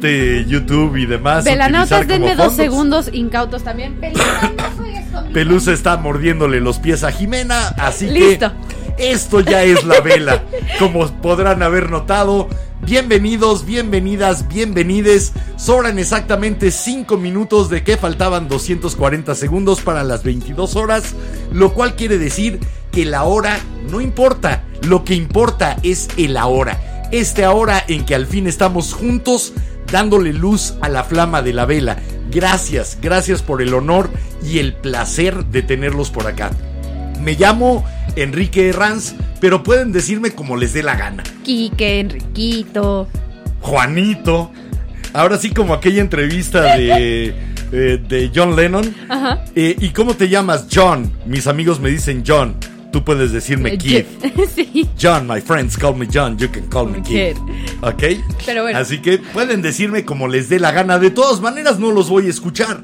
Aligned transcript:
YouTube 0.00 0.96
y 0.96 1.06
demás. 1.06 1.44
Velanautas, 1.44 2.06
denme 2.06 2.34
dos 2.34 2.54
segundos 2.54 3.10
incautos 3.12 3.62
también. 3.62 4.00
Pelusa 5.32 5.72
está 5.72 5.96
mordiéndole 5.96 6.60
los 6.60 6.78
pies 6.78 7.04
a 7.04 7.12
Jimena, 7.12 7.68
así 7.78 8.06
Listo. 8.08 8.52
que 8.96 9.10
esto 9.12 9.40
ya 9.40 9.62
es 9.62 9.84
la 9.84 10.00
vela. 10.00 10.42
Como 10.78 11.06
podrán 11.20 11.62
haber 11.62 11.90
notado, 11.90 12.48
bienvenidos, 12.82 13.64
bienvenidas, 13.64 14.48
bienvenides. 14.48 15.32
Sobran 15.56 15.98
exactamente 15.98 16.70
5 16.70 17.16
minutos 17.16 17.70
de 17.70 17.82
que 17.82 17.96
faltaban 17.96 18.48
240 18.48 19.34
segundos 19.34 19.80
para 19.80 20.02
las 20.02 20.22
22 20.24 20.76
horas, 20.76 21.14
lo 21.52 21.72
cual 21.74 21.94
quiere 21.94 22.18
decir 22.18 22.60
que 22.90 23.04
la 23.04 23.24
hora 23.24 23.58
no 23.90 24.00
importa, 24.00 24.64
lo 24.82 25.04
que 25.04 25.14
importa 25.14 25.76
es 25.82 26.08
el 26.16 26.36
ahora. 26.36 27.08
Este 27.12 27.44
ahora 27.44 27.82
en 27.88 28.04
que 28.04 28.14
al 28.14 28.26
fin 28.26 28.46
estamos 28.46 28.92
juntos 28.92 29.52
dándole 29.90 30.32
luz 30.32 30.74
a 30.80 30.88
la 30.88 31.04
flama 31.04 31.42
de 31.42 31.52
la 31.52 31.66
vela. 31.66 31.98
Gracias, 32.30 32.98
gracias 33.02 33.42
por 33.42 33.60
el 33.60 33.74
honor 33.74 34.10
y 34.44 34.58
el 34.58 34.74
placer 34.74 35.44
de 35.46 35.62
tenerlos 35.62 36.10
por 36.10 36.26
acá. 36.26 36.50
Me 37.20 37.34
llamo 37.34 37.84
Enrique 38.16 38.68
Herranz, 38.68 39.14
pero 39.40 39.62
pueden 39.62 39.92
decirme 39.92 40.30
como 40.30 40.56
les 40.56 40.72
dé 40.72 40.82
la 40.82 40.96
gana. 40.96 41.22
Quique, 41.44 42.00
Enriquito. 42.00 43.08
Juanito. 43.60 44.50
Ahora 45.12 45.38
sí 45.38 45.50
como 45.50 45.74
aquella 45.74 46.00
entrevista 46.00 46.76
de, 46.76 47.34
eh, 47.72 47.98
de 48.08 48.30
John 48.34 48.56
Lennon. 48.56 48.94
Ajá. 49.08 49.44
Eh, 49.54 49.76
¿Y 49.78 49.90
cómo 49.90 50.14
te 50.14 50.28
llamas? 50.28 50.66
John. 50.72 51.12
Mis 51.26 51.46
amigos 51.46 51.80
me 51.80 51.90
dicen 51.90 52.22
John. 52.26 52.54
Tú 52.92 53.04
puedes 53.04 53.32
decirme 53.32 53.78
Kid. 53.78 54.04
sí. 54.54 54.88
John, 55.00 55.26
my 55.26 55.40
friends 55.40 55.76
call 55.76 55.94
me 55.94 56.06
John, 56.12 56.36
you 56.36 56.50
can 56.50 56.66
call 56.68 56.86
me 56.86 57.02
Kid. 57.02 57.36
¿Ok? 57.82 58.02
Pero 58.44 58.62
bueno. 58.62 58.78
Así 58.78 58.98
que 59.00 59.18
pueden 59.18 59.62
decirme 59.62 60.04
como 60.04 60.28
les 60.28 60.48
dé 60.48 60.58
la 60.58 60.72
gana. 60.72 60.98
De 60.98 61.10
todas 61.10 61.40
maneras 61.40 61.78
no 61.78 61.92
los 61.92 62.08
voy 62.08 62.26
a 62.26 62.30
escuchar. 62.30 62.82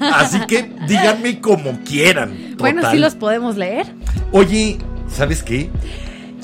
Así 0.00 0.40
que 0.46 0.70
díganme 0.88 1.40
como 1.40 1.78
quieran. 1.84 2.56
Bueno, 2.58 2.90
sí 2.90 2.98
los 2.98 3.14
podemos 3.14 3.56
leer. 3.56 3.86
Oye, 4.32 4.78
¿sabes 5.08 5.42
qué? 5.42 5.70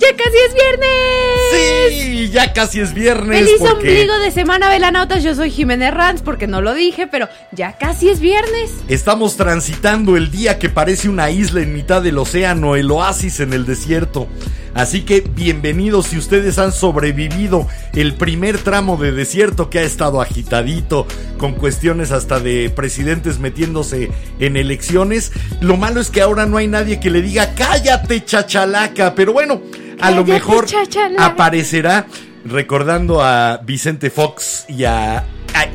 ¡Ya 0.03 0.17
casi 0.17 0.37
es 0.49 0.55
viernes! 0.55 1.93
Sí, 1.93 2.31
ya 2.31 2.53
casi 2.53 2.81
es 2.81 2.93
viernes. 2.93 3.39
¡Feliz 3.39 3.55
porque 3.61 3.89
ombligo 3.89 4.19
de 4.19 4.33
semana, 4.33 4.69
Velanautas! 4.69 5.23
Yo 5.23 5.35
soy 5.37 5.51
Jimena 5.51 5.89
Herranz, 5.89 6.23
porque 6.23 6.49
no 6.49 6.61
lo 6.61 6.75
dije, 6.75 7.07
pero 7.07 7.29
ya 7.53 7.79
casi 7.79 8.09
es 8.09 8.19
viernes. 8.19 8.73
Estamos 8.89 9.37
transitando 9.37 10.17
el 10.17 10.33
día 10.33 10.59
que 10.59 10.69
parece 10.69 11.09
una 11.09 11.31
isla 11.31 11.61
en 11.63 11.73
mitad 11.73 12.03
del 12.03 12.19
océano, 12.19 12.75
el 12.75 12.91
oasis 12.91 13.39
en 13.39 13.53
el 13.53 13.65
desierto. 13.65 14.27
Así 14.75 15.03
que 15.03 15.21
bienvenidos 15.21 16.07
si 16.07 16.19
ustedes 16.19 16.59
han 16.59 16.73
sobrevivido 16.73 17.69
el 17.95 18.15
primer 18.15 18.59
tramo 18.59 18.97
de 18.97 19.13
desierto 19.13 19.69
que 19.69 19.81
ha 19.81 19.83
estado 19.83 20.23
agitadito, 20.23 21.07
con 21.37 21.53
cuestiones 21.53 22.11
hasta 22.11 22.41
de 22.41 22.71
presidentes 22.71 23.39
metiéndose 23.39 24.11
en 24.39 24.57
elecciones. 24.57 25.33
Lo 25.61 25.77
malo 25.77 26.01
es 26.01 26.11
que 26.11 26.23
ahora 26.23 26.47
no 26.47 26.57
hay 26.57 26.69
nadie 26.69 27.01
que 27.01 27.11
le 27.11 27.21
diga 27.21 27.55
cállate 27.55 28.25
chachalaca, 28.25 29.15
pero 29.15 29.35
bueno, 29.35 29.61
a 30.01 30.11
lo 30.11 30.25
mejor 30.25 30.65
chachalaca. 30.65 31.27
aparecerá 31.27 32.07
recordando 32.45 33.23
a 33.23 33.59
Vicente 33.59 34.09
Fox 34.09 34.65
y 34.69 34.85
a, 34.85 35.19
a 35.19 35.67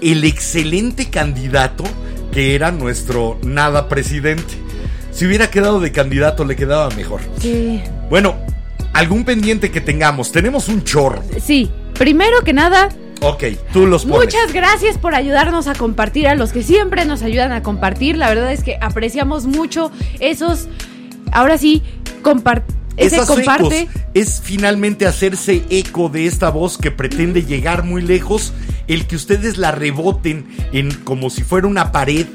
el 0.00 0.24
excelente 0.24 1.10
candidato 1.10 1.84
que 2.32 2.54
era 2.54 2.70
nuestro 2.70 3.38
nada 3.42 3.88
presidente. 3.88 4.54
Si 5.10 5.26
hubiera 5.26 5.50
quedado 5.50 5.80
de 5.80 5.92
candidato 5.92 6.44
le 6.44 6.56
quedaba 6.56 6.90
mejor. 6.90 7.20
Sí. 7.40 7.82
Bueno, 8.10 8.36
algún 8.98 9.24
pendiente 9.24 9.70
que 9.70 9.80
tengamos. 9.80 10.32
Tenemos 10.32 10.68
un 10.68 10.82
chorro. 10.84 11.22
Sí. 11.44 11.70
Primero 11.94 12.40
que 12.44 12.52
nada, 12.52 12.88
Ok, 13.22 13.44
tú 13.72 13.86
los 13.86 14.04
pones. 14.04 14.26
Muchas 14.34 14.52
gracias 14.52 14.98
por 14.98 15.14
ayudarnos 15.14 15.68
a 15.68 15.74
compartir, 15.74 16.28
a 16.28 16.34
los 16.34 16.52
que 16.52 16.62
siempre 16.62 17.06
nos 17.06 17.22
ayudan 17.22 17.50
a 17.52 17.62
compartir. 17.62 18.18
La 18.18 18.28
verdad 18.28 18.52
es 18.52 18.62
que 18.62 18.76
apreciamos 18.80 19.46
mucho 19.46 19.90
esos. 20.20 20.68
Ahora 21.32 21.56
sí, 21.56 21.82
compar 22.20 22.64
ese 22.98 23.16
Esas 23.16 23.26
comparte. 23.26 23.80
ecos 23.82 23.94
es 24.12 24.42
finalmente 24.44 25.06
hacerse 25.06 25.62
eco 25.70 26.10
de 26.10 26.26
esta 26.26 26.50
voz 26.50 26.76
que 26.76 26.90
pretende 26.90 27.44
llegar 27.44 27.84
muy 27.84 28.02
lejos, 28.02 28.52
el 28.86 29.06
que 29.06 29.16
ustedes 29.16 29.56
la 29.56 29.72
reboten 29.72 30.46
en 30.72 30.92
como 30.92 31.30
si 31.30 31.42
fuera 31.42 31.66
una 31.66 31.92
pared 31.92 32.26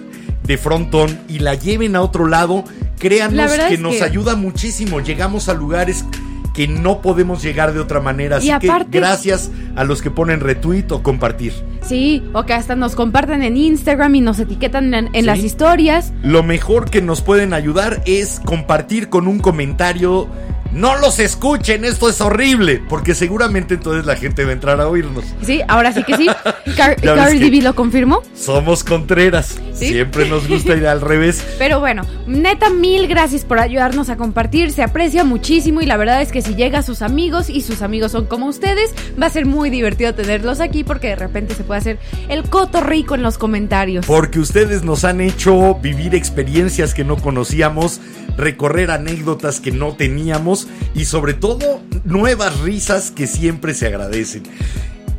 de 0.44 0.58
frontón 0.58 1.20
y 1.30 1.40
la 1.40 1.54
lleven 1.54 1.96
a 1.96 2.02
otro 2.02 2.28
lado, 2.28 2.64
La 2.68 2.96
créanos 2.98 3.52
que 3.54 3.74
es 3.76 3.80
nos 3.80 3.96
que- 3.98 4.04
ayuda 4.04 4.36
muchísimo. 4.36 5.00
Llegamos 5.00 5.48
a 5.48 5.54
lugares 5.54 6.06
que 6.54 6.68
no 6.68 7.02
podemos 7.02 7.42
llegar 7.42 7.74
de 7.74 7.80
otra 7.80 8.02
manera, 8.02 8.38
así 8.38 8.48
Y 8.48 8.52
aparte- 8.52 8.92
que 8.92 9.00
gracias 9.00 9.52
a 9.76 9.84
los 9.86 10.02
que 10.02 10.12
ponen 10.12 10.40
retweet 10.42 10.86
o 10.92 11.02
compartir. 11.02 11.54
Sí, 11.82 12.24
o 12.34 12.44
que 12.44 12.54
hasta 12.54 12.76
nos 12.76 12.96
comparten 12.96 13.42
en 13.42 13.56
Instagram 13.58 14.16
y 14.16 14.22
nos 14.22 14.38
etiquetan 14.40 14.94
en, 14.94 15.06
en 15.08 15.14
Sí. 15.14 15.22
las 15.22 15.40
historias. 15.40 16.14
Lo 16.24 16.44
mejor 16.44 16.90
que 16.90 17.02
nos 17.02 17.22
pueden 17.22 17.54
ayudar 17.54 18.02
es 18.06 18.42
compartir 18.44 19.10
con 19.10 19.28
un 19.28 19.40
comentario. 19.40 20.28
No 20.74 20.98
los 20.98 21.20
escuchen, 21.20 21.84
esto 21.84 22.10
es 22.10 22.22
horrible. 22.22 22.82
Porque 22.88 23.14
seguramente 23.14 23.74
entonces 23.74 24.06
la 24.06 24.16
gente 24.16 24.44
va 24.46 24.52
a 24.52 24.54
entrar 24.54 24.80
a 24.80 24.88
oírnos. 24.88 25.26
Sí, 25.44 25.62
ahora 25.68 25.92
sí 25.92 26.04
que 26.04 26.16
sí. 26.16 26.28
Car 26.78 26.96
Cardi 26.96 27.50
B 27.50 27.62
lo 27.62 27.76
confirmó. 27.76 28.22
Somos 28.34 28.84
Contreras. 28.84 29.60
Sí. 29.74 29.90
Siempre 29.90 30.30
nos 30.30 30.48
gusta 30.48 30.76
ir 30.76 30.88
al 30.88 31.02
revés. 31.02 31.46
Pero 31.58 31.80
bueno, 31.80 32.04
neta, 32.28 32.70
mil 32.70 33.08
gracias 33.08 33.44
por 33.44 33.60
ayudarnos 33.60 34.10
a 34.10 34.18
compartir. 34.18 34.72
Se 34.72 34.84
aprecia 34.84 35.24
muchísimo 35.24 35.82
y 35.82 35.86
la 35.86 35.98
verdad 35.98 36.22
es 36.22 36.32
que 36.32 36.42
si 36.42 36.56
llega 36.56 36.80
a 36.80 36.84
sus 36.84 37.02
amigos 37.02 37.50
y 37.50 37.62
sus 37.62 37.82
amigos 37.82 38.14
son 38.14 38.26
como 38.26 38.46
ustedes, 38.46 38.92
va 39.22 39.26
a 39.26 39.30
ser 39.30 39.46
muy 39.46 39.70
divertido 39.70 40.16
tenerlos 40.16 40.62
aquí 40.62 40.84
porque 40.84 41.10
de 41.10 41.16
repente 41.18 41.54
se 41.54 41.64
puede 41.64 41.80
hacer 41.80 42.00
el 42.30 42.44
coto 42.44 42.82
rico 42.82 43.16
en 43.16 43.24
los 43.24 43.38
comentarios. 43.38 44.06
Porque 44.06 44.40
ustedes 44.40 44.84
nos 44.84 45.04
han 45.04 45.22
hecho 45.22 45.76
vivir 45.76 46.16
experiencias 46.16 46.94
que 46.94 47.04
no 47.04 47.18
conocíamos, 47.18 48.00
recorrer 48.38 48.92
anécdotas 48.92 49.60
que 49.60 49.72
no 49.72 49.96
teníamos 49.96 50.68
y 50.96 51.06
sobre 51.06 51.34
todo 51.34 51.82
nuevas 52.04 52.60
risas 52.62 53.12
que 53.12 53.28
siempre 53.28 53.74
se 53.74 53.88
agradecen. 53.88 54.44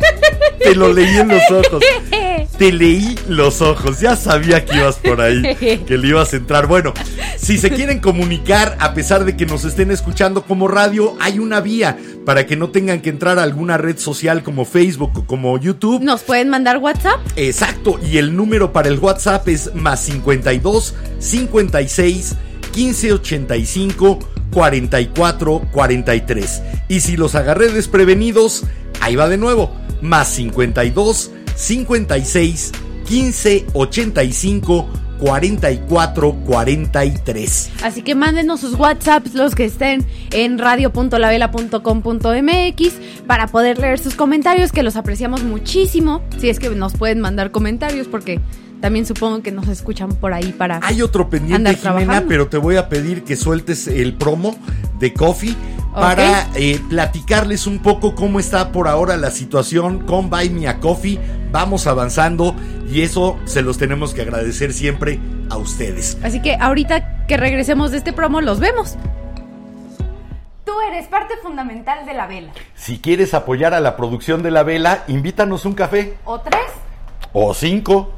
te 0.59 0.75
lo 0.75 0.93
leí 0.93 1.17
en 1.17 1.29
los 1.29 1.51
ojos. 1.51 1.83
Te 2.57 2.71
leí 2.71 3.17
los 3.27 3.61
ojos, 3.61 4.01
ya 4.01 4.15
sabía 4.15 4.65
que 4.65 4.77
ibas 4.77 4.97
por 4.97 5.19
ahí, 5.19 5.55
que 5.87 5.97
le 5.97 6.09
ibas 6.09 6.33
a 6.33 6.35
entrar. 6.35 6.67
Bueno, 6.67 6.93
si 7.35 7.57
se 7.57 7.71
quieren 7.71 7.99
comunicar, 7.99 8.77
a 8.79 8.93
pesar 8.93 9.25
de 9.25 9.35
que 9.35 9.47
nos 9.47 9.65
estén 9.65 9.89
escuchando 9.89 10.43
como 10.43 10.67
radio, 10.67 11.17
hay 11.19 11.39
una 11.39 11.59
vía 11.59 11.97
para 12.23 12.45
que 12.45 12.55
no 12.55 12.69
tengan 12.69 13.01
que 13.01 13.09
entrar 13.09 13.39
a 13.39 13.43
alguna 13.43 13.77
red 13.77 13.97
social 13.97 14.43
como 14.43 14.65
Facebook 14.65 15.11
o 15.17 15.25
como 15.25 15.57
YouTube. 15.57 16.03
Nos 16.03 16.21
pueden 16.21 16.49
mandar 16.49 16.77
WhatsApp. 16.77 17.19
Exacto, 17.35 17.99
y 18.07 18.19
el 18.19 18.30
número 18.31 18.73
para 18.73 18.87
el 18.87 18.99
WhatsApp 18.99 19.47
es 19.47 19.73
más 19.75 20.01
52 20.01 20.95
56 21.19 22.35
15 22.71 23.13
85 23.13 24.19
44 24.51 25.61
43. 25.71 26.61
Y 26.89 26.99
si 27.01 27.17
los 27.17 27.35
agarré 27.35 27.69
desprevenidos, 27.69 28.63
ahí 28.99 29.15
va 29.15 29.27
de 29.27 29.37
nuevo, 29.37 29.71
más 30.01 30.27
52 30.29 31.31
56 31.55 32.71
15 33.07 33.65
85 33.73 34.89
44 35.21 36.35
43. 36.45 37.71
Así 37.83 38.01
que 38.01 38.15
mándenos 38.15 38.59
sus 38.59 38.73
WhatsApps, 38.73 39.35
los 39.35 39.53
que 39.53 39.65
estén 39.65 40.03
en 40.31 40.57
radio.lavela.com.mx, 40.57 42.93
para 43.27 43.45
poder 43.47 43.77
leer 43.77 43.99
sus 43.99 44.15
comentarios, 44.15 44.71
que 44.71 44.81
los 44.81 44.95
apreciamos 44.95 45.43
muchísimo. 45.43 46.23
Si 46.39 46.49
es 46.49 46.57
que 46.59 46.71
nos 46.71 46.93
pueden 46.93 47.21
mandar 47.21 47.51
comentarios, 47.51 48.07
porque 48.07 48.39
también 48.81 49.05
supongo 49.05 49.43
que 49.43 49.51
nos 49.51 49.67
escuchan 49.67 50.09
por 50.09 50.33
ahí 50.33 50.53
para. 50.53 50.79
Hay 50.81 51.03
otro 51.03 51.29
pendiente, 51.29 51.69
Andar 51.69 51.75
Jimena, 51.75 51.99
trabajando. 51.99 52.27
pero 52.27 52.47
te 52.47 52.57
voy 52.57 52.77
a 52.77 52.89
pedir 52.89 53.23
que 53.23 53.35
sueltes 53.35 53.87
el 53.87 54.15
promo 54.15 54.57
de 54.99 55.13
Coffee 55.13 55.55
para 55.93 56.49
eh, 56.55 56.79
platicarles 56.89 57.67
un 57.67 57.79
poco 57.79 58.15
cómo 58.15 58.39
está 58.39 58.71
por 58.71 58.87
ahora 58.87 59.17
la 59.17 59.29
situación 59.29 59.99
con 59.99 60.29
Buy 60.29 60.49
Me 60.49 60.67
a 60.67 60.79
Coffee. 60.79 61.19
Vamos 61.51 61.85
avanzando 61.85 62.55
y 62.91 63.01
eso 63.03 63.39
se 63.45 63.61
los 63.61 63.77
tenemos 63.77 64.13
que 64.13 64.21
agradecer 64.21 64.73
siempre 64.73 65.19
a 65.49 65.57
ustedes. 65.57 66.17
Así 66.23 66.41
que 66.41 66.55
ahorita 66.59 67.25
que 67.25 67.37
regresemos 67.37 67.91
de 67.91 67.97
este 67.97 68.11
promo, 68.13 68.41
los 68.41 68.59
vemos. 68.59 68.97
Tú 70.65 70.73
eres 70.89 71.07
parte 71.07 71.35
fundamental 71.41 72.05
de 72.05 72.13
la 72.13 72.27
vela. 72.27 72.51
Si 72.75 72.99
quieres 72.99 73.33
apoyar 73.33 73.73
a 73.73 73.79
la 73.79 73.95
producción 73.95 74.43
de 74.43 74.51
la 74.51 74.63
vela, 74.63 75.03
invítanos 75.07 75.65
un 75.65 75.73
café 75.73 76.17
¿O 76.25 76.39
tres? 76.41 76.61
o 77.33 77.53
cinco. 77.53 78.11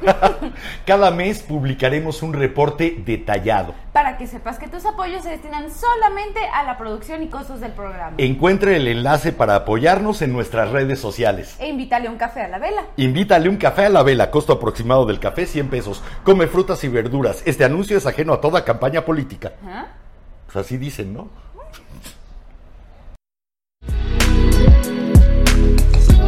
Cada 0.86 1.10
mes 1.10 1.42
publicaremos 1.42 2.22
un 2.22 2.32
reporte 2.32 2.96
detallado. 3.04 3.74
Para 3.92 4.16
que 4.16 4.26
sepas 4.26 4.58
que 4.58 4.68
tus 4.68 4.84
apoyos 4.86 5.22
se 5.22 5.30
destinan 5.30 5.70
solamente 5.70 6.40
a 6.52 6.64
la 6.64 6.76
producción 6.76 7.22
y 7.22 7.28
costos 7.28 7.60
del 7.60 7.72
programa. 7.72 8.14
Encuentre 8.18 8.76
el 8.76 8.88
enlace 8.88 9.32
para 9.32 9.54
apoyarnos 9.54 10.22
en 10.22 10.32
nuestras 10.32 10.70
redes 10.70 10.98
sociales. 10.98 11.56
E 11.58 11.68
invítale 11.68 12.08
un 12.08 12.16
café 12.16 12.42
a 12.42 12.48
la 12.48 12.58
vela. 12.58 12.84
Invítale 12.96 13.48
un 13.48 13.56
café 13.56 13.86
a 13.86 13.90
la 13.90 14.02
vela, 14.02 14.30
costo 14.30 14.54
aproximado 14.54 15.06
del 15.06 15.20
café 15.20 15.46
100 15.46 15.68
pesos. 15.68 16.02
Come 16.24 16.46
frutas 16.46 16.82
y 16.84 16.88
verduras. 16.88 17.42
Este 17.46 17.64
anuncio 17.64 17.96
es 17.96 18.06
ajeno 18.06 18.32
a 18.32 18.40
toda 18.40 18.64
campaña 18.64 19.04
política. 19.04 19.52
¿Ah? 19.66 19.86
Pues 20.46 20.56
así 20.66 20.76
dicen, 20.76 21.12
¿no? 21.14 21.28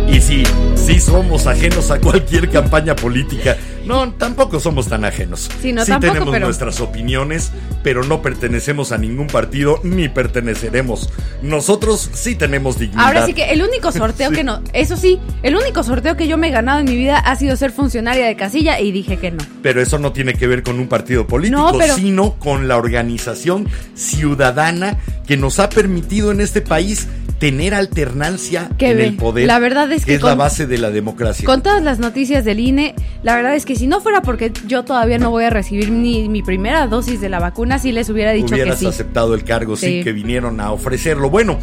Y 0.08 0.20
sí, 0.20 0.44
sí 0.86 1.00
somos 1.00 1.46
ajenos 1.46 1.90
a 1.90 1.98
cualquier 2.00 2.48
campaña 2.50 2.94
política. 2.96 3.56
No, 3.84 4.12
tampoco 4.14 4.58
somos 4.58 4.88
tan 4.88 5.04
ajenos. 5.04 5.48
Sí, 5.62 5.72
no, 5.72 5.84
tampoco, 5.84 6.12
tenemos 6.12 6.32
pero- 6.32 6.46
nuestras 6.46 6.80
opiniones, 6.80 7.52
pero 7.84 8.02
no 8.02 8.20
pertenecemos 8.22 8.90
a 8.92 8.98
ningún 8.98 9.26
partido 9.28 9.78
ni 9.84 10.08
perteneceremos. 10.08 11.08
Nosotros 11.42 12.10
sí 12.12 12.34
tenemos 12.34 12.78
dignidad. 12.78 13.04
Ahora 13.06 13.26
sí 13.26 13.32
que 13.34 13.50
el 13.52 13.62
único 13.62 13.92
sorteo 13.92 14.30
Sí. 14.30 14.36
que 14.36 14.44
no, 14.44 14.60
eso 14.72 14.96
sí, 14.96 15.20
el 15.44 15.54
único 15.56 15.82
sorteo 15.84 16.16
que 16.16 16.26
yo 16.26 16.36
me 16.36 16.48
he 16.48 16.50
ganado 16.50 16.80
en 16.80 16.86
mi 16.86 16.96
vida 16.96 17.18
ha 17.18 17.36
sido 17.36 17.56
ser 17.56 17.70
funcionaria 17.70 18.26
de 18.26 18.34
casilla 18.36 18.80
y 18.80 18.90
dije 18.90 19.18
que 19.18 19.30
no. 19.30 19.38
Pero 19.62 19.80
eso 19.80 19.98
no 19.98 20.12
tiene 20.12 20.34
que 20.34 20.46
ver 20.48 20.62
con 20.64 20.80
un 20.80 20.88
partido 20.88 21.26
político, 21.26 21.70
No, 21.72 21.78
pero- 21.78 21.94
sino 21.94 22.34
con 22.40 22.66
la 22.66 22.76
organización 22.76 23.68
ciudadana 23.94 24.98
que 25.26 25.36
nos 25.36 25.58
ha 25.60 25.68
permitido 25.68 26.32
en 26.32 26.40
este 26.40 26.60
país 26.60 27.06
tener 27.38 27.74
alternancia 27.74 28.70
Que 28.78 28.92
en 28.92 28.96
ve, 28.96 29.04
el 29.08 29.16
poder. 29.16 29.46
la 29.46 29.58
verdad 29.58 29.90
es 29.92 30.06
que 30.06 30.14
es 30.14 30.22
la 30.22 30.34
base 30.34 30.66
de 30.66 30.78
la 30.78 30.90
democracia. 30.90 31.44
Con 31.44 31.62
todas 31.62 31.82
las 31.82 31.98
noticias 31.98 32.44
del 32.44 32.60
INE, 32.60 32.94
la 33.22 33.36
verdad 33.36 33.54
es 33.54 33.66
que 33.66 33.76
si 33.76 33.86
no 33.86 34.00
fuera 34.00 34.22
porque 34.22 34.52
yo 34.66 34.84
todavía 34.84 35.18
no 35.18 35.30
voy 35.30 35.44
a 35.44 35.50
recibir 35.50 35.90
ni 35.90 36.28
mi 36.28 36.42
primera 36.42 36.86
dosis 36.86 37.20
de 37.20 37.28
la 37.28 37.38
vacuna, 37.38 37.78
sí 37.78 37.92
les 37.92 38.08
hubiera 38.08 38.32
dicho 38.32 38.54
Hubieras 38.54 38.76
que 38.76 38.80
sí. 38.80 38.86
aceptado 38.86 39.34
el 39.34 39.44
cargo, 39.44 39.76
sí, 39.76 39.86
Sí. 39.98 40.04
que 40.04 40.12
vinieron 40.12 40.60
a 40.60 40.72
ofrecerlo. 40.72 41.28
Bueno, 41.28 41.58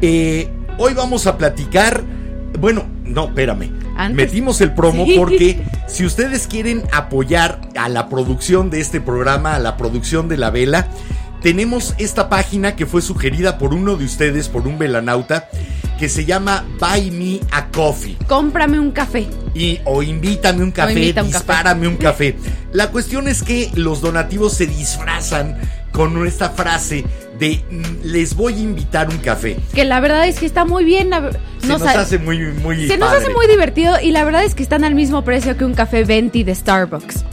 eh, 0.00 0.48
hoy 0.78 0.94
vamos 0.94 1.26
a 1.26 1.36
platicar. 1.36 2.02
Bueno, 2.58 2.86
no, 3.04 3.26
espérame. 3.26 3.70
Antes. 3.96 4.16
Metimos 4.26 4.60
el 4.60 4.72
promo 4.72 5.04
Sí. 5.04 5.14
porque 5.16 5.62
si 5.88 6.06
ustedes 6.06 6.46
quieren 6.46 6.82
apoyar 6.92 7.60
a 7.76 7.88
la 7.88 8.08
producción 8.08 8.70
de 8.70 8.80
este 8.80 9.00
programa, 9.00 9.56
a 9.56 9.58
la 9.58 9.76
producción 9.76 10.28
de 10.28 10.36
la 10.38 10.50
vela, 10.50 10.86
tenemos 11.42 11.94
esta 11.98 12.28
página 12.28 12.74
que 12.76 12.86
fue 12.86 13.02
sugerida 13.02 13.58
por 13.58 13.74
uno 13.74 13.96
de 13.96 14.04
ustedes, 14.04 14.48
por 14.48 14.66
un 14.66 14.78
velanauta, 14.78 15.48
que 15.98 16.08
se 16.08 16.24
llama 16.24 16.64
Buy 16.78 17.10
Me 17.10 17.40
a 17.50 17.68
Coffee. 17.68 18.16
Cómprame 18.28 18.78
un 18.78 18.92
café. 18.92 19.26
Y, 19.54 19.80
o 19.84 20.02
invítame 20.02 20.62
un 20.62 20.70
café, 20.70 20.92
invita 20.92 21.22
un 21.22 21.30
café. 21.30 21.38
dispárame 21.44 21.88
un 21.88 21.96
café. 21.96 22.36
La 22.72 22.90
cuestión 22.90 23.26
es 23.28 23.42
que 23.42 23.70
los 23.74 24.00
donativos 24.00 24.52
se 24.54 24.66
disfrazan 24.66 25.56
con 25.92 26.24
esta 26.26 26.50
frase 26.50 27.04
de 27.40 27.64
mm, 27.70 27.82
les 28.06 28.34
voy 28.36 28.54
a 28.54 28.58
invitar 28.58 29.08
un 29.08 29.18
café. 29.18 29.56
Que 29.74 29.84
la 29.84 29.98
verdad 30.00 30.26
es 30.28 30.38
que 30.38 30.46
está 30.46 30.64
muy 30.64 30.84
bien. 30.84 31.10
Se 31.60 31.66
nos 31.68 31.80
nos 31.80 31.82
ha- 31.82 32.00
hace 32.00 32.18
muy, 32.18 32.38
muy 32.62 32.86
se 32.86 32.96
nos 32.98 33.08
padre. 33.08 33.24
hace 33.24 33.34
muy 33.34 33.46
divertido 33.48 33.94
y 34.00 34.12
la 34.12 34.24
verdad 34.24 34.44
es 34.44 34.54
que 34.54 34.62
están 34.62 34.84
al 34.84 34.94
mismo 34.94 35.24
precio 35.24 35.56
que 35.56 35.64
un 35.64 35.74
café 35.74 36.04
venti 36.04 36.44
de 36.44 36.54
Starbucks. 36.54 37.24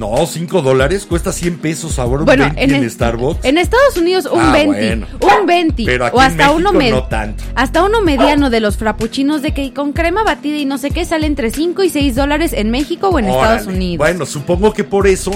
No, 0.00 0.24
5 0.26 0.62
dólares, 0.62 1.04
cuesta 1.04 1.30
100 1.30 1.58
pesos 1.58 1.98
ahora 1.98 2.20
un 2.20 2.24
Bueno, 2.24 2.44
20 2.56 2.74
en, 2.74 2.90
Starbucks. 2.90 3.44
En 3.44 3.58
Estados 3.58 3.98
Unidos 3.98 4.26
un 4.32 4.40
Ah, 4.40 4.52
20, 4.52 4.96
bueno. 4.96 5.06
un 5.40 5.46
20 5.46 5.82
Pero 5.84 6.06
aquí 6.06 6.16
o 6.16 6.22
en 6.22 6.26
hasta 6.26 6.50
uno 6.52 6.72
no 6.72 7.02
tanto. 7.04 7.44
hasta 7.54 7.84
uno 7.84 8.00
mediano 8.00 8.48
de 8.48 8.60
los 8.60 8.78
frappuccinos 8.78 9.42
de 9.42 9.52
que 9.52 9.74
con 9.74 9.92
crema 9.92 10.24
batida 10.24 10.56
y 10.56 10.64
no 10.64 10.78
sé 10.78 10.90
qué 10.90 11.04
sale 11.04 11.26
entre 11.26 11.50
5 11.50 11.82
y 11.82 11.90
6 11.90 12.14
dólares 12.14 12.54
en 12.54 12.70
México 12.70 13.10
o 13.10 13.18
en 13.18 13.26
Órale. 13.26 13.56
Estados 13.58 13.66
Unidos. 13.76 13.98
Bueno, 13.98 14.24
supongo 14.24 14.72
que 14.72 14.84
por 14.84 15.06
eso 15.06 15.32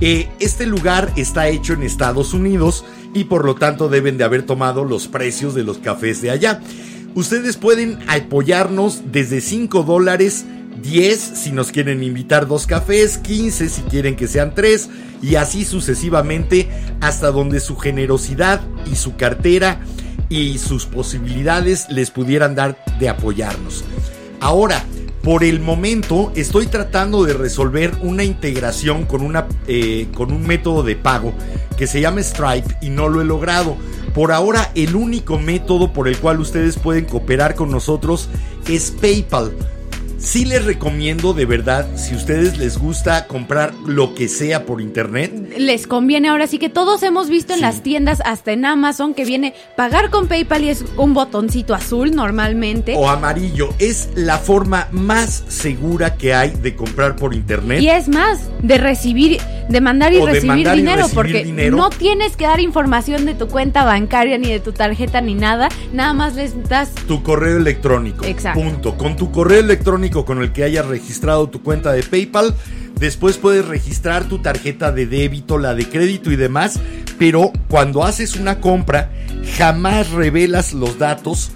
eh, 0.00 0.28
este 0.40 0.66
lugar 0.66 1.12
está 1.14 1.46
hecho 1.46 1.74
en 1.74 1.84
Estados 1.84 2.34
Unidos 2.34 2.84
y 3.14 3.22
por 3.24 3.44
lo 3.44 3.54
tanto 3.54 3.88
deben 3.88 4.18
de 4.18 4.24
haber 4.24 4.42
tomado 4.42 4.84
los 4.84 5.06
precios 5.06 5.54
de 5.54 5.62
los 5.62 5.78
cafés 5.78 6.20
de 6.22 6.32
allá. 6.32 6.60
Ustedes 7.14 7.56
pueden 7.56 8.00
apoyarnos 8.08 9.02
desde 9.12 9.40
5 9.40 9.84
dólares, 9.84 10.44
10 10.82 11.20
si 11.20 11.52
nos 11.52 11.70
quieren 11.70 12.02
invitar 12.02 12.46
dos 12.46 12.66
cafés, 12.66 13.18
15 13.18 13.68
si 13.68 13.82
quieren 13.82 14.16
que 14.16 14.28
sean 14.28 14.54
tres 14.54 14.88
y 15.22 15.34
así 15.34 15.64
sucesivamente 15.64 16.68
hasta 17.00 17.30
donde 17.30 17.60
su 17.60 17.76
generosidad 17.76 18.60
y 18.90 18.96
su 18.96 19.16
cartera 19.16 19.80
y 20.28 20.58
sus 20.58 20.86
posibilidades 20.86 21.88
les 21.90 22.10
pudieran 22.10 22.54
dar 22.54 22.82
de 22.98 23.08
apoyarnos. 23.08 23.84
Ahora, 24.40 24.84
por 25.22 25.44
el 25.44 25.60
momento 25.60 26.32
estoy 26.36 26.66
tratando 26.66 27.24
de 27.24 27.34
resolver 27.34 27.92
una 28.02 28.24
integración 28.24 29.04
con, 29.04 29.22
una, 29.22 29.46
eh, 29.66 30.08
con 30.14 30.32
un 30.32 30.46
método 30.46 30.82
de 30.82 30.96
pago 30.96 31.34
que 31.76 31.86
se 31.86 32.00
llama 32.00 32.22
Stripe 32.22 32.76
y 32.80 32.90
no 32.90 33.08
lo 33.08 33.20
he 33.20 33.24
logrado. 33.24 33.76
Por 34.14 34.32
ahora 34.32 34.70
el 34.74 34.96
único 34.96 35.38
método 35.38 35.92
por 35.92 36.08
el 36.08 36.18
cual 36.18 36.40
ustedes 36.40 36.78
pueden 36.78 37.04
cooperar 37.04 37.54
con 37.54 37.70
nosotros 37.70 38.28
es 38.68 38.90
PayPal. 38.90 39.52
Sí 40.18 40.44
les 40.44 40.64
recomiendo 40.64 41.32
de 41.32 41.46
verdad, 41.46 41.86
si 41.96 42.14
ustedes 42.16 42.58
les 42.58 42.76
gusta 42.76 43.28
comprar 43.28 43.72
lo 43.86 44.14
que 44.16 44.26
sea 44.28 44.66
por 44.66 44.80
internet, 44.80 45.32
Les 45.56 45.86
conviene 45.86 46.28
ahora 46.28 46.48
sí 46.48 46.58
que 46.58 46.68
todos 46.68 47.04
hemos 47.04 47.28
visto 47.28 47.52
en 47.52 47.58
Sí. 47.60 47.62
las 47.64 47.82
tiendas, 47.84 48.20
hasta 48.24 48.50
en 48.52 48.64
Amazon, 48.64 49.14
que 49.14 49.24
viene 49.24 49.54
pagar 49.76 50.10
con 50.10 50.26
PayPal 50.26 50.64
y 50.64 50.70
es 50.70 50.84
un 50.96 51.14
botoncito 51.14 51.72
azul 51.72 52.14
normalmente. 52.16 52.94
o 52.96 53.08
amarillo, 53.08 53.68
es 53.78 54.08
la 54.16 54.38
forma 54.38 54.88
más 54.90 55.44
segura 55.48 56.16
que 56.16 56.34
hay 56.34 56.50
de 56.50 56.74
comprar 56.74 57.14
por 57.14 57.32
internet. 57.32 57.80
Y 57.80 57.88
es 57.88 58.08
más, 58.08 58.40
de 58.60 58.76
recibir, 58.76 59.38
de 59.68 59.80
mandar 59.80 60.12
y 60.12 60.18
O 60.18 60.26
recibir 60.26 60.48
mandar 60.48 60.74
y 60.74 60.78
dinero, 60.80 60.96
recibir 61.02 61.14
porque 61.14 61.44
dinero. 61.44 61.76
no 61.76 61.90
tienes 61.90 62.36
que 62.36 62.44
dar 62.44 62.58
información 62.58 63.24
de 63.24 63.34
tu 63.34 63.46
cuenta 63.46 63.84
bancaria 63.84 64.36
ni 64.36 64.48
de 64.48 64.58
tu 64.58 64.72
tarjeta 64.72 65.20
ni 65.20 65.34
nada, 65.34 65.68
nada 65.92 66.12
más 66.12 66.34
les 66.34 66.68
das 66.68 66.90
tu 67.06 67.22
correo 67.22 67.56
electrónico. 67.56 68.24
Exacto. 68.24 68.60
Punto. 68.60 68.96
Con 68.96 69.16
tu 69.16 69.30
correo 69.30 69.60
electrónico 69.60 70.07
con 70.10 70.42
el 70.42 70.52
que 70.52 70.64
hayas 70.64 70.86
registrado 70.86 71.48
tu 71.48 71.62
cuenta 71.62 71.92
de 71.92 72.02
PayPal, 72.02 72.54
después 72.98 73.36
puedes 73.36 73.66
registrar 73.66 74.28
tu 74.28 74.38
tarjeta 74.38 74.92
de 74.92 75.06
débito, 75.06 75.58
la 75.58 75.74
de 75.74 75.88
crédito 75.88 76.30
y 76.30 76.36
demás, 76.36 76.80
pero 77.18 77.52
cuando 77.68 78.04
haces 78.04 78.36
una 78.36 78.60
compra, 78.60 79.10
jamás 79.56 80.10
revelas 80.10 80.72
los 80.72 80.98
datos 80.98 81.52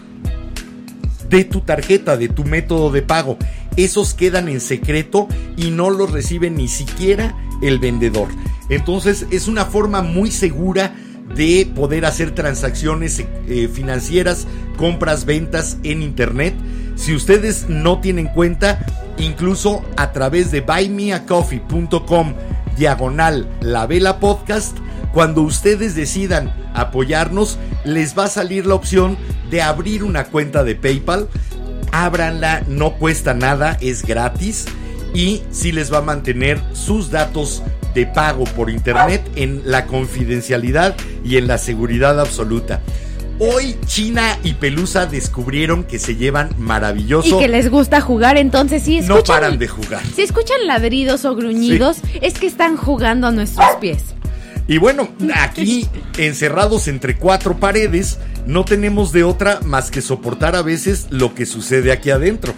de 1.28 1.44
tu 1.44 1.61
tarjeta, 1.61 2.16
de 2.16 2.28
tu 2.28 2.44
método 2.44 2.90
de 2.90 3.02
pago. 3.02 3.38
Esos 3.76 4.12
quedan 4.12 4.49
en 4.49 4.61
secreto 4.61 5.28
y 5.56 5.71
no 5.71 5.88
los 5.88 6.11
recibe 6.11 6.50
ni 6.50 6.68
siquiera 6.68 7.35
el 7.62 7.78
vendedor. 7.78 8.28
Entonces 8.68 9.26
es 9.30 9.49
una 9.49 9.64
forma 9.64 10.02
muy 10.02 10.30
segura 10.30 10.94
de 11.35 11.71
poder 11.75 12.04
hacer 12.04 12.32
transacciones 12.32 13.25
eh, 13.49 13.68
financieras, 13.73 14.47
compras, 14.76 15.25
ventas 15.25 15.78
en 15.82 16.02
internet. 16.02 16.54
Si 17.02 17.16
ustedes 17.16 17.68
no 17.68 17.99
tienen 17.99 18.28
cuenta, 18.28 18.78
incluso 19.18 19.85
a 19.97 20.12
través 20.12 20.52
de 20.52 20.61
buymeacoffee.com 20.61 22.35
diagonal 22.76 23.49
la 23.61 23.88
vela 23.88 24.21
podcast, 24.21 24.78
cuando 25.12 25.42
ustedes 25.42 25.97
decidan 25.97 26.54
apoyarnos, 26.75 27.59
les 27.85 28.16
va 28.16 28.26
a 28.26 28.28
salir 28.28 28.66
la 28.66 28.76
opción 28.76 29.18
de 29.50 29.62
abrir 29.62 30.04
una 30.04 30.26
cuenta 30.26 30.62
de 30.62 30.76
PayPal. 30.76 31.26
Ábranla, 31.90 32.62
no 32.68 32.92
cuesta 32.92 33.35
nada, 33.35 33.76
es 33.80 34.04
gratis 34.04 34.66
y 35.12 35.42
sí 35.50 35.73
les 35.73 35.92
va 35.92 35.99
a 35.99 36.02
mantener 36.02 36.61
sus 36.73 37.11
datos 37.11 37.64
de 37.94 38.06
pago 38.06 38.44
por 38.44 38.71
internet 38.71 39.28
en 39.35 39.62
la 39.64 39.87
confidencialidad 39.87 40.94
y 41.25 41.37
en 41.37 41.49
la 41.49 41.59
seguridad 41.59 42.21
absoluta. 42.21 42.80
Hoy 43.44 43.76
China 43.87 44.38
y 44.44 44.54
Pelusa 44.54 45.06
descubrieron 45.06 45.82
que 45.82 45.99
se 45.99 46.14
llevan 46.14 46.50
maravilloso. 46.58 47.26
y 47.26 47.42
que 47.42 47.49
les 47.49 47.68
gusta 47.68 48.00
jugar, 48.00 48.37
entonces 48.37 48.84
sí 48.84 48.99
escuchan, 48.99 49.16
no 49.16 49.25
paran 49.25 49.58
de 49.58 49.66
jugar. 49.66 50.00
si 50.14 50.22
escuchan 50.22 50.64
ladridos 50.64 51.25
o 51.25 51.34
gruñidos, 51.34 51.96
es 52.20 52.34
que 52.34 52.46
están 52.46 52.76
jugando 52.76 53.26
a 53.26 53.32
nuestros 53.32 53.66
pies. 53.80 54.04
Y 54.68 54.78
bueno, 54.78 55.08
aquí 55.34 55.88
encerrados 56.18 56.87
entre 56.87 57.16
cuatro 57.16 57.56
paredes, 57.58 58.20
no 58.46 58.64
tenemos 58.64 59.12
de 59.12 59.25
otra 59.25 59.61
más 59.64 59.90
que 59.90 60.00
soportar 60.02 60.56
a 60.56 60.62
veces 60.62 61.06
lo 61.11 61.34
que 61.34 61.46
sucede 61.46 61.92
aquí 61.92 62.11
adentro. 62.11 62.54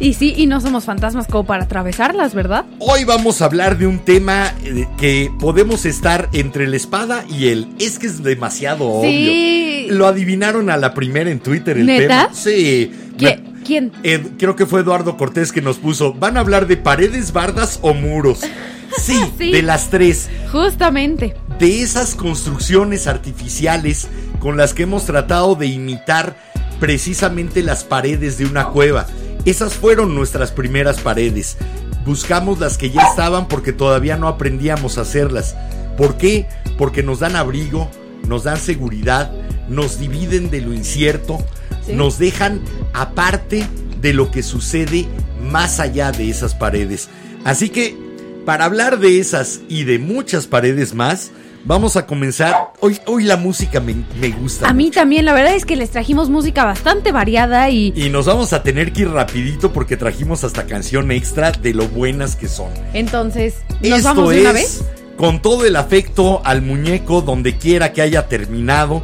Y 0.00 0.14
sí, 0.14 0.32
y 0.36 0.46
no 0.46 0.60
somos 0.60 0.84
fantasmas 0.84 1.26
como 1.26 1.44
para 1.44 1.64
atravesarlas, 1.64 2.34
¿verdad? 2.34 2.64
Hoy 2.78 3.04
vamos 3.04 3.42
a 3.42 3.46
hablar 3.46 3.76
de 3.78 3.86
un 3.86 3.98
tema 3.98 4.54
eh, 4.64 4.86
que 4.98 5.30
podemos 5.38 5.84
estar 5.84 6.28
entre 6.32 6.66
la 6.66 6.76
espada 6.76 7.24
y 7.28 7.48
el 7.48 7.68
es 7.78 7.98
que 7.98 8.06
es 8.06 8.22
demasiado 8.22 9.02
Sí. 9.02 9.86
obvio. 9.88 9.94
Lo 9.98 10.06
adivinaron 10.06 10.70
a 10.70 10.76
la 10.76 10.94
primera 10.94 11.30
en 11.30 11.38
Twitter 11.40 11.76
el 11.78 11.86
¿Neta? 11.86 12.06
tema. 12.28 12.28
Sí. 12.34 12.90
¿Qui- 13.18 13.22
Me- 13.42 13.56
¿Quién? 13.66 13.92
Creo 14.38 14.54
que 14.54 14.64
fue 14.64 14.80
Eduardo 14.80 15.16
Cortés 15.16 15.50
que 15.50 15.60
nos 15.60 15.78
puso, 15.78 16.12
¿van 16.14 16.36
a 16.36 16.40
hablar 16.40 16.66
de 16.68 16.76
paredes, 16.76 17.32
bardas 17.32 17.78
o 17.82 17.94
muros? 17.94 18.40
Sí, 18.98 19.20
Sí. 19.36 19.50
de 19.50 19.62
las 19.62 19.90
tres. 19.90 20.28
Justamente. 20.52 21.34
de 21.58 21.82
esas 21.82 22.14
construcciones 22.14 23.06
artificiales 23.06 24.06
con 24.46 24.56
las 24.56 24.74
que 24.74 24.84
hemos 24.84 25.06
tratado 25.06 25.56
de 25.56 25.66
imitar 25.66 26.36
precisamente 26.78 27.64
las 27.64 27.82
paredes 27.82 28.38
de 28.38 28.44
una 28.44 28.68
cueva. 28.68 29.08
Esas 29.44 29.74
fueron 29.74 30.14
nuestras 30.14 30.52
primeras 30.52 31.00
paredes. 31.00 31.56
Buscamos 32.04 32.60
las 32.60 32.78
que 32.78 32.92
ya 32.92 33.02
estaban 33.08 33.48
porque 33.48 33.72
todavía 33.72 34.16
no 34.16 34.28
aprendíamos 34.28 34.98
a 34.98 35.00
hacerlas. 35.00 35.56
¿Por 35.96 36.16
qué? 36.16 36.46
Porque 36.78 37.02
nos 37.02 37.18
dan 37.18 37.34
abrigo, 37.34 37.90
nos 38.28 38.44
dan 38.44 38.58
seguridad, 38.58 39.32
nos 39.68 39.98
dividen 39.98 40.48
de 40.48 40.60
lo 40.60 40.72
incierto, 40.72 41.38
Sí. 41.84 41.94
nos 41.94 42.16
dejan 42.20 42.60
aparte 42.92 43.66
de 44.00 44.12
lo 44.12 44.30
que 44.30 44.44
sucede 44.44 45.08
más 45.42 45.80
allá 45.80 46.12
de 46.12 46.30
esas 46.30 46.54
paredes. 46.54 47.08
Así 47.44 47.68
que, 47.68 47.98
para 48.44 48.66
hablar 48.66 49.00
de 49.00 49.18
esas 49.18 49.58
y 49.68 49.82
de 49.82 49.98
muchas 49.98 50.46
paredes 50.46 50.94
más, 50.94 51.32
vamos 51.66 51.96
a 51.96 52.06
comenzar. 52.06 52.72
Hoy, 52.80 52.98
hoy 53.06 53.24
la 53.24 53.36
música 53.36 53.80
me, 53.80 53.94
me 54.20 54.30
gusta. 54.30 54.68
A 54.68 54.72
mí 54.72 54.90
también, 54.90 55.24
la 55.24 55.34
verdad 55.34 55.54
es 55.54 55.64
que 55.66 55.76
les 55.76 55.90
trajimos 55.90 56.30
música 56.30 56.64
bastante 56.64 57.12
variada 57.12 57.68
y 57.68 57.92
Y 57.94 58.08
nos 58.08 58.26
vamos 58.26 58.52
a 58.52 58.62
tener 58.62 58.92
que 58.92 59.02
ir 59.02 59.10
rapidito 59.10 59.72
porque 59.72 59.96
trajimos 59.96 60.44
hasta 60.44 60.66
canción 60.66 61.10
extra 61.10 61.52
de 61.52 61.74
lo 61.74 61.88
buenas 61.88 62.36
que 62.36 62.48
son. 62.48 62.70
entonces, 62.94 63.56
¿nos 63.82 63.98
Esto 63.98 64.08
vamos 64.08 64.30
de 64.30 64.36
es 64.36 64.40
una 64.42 64.52
vez? 64.52 64.84
con 65.16 65.40
todo 65.42 65.64
el 65.64 65.76
afecto 65.76 66.42
al 66.44 66.62
muñeco 66.62 67.22
donde 67.22 67.56
quiera 67.56 67.92
que 67.92 68.02
haya 68.02 68.28
terminado, 68.28 69.02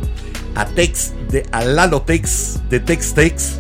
a 0.55 0.67
Tex, 0.67 1.13
de, 1.31 1.47
a 1.53 1.65
Lalo 1.65 2.03
Tex, 2.03 2.61
de 2.69 2.81
Tex 2.81 3.15
Tex. 3.15 3.59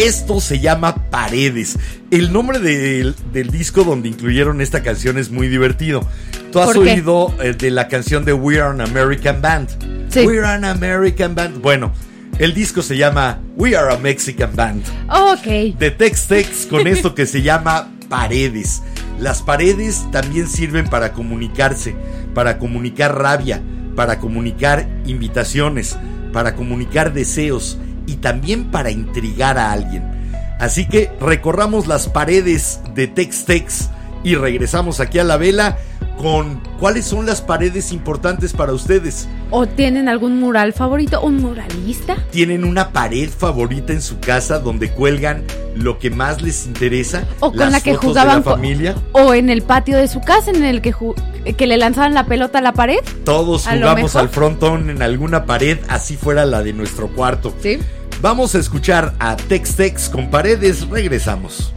Esto 0.00 0.40
se 0.40 0.60
llama 0.60 1.10
Paredes. 1.10 1.78
El 2.10 2.32
nombre 2.32 2.58
del, 2.58 3.14
del 3.34 3.50
disco 3.50 3.84
donde 3.84 4.08
incluyeron 4.08 4.62
esta 4.62 4.82
canción 4.82 5.18
es 5.18 5.30
muy 5.30 5.48
divertido. 5.48 6.08
Tú 6.50 6.58
has 6.58 6.74
oído 6.74 7.34
eh, 7.42 7.52
de 7.52 7.70
la 7.70 7.86
canción 7.86 8.24
de 8.24 8.32
We 8.32 8.60
Are 8.62 8.70
an 8.70 8.80
American 8.80 9.42
Band. 9.42 9.68
Sí. 10.08 10.20
We 10.26 10.38
Are 10.38 10.54
an 10.54 10.64
American 10.64 11.34
Band. 11.34 11.60
Bueno, 11.60 11.92
el 12.38 12.54
disco 12.54 12.80
se 12.80 12.96
llama 12.96 13.40
We 13.56 13.76
Are 13.76 13.92
a 13.92 13.98
Mexican 13.98 14.56
Band 14.56 14.82
Ok. 15.10 15.78
de 15.78 15.90
Tex 15.90 16.26
Tex 16.26 16.66
con 16.66 16.86
esto 16.86 17.14
que 17.14 17.26
se 17.26 17.42
llama 17.42 17.92
paredes. 18.08 18.82
Las 19.18 19.42
paredes 19.42 20.06
también 20.10 20.48
sirven 20.48 20.88
para 20.88 21.12
comunicarse, 21.12 21.94
para 22.34 22.58
comunicar 22.58 23.18
rabia, 23.18 23.60
para 23.94 24.18
comunicar 24.18 24.88
invitaciones, 25.04 25.98
para 26.32 26.54
comunicar 26.54 27.12
deseos 27.12 27.76
y 28.06 28.16
también 28.16 28.70
para 28.70 28.90
intrigar 28.90 29.58
a 29.58 29.72
alguien. 29.72 30.04
Así 30.58 30.86
que 30.86 31.10
recorramos 31.20 31.86
las 31.86 32.08
paredes 32.08 32.80
de 32.94 33.06
Tex 33.06 33.44
Tex 33.44 33.90
y 34.22 34.34
regresamos 34.34 35.00
aquí 35.00 35.18
a 35.18 35.24
la 35.24 35.36
vela 35.36 35.78
con 36.20 36.60
cuáles 36.78 37.06
son 37.06 37.26
las 37.26 37.40
paredes 37.40 37.92
importantes 37.92 38.52
para 38.52 38.72
ustedes. 38.72 39.28
¿O 39.50 39.66
tienen 39.66 40.08
algún 40.08 40.38
mural 40.38 40.72
favorito? 40.72 41.20
¿Un 41.20 41.38
muralista? 41.38 42.16
¿Tienen 42.30 42.64
una 42.64 42.92
pared 42.92 43.30
favorita 43.30 43.92
en 43.92 44.02
su 44.02 44.20
casa 44.20 44.58
donde 44.58 44.90
cuelgan 44.90 45.44
lo 45.74 45.98
que 45.98 46.10
más 46.10 46.42
les 46.42 46.66
interesa? 46.66 47.24
¿O 47.40 47.50
con 47.50 47.58
Las 47.60 47.72
la 47.72 47.80
que 47.80 47.94
fotos 47.94 48.08
jugaban 48.08 48.42
de 48.42 48.44
la 48.44 48.54
familia? 48.56 48.94
¿O 49.12 49.34
en 49.34 49.50
el 49.50 49.62
patio 49.62 49.96
de 49.96 50.08
su 50.08 50.20
casa 50.20 50.50
en 50.50 50.64
el 50.64 50.82
que, 50.82 50.94
que 51.56 51.66
le 51.66 51.76
lanzaban 51.76 52.14
la 52.14 52.26
pelota 52.26 52.58
a 52.58 52.62
la 52.62 52.72
pared? 52.72 52.98
Todos 53.24 53.66
¿A 53.66 53.76
lo 53.76 53.88
jugamos 53.88 54.16
al 54.16 54.28
frontón 54.28 54.90
en 54.90 55.02
alguna 55.02 55.46
pared, 55.46 55.78
así 55.88 56.16
fuera 56.16 56.44
la 56.44 56.62
de 56.62 56.72
nuestro 56.72 57.08
cuarto. 57.08 57.54
Sí. 57.60 57.78
Vamos 58.20 58.54
a 58.54 58.58
escuchar 58.58 59.14
a 59.18 59.36
Tex 59.36 59.76
Tex 59.76 60.08
con 60.10 60.30
paredes, 60.30 60.86
regresamos. 60.88 61.72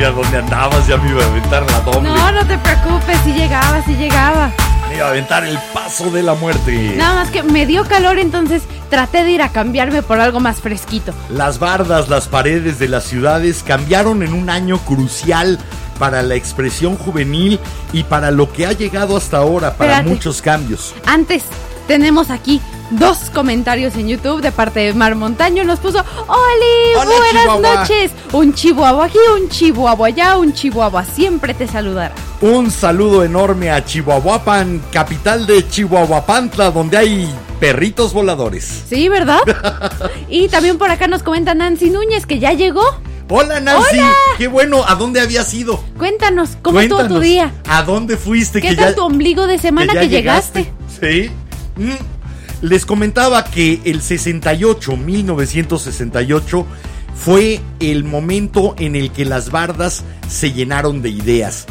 Sabía 0.00 0.16
dónde 0.16 0.38
andabas, 0.38 0.86
ya 0.86 0.96
me 0.96 1.10
iba 1.10 1.22
a 1.22 1.26
aventar 1.26 1.70
la 1.70 1.80
doble. 1.80 2.08
No, 2.08 2.32
no 2.32 2.46
te 2.46 2.56
preocupes, 2.56 3.18
si 3.22 3.32
llegaba, 3.32 3.82
si 3.84 3.94
llegaba. 3.96 4.50
Me 4.88 4.96
iba 4.96 5.06
a 5.06 5.10
aventar 5.10 5.44
el 5.44 5.58
paso 5.74 6.10
de 6.10 6.22
la 6.22 6.34
muerte. 6.34 6.94
Nada 6.96 7.16
más 7.16 7.30
que 7.30 7.42
me 7.42 7.66
dio 7.66 7.84
calor, 7.84 8.18
entonces 8.18 8.62
traté 8.88 9.24
de 9.24 9.32
ir 9.32 9.42
a 9.42 9.50
cambiarme 9.50 10.02
por 10.02 10.18
algo 10.18 10.40
más 10.40 10.60
fresquito. 10.60 11.12
Las 11.28 11.58
bardas, 11.58 12.08
las 12.08 12.28
paredes 12.28 12.78
de 12.78 12.88
las 12.88 13.04
ciudades 13.04 13.62
cambiaron 13.62 14.22
en 14.22 14.32
un 14.32 14.48
año 14.48 14.78
crucial 14.78 15.58
para 15.98 16.22
la 16.22 16.34
expresión 16.34 16.96
juvenil 16.96 17.60
y 17.92 18.04
para 18.04 18.30
lo 18.30 18.50
que 18.50 18.66
ha 18.66 18.72
llegado 18.72 19.18
hasta 19.18 19.36
ahora, 19.36 19.74
para 19.74 19.92
Espérate. 19.92 20.14
muchos 20.14 20.40
cambios. 20.40 20.94
Antes 21.04 21.44
tenemos 21.86 22.30
aquí 22.30 22.62
dos 22.90 23.30
comentarios 23.32 23.94
en 23.96 24.08
YouTube 24.08 24.40
de 24.40 24.52
parte 24.52 24.80
de 24.80 24.94
Mar 24.94 25.14
Montaño. 25.14 25.64
Nos 25.64 25.78
puso, 25.78 25.98
¡Oli! 25.98 26.94
Hola, 26.96 27.04
buenas 27.04 27.42
Chihuahua". 27.42 27.74
noches. 27.76 28.10
Un 28.32 28.54
chihuahua 28.54 29.04
aquí, 29.06 29.18
un 29.40 29.48
chihuahua 29.48 30.06
allá, 30.06 30.36
un 30.36 30.52
chihuahua 30.52 31.04
siempre 31.04 31.54
te 31.54 31.66
saludará. 31.66 32.14
Un 32.40 32.70
saludo 32.70 33.22
enorme 33.22 33.70
a 33.70 33.84
Chihuahuapan, 33.84 34.82
capital 34.90 35.46
de 35.46 35.68
Chihuahuapantla, 35.68 36.70
donde 36.70 36.96
hay 36.96 37.34
perritos 37.58 38.14
voladores. 38.14 38.84
Sí, 38.88 39.08
¿verdad? 39.08 39.40
y 40.28 40.48
también 40.48 40.78
por 40.78 40.90
acá 40.90 41.06
nos 41.06 41.22
comenta 41.22 41.54
Nancy 41.54 41.90
Núñez 41.90 42.26
que 42.26 42.38
ya 42.38 42.52
llegó. 42.52 42.82
Hola 43.28 43.60
Nancy, 43.60 43.98
Hola. 43.98 44.12
qué 44.38 44.48
bueno, 44.48 44.82
¿a 44.88 44.96
dónde 44.96 45.20
habías 45.20 45.54
ido? 45.54 45.84
Cuéntanos, 45.98 46.56
¿cómo 46.62 46.80
estuvo 46.80 47.06
tu 47.06 47.20
día? 47.20 47.52
¿A 47.68 47.84
dónde 47.84 48.16
fuiste? 48.16 48.60
¿Qué 48.60 48.74
tal 48.74 48.96
tu 48.96 49.02
ombligo 49.02 49.46
de 49.46 49.58
semana 49.58 49.92
que, 49.92 50.08
ya 50.08 50.18
llegaste? 50.18 50.72
Sí. 51.00 51.30
Mm. 51.76 52.19
Les 52.62 52.84
comentaba 52.84 53.44
que 53.44 53.80
el 53.84 54.02
68, 54.02 54.96
1968, 54.96 56.66
fue 57.14 57.60
el 57.80 58.04
momento 58.04 58.74
en 58.78 58.96
el 58.96 59.12
que 59.12 59.24
las 59.24 59.50
bardas 59.50 60.04
se 60.28 60.52
llenaron 60.52 61.02
de 61.02 61.10
ideas. 61.10 61.66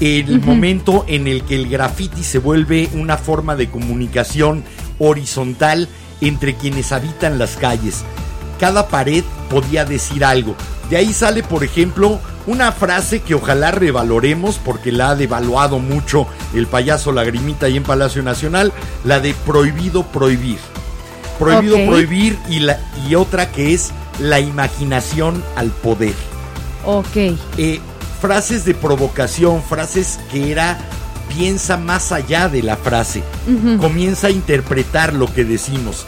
El 0.00 0.40
momento 0.40 1.04
en 1.08 1.26
el 1.26 1.42
que 1.42 1.56
el 1.56 1.68
graffiti 1.68 2.22
se 2.22 2.38
vuelve 2.38 2.88
una 2.94 3.16
forma 3.16 3.56
de 3.56 3.68
comunicación 3.68 4.62
horizontal 5.00 5.88
entre 6.20 6.54
quienes 6.54 6.92
habitan 6.92 7.38
las 7.38 7.56
calles. 7.56 8.04
Cada 8.60 8.88
pared 8.88 9.24
podía 9.50 9.84
decir 9.84 10.24
algo. 10.24 10.54
De 10.88 10.96
ahí 10.96 11.12
sale, 11.12 11.42
por 11.42 11.64
ejemplo, 11.64 12.20
una 12.48 12.72
frase 12.72 13.20
que 13.20 13.34
ojalá 13.34 13.70
revaloremos 13.72 14.58
porque 14.58 14.90
la 14.90 15.10
ha 15.10 15.16
devaluado 15.16 15.78
mucho 15.78 16.26
el 16.54 16.66
payaso 16.66 17.12
Lagrimita 17.12 17.66
ahí 17.66 17.76
en 17.76 17.82
Palacio 17.82 18.22
Nacional, 18.22 18.72
la 19.04 19.20
de 19.20 19.34
prohibido 19.34 20.04
prohibir. 20.04 20.58
Prohibido 21.38 21.76
prohibir 21.86 22.38
y, 22.48 22.60
la, 22.60 22.80
y 23.06 23.14
otra 23.16 23.52
que 23.52 23.74
es 23.74 23.90
la 24.18 24.40
imaginación 24.40 25.44
al 25.56 25.70
poder. 25.70 26.14
Ok. 26.86 27.16
Eh, 27.58 27.80
frases 28.20 28.64
de 28.64 28.74
provocación, 28.74 29.62
frases 29.62 30.18
que 30.32 30.50
era 30.50 30.78
piensa 31.28 31.76
más 31.76 32.12
allá 32.12 32.48
de 32.48 32.62
la 32.62 32.78
frase, 32.78 33.22
comienza 33.78 34.28
a 34.28 34.30
interpretar 34.30 35.12
lo 35.12 35.32
que 35.32 35.44
decimos. 35.44 36.06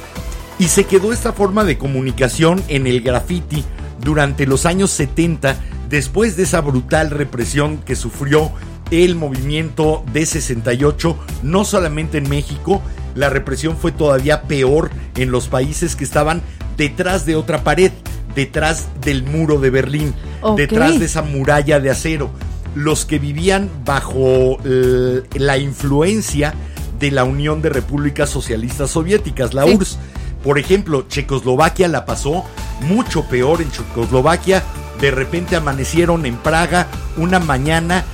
Y 0.59 0.69
se 0.69 0.85
quedó 0.85 1.13
esta 1.13 1.35
forma 1.35 1.65
de 1.65 1.77
comunicación 1.77 2.63
en 2.69 2.87
el 2.87 3.03
graffiti 3.03 3.63
durante 4.03 4.47
los 4.47 4.65
años 4.65 4.91
70, 4.91 5.57
después 5.91 6.37
de 6.37 6.45
esa 6.45 6.61
brutal 6.61 7.11
represión 7.11 7.79
que 7.79 7.97
sufrió 7.97 8.51
el 8.91 9.15
movimiento 9.17 10.03
de 10.13 10.25
68, 10.25 11.17
no 11.43 11.65
solamente 11.65 12.19
en 12.19 12.29
México, 12.29 12.81
la 13.15 13.29
represión 13.29 13.77
fue 13.77 13.93
todavía 13.93 14.43
peor 14.43 14.91
en 15.17 15.31
los 15.31 15.49
países 15.49 15.97
que 15.97 16.05
estaban 16.05 16.43
detrás 16.77 17.27
de 17.27 17.37
otra 17.37 17.63
pared, 17.63 17.93
detrás 18.35 18.89
del 19.01 19.25
muro 19.25 19.61
de 19.61 19.71
Berlín, 19.71 20.15
detrás 20.57 20.99
de 20.99 21.05
esa 21.05 21.23
muralla 21.23 21.81
de 21.81 21.91
acero. 21.91 22.31
Los 22.75 23.05
que 23.05 23.19
vivían 23.19 23.69
bajo 23.85 24.59
eh, 24.65 25.23
la 25.35 25.59
influencia 25.59 26.55
de 27.01 27.11
la 27.11 27.25
Unión 27.25 27.63
de 27.63 27.69
Repúblicas 27.69 28.31
Socialistas 28.31 28.91
Soviéticas, 28.91 29.55
la 29.55 29.65
Sí. 29.65 29.75
URSS. 29.75 29.99
Por 30.45 30.59
ejemplo, 30.59 31.05
Checoslovaquia 31.09 31.89
la 31.89 32.07
pasó 32.07 32.45
mucho 32.83 33.25
peor 33.25 33.61
en 33.61 33.71
Checoslovaquia. 33.71 34.63
De 35.01 35.11
repente 35.11 35.57
amanecieron 35.57 36.27
en 36.27 36.37
Praga 36.37 36.87
una 37.17 37.39
mañana 37.39 38.05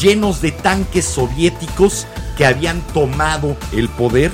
llenos 0.00 0.42
de 0.42 0.52
tanques 0.52 1.04
soviéticos 1.04 2.06
que 2.36 2.46
habían 2.46 2.80
tomado 2.92 3.56
el 3.72 3.88
poder 3.88 4.30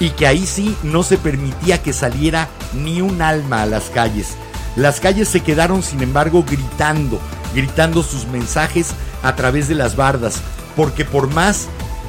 y 0.00 0.10
que 0.10 0.26
ahí 0.26 0.46
sí 0.46 0.76
no 0.82 1.02
se 1.02 1.18
permitía 1.18 1.82
que 1.82 1.92
saliera 1.92 2.48
ni 2.74 3.00
un 3.00 3.22
alma 3.22 3.62
a 3.62 3.66
las 3.66 3.84
calles. 3.84 4.36
Las 4.76 5.00
calles 5.00 5.28
se 5.28 5.40
quedaron, 5.40 5.82
sin 5.82 6.02
embargo, 6.02 6.44
gritando, 6.48 7.18
gritando 7.54 8.02
sus 8.02 8.26
mensajes 8.26 8.90
a 9.22 9.34
través 9.34 9.66
de 9.66 9.74
las 9.74 9.96
bardas, 9.96 10.40
porque 10.76 11.04
por 11.04 11.32
más 11.32 11.66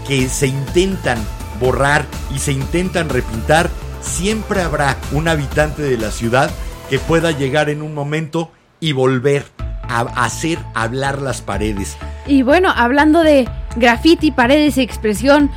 que 0.08 0.28
se 0.30 0.47
intentan 0.47 1.17
borrar 1.60 2.06
y 2.34 2.39
se 2.39 2.52
intentan 2.52 3.10
repintar, 3.10 3.69
siempre 4.02 4.62
habrá 4.62 4.97
un 5.12 5.28
habitante 5.28 5.82
de 5.82 5.97
la 5.97 6.12
ciudad 6.12 6.52
que 6.89 6.99
pueda 6.99 7.32
llegar 7.32 7.69
en 7.69 7.82
un 7.82 7.93
momento 7.93 8.52
y 8.80 8.92
volver 8.94 9.46
a 9.88 10.02
hacer 10.24 10.60
hablar 10.76 11.22
las 11.22 11.42
paredes. 11.42 11.98
Y 12.28 12.44
bueno, 12.44 12.72
hablando 12.76 13.24
de 13.24 13.50
graffiti, 13.76 14.32
paredes 14.32 14.78
y 14.78 14.82
expresión 14.82 15.50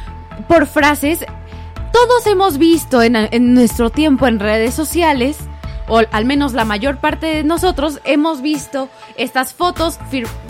por 0.49 0.67
frases, 0.67 1.25
todos 1.93 2.27
hemos 2.27 2.59
visto 2.59 3.03
en, 3.03 3.17
en 3.17 3.55
nuestro 3.55 3.91
tiempo 3.91 4.27
en 4.27 4.41
redes 4.41 4.75
sociales, 4.75 5.37
o 5.89 6.01
al 6.11 6.25
menos 6.25 6.53
la 6.53 6.65
mayor 6.65 6.99
parte 6.99 7.27
de 7.27 7.45
nosotros, 7.45 8.01
hemos 8.05 8.41
visto 8.43 8.89
estas 9.17 9.53
fotos 9.55 9.99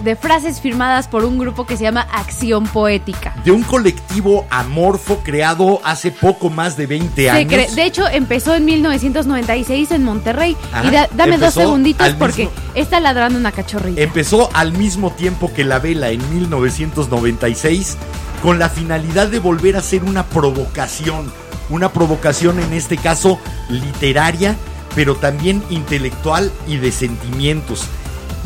de 0.05 0.17
frases 0.17 0.61
firmadas 0.61 1.09
por 1.09 1.25
un 1.25 1.39
grupo 1.39 1.67
que 1.67 1.77
se 1.77 1.85
llama 1.85 2.07
Acción 2.13 2.65
Poética. 2.67 3.35
De 3.45 3.51
un 3.51 3.63
colectivo 3.63 4.47
amorfo 4.51 5.19
creado 5.25 5.81
hace 5.85 6.11
poco 6.11 6.51
más 6.51 6.77
de 6.77 6.87
20 6.87 7.23
Se 7.23 7.31
años. 7.31 7.75
de 7.75 7.85
hecho, 7.85 8.09
empezó 8.09 8.55
en 8.55 8.65
1996 8.65 9.91
en 9.91 10.05
Monterrey. 10.05 10.57
Ajá, 10.73 10.87
y 10.87 10.91
da- 10.91 11.09
dame 11.13 11.39
dos 11.39 11.55
segunditos 11.55 12.09
porque 12.19 12.45
mismo- 12.47 12.61
está 12.75 13.01
ladrando 13.01 13.39
una 13.39 13.53
cachorrita. 13.53 14.01
Empezó 14.01 14.51
al 14.55 14.73
mismo 14.73 15.11
tiempo 15.13 15.53
que 15.53 15.65
la 15.65 15.79
vela 15.79 16.11
en 16.11 16.21
1996 16.35 17.97
con 18.43 18.59
la 18.59 18.69
finalidad 18.69 19.29
de 19.29 19.39
volver 19.39 19.77
a 19.77 19.81
ser 19.83 20.05
una 20.05 20.25
provocación, 20.25 21.33
una 21.71 21.93
provocación 21.93 22.59
en 22.61 22.73
este 22.73 22.97
caso 22.97 23.39
literaria, 23.69 24.57
pero 24.95 25.17
también 25.17 25.63
intelectual 25.71 26.51
y 26.67 26.77
de 26.77 26.93
sentimientos. 26.93 27.87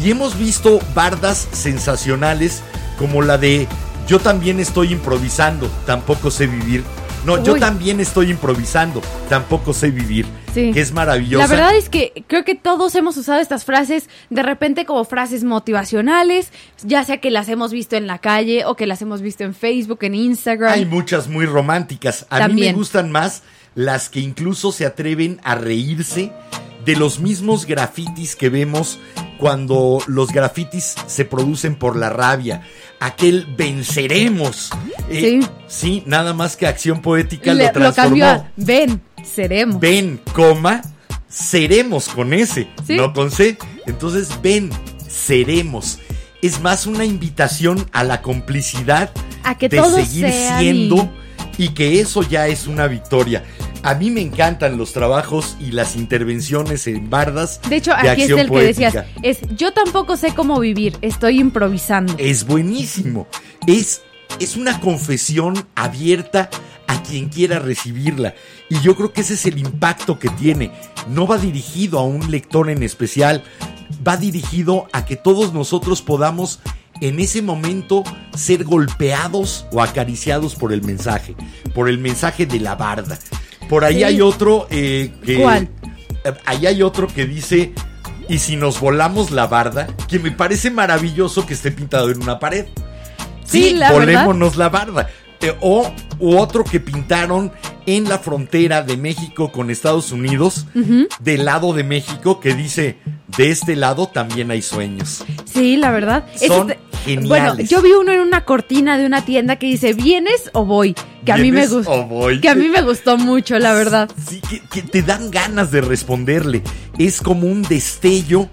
Y 0.03 0.11
hemos 0.11 0.39
visto 0.39 0.81
bardas 0.95 1.49
sensacionales 1.53 2.63
como 2.99 3.23
la 3.23 3.39
de 3.39 3.67
yo 4.07 4.21
también 4.21 4.61
estoy 4.61 4.93
improvisando, 4.93 5.69
tampoco 5.85 6.31
sé 6.31 6.47
vivir. 6.47 6.85
No, 7.25 7.43
yo 7.43 7.55
Uy. 7.55 7.61
también 7.61 7.99
estoy 7.99 8.31
improvisando, 8.31 9.03
tampoco 9.29 9.73
sé 9.73 9.91
vivir. 9.91 10.27
Sí. 10.55 10.71
Que 10.73 10.81
es 10.81 10.93
maravillosa. 10.93 11.45
La 11.45 11.51
verdad 11.51 11.77
es 11.77 11.89
que 11.89 12.25
creo 12.29 12.45
que 12.45 12.55
todos 12.55 12.95
hemos 12.95 13.17
usado 13.17 13.41
estas 13.41 13.65
frases 13.65 14.09
de 14.31 14.43
repente 14.45 14.87
como 14.87 15.05
frases 15.05 15.43
motivacionales, 15.43 16.53
ya 16.83 17.05
sea 17.05 17.19
que 17.21 17.33
las 17.33 17.49
hemos 17.49 17.73
visto 17.73 17.97
en 17.97 18.07
la 18.07 18.19
calle 18.19 18.65
o 18.65 18.77
que 18.77 18.87
las 18.87 19.03
hemos 19.03 19.23
visto 19.23 19.43
en 19.43 19.55
Facebook, 19.55 19.99
en 20.03 20.15
Instagram. 20.15 20.73
Hay 20.73 20.87
muchas 20.87 21.29
muy 21.29 21.47
románticas. 21.47 22.27
A 22.31 22.37
mí 22.37 22.41
me 22.41 22.49
También. 22.49 22.77
gustan 22.77 23.11
más 23.11 23.43
las 23.77 24.09
que 24.11 24.19
incluso 24.19 24.73
se 24.73 24.85
atreven 24.87 25.41
a 25.45 25.55
reírse 25.55 26.33
de 26.85 26.97
los 26.97 27.21
mismos 27.21 27.65
grafitis 27.67 28.35
que 28.35 28.49
vemos 28.49 28.99
cuando 29.39 29.99
los 30.09 30.33
grafitis 30.33 30.95
se 31.07 31.25
producen 31.25 31.75
por 31.77 31.95
la 31.97 32.11
rabia. 32.11 32.63
Aquel 33.01 33.47
venceremos. 33.57 34.71
Eh, 35.11 35.41
Sí. 35.43 35.49
sí, 35.69 36.03
nada 36.07 36.33
más 36.33 36.57
que 36.57 36.67
acción 36.67 37.03
poética 37.03 37.53
Le- 37.55 37.65
lo 37.67 37.73
transformó. 37.73 38.09
cambió 38.09 38.27
a 38.27 38.51
ven, 38.57 39.03
seremos. 39.23 39.79
Ven, 39.81 40.21
coma, 40.33 40.81
seremos 41.29 42.09
con 42.09 42.33
S, 42.33 42.67
Sí. 42.87 42.97
no 42.97 43.13
con 43.13 43.31
C. 43.31 43.59
Entonces, 43.87 44.29
ven, 44.43 44.71
seremos. 45.09 45.99
Es 46.41 46.61
más 46.61 46.87
una 46.87 47.05
invitación 47.05 47.89
a 47.93 48.05
la 48.05 48.23
complicidad 48.23 49.11
A 49.43 49.59
que 49.59 49.69
de 49.69 49.83
seguir 49.83 50.31
sean 50.31 50.61
siendo 50.61 51.13
y 51.59 51.71
que 51.71 52.01
eso 52.01 52.23
ya 52.23 52.47
es 52.47 52.67
una 52.67 52.87
victoria. 52.87 53.45
A 53.87 53.95
mí 53.95 54.11
me 54.11 54.21
encantan 54.21 54.79
los 54.79 54.93
trabajos 54.93 55.57
y 55.61 55.71
las 55.71 55.95
intervenciones 55.95 56.89
en 56.89 57.09
bardas. 57.09 57.61
De 57.69 57.77
hecho, 57.77 57.93
de 58.03 58.11
aquí 58.11 58.23
está 58.23 58.41
el 58.41 58.51
que 58.51 58.61
decías, 58.61 58.97
es 59.23 59.39
yo 59.57 59.73
tampoco 59.73 60.17
sé 60.17 60.35
cómo 60.35 60.59
vivir, 60.59 60.99
estoy 61.03 61.39
improvisando. 61.39 62.17
Es 62.19 62.45
buenísimo. 62.45 63.29
Es, 63.69 64.03
es 64.41 64.57
una 64.57 64.81
confesión 64.81 65.55
abierta 65.77 66.51
a 66.89 67.01
quien 67.05 67.29
quiera 67.29 67.61
recibirla. 67.61 68.35
Y 68.69 68.81
yo 68.81 68.97
creo 68.97 69.13
que 69.13 69.21
ese 69.21 69.35
es 69.35 69.47
el 69.47 69.57
impacto 69.57 70.19
que 70.19 70.31
tiene. 70.31 70.73
No 71.09 71.29
va 71.29 71.39
dirigido 71.39 72.01
a 72.01 72.03
un 72.03 72.29
lector 72.29 72.69
en 72.71 72.83
especial, 72.83 73.45
va 74.05 74.17
dirigido 74.17 74.89
a 74.93 75.05
que 75.05 75.15
todos 75.15 75.55
nosotros 75.55 76.03
podamos 76.03 76.59
en 77.01 77.21
ese 77.21 77.41
momento 77.41 78.03
ser 78.35 78.65
golpeados 78.65 79.67
o 79.71 79.81
acariciados 79.81 80.57
por 80.57 80.73
el 80.73 80.83
mensaje, 80.83 81.37
por 81.73 81.89
el 81.89 81.99
mensaje 81.99 82.47
de 82.47 82.59
la 82.59 82.75
barda. 82.75 83.17
Por 83.69 83.85
ahí 83.85 83.97
Sí. 83.97 84.05
hay 84.05 84.21
otro 84.21 84.67
eh, 84.71 85.13
eh, 85.27 85.65
Ahí 86.45 86.67
hay 86.67 86.83
otro 86.83 87.07
que 87.07 87.27
dice, 87.27 87.73
Y 88.29 88.39
si 88.39 88.57
nos 88.57 88.81
volamos 88.81 89.31
la 89.31 89.47
barda, 89.47 89.87
que 90.09 90.19
me 90.19 90.33
parece 90.33 90.71
maravilloso 90.71 91.47
que 91.47 91.55
esté 91.55 91.71
pintado 91.71 92.11
en 92.11 92.21
una 92.23 92.39
pared. 92.41 92.67
Sí, 93.45 93.63
Sí, 93.71 93.75
la 93.75 93.93
volémonos 93.93 94.57
la 94.57 94.69
barda. 94.69 95.09
Eh, 95.41 95.55
o 95.61 95.93
u 96.19 96.37
otro 96.37 96.65
que 96.65 96.81
pintaron 96.81 97.53
en 97.87 98.09
la 98.09 98.19
frontera 98.19 98.83
de 98.83 98.97
México 98.97 99.53
con 99.53 99.71
Estados 99.71 100.11
Unidos, 100.11 100.67
del 101.21 101.45
lado 101.45 101.73
de 101.73 101.85
México, 101.85 102.41
que 102.41 102.55
dice, 102.55 102.97
de 103.37 103.51
este 103.51 103.77
lado 103.77 104.07
también 104.09 104.51
hay 104.51 104.63
sueños. 104.63 105.25
Sí, 105.45 105.77
la 105.77 105.91
verdad. 105.91 106.27
Son 106.47 106.71
está- 106.71 106.83
geniales. 107.05 107.29
Bueno, 107.29 107.61
yo 107.61 107.83
vi 107.83 107.93
uno 107.93 108.13
en 108.13 108.21
una 108.21 108.45
cortina 108.45 108.97
de 108.99 109.07
una 109.07 109.25
tienda 109.25 109.57
que 109.57 109.67
dice, 109.67 109.93
¿vienes 109.93 110.51
o 110.53 110.65
voy? 110.65 110.95
Que 111.25 111.33
a 111.33 111.37
mí 111.37 111.51
me 111.51 111.59
¿Vienes 111.59 111.73
gustó. 111.73 111.93
o 111.93 112.05
voy? 112.07 112.41
Que 112.41 112.49
a 112.49 112.55
mí 112.55 112.69
me 112.69 112.83
gustó 112.83 113.17
mucho, 113.19 113.59
la 113.59 113.73
verdad. 113.75 114.09
Sí, 114.29 114.41
que, 114.49 114.61
que 114.61 114.83
te 114.83 115.03
dan 115.03 115.31
ganas 115.31 115.71
de 115.71 115.81
responderle. 115.81 116.63
Es 116.99 117.21
como 117.21 117.47
un 117.49 117.63
destello 117.63 118.49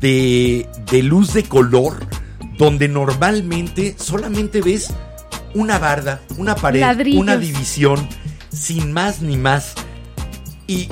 de, 0.00 0.68
de 0.90 1.02
luz 1.02 1.32
de 1.32 1.44
color 1.44 2.06
donde 2.58 2.88
normalmente 2.88 3.94
solamente 3.98 4.60
ves 4.60 4.92
una 5.54 5.78
barda, 5.78 6.20
una 6.36 6.54
pared, 6.54 6.80
Ladrillos. 6.80 7.20
una 7.20 7.36
división, 7.36 8.06
sin 8.52 8.92
más 8.92 9.22
ni 9.22 9.36
más. 9.36 9.74
Y 10.66 10.88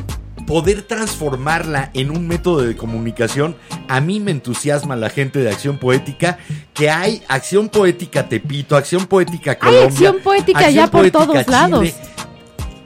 poder 0.46 0.82
transformarla 0.82 1.90
en 1.92 2.10
un 2.10 2.26
método 2.26 2.62
de 2.62 2.76
comunicación, 2.76 3.56
a 3.88 4.00
mí 4.00 4.20
me 4.20 4.30
entusiasma 4.30 4.96
la 4.96 5.10
gente 5.10 5.40
de 5.40 5.50
Acción 5.50 5.78
Poética, 5.78 6.38
que 6.72 6.88
hay 6.88 7.22
Acción 7.28 7.68
Poética 7.68 8.28
Tepito, 8.28 8.76
Acción 8.76 9.06
Poética 9.06 9.52
Hay 9.52 9.56
Colombia. 9.58 9.86
Acción 9.86 10.16
Poética 10.22 10.58
Acción 10.60 10.74
ya 10.74 10.86
por 10.86 11.00
Poética 11.00 11.18
todos 11.18 11.44
Chile, 11.44 11.50
lados. 11.50 11.88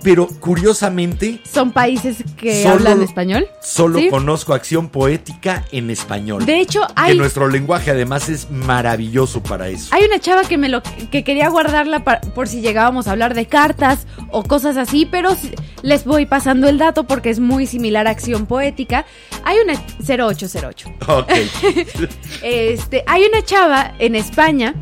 Pero 0.03 0.29
curiosamente, 0.29 1.41
Son 1.51 1.73
países 1.73 2.19
que 2.37 2.63
Solo- 2.63 2.75
hablan 2.77 3.03
español. 3.03 3.47
Solo 3.63 3.99
¿Sí? 3.99 4.09
conozco 4.09 4.55
acción 4.55 4.89
poética 4.89 5.65
en 5.73 5.91
español. 5.91 6.47
De 6.47 6.59
hecho, 6.61 6.81
que 6.87 6.93
hay, 6.97 7.17
nuestro 7.19 7.49
lenguaje 7.49 7.91
además 7.91 8.29
es 8.29 8.51
maravilloso 8.51 9.43
para 9.43 9.69
eso. 9.69 9.95
hay 9.95 10.05
una 10.05 10.19
chava 10.19 10.45
que 10.45 10.57
me 10.59 10.69
lo 10.69 10.83
que 11.11 11.25
quería 11.25 11.49
guardarla 11.49 12.03
por 12.03 12.49
si 12.49 12.61
llegábamos 12.61 13.09
a 13.09 13.13
hablar 13.13 13.35
de 13.35 13.47
cartas 13.47 14.07
o 14.31 14.43
cosas 14.43 14.77
así, 14.77 15.07
pero 15.11 15.37
les 15.83 16.05
voy 16.05 16.27
pasando 16.27 16.69
el 16.69 16.79
dato 16.79 17.05
porque 17.05 17.31
es 17.31 17.41
muy 17.41 17.67
similar 17.67 18.07
a 18.07 18.11
acción 18.11 18.47
poética. 18.47 19.05
Hay 19.45 19.57
una 19.65 19.75
0808. 20.07 20.89
Ok. 21.09 21.31
Este, 22.43 23.05
hay 23.07 23.25
una 23.25 23.45
chava 23.45 23.95
en 23.99 24.15
España 24.15 24.75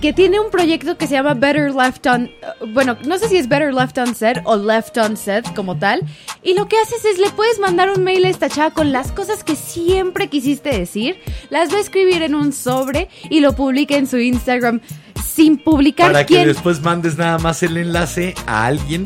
que 0.00 0.12
tiene 0.12 0.40
un 0.40 0.50
proyecto 0.50 0.96
que 0.96 1.06
se 1.06 1.14
llama 1.14 1.34
Better 1.34 1.74
Left 1.74 2.06
On, 2.06 2.30
bueno, 2.72 2.96
no 3.04 3.18
sé 3.18 3.28
si 3.28 3.36
es 3.36 3.48
Better 3.48 3.72
Left 3.72 3.98
Unsaid 3.98 4.38
o 4.44 4.56
Left 4.56 4.96
Unsaid 4.96 5.44
como 5.54 5.78
tal, 5.78 6.02
y 6.42 6.54
lo 6.54 6.68
que 6.68 6.78
haces 6.78 7.04
es 7.04 7.18
le 7.18 7.30
puedes 7.30 7.58
mandar 7.58 7.90
un 7.90 8.02
mail 8.02 8.24
a 8.24 8.28
esta 8.28 8.48
chava 8.48 8.70
con 8.70 8.92
las 8.92 9.12
cosas 9.12 9.44
que 9.44 9.56
siempre 9.56 10.28
quisiste 10.28 10.70
decir, 10.70 11.18
las 11.50 11.72
va 11.72 11.76
a 11.76 11.80
escribir 11.80 12.22
en 12.22 12.34
un 12.34 12.52
sobre 12.52 13.08
y 13.28 13.40
lo 13.40 13.54
publica 13.54 13.96
en 13.96 14.06
su 14.06 14.18
Instagram 14.18 14.80
sin 15.22 15.58
publicar 15.58 16.12
para 16.12 16.24
que 16.26 16.46
después 16.46 16.80
mandes 16.80 17.18
nada 17.18 17.38
más 17.38 17.62
el 17.62 17.76
enlace 17.76 18.34
a 18.46 18.66
alguien 18.66 19.04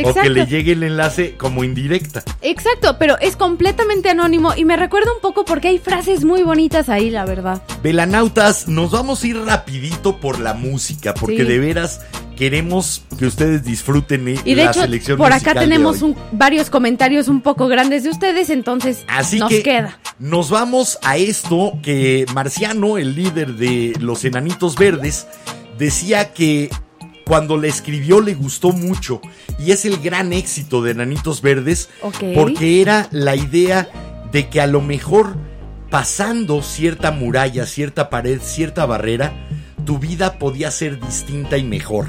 o 0.00 0.02
que 0.04 0.08
Exacto. 0.10 0.30
le 0.30 0.46
llegue 0.46 0.72
el 0.72 0.82
enlace 0.82 1.36
como 1.36 1.64
indirecta. 1.64 2.22
Exacto, 2.42 2.96
pero 2.98 3.18
es 3.20 3.36
completamente 3.36 4.10
anónimo 4.10 4.52
y 4.56 4.64
me 4.64 4.76
recuerda 4.76 5.12
un 5.14 5.20
poco 5.20 5.44
porque 5.44 5.68
hay 5.68 5.78
frases 5.78 6.24
muy 6.24 6.42
bonitas 6.42 6.88
ahí, 6.88 7.10
la 7.10 7.24
verdad. 7.24 7.62
Velanautas, 7.82 8.68
nos 8.68 8.90
vamos 8.90 9.22
a 9.22 9.26
ir 9.26 9.36
rapidito 9.38 10.18
por 10.18 10.40
la 10.40 10.54
música, 10.54 11.14
porque 11.14 11.38
Sí. 11.38 11.44
de 11.44 11.58
veras 11.58 12.00
queremos 12.36 13.04
que 13.16 13.26
ustedes 13.26 13.62
disfruten 13.64 14.26
eh, 14.26 14.36
Y 14.44 14.54
de 14.54 14.64
la 14.64 14.70
hecho, 14.72 14.80
selección 14.80 15.16
por 15.18 15.32
acá 15.32 15.54
tenemos 15.54 16.02
un- 16.02 16.16
varios 16.32 16.68
comentarios 16.68 17.28
un 17.28 17.40
poco 17.40 17.68
grandes 17.68 18.02
de 18.02 18.10
ustedes, 18.10 18.50
entonces 18.50 19.04
Así 19.06 19.38
nos 19.38 19.48
que 19.50 19.62
queda. 19.62 20.00
nos 20.18 20.50
vamos 20.50 20.98
a 21.02 21.16
esto 21.16 21.78
que 21.82 22.26
Marciano, 22.34 22.98
el 22.98 23.14
líder 23.14 23.54
de 23.54 23.92
los 24.00 24.24
Enanitos 24.24 24.74
Verdes, 24.76 25.28
decía 25.78 26.32
que 26.34 26.70
cuando 27.24 27.56
la 27.56 27.68
escribió 27.68 28.20
le 28.20 28.34
gustó 28.34 28.72
mucho 28.72 29.20
y 29.58 29.72
es 29.72 29.84
el 29.84 29.98
gran 29.98 30.32
éxito 30.32 30.82
de 30.82 30.92
Enanitos 30.92 31.42
Verdes 31.42 31.88
porque 32.34 32.80
era 32.82 33.08
la 33.10 33.36
idea 33.36 33.88
de 34.30 34.48
que 34.48 34.60
a 34.60 34.66
lo 34.66 34.80
mejor 34.80 35.36
pasando 35.90 36.62
cierta 36.62 37.12
muralla, 37.12 37.66
cierta 37.66 38.10
pared, 38.10 38.40
cierta 38.42 38.84
barrera, 38.84 39.32
tu 39.84 39.98
vida 39.98 40.38
podía 40.38 40.70
ser 40.70 41.00
distinta 41.00 41.56
y 41.56 41.62
mejor. 41.62 42.06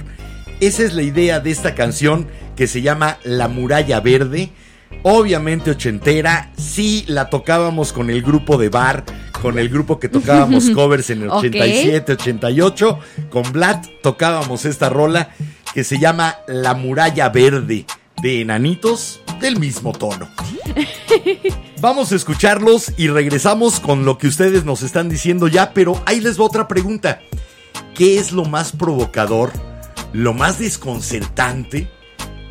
Esa 0.60 0.84
es 0.84 0.93
la 0.93 1.04
idea 1.04 1.39
de 1.39 1.51
esta 1.51 1.75
canción 1.75 2.28
que 2.56 2.67
se 2.67 2.82
llama 2.82 3.19
La 3.23 3.47
muralla 3.47 3.99
verde. 3.99 4.49
Obviamente 5.04 5.71
ochentera, 5.71 6.51
sí 6.58 7.06
la 7.08 7.30
tocábamos 7.30 7.93
con 7.93 8.10
el 8.10 8.21
grupo 8.21 8.58
de 8.58 8.69
bar, 8.69 9.04
con 9.45 9.60
el 9.60 9.69
grupo 9.69 9.99
que 9.99 10.10
tocábamos 10.10 10.69
covers 10.73 11.12
en 11.12 11.21
el 11.21 11.29
Ok. 11.29 11.36
87, 11.36 12.13
88, 12.13 12.99
con 13.29 13.43
Vlad 13.51 13.86
tocábamos 14.01 14.65
esta 14.65 14.89
rola 14.89 15.29
que 15.71 15.84
se 15.84 15.99
llama 15.99 16.38
La 16.47 16.73
muralla 16.73 17.29
verde 17.29 17.86
de 18.23 18.41
enanitos 18.41 19.21
del 19.39 19.60
mismo 19.60 19.93
tono. 19.93 20.27
Vamos 21.79 22.12
a 22.12 22.15
escucharlos 22.15 22.93
y 22.97 23.08
regresamos 23.08 23.79
con 23.79 24.03
lo 24.03 24.17
que 24.17 24.25
ustedes 24.25 24.65
nos 24.65 24.81
están 24.81 25.10
diciendo 25.10 25.47
ya, 25.47 25.73
pero 25.73 26.01
ahí 26.08 26.21
les 26.21 26.39
va 26.39 26.45
otra 26.45 26.67
pregunta. 26.67 27.21
¿Qué 27.93 28.17
es 28.17 28.31
lo 28.31 28.45
más 28.45 28.71
provocador, 28.71 29.51
lo 30.12 30.34
más 30.34 30.58
desconcertante 30.58 31.88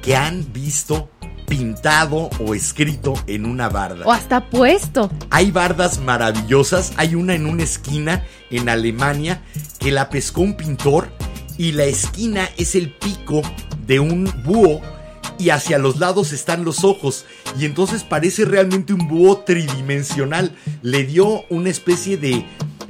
que 0.00 0.14
han 0.14 0.52
visto 0.52 1.11
pintado 1.46 2.30
o 2.40 2.54
escrito 2.54 3.14
en 3.26 3.46
una 3.46 3.68
barda? 3.68 4.04
O 4.04 4.12
hasta 4.12 4.48
puesto. 4.50 5.11
Hay 5.30 5.50
bardas 5.50 6.00
maravillosas. 6.00 6.92
Hay 6.96 7.14
una 7.14 7.35
en 7.35 7.46
una 7.46 7.62
esquina 7.62 8.24
en 8.50 8.68
Alemania 8.68 9.42
que 9.78 9.92
la 9.92 10.11
pescó 10.11 10.42
un 10.42 10.57
pintor 10.57 11.09
y 11.57 11.72
la 11.72 11.85
esquina 11.85 12.48
es 12.57 12.74
el 12.74 12.92
pico 12.92 13.42
de 13.87 14.00
un 14.00 14.33
búho 14.44 14.80
y 15.38 15.50
hacia 15.50 15.78
los 15.78 15.98
lados 15.98 16.33
están 16.33 16.64
los 16.64 16.85
ojos 16.85 17.24
y 17.59 17.64
entonces 17.64 18.04
parece 18.04 18.44
realmente 18.44 18.92
un 18.92 19.09
búho 19.09 19.38
tridimensional. 19.38 20.57
Le 20.83 21.04
dio 21.04 21.44
una 21.50 21.70
especie 21.70 22.16
de 22.16 22.44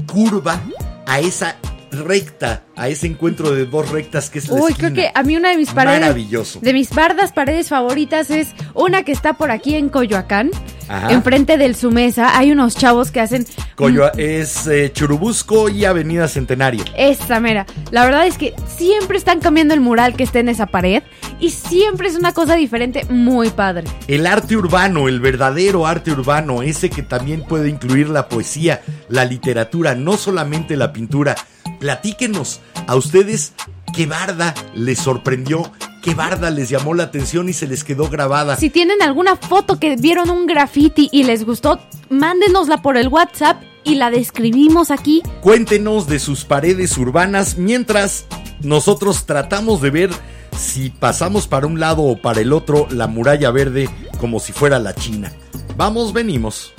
curva 0.06 0.62
a 1.06 1.20
esa 1.20 1.56
recta, 1.98 2.62
a 2.76 2.88
ese 2.88 3.06
encuentro 3.06 3.50
de 3.52 3.66
dos 3.66 3.90
rectas 3.90 4.30
que 4.30 4.38
es 4.38 4.48
la 4.48 4.54
Uy, 4.56 4.72
esquina. 4.72 4.90
creo 4.92 4.94
que 4.94 5.10
a 5.14 5.22
mí 5.22 5.36
una 5.36 5.50
de 5.50 5.56
mis 5.56 5.70
paredes. 5.70 6.00
Maravilloso. 6.00 6.60
De 6.60 6.72
mis 6.72 6.90
bardas 6.90 7.32
paredes 7.32 7.68
favoritas 7.68 8.30
es 8.30 8.48
una 8.74 9.02
que 9.04 9.12
está 9.12 9.34
por 9.34 9.50
aquí 9.50 9.74
en 9.74 9.88
Coyoacán. 9.88 10.50
Ajá. 10.86 11.12
Enfrente 11.12 11.56
del 11.56 11.74
Sumesa 11.76 12.36
hay 12.36 12.52
unos 12.52 12.76
chavos 12.76 13.10
que 13.10 13.20
hacen. 13.20 13.46
Coyo- 13.74 14.12
es 14.18 14.66
eh, 14.66 14.90
Churubusco 14.92 15.70
y 15.70 15.84
Avenida 15.86 16.28
Centenario. 16.28 16.84
Esta 16.96 17.40
mera. 17.40 17.64
La 17.90 18.04
verdad 18.04 18.26
es 18.26 18.36
que 18.36 18.54
siempre 18.76 19.16
están 19.16 19.40
cambiando 19.40 19.72
el 19.72 19.80
mural 19.80 20.14
que 20.14 20.24
está 20.24 20.40
en 20.40 20.50
esa 20.50 20.66
pared. 20.66 21.02
Y 21.44 21.50
siempre 21.50 22.08
es 22.08 22.16
una 22.16 22.32
cosa 22.32 22.54
diferente, 22.54 23.04
muy 23.10 23.50
padre. 23.50 23.84
El 24.08 24.26
arte 24.26 24.56
urbano, 24.56 25.08
el 25.08 25.20
verdadero 25.20 25.86
arte 25.86 26.10
urbano, 26.10 26.62
ese 26.62 26.88
que 26.88 27.02
también 27.02 27.42
puede 27.42 27.68
incluir 27.68 28.08
la 28.08 28.30
poesía, 28.30 28.80
la 29.10 29.26
literatura, 29.26 29.94
no 29.94 30.16
solamente 30.16 30.74
la 30.74 30.94
pintura. 30.94 31.34
Platíquenos 31.80 32.62
a 32.86 32.96
ustedes 32.96 33.52
qué 33.94 34.06
barda 34.06 34.54
les 34.74 34.98
sorprendió, 34.98 35.70
qué 36.02 36.14
barda 36.14 36.50
les 36.50 36.70
llamó 36.70 36.94
la 36.94 37.02
atención 37.02 37.50
y 37.50 37.52
se 37.52 37.66
les 37.66 37.84
quedó 37.84 38.08
grabada. 38.08 38.56
Si 38.56 38.70
tienen 38.70 39.02
alguna 39.02 39.36
foto 39.36 39.78
que 39.78 39.96
vieron 39.96 40.30
un 40.30 40.46
graffiti 40.46 41.10
y 41.12 41.24
les 41.24 41.44
gustó, 41.44 41.78
mándenosla 42.08 42.80
por 42.80 42.96
el 42.96 43.08
WhatsApp 43.08 43.62
y 43.84 43.96
la 43.96 44.10
describimos 44.10 44.90
aquí. 44.90 45.20
Cuéntenos 45.42 46.06
de 46.06 46.20
sus 46.20 46.46
paredes 46.46 46.96
urbanas 46.96 47.58
mientras 47.58 48.24
nosotros 48.62 49.26
tratamos 49.26 49.82
de 49.82 49.90
ver 49.90 50.10
si 50.56 50.90
pasamos 50.90 51.46
para 51.46 51.66
un 51.66 51.80
lado 51.80 52.02
o 52.02 52.20
para 52.20 52.40
el 52.40 52.52
otro 52.52 52.86
la 52.90 53.06
muralla 53.06 53.50
verde 53.50 53.88
como 54.18 54.40
si 54.40 54.52
fuera 54.52 54.78
la 54.78 54.94
China. 54.94 55.32
Vamos, 55.76 56.12
venimos. 56.12 56.72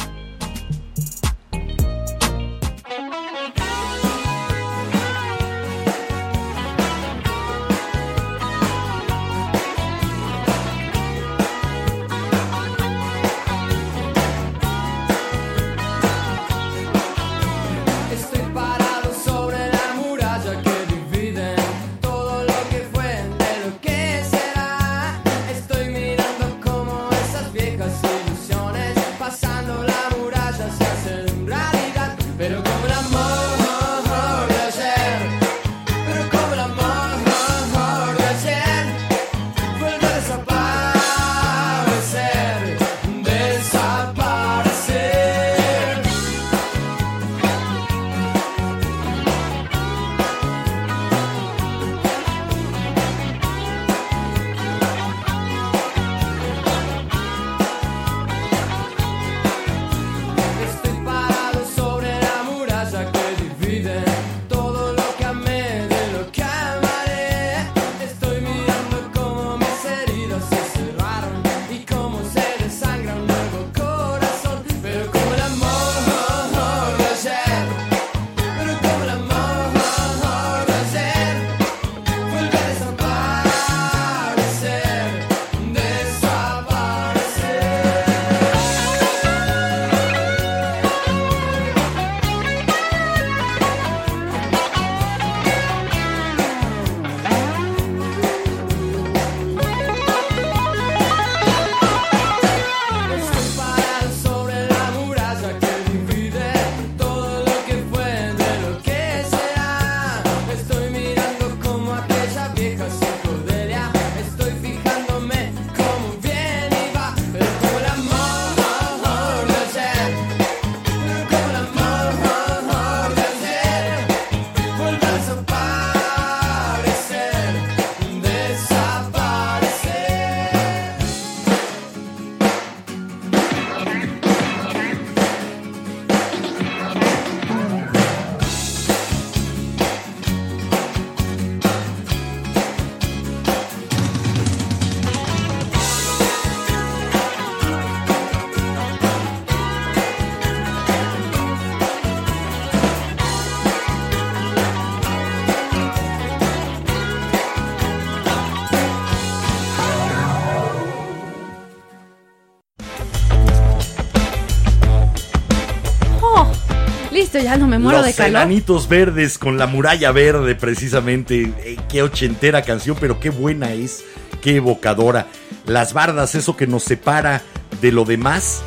Esto 167.37 167.49
ya 167.49 167.57
no 167.57 167.67
me 167.67 167.79
muero 167.79 167.97
Los 167.99 168.07
de 168.07 168.13
calor. 168.13 168.41
enanitos 168.41 168.87
verdes 168.87 169.37
con 169.37 169.57
la 169.57 169.67
muralla 169.67 170.11
verde, 170.11 170.55
precisamente. 170.55 171.53
Eh, 171.63 171.77
qué 171.89 172.01
ochentera 172.03 172.61
canción, 172.61 172.97
pero 172.99 173.19
qué 173.19 173.29
buena 173.29 173.73
es, 173.73 174.03
qué 174.41 174.57
evocadora. 174.57 175.27
Las 175.65 175.93
bardas, 175.93 176.35
eso 176.35 176.55
que 176.55 176.67
nos 176.67 176.83
separa 176.83 177.41
de 177.81 177.91
lo 177.91 178.05
demás, 178.05 178.61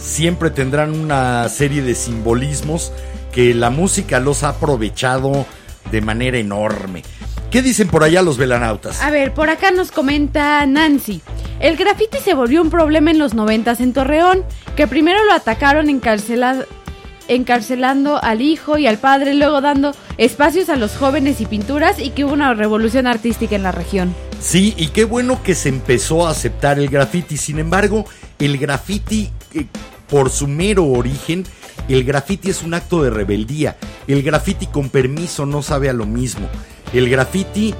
siempre 0.00 0.50
tendrán 0.50 0.98
una 0.98 1.48
serie 1.48 1.82
de 1.82 1.94
simbolismos 1.94 2.92
que 3.32 3.54
la 3.54 3.70
música 3.70 4.18
los 4.20 4.42
ha 4.42 4.50
aprovechado 4.50 5.46
de 5.90 6.00
manera 6.00 6.38
enorme. 6.38 7.02
¿Qué 7.50 7.62
dicen 7.62 7.88
por 7.88 8.04
allá 8.04 8.22
los 8.22 8.38
velanautas? 8.38 9.02
A 9.02 9.10
ver, 9.10 9.34
por 9.34 9.50
acá 9.50 9.70
nos 9.72 9.90
comenta 9.90 10.64
Nancy. 10.66 11.20
El 11.58 11.76
graffiti 11.76 12.18
se 12.18 12.34
volvió 12.34 12.62
un 12.62 12.70
problema 12.70 13.10
en 13.10 13.18
los 13.18 13.34
noventas 13.34 13.80
en 13.80 13.92
Torreón, 13.92 14.44
que 14.76 14.86
primero 14.86 15.24
lo 15.24 15.32
atacaron 15.32 15.88
encarcela- 15.88 16.64
encarcelando 17.30 18.22
al 18.22 18.42
hijo 18.42 18.76
y 18.76 18.86
al 18.86 18.98
padre, 18.98 19.34
luego 19.34 19.60
dando 19.60 19.94
espacios 20.18 20.68
a 20.68 20.76
los 20.76 20.96
jóvenes 20.96 21.40
y 21.40 21.46
pinturas 21.46 22.00
y 22.00 22.10
que 22.10 22.24
hubo 22.24 22.32
una 22.32 22.52
revolución 22.54 23.06
artística 23.06 23.54
en 23.54 23.62
la 23.62 23.72
región. 23.72 24.14
Sí, 24.40 24.74
y 24.76 24.88
qué 24.88 25.04
bueno 25.04 25.42
que 25.42 25.54
se 25.54 25.68
empezó 25.68 26.26
a 26.26 26.30
aceptar 26.30 26.78
el 26.78 26.88
graffiti. 26.88 27.36
Sin 27.36 27.58
embargo, 27.60 28.04
el 28.38 28.58
graffiti, 28.58 29.30
eh, 29.54 29.66
por 30.08 30.30
su 30.30 30.48
mero 30.48 30.86
origen, 30.86 31.44
el 31.88 32.02
graffiti 32.02 32.50
es 32.50 32.62
un 32.62 32.74
acto 32.74 33.02
de 33.02 33.10
rebeldía. 33.10 33.76
El 34.08 34.22
graffiti 34.22 34.66
con 34.66 34.88
permiso 34.88 35.46
no 35.46 35.62
sabe 35.62 35.88
a 35.88 35.92
lo 35.92 36.06
mismo. 36.06 36.48
El 36.92 37.08
graffiti, 37.08 37.74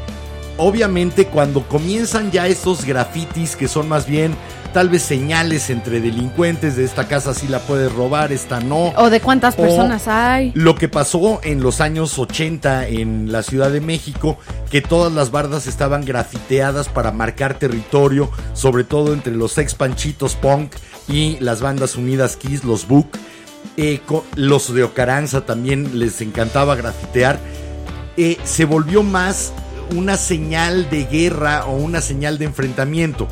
obviamente, 0.59 1.27
cuando 1.27 1.67
comienzan 1.67 2.31
ya 2.31 2.47
estos 2.47 2.85
grafitis 2.85 3.57
que 3.57 3.67
son 3.67 3.89
más 3.89 4.07
bien 4.07 4.33
tal 4.73 4.89
vez 4.89 5.03
señales 5.03 5.71
entre 5.71 6.01
delincuentes 6.01 6.77
de 6.77 6.85
esta 6.85 7.09
casa 7.09 7.35
sí 7.35 7.49
la 7.49 7.61
puedes 7.61 7.93
robar, 7.93 8.33
esta 8.33 8.61
no. 8.61 8.93
O 8.97 9.11
de 9.11 9.21
cuántas 9.21 9.55
O 9.55 9.63
personas 9.63 10.09
hay. 10.09 10.53
Lo 10.55 10.75
que 10.75 10.89
pasó 10.89 11.41
en 11.43 11.63
los 11.63 11.81
años 11.81 12.19
80 12.19 12.89
en 12.89 13.33
la 13.33 13.43
Ciudad 13.43 13.71
de 13.71 13.81
México, 13.81 14.39
que 14.71 14.81
todas 14.81 15.13
las 15.13 15.31
bardas 15.31 15.67
estaban 15.67 16.05
grafiteadas 16.05 16.89
para 16.89 17.13
marcar 17.13 17.59
territorio, 17.59 18.31
sobre 18.55 18.85
todo 18.85 19.13
entre 19.13 19.35
los 19.35 19.59
ex 19.59 19.75
panchitos 19.75 20.35
punk 20.37 20.75
y 21.09 21.39
las 21.41 21.61
bandas 21.61 21.97
unidas 21.97 22.37
Kiss, 22.37 22.65
los 22.65 22.87
Book. 22.87 23.09
Eh, 23.77 24.01
los 24.37 24.73
de 24.75 24.85
Ocaranza 24.85 25.45
también 25.45 25.99
les 25.99 26.21
encantaba 26.21 26.77
grafitear. 26.77 27.39
Eh, 28.17 28.39
se 28.45 28.65
volvió 28.65 29.03
más 29.03 29.53
una 29.95 30.17
señal 30.17 30.89
de 30.91 31.05
guerra 31.05 31.65
o 31.67 31.77
una 31.77 32.01
señal 32.01 32.39
de 32.39 32.47
enfrentamiento. 32.47 33.29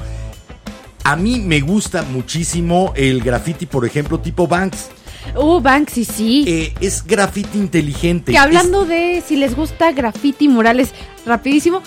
A 1.04 1.16
mí 1.16 1.40
me 1.40 1.60
gusta 1.60 2.02
muchísimo 2.02 2.92
el 2.96 3.22
graffiti, 3.22 3.66
por 3.66 3.86
ejemplo, 3.86 4.20
tipo 4.20 4.46
Banks. 4.46 4.88
Uh, 5.36 5.60
Banksy, 5.60 6.04
sí. 6.04 6.44
Eh, 6.46 6.74
es 6.80 7.04
graffiti 7.04 7.58
inteligente. 7.58 8.32
Que 8.32 8.38
hablando 8.38 8.84
de 8.84 9.22
si 9.26 9.36
les 9.36 9.54
gusta 9.54 9.92
graffiti 9.92 10.48
murales, 10.48 10.90
rapidísimo, 11.26 11.82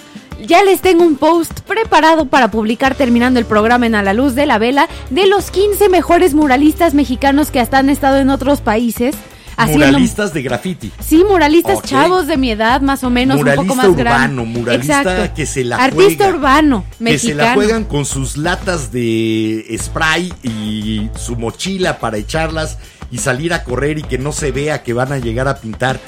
ya 0.45 0.63
les 0.63 0.81
tengo 0.81 1.03
un 1.03 1.15
post 1.15 1.61
preparado 1.61 2.25
para 2.25 2.49
publicar 2.49 2.95
terminando 2.95 3.39
el 3.39 3.45
programa 3.45 3.85
en 3.85 3.95
A 3.95 4.03
la 4.03 4.13
Luz 4.13 4.35
de 4.35 4.45
la 4.45 4.57
Vela 4.57 4.87
de 5.09 5.27
los 5.27 5.51
15 5.51 5.89
mejores 5.89 6.33
muralistas 6.33 6.93
mexicanos 6.93 7.51
que 7.51 7.59
hasta 7.59 7.77
han 7.77 7.89
estado 7.89 8.17
en 8.17 8.29
otros 8.29 8.61
países 8.61 9.15
Es 9.15 9.30
haciendo... 9.63 9.85
muralistas 9.87 10.33
de 10.33 10.41
graffiti. 10.41 10.91
Sí, 10.99 11.23
muralistas 11.27 11.81
chavos 11.83 12.27
de 12.27 12.37
mi 12.37 12.51
edad, 12.51 12.81
más 12.81 13.03
o 13.03 13.09
menos, 13.09 13.37
un 13.37 13.43
poco 13.45 13.51
Muralista 13.63 13.75
más 13.87 13.95
grande. 13.97 14.01
urbano, 14.35 14.45
muralista 14.45 15.33
que 15.33 15.45
se 15.45 15.63
la 15.63 15.77
Artista 15.77 16.23
juega. 16.25 16.37
urbano, 16.37 16.85
Que 16.97 17.03
mexicano. 17.03 17.39
se 17.41 17.45
la 17.47 17.53
juegan 17.53 17.83
con 17.85 18.05
sus 18.05 18.37
latas 18.37 18.91
de 18.91 19.75
spray 19.79 20.33
y 20.43 21.09
su 21.17 21.35
mochila 21.35 21.99
para 21.99 22.17
echarlas 22.17 22.77
y 23.11 23.17
salir 23.17 23.53
a 23.53 23.63
correr 23.63 23.99
y 23.99 24.03
que 24.03 24.17
no 24.17 24.31
se 24.31 24.51
vea 24.51 24.83
que 24.83 24.93
van 24.93 25.11
a 25.11 25.17
llegar 25.17 25.47
a 25.47 25.55
pintar. 25.57 25.99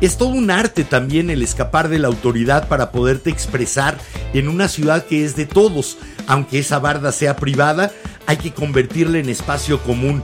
Es 0.00 0.16
todo 0.16 0.30
un 0.30 0.50
arte 0.50 0.82
también 0.82 1.30
el 1.30 1.42
escapar 1.42 1.88
de 1.88 2.00
la 2.00 2.08
autoridad 2.08 2.66
para 2.66 2.90
poderte 2.90 3.30
expresar 3.30 3.96
en 4.34 4.48
una 4.48 4.66
ciudad 4.66 5.04
que 5.06 5.24
es 5.24 5.36
de 5.36 5.46
todos. 5.46 5.96
Aunque 6.26 6.58
esa 6.58 6.80
barda 6.80 7.12
sea 7.12 7.36
privada, 7.36 7.92
hay 8.26 8.36
que 8.36 8.52
convertirla 8.52 9.18
en 9.18 9.28
espacio 9.28 9.80
común. 9.82 10.20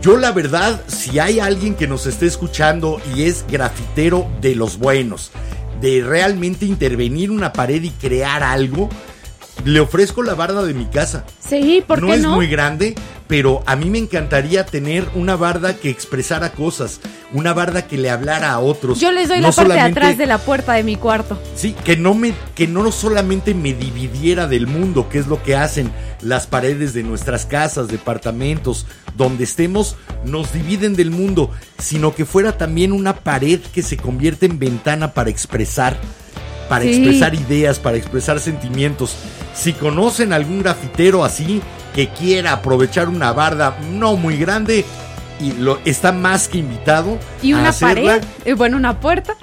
Yo 0.00 0.16
la 0.16 0.30
verdad, 0.30 0.80
si 0.86 1.18
hay 1.18 1.40
alguien 1.40 1.74
que 1.74 1.88
nos 1.88 2.06
esté 2.06 2.26
escuchando 2.26 3.00
y 3.14 3.24
es 3.24 3.44
grafitero 3.50 4.28
de 4.40 4.54
los 4.54 4.78
buenos, 4.78 5.32
de 5.80 6.04
realmente 6.04 6.66
intervenir 6.66 7.32
una 7.32 7.52
pared 7.52 7.82
y 7.82 7.90
crear 7.90 8.44
algo, 8.44 8.88
le 9.64 9.80
ofrezco 9.80 10.22
la 10.22 10.34
barda 10.34 10.62
de 10.64 10.74
mi 10.74 10.86
casa. 10.86 11.24
Sí, 11.46 11.82
¿por 11.86 12.00
no 12.00 12.08
qué 12.08 12.14
es 12.14 12.22
no? 12.22 12.34
muy 12.36 12.46
grande, 12.46 12.94
pero 13.26 13.62
a 13.66 13.76
mí 13.76 13.90
me 13.90 13.98
encantaría 13.98 14.64
tener 14.64 15.06
una 15.14 15.36
barda 15.36 15.76
que 15.76 15.90
expresara 15.90 16.52
cosas, 16.52 17.00
una 17.32 17.52
barda 17.52 17.86
que 17.86 17.98
le 17.98 18.08
hablara 18.10 18.52
a 18.52 18.60
otros. 18.60 18.98
Yo 19.00 19.12
les 19.12 19.28
doy 19.28 19.40
No 19.40 19.48
la 19.48 19.52
parte 19.54 19.74
de 19.74 19.80
atrás 19.80 20.16
de 20.18 20.26
la 20.26 20.38
puerta 20.38 20.72
de 20.74 20.82
mi 20.84 20.96
cuarto. 20.96 21.38
Sí, 21.54 21.74
que 21.84 21.96
no 21.96 22.14
me, 22.14 22.32
que 22.54 22.66
no 22.66 22.90
solamente 22.92 23.52
me 23.52 23.74
dividiera 23.74 24.46
del 24.46 24.66
mundo, 24.66 25.08
que 25.10 25.18
es 25.18 25.26
lo 25.26 25.42
que 25.42 25.56
hacen 25.56 25.90
las 26.22 26.46
paredes 26.46 26.94
de 26.94 27.02
nuestras 27.02 27.44
casas, 27.44 27.88
departamentos, 27.88 28.86
donde 29.16 29.44
estemos, 29.44 29.96
nos 30.24 30.52
dividen 30.52 30.96
del 30.96 31.10
mundo, 31.10 31.50
sino 31.78 32.14
que 32.14 32.24
fuera 32.24 32.56
también 32.56 32.92
una 32.92 33.16
pared 33.16 33.60
que 33.60 33.82
se 33.82 33.96
convierte 33.96 34.46
en 34.46 34.58
ventana 34.58 35.12
para 35.12 35.30
expresar, 35.30 35.98
para 36.68 36.84
Sí. 36.84 36.90
expresar 36.90 37.34
ideas, 37.34 37.78
para 37.78 37.96
expresar 37.96 38.40
sentimientos. 38.40 39.16
Si 39.58 39.72
conocen 39.72 40.32
algún 40.32 40.60
grafitero 40.62 41.24
así 41.24 41.60
que 41.94 42.08
quiera 42.08 42.52
aprovechar 42.52 43.08
una 43.08 43.32
barda 43.32 43.76
no 43.92 44.16
muy 44.16 44.36
grande 44.36 44.84
y 45.40 45.52
lo 45.52 45.78
está 45.84 46.10
más 46.12 46.48
que 46.48 46.58
invitado 46.58 47.16
Y 47.42 47.52
a 47.52 47.58
una 47.58 47.68
hacerla. 47.70 48.18
pared, 48.18 48.24
y 48.44 48.52
bueno, 48.52 48.76
una 48.76 48.98
puerta. 49.00 49.34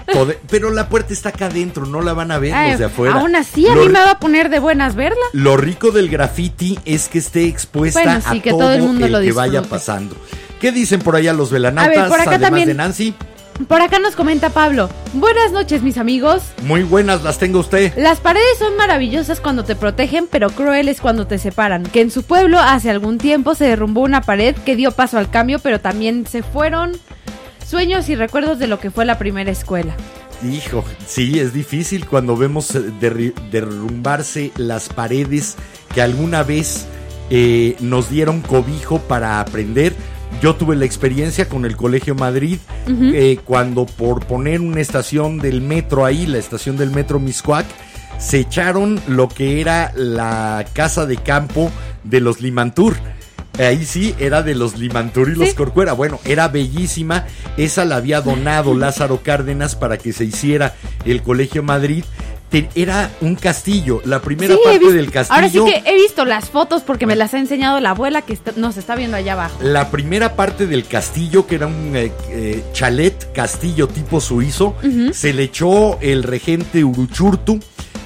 Pero 0.50 0.72
la 0.72 0.90
puerta 0.90 1.14
está 1.14 1.30
acá 1.30 1.46
adentro, 1.48 1.86
no 1.86 2.02
la 2.02 2.14
van 2.14 2.32
a 2.32 2.38
ver 2.40 2.54
Ay, 2.54 2.72
los 2.72 2.80
de 2.80 2.86
afuera. 2.86 3.16
Aún 3.16 3.36
así, 3.36 3.68
a 3.68 3.76
Lo 3.76 3.82
mí 3.82 3.88
me 3.90 4.00
va 4.00 4.12
a 4.12 4.20
poner 4.20 4.50
de 4.50 4.60
buenas 4.60 4.96
verla. 4.96 5.24
Lo 5.34 5.56
rico 5.58 5.92
del 5.92 6.10
graffiti 6.10 6.78
es 6.86 7.08
que 7.10 7.20
esté 7.20 7.46
expuesta 7.46 8.02
Bueno, 8.04 8.20
sí, 8.30 8.40
a 8.40 8.42
que 8.42 8.50
todo, 8.50 8.60
todo 8.60 8.74
el 8.74 8.82
mundo 8.84 9.08
lo 9.08 9.20
que 9.22 9.32
vaya 9.32 9.62
pasando. 9.64 10.16
¿Qué 10.60 10.72
dicen 10.72 11.00
por 11.02 11.16
allá 11.16 11.32
los 11.34 11.50
velanautas, 11.52 11.98
A 11.98 12.02
ver, 12.02 12.10
por 12.10 12.20
acá 12.22 12.30
además 12.32 12.50
también- 12.50 12.68
de 12.70 12.74
Nancy? 12.74 13.14
Por 13.68 13.82
acá 13.82 14.00
nos 14.00 14.16
comenta 14.16 14.50
Pablo. 14.50 14.90
Buenas 15.14 15.52
noches, 15.54 15.82
mis 15.82 15.98
amigos. 15.98 16.44
Muy 16.64 16.84
buenas 16.84 17.24
las 17.24 17.40
tengo 17.40 17.60
usted. 17.60 17.94
Las 17.98 18.20
paredes 18.20 18.60
son 18.60 18.76
maravillosas 18.76 19.40
cuando 19.40 19.64
te 19.64 19.76
protegen, 19.78 20.28
pero 20.30 20.50
crueles 20.50 21.00
cuando 21.00 21.26
te 21.26 21.38
separan. 21.40 21.84
Que 21.84 22.02
en 22.02 22.12
su 22.12 22.24
pueblo 22.24 22.60
hace 22.60 22.90
algún 22.90 23.18
tiempo 23.18 23.56
se 23.56 23.64
derrumbó 23.66 24.02
una 24.02 24.22
pared 24.22 24.56
que 24.66 24.76
dio 24.76 24.92
paso 24.92 25.18
al 25.18 25.30
cambio, 25.30 25.60
pero 25.60 25.80
también 25.80 26.28
se 26.28 26.44
fueron 26.44 26.92
sueños 27.66 28.10
y 28.10 28.16
recuerdos 28.16 28.60
de 28.60 28.68
lo 28.68 28.80
que 28.80 28.92
fue 28.92 29.06
la 29.06 29.18
primera 29.18 29.52
escuela. 29.52 29.96
Hijo, 30.44 30.84
sí, 31.08 31.40
es 31.40 31.54
difícil 31.54 32.06
cuando 32.06 32.36
vemos 32.36 32.76
eh, 32.76 32.82
derri- 33.02 33.34
derrumbarse 33.52 34.52
las 34.58 34.90
paredes 34.90 35.56
que 35.94 36.02
alguna 36.02 36.44
vez 36.44 36.86
eh, 37.30 37.78
nos 37.80 38.10
dieron 38.10 38.42
cobijo 38.42 39.00
para 39.00 39.40
aprender. 39.40 39.94
Yo 40.42 40.56
tuve 40.56 40.76
la 40.76 40.86
experiencia 40.86 41.50
con 41.50 41.66
el 41.66 41.76
Colegio 41.76 42.14
Madrid, 42.14 42.60
eh, 42.88 43.40
cuando 43.44 43.86
por 43.86 44.26
poner 44.26 44.62
una 44.62 44.82
estación 44.82 45.40
del 45.40 45.62
metro 45.62 46.06
ahí, 46.06 46.28
la 46.28 46.38
estación 46.38 46.78
del 46.78 46.92
metro 46.92 47.20
Miscuac, 47.20 47.66
se 48.20 48.40
echaron 48.40 49.00
lo 49.08 49.28
que 49.28 49.60
era 49.60 49.92
la 49.96 50.66
casa 50.74 51.06
de 51.06 51.18
campo 51.18 51.72
de 52.04 52.20
los 52.20 52.42
Limantur. 52.42 52.96
Ahí 53.58 53.86
sí, 53.86 54.14
era 54.20 54.44
de 54.44 54.54
los 54.54 54.78
Limantur 54.78 55.30
y 55.30 55.36
los 55.36 55.50
Sí. 55.50 55.56
Corcuera. 55.56 55.94
Bueno, 55.94 56.20
era 56.26 56.50
bellísima. 56.50 57.26
Esa 57.58 57.86
la 57.86 57.96
había 57.96 58.22
donado 58.22 58.74
Lázaro 58.78 59.22
Cárdenas 59.24 59.76
para 59.76 59.98
que 59.98 60.12
se 60.14 60.26
hiciera 60.26 60.76
el 61.06 61.22
Colegio 61.24 61.64
Madrid. 61.64 62.04
Era 62.74 63.12
un 63.20 63.36
castillo. 63.36 64.02
La 64.06 64.22
primera 64.22 64.54
Sí, 64.54 64.60
parte 64.64 64.80
visto- 64.80 64.94
del 64.94 65.12
castillo. 65.12 65.36
Ahora 65.36 65.50
sí 65.50 65.60
que 65.66 65.90
he 65.90 65.96
visto 65.96 66.24
las 66.24 66.50
fotos 66.50 66.84
porque 66.84 67.06
me 67.06 67.18
las 67.18 67.34
ha 67.34 67.40
enseñado 67.40 67.82
la 67.82 67.90
abuela 67.90 68.22
que 68.22 68.32
está- 68.32 68.54
nos 68.56 68.78
está 68.78 68.96
viendo 68.96 69.18
allá 69.18 69.34
abajo. 69.34 69.58
La 69.62 69.92
primera 69.92 70.36
parte 70.38 70.66
del 70.66 70.86
castillo, 70.86 71.48
que 71.48 71.56
era 71.56 71.68
un 71.68 71.92
eh, 71.96 72.14
eh, 72.30 72.64
chalet 72.72 73.34
castillo 73.34 73.88
tipo 73.90 74.22
suizo, 74.22 74.74
se 75.12 75.34
le 75.34 75.44
echó 75.44 76.00
el 76.00 76.24
regente 76.24 76.86
Uruchurtu 76.86 77.60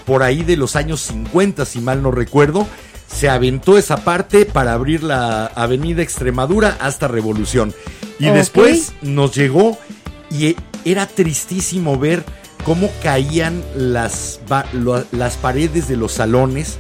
por 0.06 0.24
ahí 0.24 0.42
de 0.42 0.58
los 0.58 0.76
años 0.76 1.02
50, 1.02 1.66
si 1.66 1.80
mal 1.80 2.02
no 2.02 2.10
recuerdo. 2.10 2.66
Se 3.08 3.30
aventó 3.30 3.78
esa 3.78 3.98
parte 3.98 4.46
para 4.46 4.74
abrir 4.74 5.04
la 5.04 5.46
avenida 5.48 6.02
Extremadura 6.02 6.78
hasta 6.80 7.08
Revolución. 7.08 7.74
Y 8.20 8.26
después 8.26 8.94
nos 9.04 9.36
llegó 9.36 9.78
y 10.32 10.48
e- 10.48 10.56
era 10.86 11.06
tristísimo 11.06 12.00
ver 12.00 12.24
cómo 12.66 12.90
caían 13.04 13.64
las, 13.76 14.40
las 15.12 15.38
paredes 15.38 15.88
de 15.88 15.98
los 15.98 16.14
salones, 16.14 16.78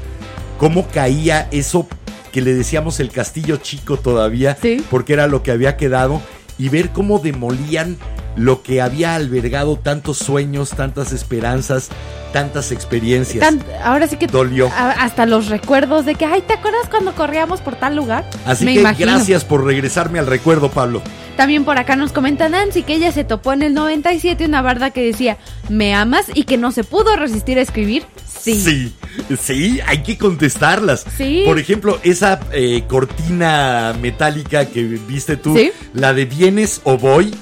cómo 0.58 0.88
caía 0.88 1.48
eso 1.52 1.88
que 2.32 2.42
le 2.42 2.54
decíamos 2.54 3.00
el 3.00 3.10
castillo 3.12 3.58
chico 3.58 3.98
todavía, 3.98 4.58
Sí. 4.62 4.84
porque 4.92 5.14
era 5.14 5.28
lo 5.28 5.42
que 5.42 5.52
había 5.52 5.78
quedado, 5.78 6.22
y 6.58 6.70
ver 6.70 6.90
cómo 6.92 7.20
demolían 7.20 7.98
lo 8.36 8.62
que 8.64 8.82
había 8.82 9.16
albergado 9.16 9.78
tantos 9.78 10.18
sueños, 10.18 10.70
tantas 10.72 11.12
esperanzas, 11.12 11.90
tantas 12.34 12.72
experiencias. 12.72 13.40
Tan- 13.44 13.64
ahora 13.84 14.08
sí 14.08 14.18
que 14.18 14.28
Dolió. 14.28 14.70
hasta 14.76 15.26
los 15.26 15.48
recuerdos 15.48 16.06
de 16.06 16.16
que, 16.16 16.26
ay, 16.26 16.42
¿te 16.46 16.54
acuerdas 16.54 16.88
cuando 16.90 17.14
corríamos 17.16 17.62
por 17.62 17.76
tal 17.76 17.96
lugar? 17.96 18.30
Así 18.46 18.66
Me 18.66 18.74
que 18.76 18.80
imagino. 18.82 19.12
gracias 19.12 19.44
por 19.44 19.66
regresarme 19.66 20.20
al 20.20 20.28
recuerdo, 20.28 20.70
Pablo. 20.70 21.02
También 21.38 21.64
por 21.64 21.78
acá 21.78 21.96
nos 21.96 22.12
comenta 22.12 22.50
Nancy 22.50 22.84
que 22.84 22.96
ella 22.96 23.12
se 23.14 23.24
topó 23.24 23.54
en 23.54 23.64
el 23.64 23.74
97 23.74 24.46
una 24.46 24.62
barda 24.62 24.92
que 24.92 25.02
decía, 25.02 25.38
¿me 25.70 25.94
amas? 25.94 26.26
y 26.34 26.44
que 26.44 26.58
no 26.58 26.72
se 26.72 26.84
pudo 26.84 27.16
resistir 27.16 27.58
a 27.58 27.62
escribir. 27.62 28.06
Sí. 28.42 28.54
Sí, 28.56 28.96
sí, 29.42 29.80
hay 29.86 30.02
que 30.04 30.18
contestarlas. 30.18 31.06
Sí. 31.18 31.44
Por 31.46 31.60
ejemplo, 31.60 32.00
esa 32.04 32.40
eh, 32.54 32.84
cortina 32.88 33.94
metálica 34.02 34.66
que 34.66 34.84
viste 34.84 35.36
tú, 35.38 35.56
Sí. 35.58 35.72
la 35.94 36.14
de 36.14 36.26
vienes 36.26 36.82
o 36.84 36.98
voy, 36.98 37.34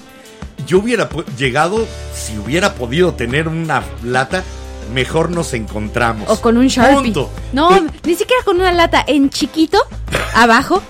yo 0.67 0.79
hubiera 0.79 1.09
llegado, 1.37 1.87
si 2.13 2.37
hubiera 2.37 2.75
podido 2.75 3.13
tener 3.13 3.47
una 3.47 3.83
lata, 4.03 4.43
mejor 4.93 5.31
nos 5.31 5.53
encontramos. 5.53 6.29
O 6.29 6.39
con 6.41 6.57
un 6.57 6.67
Sharpie. 6.67 6.95
Punto. 7.13 7.29
No, 7.53 7.69
Pe- 7.69 7.83
ni 8.09 8.15
siquiera 8.15 8.43
con 8.43 8.57
una 8.57 8.71
lata 8.73 9.03
en 9.07 9.29
chiquito, 9.29 9.79
abajo. 10.35 10.81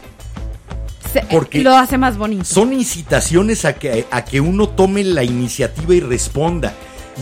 se- 1.14 1.22
Porque 1.30 1.62
lo 1.62 1.78
hace 1.78 1.97
más 1.97 2.18
bonito. 2.18 2.43
Son 2.45 2.74
incitaciones 2.74 3.64
a 3.66 3.74
que, 3.74 4.06
a 4.12 4.26
que 4.26 4.41
uno 4.41 4.68
tome 4.70 5.04
la 5.04 5.24
iniciativa 5.24 5.93
y 5.95 5.99
responda. 6.02 6.74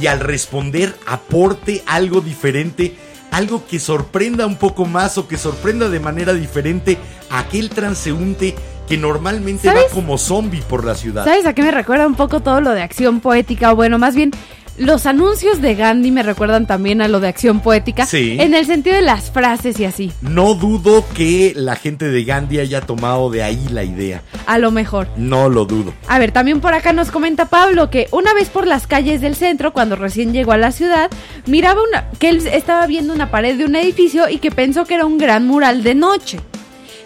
Y 0.01 0.07
al 0.07 0.19
responder 0.19 0.93
aporte 1.07 1.84
algo 1.86 2.19
diferente, 2.19 2.97
algo 3.32 3.65
que 3.65 3.80
sorprenda 3.80 4.45
un 4.45 4.55
poco 4.57 4.86
más 4.86 5.17
o 5.17 5.27
que 5.27 5.38
sorprenda 5.38 5.88
de 5.88 5.99
manera 6.01 6.34
diferente 6.34 6.97
a 7.30 7.39
aquel 7.39 7.69
transeúnte 7.69 8.55
que 8.88 8.97
normalmente 8.97 9.67
¿Sabes? 9.67 9.86
va 9.89 9.93
como 9.93 10.17
zombie 10.17 10.61
por 10.61 10.86
la 10.86 10.95
ciudad. 10.95 11.25
¿Sabes 11.25 11.45
a 11.45 11.53
qué 11.53 11.61
me 11.63 11.71
recuerda 11.71 12.07
un 12.07 12.15
poco 12.15 12.41
todo 12.41 12.61
lo 12.61 12.71
de 12.71 12.81
acción 12.81 13.19
poética? 13.19 13.71
O 13.71 13.75
bueno, 13.75 13.97
más 13.97 14.15
bien, 14.15 14.31
los 14.77 15.05
anuncios 15.05 15.61
de 15.61 15.73
Gandhi 15.75 16.11
me 16.11 16.21
recuerdan 16.21 16.67
también 16.67 17.01
a 17.01 17.07
lo 17.07 17.21
de 17.21 17.29
acción 17.29 17.61
poética. 17.61 18.05
Sí. 18.05 18.36
En 18.39 18.53
el 18.53 18.65
sentido 18.65 18.97
de 18.97 19.01
las 19.01 19.31
frases 19.31 19.79
y 19.79 19.86
así. 19.86 20.11
No 20.19 20.53
dudo 20.53 21.05
que 21.13 21.53
la 21.55 21.77
gente 21.77 22.09
de 22.09 22.23
Gandhi 22.25 22.59
haya 22.59 22.81
tomado 22.81 23.29
de 23.29 23.41
ahí 23.41 23.67
la 23.71 23.86
idea. 23.86 24.21
A 24.45 24.57
lo 24.57 24.71
mejor. 24.71 25.07
No 25.15 25.47
lo 25.47 25.63
dudo. 25.63 25.93
A 26.07 26.19
ver, 26.19 26.31
también 26.31 26.59
por 26.59 26.73
acá 26.73 26.91
nos 26.91 27.09
comenta 27.09 27.45
Pablo 27.45 27.89
que 27.89 28.07
una 28.11 28.33
vez 28.33 28.49
por 28.49 28.67
las 28.67 28.86
calles 28.86 29.21
del 29.21 29.36
centro, 29.36 29.71
cuando 29.71 29.95
recién 29.95 30.33
llegó 30.33 30.51
a 30.51 30.57
la 30.57 30.73
ciudad, 30.73 31.09
miraba 31.45 31.81
una, 31.88 32.09
que 32.19 32.27
él 32.27 32.45
estaba 32.45 32.86
viendo 32.86 33.13
una 33.13 33.31
pared 33.31 33.57
de 33.57 33.63
un 33.63 33.75
edificio 33.77 34.27
y 34.27 34.39
que 34.39 34.51
pensó 34.51 34.83
que 34.83 34.95
era 34.95 35.05
un 35.05 35.17
gran 35.17 35.47
mural 35.47 35.83
de 35.83 35.95
noche. 35.95 36.39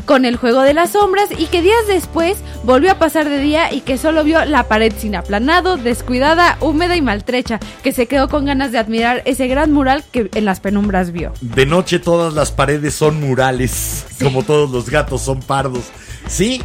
Con 0.10 0.26
el 0.26 0.38
juego 0.38 0.64
de 0.64 0.74
las 0.74 0.94
sombras 0.94 1.30
y 1.38 1.46
que 1.46 1.62
días 1.62 1.86
después 1.88 2.40
volvió 2.64 2.94
a 2.94 2.98
pasar 2.98 3.30
de 3.30 3.38
día 3.38 3.72
y 3.72 3.82
que 3.82 4.00
solo 4.00 4.24
vio 4.24 4.44
la 4.44 4.68
pared 4.68 4.92
sin 4.98 5.16
aplanado, 5.16 5.78
descuidada, 5.78 6.58
húmeda 6.62 6.96
y 6.96 7.02
maltrecha, 7.04 7.60
que 7.84 7.92
se 7.92 8.08
quedó 8.08 8.28
con 8.28 8.46
ganas 8.46 8.72
de 8.72 8.80
admirar 8.80 9.22
ese 9.26 9.48
gran 9.48 9.72
mural 9.72 10.04
que 10.12 10.32
en 10.34 10.46
las 10.46 10.62
penumbras 10.62 11.12
vio. 11.12 11.34
De 11.42 11.68
noche 11.68 12.00
todas 12.00 12.34
las 12.34 12.52
paredes 12.52 12.96
son 12.96 13.20
murales, 13.20 14.08
como 14.20 14.42
todos 14.42 14.72
los 14.72 14.90
gatos 14.90 15.22
son 15.22 15.42
pardos. 15.42 15.84
Sí, 16.28 16.64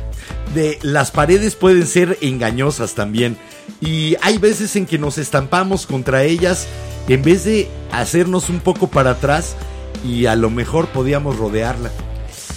de 0.55 0.79
las 0.81 1.11
paredes 1.11 1.55
pueden 1.55 1.87
ser 1.87 2.17
engañosas 2.23 2.95
también. 2.95 3.37
Y 3.79 4.17
hay 4.23 4.39
veces 4.39 4.75
en 4.75 4.87
que 4.87 4.97
nos 4.97 5.19
estampamos 5.19 5.87
contra 5.87 6.25
ellas 6.25 6.67
en 7.09 7.23
vez 7.23 7.45
de 7.45 7.69
hacernos 7.93 8.49
un 8.49 8.61
poco 8.61 8.87
para 8.87 9.11
atrás 9.11 9.55
y 10.03 10.25
a 10.25 10.35
lo 10.35 10.49
mejor 10.49 10.87
podíamos 10.87 11.37
rodearla. 11.37 11.91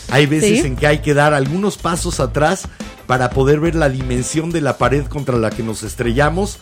Hay 0.09 0.25
veces 0.25 0.61
Sí. 0.61 0.67
en 0.67 0.75
que 0.75 0.87
hay 0.87 0.99
que 0.99 1.13
dar 1.13 1.33
algunos 1.33 1.77
pasos 1.77 2.19
atrás 2.19 2.67
para 3.05 3.29
poder 3.29 3.59
ver 3.59 3.75
la 3.75 3.89
dimensión 3.89 4.51
de 4.51 4.61
la 4.61 4.77
pared 4.77 5.05
contra 5.05 5.37
la 5.37 5.49
que 5.49 5.63
nos 5.63 5.83
estrellamos 5.83 6.59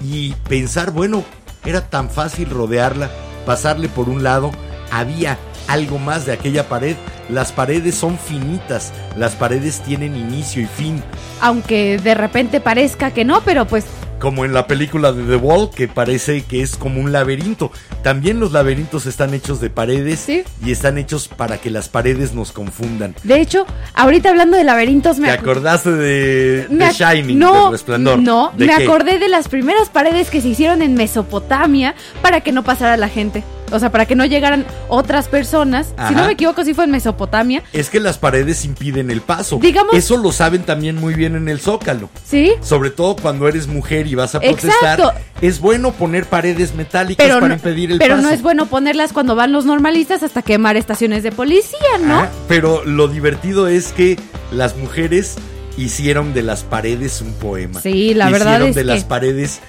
y 0.00 0.32
pensar, 0.48 0.90
bueno, 0.92 1.24
era 1.64 1.88
tan 1.90 2.08
fácil 2.10 2.50
rodearla, 2.50 3.10
pasarle 3.46 3.88
por 3.88 4.08
un 4.08 4.22
lado, 4.22 4.50
había 4.90 5.38
algo 5.66 5.98
más 5.98 6.24
de 6.26 6.32
aquella 6.32 6.68
pared. 6.68 6.96
Las 7.28 7.52
paredes 7.52 7.94
son 7.94 8.18
finitas, 8.18 8.92
las 9.16 9.34
paredes 9.34 9.82
tienen 9.82 10.16
inicio 10.16 10.62
y 10.62 10.66
fin, 10.66 11.02
Aunque 11.40 11.98
de 11.98 12.14
repente 12.14 12.60
parezca 12.60 13.10
que 13.10 13.24
no, 13.24 13.42
pero 13.42 13.66
pues 13.66 13.84
como 14.18 14.44
en 14.44 14.52
la 14.52 14.66
película 14.66 15.12
de 15.12 15.22
The 15.24 15.36
Wall, 15.36 15.70
que 15.70 15.86
parece 15.88 16.42
que 16.44 16.62
es 16.62 16.76
como 16.76 17.00
un 17.00 17.12
laberinto. 17.12 17.70
También 18.02 18.40
los 18.40 18.52
laberintos 18.52 19.06
están 19.06 19.34
hechos 19.34 19.60
de 19.60 19.70
paredes 19.70 20.20
Sí. 20.20 20.42
y 20.64 20.72
están 20.72 20.98
hechos 20.98 21.28
para 21.28 21.58
que 21.58 21.70
las 21.70 21.88
paredes 21.88 22.32
nos 22.34 22.52
confundan. 22.52 23.14
de 23.22 23.40
hecho, 23.40 23.66
ahorita 23.94 24.30
hablando 24.30 24.56
de 24.56 24.64
laberintos 24.64 25.18
me 25.18 25.28
¿Te 25.28 25.34
ac- 25.34 25.40
acordaste 25.40 25.90
de, 25.92 26.66
Me 26.70 26.78
de 26.78 26.90
ac- 26.90 27.14
Shining, 27.14 27.38
no, 27.38 27.70
Resplandor? 27.70 28.18
No, 28.18 28.52
¿De 28.56 28.66
me 28.66 28.76
qué? 28.76 28.84
acordé 28.84 29.18
de 29.18 29.28
las 29.28 29.48
primeras 29.48 29.88
paredes 29.88 30.30
que 30.30 30.40
se 30.40 30.48
hicieron 30.48 30.82
en 30.82 30.94
Mesopotamia 30.94 31.94
para 32.22 32.40
que 32.40 32.52
no 32.52 32.64
pasara 32.64 32.96
la 32.96 33.08
gente. 33.08 33.44
O 33.72 33.78
sea, 33.78 33.90
para 33.90 34.06
que 34.06 34.14
no 34.16 34.24
llegaran 34.24 34.64
otras 34.88 35.28
personas. 35.28 35.88
Ajá. 35.96 36.08
Si 36.08 36.14
no 36.14 36.26
me 36.26 36.32
equivoco, 36.32 36.64
sí 36.64 36.74
fue 36.74 36.84
en 36.84 36.90
Mesopotamia. 36.90 37.62
Es 37.72 37.90
que 37.90 38.00
las 38.00 38.18
paredes 38.18 38.64
impiden 38.64 39.10
el 39.10 39.20
paso. 39.20 39.58
Digamos- 39.60 39.94
Eso 39.94 40.16
lo 40.16 40.32
saben 40.32 40.62
también 40.62 40.96
muy 40.96 41.14
bien 41.14 41.36
en 41.36 41.48
el 41.48 41.60
Zócalo. 41.60 42.10
¿Sí? 42.24 42.52
Sobre 42.60 42.90
todo 42.90 43.16
cuando 43.16 43.48
eres 43.48 43.66
mujer 43.66 44.06
y 44.06 44.14
vas 44.14 44.34
a 44.34 44.38
Exacto. 44.38 45.04
protestar. 45.04 45.22
Es 45.40 45.60
bueno 45.60 45.92
poner 45.92 46.26
paredes 46.26 46.74
metálicas 46.74 47.24
Pero, 47.24 47.36
para 47.40 47.48
no, 47.48 47.54
impedir 47.54 47.92
el 47.92 47.98
pero 47.98 48.16
paso. 48.16 48.26
no 48.28 48.34
es 48.34 48.42
bueno 48.42 48.66
ponerlas 48.66 49.12
cuando 49.12 49.34
van 49.36 49.52
los 49.52 49.64
normalistas 49.64 50.22
hasta 50.22 50.42
quemar 50.42 50.76
estaciones 50.76 51.22
de 51.22 51.30
policía, 51.32 51.78
¿no? 52.00 52.20
Ah, 52.20 52.28
pero 52.48 52.84
lo 52.84 53.06
divertido 53.08 53.68
es 53.68 53.92
que 53.92 54.18
las 54.50 54.76
mujeres 54.76 55.36
hicieron 55.76 56.34
de 56.34 56.42
las 56.42 56.64
paredes 56.64 57.20
un 57.20 57.32
poema. 57.34 57.80
Sí, 57.80 58.14
la 58.14 58.30
verdad 58.30 58.54
Hicieron 58.54 58.68
de 58.74 58.80
que- 58.80 58.84
las 58.84 59.04
paredes 59.04 59.60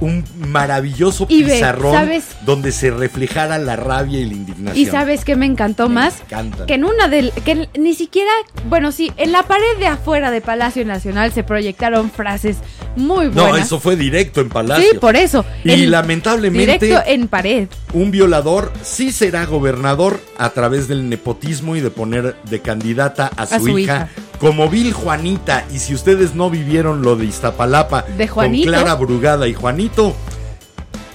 un 0.00 0.24
maravilloso 0.46 1.26
Y 1.28 1.42
ve, 1.42 1.54
pizarrón 1.54 1.92
¿sabes? 1.92 2.24
donde 2.44 2.72
se 2.72 2.90
reflejara 2.90 3.58
la 3.58 3.76
rabia 3.76 4.20
y 4.20 4.26
la 4.26 4.32
indignación. 4.34 4.76
Y 4.86 4.86
sabes 4.90 5.24
que 5.24 5.36
me 5.36 5.46
encantó 5.46 5.88
Me 5.88 5.96
más 5.96 6.20
encantan. 6.20 6.66
que 6.66 6.74
en 6.74 6.84
una 6.84 7.08
del 7.08 7.32
que 7.44 7.68
ni 7.78 7.94
siquiera, 7.94 8.30
bueno, 8.68 8.92
sí, 8.92 9.10
en 9.16 9.32
la 9.32 9.42
pared 9.44 9.64
de 9.78 9.86
afuera 9.86 10.30
de 10.30 10.40
Palacio 10.40 10.84
Nacional 10.84 11.32
se 11.32 11.42
proyectaron 11.42 12.10
frases 12.10 12.58
muy 12.96 13.28
buenas. 13.28 13.50
No, 13.52 13.56
eso 13.56 13.80
fue 13.80 13.96
directo 13.96 14.40
en 14.40 14.48
Palacio. 14.48 14.88
Sí, 14.92 14.98
por 14.98 15.16
eso. 15.16 15.44
Y 15.64 15.72
En- 15.72 15.90
lamentablemente 15.90 16.86
Directo 16.86 17.02
en 17.10 17.28
pared. 17.28 17.68
un 17.92 18.10
violador 18.10 18.72
sí 18.82 19.12
será 19.12 19.46
gobernador 19.46 20.20
a 20.38 20.50
través 20.50 20.88
del 20.88 21.08
nepotismo 21.08 21.76
y 21.76 21.80
de 21.80 21.90
poner 21.90 22.36
de 22.48 22.60
candidata 22.60 23.30
a 23.36 23.46
su, 23.46 23.60
su 23.60 23.78
hija, 23.78 24.08
hija. 24.14 24.22
como 24.38 24.68
Vil 24.68 24.92
Juanita. 24.92 25.64
Y 25.72 25.78
si 25.78 25.94
ustedes 25.94 26.34
no 26.34 26.50
vivieron 26.50 27.02
lo 27.02 27.16
de 27.16 27.24
Iztapalapa 27.26 28.02
De 28.16 28.28
con. 28.28 28.48
Clara 28.62 28.94
Brugada 28.94 29.46
y 29.48 29.54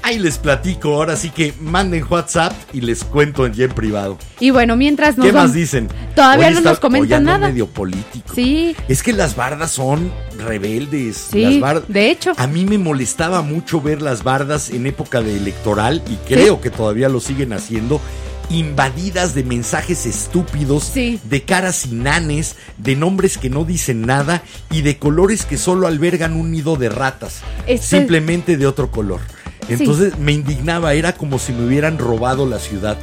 Ahí 0.06 0.20
les 0.20 0.38
platico. 0.38 0.96
Ahora 0.96 1.16
sí 1.16 1.30
que 1.30 1.54
manden 1.62 2.06
WhatsApp 2.10 2.52
y 2.74 2.82
les 2.82 3.06
cuento 3.06 3.48
ya 3.48 3.66
en 3.66 3.72
privado. 3.72 4.18
Y 4.40 4.50
bueno, 4.52 4.76
mientras 4.76 5.18
nos 5.18 5.26
¿Qué 5.26 5.32
más 5.32 5.54
dicen? 5.54 5.88
Todavía 6.14 6.48
Hoy 6.48 6.54
no 6.54 6.58
está- 6.60 6.70
nos 6.72 6.80
comentan 6.80 7.24
nada. 7.24 7.48
medio 7.48 7.68
político. 7.68 8.34
Sí, 8.36 8.76
Es 8.90 9.02
que 9.02 9.14
las 9.14 9.38
bardas 9.38 9.72
son 9.72 10.12
rebeldes. 10.38 11.30
Sí, 11.32 11.42
las 11.44 11.60
bar- 11.62 11.88
de 11.88 12.12
hecho. 12.12 12.34
A 12.36 12.48
mí 12.48 12.66
me 12.66 12.78
molestaba 12.78 13.42
mucho 13.42 13.80
ver 13.80 14.02
las 14.02 14.24
bardas 14.24 14.72
en 14.72 14.88
época 14.88 15.22
de 15.22 15.38
electoral 15.38 16.04
y 16.10 16.16
creo 16.28 16.60
que 16.60 16.70
todavía 16.70 17.08
lo 17.08 17.22
siguen 17.22 17.54
haciendo. 17.54 18.02
Invadidas 18.50 19.34
de 19.34 19.44
mensajes 19.44 20.06
estúpidos, 20.06 20.84
Sí. 20.94 21.20
de 21.24 21.42
caras 21.44 21.86
inanes, 21.86 22.56
de 22.78 22.96
nombres 22.96 23.38
que 23.38 23.50
no 23.50 23.66
dicen 23.66 24.06
nada 24.06 24.44
y 24.72 24.82
de 24.82 24.98
colores 25.00 25.46
que 25.46 25.58
solo 25.58 25.88
albergan 25.88 26.34
un 26.34 26.52
nido 26.52 26.76
de 26.76 26.90
ratas, 26.90 27.42
Este- 27.66 27.98
simplemente 27.98 28.58
de 28.58 28.68
otro 28.68 28.92
color. 28.92 29.22
Entonces 29.70 30.20
me 30.20 30.34
indignaba, 30.34 30.94
era 30.94 31.14
como 31.14 31.40
si 31.40 31.54
me 31.54 31.66
hubieran 31.66 31.98
robado 31.98 32.46
la 32.46 32.60
ciudad. 32.60 32.98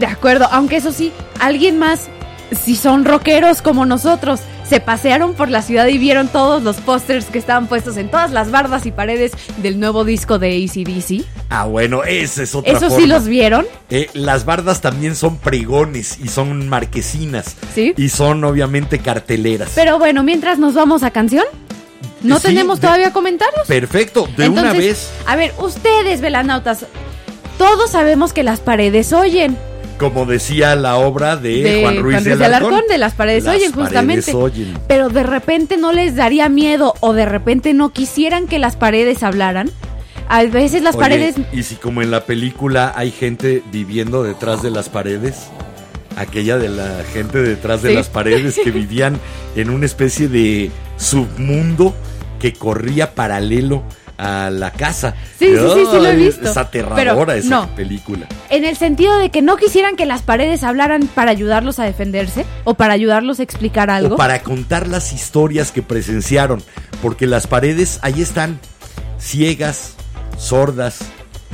de 0.00 0.06
acuerdo. 0.06 0.48
Aunque 0.50 0.78
eso 0.78 0.90
sí, 0.90 1.12
alguien 1.38 1.78
más, 1.78 2.08
si 2.52 2.76
son 2.76 3.04
rockeros 3.04 3.62
como 3.62 3.86
nosotros, 3.86 4.40
se 4.68 4.80
pasearon 4.80 5.34
por 5.34 5.50
la 5.50 5.60
ciudad 5.62 5.86
y 5.88 5.98
vieron 5.98 6.28
todos 6.28 6.62
los 6.62 6.76
pósters 6.76 7.26
que 7.26 7.38
estaban 7.38 7.66
puestos 7.66 7.96
en 7.98 8.10
todas 8.10 8.30
las 8.32 8.50
bardas 8.50 8.86
y 8.86 8.92
paredes 8.92 9.32
del 9.58 9.78
nuevo 9.78 10.04
disco 10.04 10.38
de 10.38 10.64
ACDC. 10.64 11.26
Ah, 11.50 11.64
bueno, 11.64 12.02
esa 12.04 12.42
es 12.42 12.54
otra 12.54 12.72
¿Eso 12.72 12.88
sí 12.90 13.06
los 13.06 13.26
vieron? 13.26 13.66
Eh, 13.90 14.08
las 14.14 14.44
bardas 14.46 14.80
también 14.80 15.16
son 15.16 15.36
pregones 15.38 16.18
y 16.22 16.28
son 16.28 16.68
marquesinas. 16.68 17.56
Sí. 17.74 17.92
Y 17.96 18.08
son 18.08 18.42
obviamente 18.44 18.98
carteleras. 19.00 19.72
Pero 19.74 19.98
bueno, 19.98 20.22
mientras 20.22 20.58
nos 20.58 20.72
vamos 20.74 21.02
a 21.02 21.10
canción, 21.10 21.44
no 22.22 22.38
Sí, 22.38 22.48
tenemos 22.48 22.80
de- 22.80 22.86
todavía 22.86 23.12
comentarios. 23.12 23.66
Perfecto, 23.66 24.26
de 24.36 24.48
una 24.48 24.72
vez, 24.72 25.10
A 25.26 25.36
ver, 25.36 25.52
ustedes, 25.58 26.22
velanautas, 26.22 26.86
todos 27.58 27.90
sabemos 27.90 28.32
que 28.32 28.42
las 28.42 28.60
paredes 28.60 29.12
oyen. 29.12 29.58
Como 29.98 30.26
decía 30.26 30.74
la 30.76 30.96
obra 30.96 31.36
de, 31.36 31.62
de 31.62 31.80
Juan 31.82 32.02
Ruiz 32.02 32.24
de 32.24 32.32
Alarcón, 32.44 32.82
de 32.88 32.98
las 32.98 33.14
paredes 33.14 33.44
las 33.44 33.56
oyen, 33.56 33.72
justamente. 33.72 34.32
paredes 34.32 34.34
oyen. 34.34 34.78
Pero 34.88 35.08
de 35.08 35.22
repente 35.22 35.76
no 35.76 35.92
les 35.92 36.16
daría 36.16 36.48
miedo 36.48 36.94
o 37.00 37.12
de 37.12 37.24
repente 37.26 37.74
no 37.74 37.92
quisieran 37.92 38.46
que 38.46 38.58
las 38.58 38.76
paredes 38.76 39.22
hablaran. 39.22 39.70
A 40.28 40.42
veces 40.44 40.82
las 40.82 40.94
Oye, 40.94 41.02
paredes... 41.02 41.34
Y 41.52 41.62
si 41.64 41.74
como 41.76 42.00
en 42.02 42.10
la 42.10 42.24
película 42.24 42.92
hay 42.96 43.10
gente 43.10 43.62
viviendo 43.70 44.22
detrás 44.22 44.62
de 44.62 44.70
las 44.70 44.88
paredes, 44.88 45.48
aquella 46.16 46.56
de 46.56 46.70
la 46.70 47.02
gente 47.12 47.42
detrás 47.42 47.82
de 47.82 47.90
Sí. 47.90 47.94
las 47.94 48.08
paredes 48.08 48.58
que 48.62 48.70
vivían 48.72 49.18
en 49.54 49.68
una 49.70 49.84
especie 49.86 50.28
de 50.28 50.70
submundo 50.96 51.94
que 52.40 52.52
corría 52.52 53.14
paralelo 53.14 53.82
a 54.18 54.50
la 54.50 54.70
casa. 54.70 55.14
Sí, 55.38 55.46
sí, 55.46 55.56
sí, 55.56 55.84
sí 55.90 55.96
lo 55.96 56.06
he 56.06 56.16
visto. 56.16 56.48
Es 56.48 56.56
aterradora 56.56 56.96
Pero 57.26 57.32
esa 57.32 57.48
no. 57.48 57.74
película. 57.74 58.26
En 58.50 58.64
el 58.64 58.76
sentido 58.76 59.16
de 59.18 59.30
que 59.30 59.42
no 59.42 59.56
quisieran 59.56 59.96
que 59.96 60.06
las 60.06 60.22
paredes 60.22 60.62
hablaran 60.62 61.06
para 61.08 61.30
ayudarlos 61.30 61.78
a 61.78 61.84
defenderse 61.84 62.44
o 62.64 62.74
para 62.74 62.94
ayudarlos 62.94 63.40
a 63.40 63.42
explicar 63.42 63.90
algo. 63.90 64.14
O 64.14 64.18
para 64.18 64.42
contar 64.42 64.88
las 64.88 65.12
historias 65.12 65.72
que 65.72 65.82
presenciaron. 65.82 66.62
Porque 67.02 67.26
las 67.26 67.46
paredes 67.46 67.98
ahí 68.02 68.22
están 68.22 68.58
ciegas, 69.18 69.94
sordas, 70.38 71.00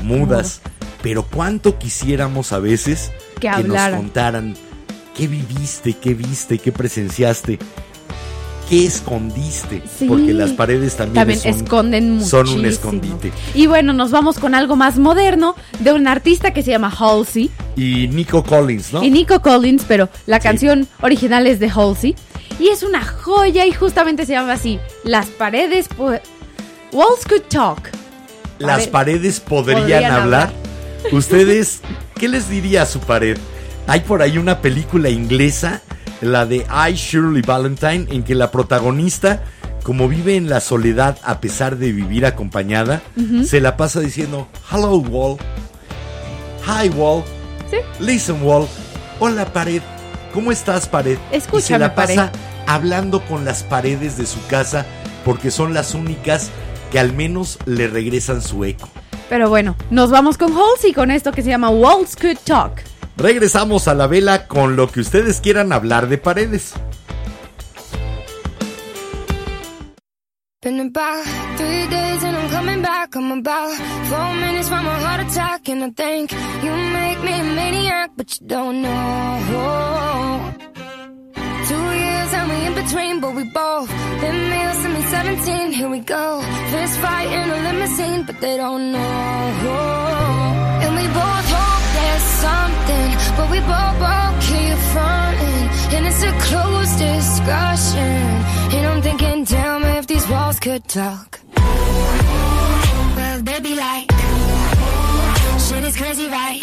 mudas. 0.02 0.60
Pero 1.02 1.24
cuánto 1.24 1.78
quisiéramos 1.78 2.52
a 2.52 2.58
veces 2.58 3.10
Que 3.40 3.48
nos 3.62 3.88
contaran 3.88 4.54
qué 5.16 5.26
viviste, 5.28 5.94
qué 5.94 6.14
viste, 6.14 6.58
qué 6.58 6.72
presenciaste, 6.72 7.58
qué 8.70 8.86
escondiste. 8.86 9.82
Sí. 9.98 10.06
Porque 10.06 10.32
las 10.32 10.52
paredes 10.52 10.96
también, 10.96 11.14
También 11.16 11.40
son, 11.40 11.50
esconden 11.50 12.10
mucho. 12.12 12.26
son 12.28 12.48
un 12.48 12.64
escondite. 12.64 13.32
Y 13.54 13.66
bueno, 13.66 13.92
nos 13.92 14.10
vamos 14.12 14.38
con 14.38 14.54
algo 14.54 14.76
más 14.76 14.96
moderno 14.98 15.56
de 15.80 15.92
un 15.92 16.06
artista 16.06 16.52
que 16.54 16.62
se 16.62 16.70
llama 16.70 16.88
Halsey 16.96 17.50
Y 17.76 18.06
Nico 18.08 18.42
Collins, 18.44 18.92
¿no? 18.92 19.02
y 19.02 19.10
Nico 19.10 19.42
Collins, 19.42 19.84
pero 19.86 20.08
la 20.26 20.38
Sí. 20.38 20.44
canción 20.44 20.86
original 21.02 21.46
es 21.48 21.58
de 21.60 21.68
Halsey. 21.68 22.14
Y 22.60 22.68
es 22.68 22.82
una 22.82 23.04
joya 23.04 23.66
y 23.66 23.72
justamente 23.72 24.24
se 24.24 24.32
llama 24.32 24.52
así, 24.52 24.78
Las 25.04 25.26
paredes... 25.26 25.86
Walls 26.92 27.24
could 27.28 27.42
talk. 27.48 27.90
Las 28.58 28.82
Pared- 28.82 28.90
paredes 28.90 29.40
podrían, 29.40 29.80
podrían 29.80 30.04
hablar. 30.12 30.22
hablar. 30.22 30.52
¿Ustedes 31.12 31.80
qué 32.18 32.28
les 32.28 32.48
diría 32.48 32.82
a 32.82 32.86
su 32.86 33.00
pared? 33.00 33.36
Hay 33.86 34.00
por 34.00 34.22
ahí 34.22 34.38
una 34.38 34.60
película 34.60 35.08
inglesa, 35.08 35.82
la 36.20 36.46
de 36.46 36.66
I 36.88 36.92
Shirley 36.94 37.42
Valentine, 37.42 38.06
en 38.10 38.22
que 38.22 38.34
la 38.34 38.50
protagonista, 38.50 39.42
como 39.82 40.08
vive 40.08 40.36
en 40.36 40.48
la 40.50 40.60
soledad 40.60 41.16
a 41.24 41.40
pesar 41.40 41.76
de 41.76 41.92
vivir 41.92 42.26
acompañada, 42.26 43.00
se 43.44 43.60
la 43.60 43.76
pasa 43.76 44.00
diciendo 44.00 44.48
Hello 44.70 44.96
Wall, 44.98 45.38
Hi 46.66 46.88
Wall, 46.90 47.22
Sí. 47.70 47.76
Listen 48.00 48.42
Wall, 48.42 48.66
Hola 49.20 49.44
pared, 49.52 49.80
¿cómo 50.34 50.50
estás 50.50 50.88
pared? 50.88 51.16
y 51.28 51.30
se 51.30 51.36
Escúchame, 51.36 51.78
la 51.78 51.94
pasa 51.94 52.14
pared. 52.32 52.40
hablando 52.66 53.20
con 53.26 53.44
las 53.44 53.62
paredes 53.62 54.16
de 54.16 54.26
su 54.26 54.44
casa 54.48 54.84
porque 55.24 55.50
son 55.50 55.72
las 55.74 55.94
únicas 55.94 56.50
que 56.90 56.98
al 56.98 57.12
menos 57.12 57.58
le 57.66 57.86
regresan 57.86 58.42
su 58.42 58.64
eco. 58.64 58.88
Pero 59.28 59.48
bueno, 59.48 59.76
nos 59.90 60.10
vamos 60.10 60.36
con 60.36 60.52
Halsey 60.52 60.92
con 60.92 61.10
esto 61.12 61.30
que 61.30 61.42
se 61.42 61.50
llama 61.50 61.70
Walls 61.70 62.16
could 62.16 62.38
talk. 62.44 62.82
Regresamos 63.20 63.86
a 63.86 63.94
la 63.94 64.06
vela 64.06 64.46
con 64.46 64.76
lo 64.76 64.88
que 64.88 65.00
ustedes 65.00 65.40
quieran 65.42 65.72
hablar 65.72 66.08
de 66.08 66.16
paredes. 66.16 66.72
Been 70.62 70.80
about 70.80 71.24
three 71.56 71.86
days 71.88 72.24
and 72.24 72.36
I'm 72.36 72.50
coming 72.50 72.82
back. 72.82 73.14
I'm 73.16 73.30
about 73.32 73.72
four 74.08 74.34
minutes 74.34 74.68
from 74.68 74.86
a 74.86 74.94
heart 75.04 75.20
attack. 75.20 75.68
And 75.68 75.84
I 75.84 75.90
think 75.90 76.32
you 76.62 76.70
make 76.70 77.22
me 77.22 77.32
a 77.40 77.44
maniac, 77.44 78.10
but 78.16 78.40
you 78.40 78.46
don't 78.46 78.80
know. 78.80 78.90
Two 81.68 81.74
years 81.74 82.32
and 82.34 82.50
we 82.50 82.66
in 82.66 82.74
between, 82.74 83.20
but 83.20 83.34
we 83.34 83.44
both 83.44 83.88
been 84.20 84.48
male 84.50 84.74
since 84.74 84.96
we 84.96 85.02
17. 85.02 85.72
Here 85.72 85.88
we 85.90 86.00
go. 86.00 86.42
Fist 86.70 86.98
fight 87.00 87.28
in 87.28 87.50
a 87.50 87.56
limousine, 87.68 88.24
but 88.24 88.40
they 88.40 88.56
don't 88.56 88.92
know. 88.92 89.00
And 90.82 90.96
we 90.96 91.06
both 91.08 91.49
something, 92.44 93.08
but 93.36 93.46
we 93.52 93.58
both, 93.60 93.96
both 94.04 94.34
keep 94.48 94.76
fronting. 94.92 95.64
And 95.94 96.02
it's 96.06 96.22
a 96.22 96.32
closed 96.46 96.96
discussion. 96.98 98.16
And 98.74 98.86
I'm 98.90 99.02
thinking, 99.02 99.44
damn, 99.44 99.82
if 99.98 100.06
these 100.06 100.26
walls 100.28 100.58
could 100.60 100.84
talk. 100.88 101.40
Well, 103.16 103.42
be 103.42 103.74
like, 103.74 104.06
shit 105.64 105.84
is 105.84 105.96
crazy, 105.96 106.26
right? 106.28 106.60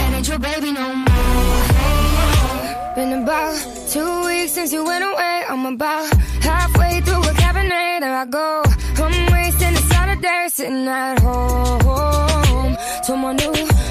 And 0.00 0.14
ain't 0.14 0.28
your 0.28 0.38
baby 0.38 0.72
no 0.72 0.94
more. 0.94 1.12
Been 2.94 3.22
about 3.22 3.56
two 3.88 4.12
weeks 4.26 4.52
since 4.52 4.72
you 4.72 4.84
went 4.84 5.04
away. 5.04 5.44
I'm 5.48 5.64
about 5.66 6.12
halfway 6.40 7.00
through 7.00 7.22
a 7.22 7.34
cabinet. 7.34 8.00
There 8.00 8.16
I 8.24 8.26
go. 8.26 8.62
I'm 9.04 9.32
wasting 9.32 9.74
a 9.74 9.82
Saturday 9.92 10.48
sitting 10.48 10.86
at 10.86 11.18
home. 11.20 12.76
Told 13.06 13.20
my 13.20 13.32
new 13.32 13.52
roommate 13.52 13.72
not 13.72 13.78
to 13.78 13.81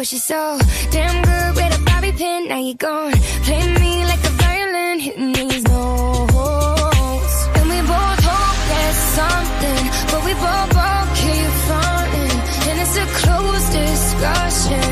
let 0.00 0.12
you 0.12 0.18
so 0.18 0.58
damn 0.90 1.22
good 1.22 1.56
with 1.56 1.78
a 1.78 1.82
bobby 1.84 2.10
pin. 2.12 2.48
Now 2.48 2.56
you 2.58 2.74
gone. 2.74 3.12
Play 3.44 3.66
me 3.80 4.02
like 4.06 4.24
a 4.24 4.32
violin, 4.40 4.98
hitting 4.98 5.32
these 5.32 5.62
notes. 5.64 7.36
And 7.56 7.68
we 7.68 7.80
both 7.92 8.20
hope 8.30 8.58
there's 8.72 9.00
something, 9.20 9.82
but 10.10 10.20
we 10.24 10.32
both 10.46 10.70
both 10.80 11.10
keep 11.20 11.50
fronting. 11.68 12.36
And 12.68 12.76
it's 12.80 12.96
a 12.96 13.06
closed 13.20 13.70
discussion. 13.84 14.90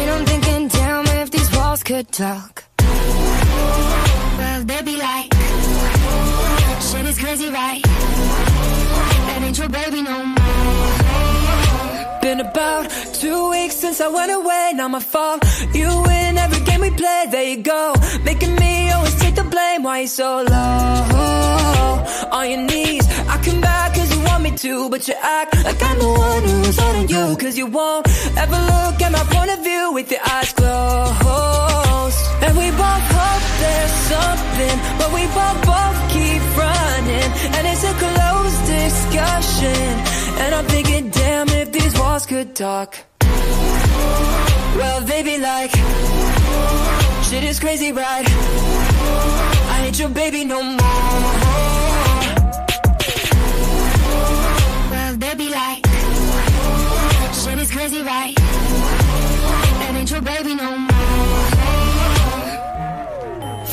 And 0.00 0.10
I'm 0.10 0.24
thinking, 0.26 0.66
damn, 0.66 1.06
if 1.22 1.30
these 1.30 1.56
walls 1.56 1.84
could 1.84 2.10
talk. 2.10 2.64
Well, 4.38 4.64
they 4.64 4.82
be 4.82 4.96
like, 4.96 5.32
shit 6.88 7.06
is 7.06 7.20
crazy, 7.20 7.50
right? 7.50 7.82
That 9.26 9.42
ain't 9.44 9.58
your 9.58 9.68
baby 9.68 10.02
no 10.02 10.24
more. 10.24 10.39
Been 12.30 12.46
about 12.46 12.88
two 13.14 13.50
weeks 13.50 13.74
since 13.74 14.00
I 14.00 14.06
went 14.06 14.30
away, 14.30 14.70
Now 14.76 14.86
my 14.86 15.00
fault. 15.00 15.42
You 15.74 15.88
win 16.06 16.38
every 16.38 16.60
game 16.64 16.80
we 16.80 16.90
play, 16.90 17.26
there 17.28 17.42
you 17.42 17.56
go. 17.56 17.92
Making 18.22 18.54
me 18.54 18.92
always 18.92 19.16
take 19.18 19.34
the 19.34 19.42
blame, 19.42 19.82
why 19.82 20.02
you 20.02 20.06
so 20.06 20.44
low? 20.48 22.04
On 22.30 22.48
your 22.48 22.62
knees, 22.70 23.04
I 23.26 23.36
come 23.44 23.60
back 23.60 23.94
cause 23.96 24.14
you 24.14 24.22
want 24.22 24.44
me 24.44 24.52
to, 24.64 24.88
but 24.90 25.08
you 25.08 25.14
act 25.20 25.56
like 25.64 25.82
I'm 25.82 25.98
the 25.98 26.12
one 26.28 26.42
who's 26.44 26.78
holding 26.78 27.08
you. 27.08 27.36
Cause 27.36 27.58
you 27.58 27.66
won't 27.66 28.06
ever 28.38 28.58
look 28.72 29.02
at 29.02 29.10
my 29.10 29.24
point 29.34 29.50
of 29.50 29.64
view 29.64 29.90
with 29.92 30.08
your 30.12 30.20
eyes 30.30 30.52
closed. 30.52 32.20
And 32.46 32.52
we 32.56 32.70
both 32.70 33.06
hope 33.18 33.44
there's 33.64 33.96
something, 34.14 34.76
but 35.00 35.10
we 35.18 35.22
both 35.34 35.58
both 35.66 35.98
keep 36.14 36.42
running. 36.62 37.28
And 37.56 37.62
it's 37.72 37.82
a 37.82 37.94
closed 38.04 38.62
discussion. 38.78 39.82
And 40.42 40.54
I'm 40.54 40.66
thinking, 40.66 41.10
damn, 41.10 41.49
if 41.72 41.82
these 41.82 41.98
walls 42.00 42.26
could 42.26 42.54
talk. 42.54 42.96
Well, 44.76 45.00
they 45.02 45.22
be 45.22 45.38
like, 45.38 45.70
shit 47.26 47.44
is 47.44 47.60
crazy, 47.60 47.92
right? 47.92 48.26
I 49.74 49.84
ain't 49.86 49.98
your 49.98 50.08
baby 50.08 50.44
no 50.44 50.62
more. 50.62 50.78
Well, 54.90 55.16
they 55.16 55.34
be 55.34 55.48
like, 55.50 55.86
shit 57.40 57.58
is 57.58 57.70
crazy, 57.70 58.02
right? 58.02 58.34
That 59.80 59.92
ain't 59.96 60.10
your 60.10 60.22
baby 60.22 60.54
no 60.54 60.70
more. 60.76 61.00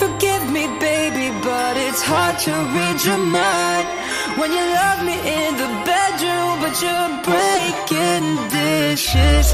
Forgive 0.01 0.43
me, 0.51 0.67
baby, 0.79 1.27
but 1.43 1.77
it's 1.77 2.01
hard 2.03 2.37
to 2.45 2.51
read 2.75 2.97
your 3.03 3.17
mind 3.17 3.87
when 4.37 4.51
you 4.51 4.63
love 4.81 4.99
me 5.03 5.15
in 5.37 5.51
the 5.61 5.69
bedroom, 5.87 6.46
but 6.68 6.82
you're 6.82 7.09
breaking 7.24 8.28
dishes. 8.49 9.47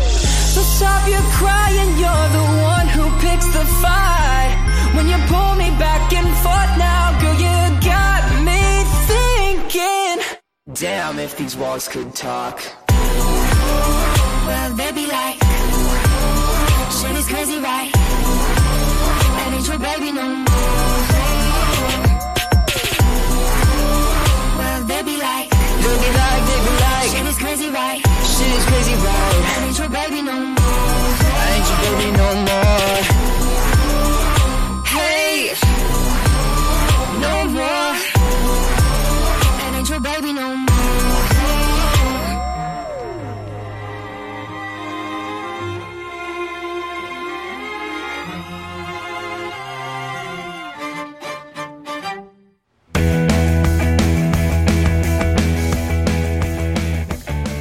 So 0.54 0.62
stop 0.62 1.08
your 1.08 1.22
crying, 1.38 1.90
you're 2.02 2.30
the 2.40 2.46
one 2.74 2.88
who 2.88 3.06
picks 3.20 3.46
the 3.54 3.66
fight. 3.82 4.56
When 4.96 5.08
you 5.08 5.18
pull 5.28 5.56
me 5.56 5.70
back 5.78 6.12
and 6.14 6.28
forth 6.44 6.74
now, 6.78 7.20
girl, 7.22 7.36
you 7.46 7.56
got 7.82 8.22
me 8.48 8.84
thinking. 9.12 10.18
Damn, 10.74 11.20
if 11.20 11.38
these 11.38 11.56
walls 11.56 11.88
could 11.88 12.16
talk. 12.16 12.62
Well, 14.48 14.74
they 14.76 14.92
be 14.92 15.06
like, 15.06 15.38
shit 16.98 17.16
is 17.16 17.28
crazy, 17.28 17.60
right? 17.60 17.92
That 19.36 19.54
ain't 19.56 19.68
your 19.68 19.80
baby 19.80 20.12
no 20.12 20.28
more. 20.46 20.54
Well, 24.58 24.84
they 24.86 25.04
be 25.04 25.18
like, 25.18 25.53
Be 25.84 25.90
like, 25.90 26.44
be 26.48 26.74
like, 26.80 27.10
shit 27.12 27.26
is 27.26 27.38
crazy, 27.38 27.70
right? 27.70 28.00
shit 28.00 28.52
is 28.58 28.66
crazy, 28.66 28.96
right? 28.96 29.42
That 29.44 29.64
ain't 29.68 29.78
your 29.78 29.90
baby 29.90 30.22
no 30.22 30.32
more. 30.32 30.56
I 30.58 31.48
ain't 31.56 31.68
your 31.70 31.80
baby 31.84 32.08
no 32.18 32.28
more. 32.48 33.13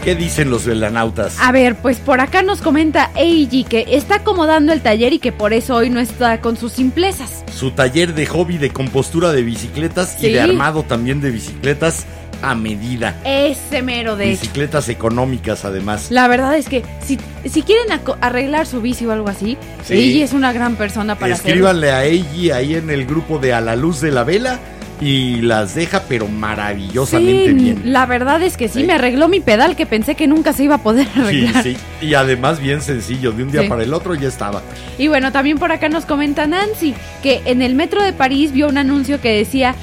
¿Qué 0.03 0.17
dicen 0.17 0.51
los 0.51 0.65
velanautas? 0.67 1.37
A 1.41 1.53
ver, 1.53 1.77
pues 1.77 1.99
por 1.99 2.21
acá 2.21 2.43
nos 2.43 2.61
comenta 2.61 3.13
Eiji 3.15 3.63
que 3.63 3.85
está 3.89 4.17
acomodando 4.17 4.73
el 4.73 4.81
taller 4.81 5.13
y 5.13 5.21
que 5.21 5.31
por 5.31 5.53
eso 5.53 5.77
hoy 5.77 5.91
no 5.91 6.01
está 6.01 6.41
con 6.41 6.57
sus 6.57 6.73
simplezas. 6.73 7.45
Su 7.55 7.71
taller 7.71 8.13
de 8.15 8.27
hobby 8.27 8.59
de 8.59 8.71
compostura 8.71 9.31
de 9.31 9.43
bicicletas 9.43 10.21
y 10.21 10.33
de 10.33 10.41
armado 10.41 10.83
también 10.83 11.21
de 11.21 11.31
bicicletas 11.31 12.05
a 12.43 12.57
medida. 12.57 13.17
Ese 13.25 13.81
mero 13.83 14.17
de 14.17 14.33
hecho. 14.33 14.41
Bicicletas 14.41 14.89
económicas 14.89 15.65
además. 15.65 16.11
La 16.11 16.27
verdad 16.27 16.57
es 16.57 16.69
que 16.69 16.83
si, 17.07 17.17
si 17.49 17.63
quieren 17.63 17.87
arreglar 18.21 18.67
su 18.67 18.81
bici 18.81 19.07
o 19.07 19.13
algo 19.13 19.29
así, 19.29 19.57
Sí. 19.85 19.95
ella 19.95 20.25
es 20.25 20.33
una 20.33 20.53
gran 20.53 20.75
persona 20.75 21.15
para 21.17 21.35
hacerlo. 21.35 21.51
Escríbanle 21.51 21.93
a 21.93 22.05
ella 22.05 22.57
ahí 22.57 22.75
en 22.75 22.91
el 22.91 23.07
grupo 23.07 23.39
de 23.39 23.55
A 23.55 23.61
la 23.61 23.77
Luz 23.77 24.01
de 24.01 24.11
la 24.11 24.25
Vela 24.25 24.59
y 25.03 25.41
las 25.41 25.75
deja 25.75 26.03
pero 26.09 26.29
maravillosamente 26.29 27.49
Sí, 27.49 27.55
bien. 27.55 27.83
la 27.93 28.07
verdad 28.07 28.41
es 28.43 28.57
que 28.57 28.69
sí, 28.69 28.81
Sí. 28.81 28.87
me 28.87 28.93
arregló 28.93 29.29
mi 29.29 29.41
pedal 29.41 29.75
que 29.77 29.85
pensé 29.87 30.15
que 30.15 30.27
nunca 30.27 30.53
se 30.53 30.65
iba 30.65 30.77
a 30.77 30.83
poder 30.83 31.07
Sí, 31.13 31.21
arreglar. 31.21 31.63
sí. 31.65 31.77
Y 32.01 32.15
además 32.15 32.61
bien 32.61 32.81
sencillo, 32.81 33.33
de 33.33 33.43
un 33.43 33.51
día 33.51 33.63
Sí. 33.63 33.69
para 33.69 33.83
el 33.83 33.93
otro 33.95 34.15
ya 34.15 34.29
estaba. 34.29 34.63
Y 34.99 35.09
bueno, 35.09 35.33
también 35.33 35.59
por 35.59 35.73
acá 35.73 35.89
nos 35.89 36.05
comenta 36.07 36.47
Nancy 36.47 36.95
que 37.23 37.43
en 37.47 37.63
el 37.63 37.75
metro 37.75 38.03
de 38.03 38.13
París 38.13 38.53
vio 38.53 38.69
un 38.69 38.79
anuncio 38.79 39.21
que 39.21 39.31
decía 39.37 39.75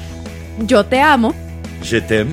yo 0.66 0.84
te 0.86 1.00
amo 1.00 1.34
Je 1.82 2.00
t'aime. 2.00 2.32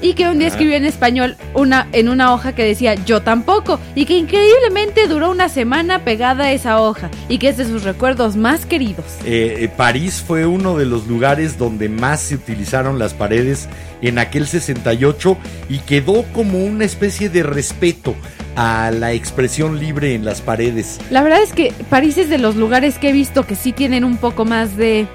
Y 0.00 0.14
que 0.14 0.28
un 0.28 0.38
día 0.38 0.48
escribió 0.48 0.76
en 0.76 0.84
español 0.84 1.36
una 1.54 1.88
en 1.92 2.08
una 2.08 2.32
hoja 2.34 2.54
que 2.54 2.64
decía 2.64 2.94
yo 2.94 3.22
tampoco 3.22 3.80
y 3.94 4.04
que 4.04 4.16
increíblemente 4.16 5.06
duró 5.06 5.30
una 5.30 5.48
semana 5.48 6.04
pegada 6.04 6.44
a 6.44 6.52
esa 6.52 6.80
hoja 6.80 7.10
y 7.28 7.38
que 7.38 7.48
es 7.48 7.56
de 7.56 7.64
sus 7.64 7.82
recuerdos 7.82 8.36
más 8.36 8.66
queridos. 8.66 9.04
Eh, 9.24 9.56
eh, 9.60 9.68
París 9.68 10.22
fue 10.26 10.46
uno 10.46 10.76
de 10.76 10.86
los 10.86 11.06
lugares 11.06 11.58
donde 11.58 11.88
más 11.88 12.20
se 12.20 12.34
utilizaron 12.34 12.98
las 12.98 13.14
paredes 13.14 13.68
en 14.02 14.18
aquel 14.18 14.46
68 14.46 15.36
y 15.68 15.78
quedó 15.78 16.24
como 16.32 16.64
una 16.64 16.84
especie 16.84 17.28
de 17.28 17.42
respeto 17.42 18.14
a 18.56 18.90
la 18.90 19.12
expresión 19.12 19.78
libre 19.78 20.14
en 20.14 20.24
las 20.24 20.40
paredes. 20.40 20.98
La 21.10 21.22
verdad 21.22 21.42
es 21.42 21.52
que 21.52 21.72
París 21.90 22.16
es 22.16 22.30
de 22.30 22.38
los 22.38 22.56
lugares 22.56 22.98
que 22.98 23.10
he 23.10 23.12
visto 23.12 23.46
que 23.46 23.54
sí 23.54 23.72
tienen 23.72 24.04
un 24.04 24.16
poco 24.16 24.44
más 24.44 24.76
de 24.76 25.06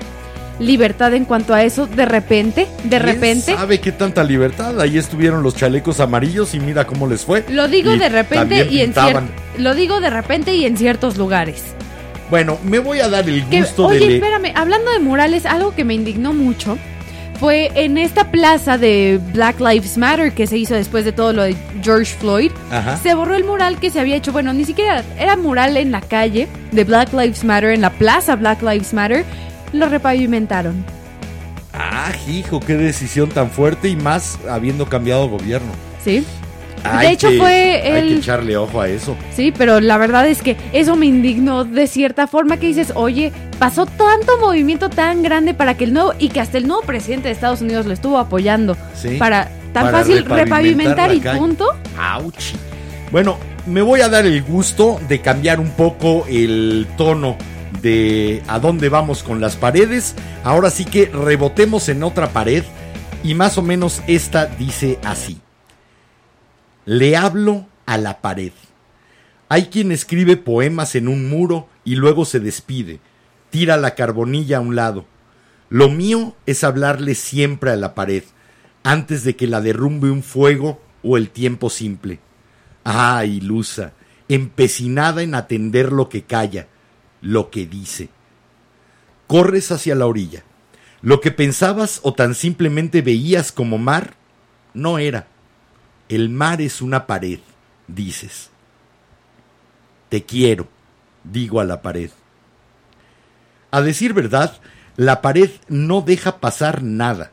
libertad 0.61 1.13
en 1.13 1.25
cuanto 1.25 1.53
a 1.53 1.63
eso 1.63 1.87
de 1.87 2.05
repente, 2.05 2.67
de 2.83 2.89
¿Quién 2.89 3.01
repente. 3.01 3.55
¿Sabe 3.55 3.79
qué 3.79 3.91
tanta 3.91 4.23
libertad? 4.23 4.79
Ahí 4.79 4.97
estuvieron 4.97 5.43
los 5.43 5.55
chalecos 5.55 5.99
amarillos 5.99 6.53
y 6.53 6.59
mira 6.59 6.85
cómo 6.87 7.07
les 7.07 7.25
fue. 7.25 7.43
Lo 7.49 7.67
digo 7.67 7.93
Y 7.95 7.99
de 7.99 8.09
repente 8.09 8.67
y 8.69 8.79
en 8.81 8.85
pintaban. 8.87 9.27
cier- 9.27 9.59
lo 9.61 9.75
digo 9.75 9.99
de 9.99 10.09
repente 10.09 10.53
y 10.55 10.65
en 10.65 10.77
ciertos 10.77 11.17
lugares. 11.17 11.63
Bueno, 12.29 12.57
me 12.63 12.79
voy 12.79 12.99
a 12.99 13.09
dar 13.09 13.27
el 13.27 13.43
Que- 13.45 13.61
gusto 13.61 13.87
oye, 13.87 13.99
de 13.99 14.05
le- 14.07 14.15
espérame, 14.15 14.53
hablando 14.55 14.91
de 14.91 14.99
murales, 14.99 15.45
algo 15.45 15.75
que 15.75 15.83
me 15.83 15.93
indignó 15.95 16.31
mucho 16.31 16.77
fue 17.39 17.71
en 17.73 17.97
esta 17.97 18.29
plaza 18.31 18.77
de 18.77 19.19
Black 19.33 19.59
Lives 19.59 19.97
Matter 19.97 20.31
que 20.31 20.45
se 20.47 20.57
hizo 20.57 20.75
después 20.75 21.03
de 21.05 21.11
todo 21.11 21.33
lo 21.33 21.41
de 21.43 21.55
George 21.81 22.15
Floyd. 22.19 22.51
Ajá. 22.69 22.97
Se 22.97 23.15
borró 23.15 23.35
el 23.35 23.43
mural 23.43 23.79
que 23.79 23.89
se 23.89 23.99
había 23.99 24.15
hecho, 24.15 24.31
bueno, 24.31 24.53
ni 24.53 24.63
siquiera 24.63 25.03
era 25.19 25.35
mural 25.35 25.75
en 25.75 25.91
la 25.91 26.01
calle 26.01 26.47
de 26.71 26.83
Black 26.83 27.11
Lives 27.13 27.43
Matter, 27.43 27.71
en 27.71 27.81
la 27.81 27.89
plaza 27.89 28.35
Black 28.35 28.61
Lives 28.61 28.93
Matter, 28.93 29.25
lo 29.73 29.87
repavimentaron. 29.89 30.83
Ah, 31.73 32.11
hijo, 32.27 32.59
qué 32.59 32.75
decisión 32.75 33.29
tan 33.29 33.49
fuerte 33.49 33.87
y 33.87 33.95
más 33.95 34.37
habiendo 34.49 34.85
cambiado 34.87 35.29
gobierno. 35.29 35.71
¿Sí? 36.03 36.25
Hay 36.83 37.07
de 37.07 37.13
hecho 37.13 37.29
que- 37.29 37.37
fue 37.37 37.53
Hay 37.75 37.81
que 37.91 37.99
el... 37.99 38.17
echarle 38.17 38.57
ojo 38.57 38.81
a 38.81 38.89
eso. 38.89 39.15
Sí, 39.35 39.53
pero 39.55 39.79
la 39.79 39.97
verdad 39.97 40.27
es 40.27 40.41
que 40.41 40.57
eso 40.73 40.95
me 40.95 41.05
indignó 41.05 41.63
de 41.63 41.85
cierta 41.87 42.27
forma 42.27 42.57
que 42.57 42.67
dices, 42.67 42.91
oye, 42.95 43.31
pasó 43.59 43.85
tanto 43.85 44.37
movimiento 44.39 44.89
tan 44.89 45.21
grande 45.21 45.53
para 45.53 45.75
que 45.77 45.83
el 45.83 45.93
nuevo, 45.93 46.13
y 46.17 46.29
que 46.29 46.39
hasta 46.41 46.57
el 46.57 46.67
nuevo 46.67 46.81
presidente 46.81 47.27
de 47.27 47.33
Estados 47.33 47.61
Unidos 47.61 47.85
lo 47.85 47.93
estuvo 47.93 48.17
apoyando 48.17 48.75
Sí. 48.95 49.17
para 49.17 49.45
tan 49.73 49.85
Para 49.85 49.99
fácil 49.99 50.25
repavimentar 50.25 51.13
y 51.13 51.19
calle. 51.21 51.37
punto. 51.39 51.67
Ouch. 52.17 52.53
Bueno, 53.11 53.37
me 53.67 53.81
voy 53.83 54.01
a 54.01 54.09
dar 54.09 54.25
el 54.25 54.41
gusto 54.41 54.99
de 55.07 55.21
cambiar 55.21 55.59
un 55.59 55.69
poco 55.69 56.25
el 56.27 56.87
tono 56.97 57.37
de 57.81 58.43
a 58.47 58.59
dónde 58.59 58.89
vamos 58.89 59.23
con 59.23 59.41
las 59.41 59.55
paredes. 59.55 60.15
Ahora 60.43 60.69
sí 60.69 60.85
que 60.85 61.05
rebotemos 61.07 61.89
en 61.89 62.03
otra 62.03 62.33
pared 62.33 62.63
y 63.23 63.33
más 63.35 63.57
o 63.57 63.61
menos 63.61 64.01
esta 64.07 64.45
dice 64.45 64.99
así. 65.03 65.39
Le 66.85 67.15
hablo 67.15 67.67
a 67.85 67.97
la 67.97 68.21
pared. 68.21 68.51
Hay 69.49 69.65
quien 69.65 69.91
escribe 69.91 70.37
poemas 70.37 70.95
en 70.95 71.07
un 71.07 71.29
muro 71.29 71.67
y 71.83 71.95
luego 71.95 72.25
se 72.25 72.39
despide, 72.39 73.01
tira 73.49 73.77
la 73.77 73.95
carbonilla 73.95 74.57
a 74.57 74.61
un 74.61 74.75
lado. 74.75 75.05
Lo 75.69 75.89
mío 75.89 76.35
es 76.45 76.63
hablarle 76.63 77.15
siempre 77.15 77.71
a 77.71 77.75
la 77.75 77.93
pared, 77.93 78.23
antes 78.83 79.23
de 79.23 79.35
que 79.35 79.47
la 79.47 79.61
derrumbe 79.61 80.09
un 80.09 80.23
fuego 80.23 80.81
o 81.03 81.17
el 81.17 81.29
tiempo 81.29 81.69
simple. 81.69 82.19
Ah, 82.83 83.25
ilusa, 83.25 83.93
empecinada 84.27 85.21
en 85.21 85.35
atender 85.35 85.91
lo 85.91 86.09
que 86.09 86.23
calla, 86.23 86.67
lo 87.21 87.49
que 87.49 87.65
dice. 87.65 88.09
Corres 89.27 89.71
hacia 89.71 89.95
la 89.95 90.07
orilla. 90.07 90.43
Lo 91.01 91.21
que 91.21 91.31
pensabas 91.31 91.99
o 92.03 92.13
tan 92.13 92.35
simplemente 92.35 93.01
veías 93.01 93.51
como 93.51 93.77
mar, 93.77 94.15
no 94.73 94.99
era. 94.99 95.27
El 96.09 96.29
mar 96.29 96.61
es 96.61 96.81
una 96.81 97.07
pared, 97.07 97.39
dices. 97.87 98.49
Te 100.09 100.23
quiero, 100.23 100.67
digo 101.23 101.59
a 101.59 101.63
la 101.63 101.81
pared. 101.81 102.11
A 103.71 103.81
decir 103.81 104.13
verdad, 104.13 104.59
la 104.97 105.21
pared 105.21 105.49
no 105.69 106.01
deja 106.01 106.39
pasar 106.39 106.83
nada. 106.83 107.31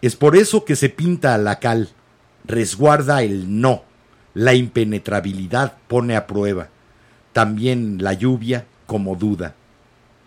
Es 0.00 0.16
por 0.16 0.36
eso 0.36 0.64
que 0.64 0.76
se 0.76 0.88
pinta 0.88 1.34
a 1.34 1.38
la 1.38 1.58
cal. 1.58 1.90
Resguarda 2.44 3.22
el 3.22 3.60
no. 3.60 3.82
La 4.34 4.54
impenetrabilidad 4.54 5.76
pone 5.88 6.16
a 6.16 6.26
prueba. 6.26 6.68
También 7.32 7.98
la 8.00 8.12
lluvia 8.12 8.66
como 8.92 9.16
duda. 9.16 9.54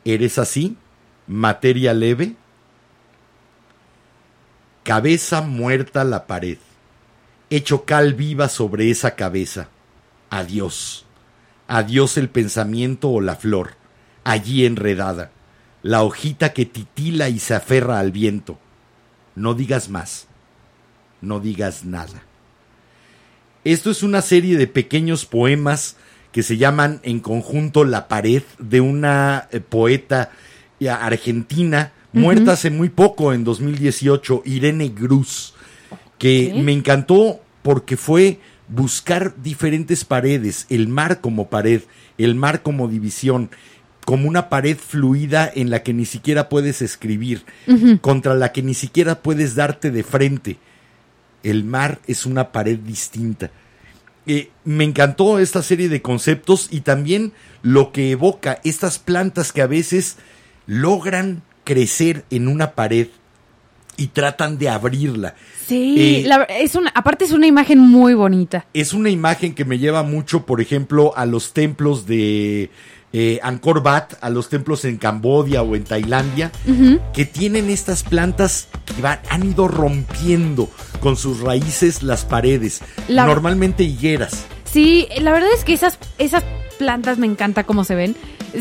¿Eres 0.05 0.39
así? 0.39 0.75
¿Materia 1.27 1.93
leve? 1.93 2.35
Cabeza 4.81 5.41
muerta 5.41 6.03
la 6.03 6.25
pared. 6.25 6.57
Hecho 7.51 7.85
cal 7.85 8.15
viva 8.15 8.49
sobre 8.49 8.89
esa 8.89 9.13
cabeza. 9.13 9.69
Adiós. 10.31 11.05
Adiós 11.67 12.17
el 12.17 12.27
pensamiento 12.27 13.11
o 13.11 13.21
la 13.21 13.35
flor, 13.35 13.75
allí 14.23 14.65
enredada, 14.65 15.29
la 15.83 16.01
hojita 16.01 16.51
que 16.51 16.65
titila 16.65 17.29
y 17.29 17.37
se 17.37 17.53
aferra 17.53 17.99
al 17.99 18.11
viento. 18.11 18.57
No 19.35 19.53
digas 19.53 19.89
más, 19.89 20.25
no 21.21 21.39
digas 21.39 21.85
nada. 21.85 22.23
Esto 23.63 23.91
es 23.91 24.01
una 24.01 24.23
serie 24.23 24.57
de 24.57 24.65
pequeños 24.65 25.27
poemas 25.27 25.97
que 26.35 26.43
se 26.43 26.57
llaman 26.57 26.99
en 27.03 27.21
conjunto 27.21 27.85
La 27.85 28.09
pared 28.09 28.43
de 28.59 28.81
una 28.81 29.47
eh, 29.53 29.61
poeta 29.61 30.31
argentina 30.85 31.93
muerta 32.11 32.51
hace 32.51 32.69
muy 32.69 32.89
poco, 32.89 33.31
en 33.31 33.45
2018, 33.45 34.41
Irene 34.43 34.89
Gruz, 34.89 35.53
que 36.17 36.61
me 36.61 36.73
encantó 36.73 37.39
porque 37.61 37.95
fue 37.95 38.41
buscar 38.67 39.33
diferentes 39.41 40.03
paredes, 40.03 40.65
el 40.67 40.89
mar 40.89 41.21
como 41.21 41.47
pared, 41.47 41.83
el 42.17 42.35
mar 42.35 42.63
como 42.63 42.89
división, 42.89 43.49
como 44.03 44.27
una 44.27 44.49
pared 44.49 44.75
fluida 44.75 45.49
en 45.55 45.69
la 45.69 45.83
que 45.83 45.93
ni 45.93 46.03
siquiera 46.03 46.49
puedes 46.49 46.81
escribir, 46.81 47.45
contra 48.01 48.35
la 48.35 48.51
que 48.51 48.61
ni 48.61 48.73
siquiera 48.73 49.21
puedes 49.21 49.55
darte 49.55 49.89
de 49.89 50.03
frente. 50.03 50.57
El 51.43 51.63
mar 51.63 51.99
es 52.07 52.25
una 52.25 52.51
pared 52.51 52.77
distinta. 52.77 53.51
Eh, 54.27 54.49
me 54.63 54.83
encantó 54.83 55.37
esta 55.39 55.61
serie 55.61 55.87
de 55.89 56.01
conceptos 56.01 56.67
y 56.71 56.81
también 56.81 57.31
lo 57.61 57.91
que 57.91 58.11
evoca 58.11 58.59
estas 58.63 58.97
plantas 58.99 59.51
que 59.51 59.61
a 59.61 59.67
veces 59.67 60.17
logran 60.65 61.43
crecer 61.63 62.25
en 62.29 62.47
una 62.47 62.71
pared 62.71 63.07
y 63.97 64.07
tratan 64.07 64.57
de 64.57 64.69
abrirla. 64.69 65.35
Sí, 65.67 65.95
Eh, 65.97 66.27
la 66.27 66.43
es 66.43 66.75
una, 66.75 66.89
aparte 66.93 67.23
es 67.25 67.31
una 67.31 67.47
imagen 67.47 67.79
muy 67.79 68.13
bonita. 68.13 68.65
es 68.73 68.93
una 68.93 69.09
imagen 69.09 69.55
que 69.55 69.63
me 69.65 69.79
lleva 69.79 70.03
mucho, 70.03 70.45
por 70.45 70.59
ejemplo, 70.59 71.13
a 71.15 71.25
los 71.25 71.53
templos 71.53 72.05
de 72.05 72.69
eh, 73.13 73.39
Angkor 73.43 73.79
Wat, 73.79 74.13
a 74.21 74.29
los 74.29 74.49
templos 74.49 74.83
en 74.85 74.97
Cambodia 74.97 75.61
o 75.63 75.75
en 75.75 75.83
Tailandia, 75.85 76.51
que 77.13 77.25
tienen 77.25 77.69
estas 77.69 78.03
plantas 78.03 78.67
que 78.85 79.01
van- 79.01 79.19
han 79.29 79.43
ido 79.43 79.67
rompiendo 79.67 80.69
con 80.99 81.15
sus 81.15 81.39
raíces 81.41 82.03
las 82.03 82.25
paredes, 82.25 82.81
La- 83.07 83.25
normalmente 83.25 83.83
higueras. 83.83 84.43
Sí, 84.71 85.07
la 85.21 85.31
verdad 85.31 85.49
es 85.55 85.63
que 85.63 85.73
esas, 85.73 85.97
esas 86.17 86.43
plantas 86.77 87.17
me 87.17 87.25
encanta 87.27 87.63
cómo 87.63 87.83
se 87.85 87.95
ven. 87.95 88.15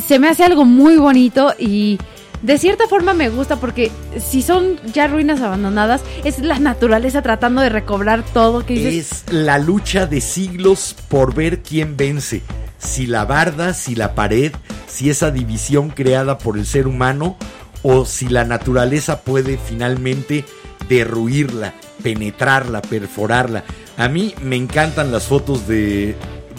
Se 0.07 0.19
me 0.21 0.29
hace 0.29 0.45
algo 0.45 0.65
muy 0.65 0.97
bonito 0.97 1.53
y 1.59 1.99
de 2.43 2.59
cierta 2.59 2.87
forma 2.87 3.15
me 3.15 3.31
gusta 3.31 3.57
porque 3.57 3.91
si 4.25 4.43
son 4.43 4.77
ya 4.93 5.07
ruinas 5.09 5.41
abandonadas, 5.41 6.03
es 6.25 6.39
la 6.41 6.59
naturaleza 6.61 7.23
tratando 7.23 7.63
de 7.63 7.71
recobrar 7.71 8.23
todo 8.23 8.65
que 8.65 8.75
dices. 8.75 9.25
Es 9.27 9.33
la 9.33 9.59
lucha 9.59 10.07
de 10.07 10.21
siglos 10.21 10.95
por 11.09 11.35
ver 11.35 11.63
quién 11.63 11.97
vence. 11.97 12.43
Si 12.85 13.07
la 13.07 13.24
barda, 13.24 13.74
si 13.74 13.95
la 13.95 14.14
pared, 14.14 14.53
si 14.87 15.11
esa 15.11 15.30
división 15.30 15.89
creada 15.91 16.39
por 16.39 16.59
el 16.59 16.66
ser 16.66 16.87
humano 16.87 17.37
o 17.82 18.05
si 18.05 18.28
la 18.28 18.45
naturaleza 18.45 19.22
puede 19.22 19.59
finalmente 19.59 20.45
derruirla, 20.89 21.74
penetrarla, 22.03 22.82
perforarla. 22.82 23.64
A 23.97 24.09
mí 24.09 24.35
me 24.43 24.57
encantan 24.57 25.11
las 25.12 25.24
fotos 25.24 25.66
de 25.66 26.14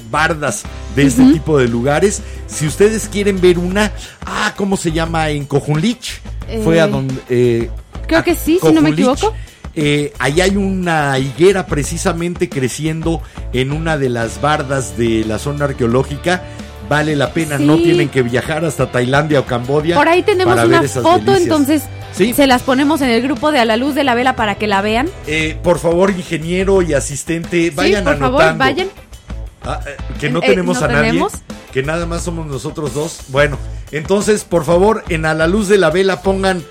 bardas 0.09 0.63
de 0.95 1.03
este 1.03 1.23
tipo 1.33 1.57
de 1.57 1.67
lugares. 1.67 2.21
Si 2.47 2.65
ustedes 2.67 3.07
quieren 3.07 3.39
ver 3.41 3.59
una, 3.59 3.91
ah, 4.25 4.53
¿cómo 4.55 4.77
se 4.77 4.91
llama? 4.91 5.29
En 5.29 5.45
Cojunlich. 5.45 6.21
Fue 6.63 6.79
a 6.79 6.85
Eh, 6.85 6.89
donde... 6.89 7.15
eh, 7.29 7.69
creo 8.07 8.19
a 8.19 8.23
que 8.23 8.35
sí, 8.35 8.59
si 8.61 8.71
no 8.71 8.81
me 8.81 8.89
equivoco. 8.89 9.33
Eh, 9.75 10.13
ahí 10.19 10.39
hay 10.41 10.55
una 10.55 11.17
higuera 11.19 11.65
precisamente 11.65 12.47
creciendo 12.49 13.21
en 13.53 13.71
una 13.71 13.97
de 13.97 14.09
las 14.09 14.39
bardas 14.41 14.97
de 14.97 15.25
la 15.25 15.37
zona 15.39 15.65
arqueológica. 15.65 16.43
Vale 16.87 17.15
la 17.15 17.31
pena, 17.33 17.57
no 17.57 17.77
tienen 17.77 18.09
que 18.09 18.21
viajar 18.21 18.63
hasta 18.63 18.91
Tailandia 18.91 19.39
o 19.39 19.45
Cambodia. 19.45 19.95
Por 19.95 20.07
ahí 20.07 20.21
tenemos 20.21 20.53
para 20.55 20.67
una 20.67 20.77
ver 20.81 20.85
esas 20.85 21.01
foto, 21.03 21.17
delicias. 21.31 21.41
entonces 21.41 21.81
Sí. 22.13 22.31
se 22.33 22.45
las 22.47 22.61
ponemos 22.61 23.01
en 23.01 23.09
el 23.09 23.21
grupo 23.23 23.51
de 23.51 23.59
A 23.59 23.65
la 23.65 23.75
Luz 23.75 23.95
de 23.95 24.03
la 24.05 24.13
Vela 24.15 24.35
para 24.35 24.55
que 24.55 24.67
la 24.67 24.81
vean. 24.81 25.09
Eh, 25.27 25.57
por 25.63 25.79
favor, 25.79 26.11
ingeniero 26.11 26.81
y 26.83 26.93
asistente, 26.93 27.71
vayan 27.71 28.03
sí, 28.03 28.05
por 28.05 28.13
anotando. 28.13 28.37
favor, 28.39 28.57
vayan. 28.57 28.87
Ah, 29.65 29.79
eh, 29.85 29.97
que 30.19 30.29
no 30.29 30.39
Eh, 30.39 30.47
tenemos 30.47 30.79
¿no 30.79 30.85
a 30.85 30.87
nadie. 30.89 31.07
tenemos? 31.09 31.33
Que 31.73 31.81
nada 31.83 32.05
más 32.05 32.21
somos 32.21 32.45
nosotros 32.45 32.93
dos. 32.93 33.17
Bueno, 33.29 33.57
entonces, 33.91 34.43
por 34.45 34.63
favor, 34.63 35.03
en 35.09 35.25
A 35.25 35.33
la 35.33 35.47
Luz 35.47 35.67
de 35.67 35.77
la 35.79 35.89
Vela 35.89 36.21
pongan 36.21 36.63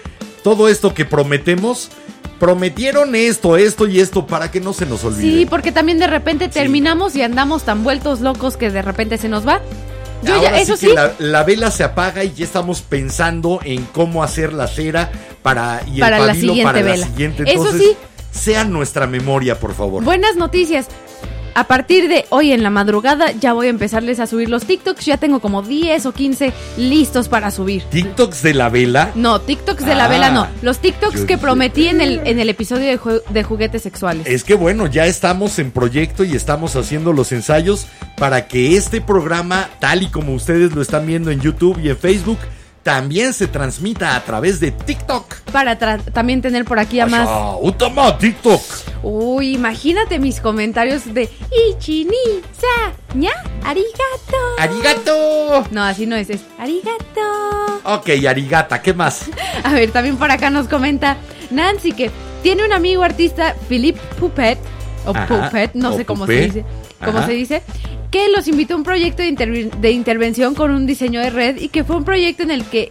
todo 0.44 0.68
esto 0.68 0.94
que 0.94 1.04
prometemos. 1.04 1.90
Prometieron 2.38 3.14
esto, 3.14 3.56
esto 3.56 3.86
y 3.86 4.00
esto 4.00 4.26
para 4.26 4.50
que 4.50 4.60
no 4.60 4.72
se 4.72 4.86
nos 4.86 5.04
olvide. 5.04 5.22
Sí, 5.22 5.46
porque 5.48 5.72
también 5.72 5.98
de 5.98 6.06
repente 6.06 6.48
terminamos 6.48 7.14
y 7.16 7.22
andamos 7.22 7.62
tan 7.62 7.84
vueltos 7.84 8.20
locos 8.20 8.56
que 8.56 8.70
de 8.70 8.82
repente 8.82 9.18
se 9.18 9.28
nos 9.28 9.46
va. 9.46 9.60
Yo 10.22 10.40
ya, 10.42 10.58
eso 10.58 10.76
sí 10.76 10.88
la, 10.94 11.12
la 11.18 11.42
vela 11.44 11.70
se 11.70 11.84
apaga 11.84 12.24
y 12.24 12.32
ya 12.32 12.44
estamos 12.44 12.80
pensando 12.80 13.60
en 13.62 13.84
cómo 13.84 14.22
hacer 14.24 14.52
la 14.54 14.66
cera 14.68 15.10
para 15.42 15.82
y 15.86 16.00
Para 16.00 16.16
el 16.16 16.22
la 16.26 16.28
pabilo 16.32 16.52
siguiente 16.54 16.72
para 16.72 16.82
vela. 16.82 16.96
la 16.96 17.06
siguiente. 17.06 17.42
Eso 17.42 17.52
Entonces, 17.66 17.82
sí. 17.82 17.96
sea 18.30 18.64
nuestra 18.64 19.06
memoria, 19.06 19.60
por 19.60 19.74
favor. 19.74 20.02
buenas 20.02 20.36
noticias. 20.36 20.86
A 21.56 21.68
partir 21.68 22.08
de 22.08 22.24
hoy 22.30 22.50
en 22.52 22.62
la 22.64 22.70
madrugada 22.70 23.30
ya 23.30 23.52
voy 23.52 23.68
a 23.68 23.70
empezarles 23.70 24.18
a 24.18 24.26
subir 24.26 24.48
los 24.50 24.64
TikToks. 24.64 25.04
Ya 25.04 25.18
tengo 25.18 25.38
como 25.40 25.62
10 25.62 26.06
o 26.06 26.12
15 26.12 26.52
listos 26.78 27.28
para 27.28 27.50
subir. 27.52 27.84
TikToks 27.84 28.42
de 28.42 28.54
la 28.54 28.68
vela. 28.68 29.12
No, 29.14 29.40
TikToks 29.40 29.84
de 29.86 29.94
la 29.94 30.06
Ah, 30.06 30.08
vela 30.08 30.30
no. 30.30 30.48
Los 30.62 30.78
TikToks 30.80 31.20
yo 31.20 31.26
que 31.26 31.38
prometí 31.38 31.86
en 31.86 32.00
el, 32.00 32.20
en 32.24 32.40
el 32.40 32.48
episodio 32.48 32.86
de, 32.86 32.98
ju- 32.98 33.22
de 33.28 33.42
juguetes 33.44 33.82
sexuales. 33.82 34.26
Es 34.26 34.42
que 34.42 34.54
bueno, 34.54 34.86
ya 34.88 35.06
estamos 35.06 35.58
en 35.60 35.70
proyecto 35.70 36.24
y 36.24 36.34
estamos 36.34 36.74
haciendo 36.74 37.12
los 37.12 37.30
ensayos 37.30 37.86
para 38.16 38.48
que 38.48 38.76
este 38.76 39.00
programa, 39.00 39.68
tal 39.78 40.02
y 40.02 40.08
como 40.08 40.34
ustedes 40.34 40.72
lo 40.74 40.82
están 40.82 41.06
viendo 41.06 41.30
en 41.30 41.40
YouTube 41.40 41.78
y 41.82 41.88
en 41.88 41.96
Facebook, 41.96 42.38
también 42.84 43.32
se 43.32 43.48
transmita 43.48 44.14
a 44.14 44.22
través 44.22 44.60
de 44.60 44.70
TikTok. 44.70 45.36
Para 45.50 45.76
también 45.76 46.42
tener 46.42 46.64
por 46.64 46.78
aquí 46.78 47.00
a 47.00 47.06
más. 47.06 47.28
Utama, 47.60 48.16
TikTok. 48.16 48.60
Uy, 49.02 49.54
imagínate 49.54 50.18
mis 50.18 50.38
comentarios 50.38 51.12
de 51.12 51.28
Ichi 51.70 52.04
ni 52.04 52.40
sa 52.52 52.92
ña 53.16 53.32
arigato. 53.64 54.36
Arigato. 54.58 55.64
No, 55.70 55.82
así 55.82 56.06
no 56.06 56.14
es, 56.14 56.28
es 56.30 56.42
arigato. 56.58 57.80
Ok, 57.84 58.10
arigata, 58.28 58.80
¿qué 58.82 58.92
más? 58.92 59.26
A 59.64 59.72
ver, 59.72 59.90
también 59.90 60.16
por 60.16 60.30
acá 60.30 60.50
nos 60.50 60.68
comenta 60.68 61.16
Nancy 61.50 61.92
que 61.92 62.10
tiene 62.42 62.64
un 62.66 62.72
amigo 62.72 63.02
artista, 63.02 63.54
Philip 63.68 63.96
Puppet, 64.20 64.58
o 65.06 65.10
Ajá, 65.10 65.26
Puppet, 65.26 65.74
no 65.74 65.94
o 65.94 65.96
sé 65.96 66.04
cómo 66.04 66.24
Puppet. 66.24 66.38
se 66.52 66.58
dice, 66.60 66.64
Ajá. 67.00 67.26
se 67.26 67.32
dice, 67.32 67.62
que 68.10 68.28
los 68.34 68.46
invitó 68.48 68.74
a 68.74 68.76
un 68.78 68.82
proyecto 68.84 69.22
de, 69.22 69.28
intervi- 69.32 69.70
de 69.70 69.90
intervención 69.90 70.54
con 70.54 70.70
un 70.70 70.86
diseño 70.86 71.20
de 71.20 71.30
red 71.30 71.56
y 71.60 71.68
que 71.68 71.84
fue 71.84 71.96
un 71.96 72.04
proyecto 72.04 72.42
en 72.44 72.50
el 72.50 72.64
que 72.64 72.90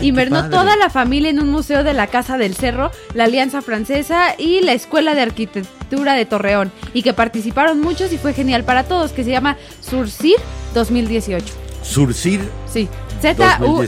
invernó 0.00 0.50
toda 0.50 0.76
la 0.76 0.90
familia 0.90 1.30
en 1.30 1.38
un 1.40 1.48
museo 1.50 1.84
de 1.84 1.94
la 1.94 2.06
Casa 2.08 2.36
del 2.38 2.54
Cerro, 2.54 2.90
la 3.14 3.24
Alianza 3.24 3.62
Francesa 3.62 4.34
y 4.36 4.60
la 4.62 4.72
Escuela 4.72 5.14
de 5.14 5.22
Arquitectura 5.22 6.14
de 6.14 6.24
Torreón 6.26 6.72
y 6.92 7.02
que 7.02 7.12
participaron 7.14 7.80
muchos 7.80 8.12
y 8.12 8.18
fue 8.18 8.32
genial 8.34 8.64
para 8.64 8.82
todos, 8.84 9.12
que 9.12 9.22
se 9.24 9.30
llama 9.30 9.56
Surcir 9.80 10.36
2018. 10.74 11.46
Surcir, 11.82 12.40
Sí, 12.72 12.88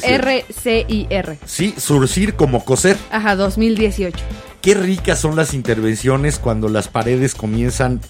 Z-U-R-C-I-R. 0.06 1.38
sí, 1.44 1.74
surcir 1.76 2.34
como 2.34 2.64
coser. 2.64 2.96
Ajá, 3.10 3.36
2018. 3.36 4.16
Qué 4.60 4.74
ricas 4.74 5.18
son 5.20 5.36
las 5.36 5.54
intervenciones 5.54 6.38
cuando 6.38 6.68
las 6.68 6.88
paredes 6.88 7.34
comienzan 7.34 8.00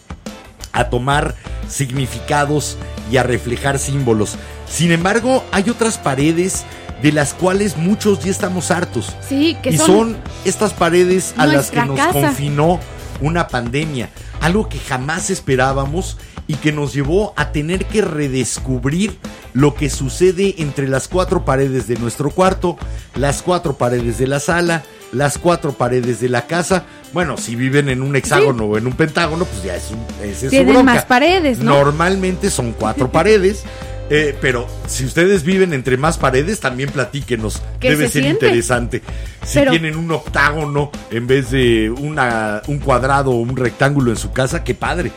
a 0.72 0.90
tomar 0.90 1.34
significados 1.68 2.76
y 3.11 3.16
a 3.16 3.22
reflejar 3.22 3.78
símbolos. 3.78 4.36
Sin 4.68 4.92
embargo, 4.92 5.44
hay 5.52 5.70
otras 5.70 5.98
paredes 5.98 6.64
de 7.02 7.12
las 7.12 7.34
cuales 7.34 7.76
muchos 7.76 8.20
ya 8.24 8.30
estamos 8.30 8.70
hartos. 8.70 9.14
Sí, 9.28 9.57
que 9.62 9.70
y 9.70 9.78
son, 9.78 9.86
son, 9.86 10.16
estas 10.44 10.72
paredes 10.72 11.34
a 11.36 11.46
las 11.46 11.70
que 11.70 11.84
nos 11.84 11.96
casa. 11.96 12.12
confinó 12.12 12.80
una 13.20 13.48
pandemia, 13.48 14.11
algo 14.40 14.68
que 14.68 14.78
jamás 14.78 15.30
esperábamos 15.30 16.16
y 16.46 16.54
que 16.54 16.72
nos 16.72 16.94
llevó 16.94 17.34
a 17.36 17.52
tener 17.52 17.86
que 17.86 18.02
redescubrir 18.02 19.18
lo 19.52 19.74
que 19.74 19.90
sucede 19.90 20.57
entre 20.59 20.88
las 20.88 21.09
cuatro 21.09 21.44
paredes 21.44 21.88
de 21.88 21.96
nuestro 21.96 22.30
cuarto, 22.30 22.76
las 23.14 23.42
cuatro 23.42 23.76
paredes 23.76 24.18
de 24.18 24.26
la 24.26 24.40
sala, 24.40 24.84
las 25.12 25.38
cuatro 25.38 25.72
paredes 25.72 26.20
de 26.20 26.28
la 26.28 26.46
casa. 26.46 26.84
Bueno, 27.12 27.36
si 27.36 27.54
viven 27.57 27.88
en 27.88 28.02
un 28.02 28.16
hexágono 28.16 28.64
o 28.64 28.76
en 28.78 28.86
un 28.86 28.92
pentágono, 28.94 29.44
pues 29.44 29.62
ya 29.62 29.76
es, 29.76 29.90
un, 29.90 30.04
es 30.28 30.38
su 30.40 30.48
tienen 30.48 30.84
más 30.84 31.04
paredes, 31.04 31.59
¿no? 31.59 31.72
Normalmente 31.76 32.50
son 32.50 32.72
cuatro 32.72 33.11
paredes. 33.12 33.62
eh, 34.11 34.36
pero 34.40 34.66
si 34.86 35.04
ustedes 35.04 35.42
viven 35.42 35.72
entre 35.72 35.96
más 35.96 36.18
paredes, 36.18 36.61
también 36.61 36.90
platíquenos. 36.90 37.62
¿Qué 37.80 37.90
Debe 37.90 38.07
se 38.07 38.12
ser 38.12 38.22
siente? 38.24 38.46
interesante. 38.46 39.02
Si 39.44 39.59
Pero- 39.59 39.70
tienen 39.70 39.96
un 39.96 40.11
octágono 40.12 40.90
en 41.11 41.26
vez 41.26 41.50
de 41.50 41.90
una, 41.90 42.62
un 42.66 42.78
cuadrado 42.78 43.30
o 43.30 43.36
un 43.40 43.57
rectángulo 43.57 44.11
en 44.11 44.16
su 44.16 44.32
casa, 44.32 44.62
qué 44.64 44.74
padre. 44.74 45.11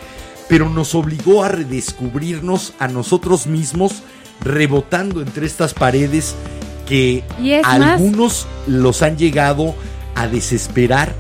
Pero 0.47 0.67
nos 0.69 0.95
obligó 0.95 1.43
a 1.43 1.49
redescubrirnos 1.49 2.73
a 2.79 2.87
nosotros 2.87 3.45
mismos 3.45 4.01
rebotando 4.41 5.21
entre 5.21 5.45
estas 5.45 5.73
paredes 5.73 6.33
que 6.89 7.23
más- 7.61 7.81
algunos 7.93 8.47
los 8.67 9.01
han 9.01 9.17
llegado 9.17 9.75
a 10.15 10.27
desesperar 10.27 11.13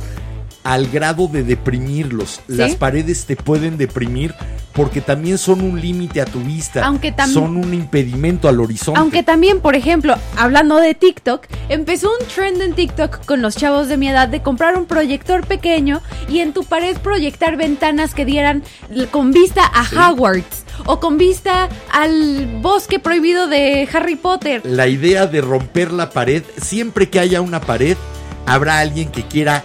al 0.63 0.87
grado 0.87 1.27
de 1.27 1.43
deprimirlos. 1.43 2.41
¿Sí? 2.47 2.55
Las 2.55 2.75
paredes 2.75 3.25
te 3.25 3.35
pueden 3.35 3.77
deprimir 3.77 4.35
porque 4.73 5.01
también 5.01 5.37
son 5.37 5.61
un 5.61 5.81
límite 5.81 6.21
a 6.21 6.25
tu 6.25 6.39
vista. 6.41 6.85
Aunque 6.85 7.13
son 7.33 7.57
un 7.57 7.73
impedimento 7.73 8.47
al 8.47 8.59
horizonte. 8.59 8.99
Aunque 8.99 9.23
también, 9.23 9.61
por 9.61 9.75
ejemplo, 9.75 10.15
hablando 10.37 10.77
de 10.77 10.93
TikTok, 10.93 11.47
empezó 11.69 12.09
un 12.09 12.27
trend 12.27 12.61
en 12.61 12.73
TikTok 12.73 13.25
con 13.25 13.41
los 13.41 13.55
chavos 13.55 13.87
de 13.87 13.97
mi 13.97 14.09
edad 14.09 14.27
de 14.27 14.41
comprar 14.41 14.77
un 14.77 14.85
proyector 14.85 15.45
pequeño 15.45 16.01
y 16.29 16.39
en 16.39 16.53
tu 16.53 16.63
pared 16.63 16.97
proyectar 16.97 17.57
ventanas 17.57 18.13
que 18.13 18.25
dieran 18.25 18.63
con 19.11 19.31
vista 19.31 19.63
a 19.65 20.11
Hogwarts 20.11 20.65
o 20.85 20.99
con 20.99 21.17
vista 21.17 21.69
al 21.91 22.59
bosque 22.61 22.99
prohibido 22.99 23.47
de 23.47 23.87
Harry 23.93 24.15
Potter. 24.15 24.61
la 24.65 24.87
idea 24.87 25.27
de 25.27 25.41
romper 25.41 25.91
la 25.91 26.09
pared, 26.09 26.43
siempre 26.61 27.09
que 27.09 27.19
haya 27.19 27.41
una 27.41 27.61
pared, 27.61 27.97
habrá 28.45 28.79
alguien 28.79 29.09
que 29.11 29.23
quiera 29.23 29.63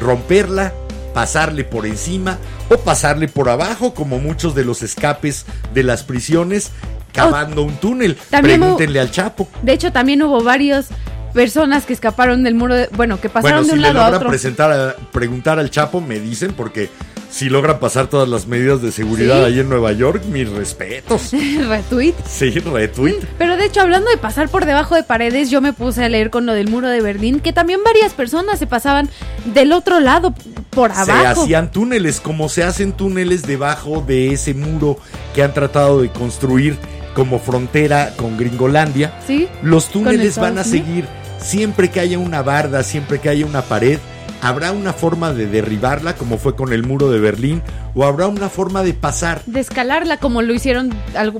romperla, 0.00 0.72
pasarle 1.14 1.64
por 1.64 1.86
encima 1.86 2.38
o 2.68 2.78
pasarle 2.78 3.28
por 3.28 3.48
abajo, 3.48 3.94
como 3.94 4.18
muchos 4.18 4.54
de 4.54 4.64
los 4.64 4.82
escapes 4.82 5.44
de 5.74 5.82
las 5.82 6.02
prisiones, 6.04 6.70
cavando 7.12 7.62
un 7.62 7.74
túnel. 7.76 8.16
también 8.30 8.60
Pregúntenle 8.60 9.00
al 9.00 9.10
Chapo. 9.10 9.48
De 9.62 9.72
hecho, 9.72 9.92
también 9.92 10.22
hubo 10.22 10.42
varias 10.42 10.88
personas 11.34 11.84
que 11.86 11.92
escaparon 11.92 12.42
del 12.44 12.54
muro, 12.54 12.74
de- 12.74 12.88
bueno, 12.96 13.20
que 13.20 13.28
pasaron 13.28 13.58
Bueno, 13.58 13.62
de 13.66 13.68
si 13.68 13.74
un 13.74 13.82
le 13.82 13.88
lado 13.88 14.00
a 14.00 14.02
logran 14.04 14.16
otro. 14.18 14.28
presentar 14.30 14.72
a- 14.72 14.96
preguntar 15.12 15.58
al 15.58 15.70
Chapo, 15.70 16.00
me 16.00 16.18
dicen, 16.20 16.52
porque 16.52 16.90
si 17.30 17.48
logran 17.48 17.78
pasar 17.78 18.08
todas 18.08 18.28
las 18.28 18.46
medidas 18.46 18.82
de 18.82 18.90
seguridad 18.92 19.38
Sí. 19.38 19.44
ahí 19.52 19.60
en 19.60 19.68
Nueva 19.68 19.92
York, 19.92 20.22
mis 20.30 20.48
respetos. 20.48 21.30
Retweet. 21.68 22.14
Sí, 22.28 22.50
retweet. 22.50 23.20
Pero 23.38 23.56
de 23.56 23.66
hecho, 23.66 23.80
hablando 23.80 24.10
de 24.10 24.16
pasar 24.16 24.48
por 24.48 24.66
debajo 24.66 24.94
de 24.96 25.02
paredes, 25.04 25.50
yo 25.50 25.60
me 25.60 25.72
puse 25.72 26.04
a 26.04 26.08
leer 26.08 26.30
con 26.30 26.44
lo 26.46 26.52
del 26.54 26.68
muro 26.68 26.88
de 26.88 27.00
Berlín, 27.00 27.40
que 27.40 27.52
también 27.52 27.80
varias 27.84 28.12
personas 28.12 28.58
se 28.58 28.66
pasaban 28.66 29.08
del 29.46 29.72
otro 29.72 30.00
lado, 30.00 30.34
por 30.70 30.92
Se 30.94 31.00
abajo. 31.10 31.42
hacían 31.42 31.70
túneles, 31.70 32.20
como 32.20 32.48
se 32.48 32.62
hacen 32.64 32.92
túneles 32.92 33.42
debajo 33.42 34.04
de 34.06 34.32
ese 34.32 34.54
muro 34.54 34.98
que 35.34 35.42
han 35.42 35.54
tratado 35.54 36.02
de 36.02 36.08
construir 36.10 36.76
como 37.14 37.38
frontera 37.40 38.12
con 38.16 38.36
Gringolandia. 38.36 39.12
¿Sí? 39.26 39.48
Los 39.62 39.86
túneles 39.90 40.36
van 40.38 40.58
a 40.58 40.64
seguir 40.64 41.06
siempre 41.38 41.90
que 41.90 42.00
haya 42.00 42.18
una 42.18 42.42
barda, 42.42 42.82
siempre 42.82 43.18
que 43.18 43.28
haya 43.28 43.46
una 43.46 43.62
pared. 43.62 43.98
Habrá 44.42 44.72
una 44.72 44.92
forma 44.92 45.32
de 45.32 45.46
derribarla, 45.46 46.14
como 46.16 46.38
fue 46.38 46.56
con 46.56 46.72
el 46.72 46.86
muro 46.86 47.10
de 47.10 47.20
Berlín, 47.20 47.62
o 47.94 48.04
habrá 48.04 48.26
una 48.26 48.48
forma 48.48 48.82
de 48.82 48.94
pasar. 48.94 49.42
De 49.44 49.60
escalarla 49.60 50.16
como 50.16 50.40
lo 50.40 50.54
hicieron 50.54 50.94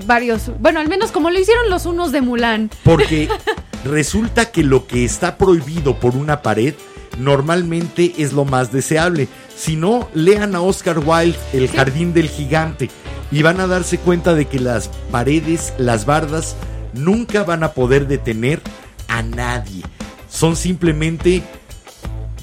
varios, 0.07 0.51
bueno, 0.61 0.81
al 0.81 0.89
menos 0.89 1.11
como 1.11 1.31
lo 1.31 1.39
hicieron 1.39 1.71
los 1.71 1.87
unos 1.87 2.13
de 2.13 2.21
Mulan. 2.21 2.71
Porque 2.85 3.29
resulta 3.85 4.51
que 4.51 4.63
lo 4.63 4.87
que 4.87 5.05
está 5.05 5.39
prohibido 5.39 5.99
por 5.99 6.15
una 6.15 6.43
pared 6.43 6.75
normalmente 7.19 8.13
es 8.19 8.33
lo 8.33 8.45
más 8.45 8.71
deseable. 8.73 9.29
Si 9.57 9.77
no, 9.77 10.09
lean 10.15 10.55
a 10.55 10.63
Oscar 10.63 10.99
Wilde 10.99 11.39
El 11.53 11.69
jardín 11.69 12.15
del 12.15 12.29
gigante 12.29 12.91
y 13.31 13.43
van 13.43 13.61
a 13.61 13.67
darse 13.67 13.99
cuenta 13.99 14.35
de 14.35 14.47
que 14.47 14.59
las 14.59 14.89
paredes, 15.11 15.73
las 15.79 16.05
bardas, 16.05 16.57
nunca 16.93 17.45
van 17.45 17.63
a 17.63 17.73
poder 17.73 18.09
detener 18.09 18.61
a 19.09 19.23
nadie. 19.23 19.85
Son 20.29 20.57
simplemente 20.57 21.43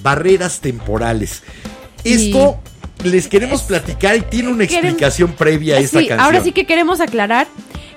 barreras 0.08 0.62
temporales. 0.62 1.43
Esto 2.05 2.58
les 3.03 3.28
queremos 3.28 3.64
platicar 3.64 4.16
y 4.16 4.22
tiene 4.22 4.47
una 4.49 4.64
explicación 4.64 5.34
previa 5.34 5.76
a 5.76 5.80
esta 5.80 5.99
Sí, 5.99 6.08
canción. 6.08 6.26
ahora 6.26 6.41
sí 6.43 6.53
que 6.53 6.66
queremos 6.66 7.01
aclarar, 7.01 7.45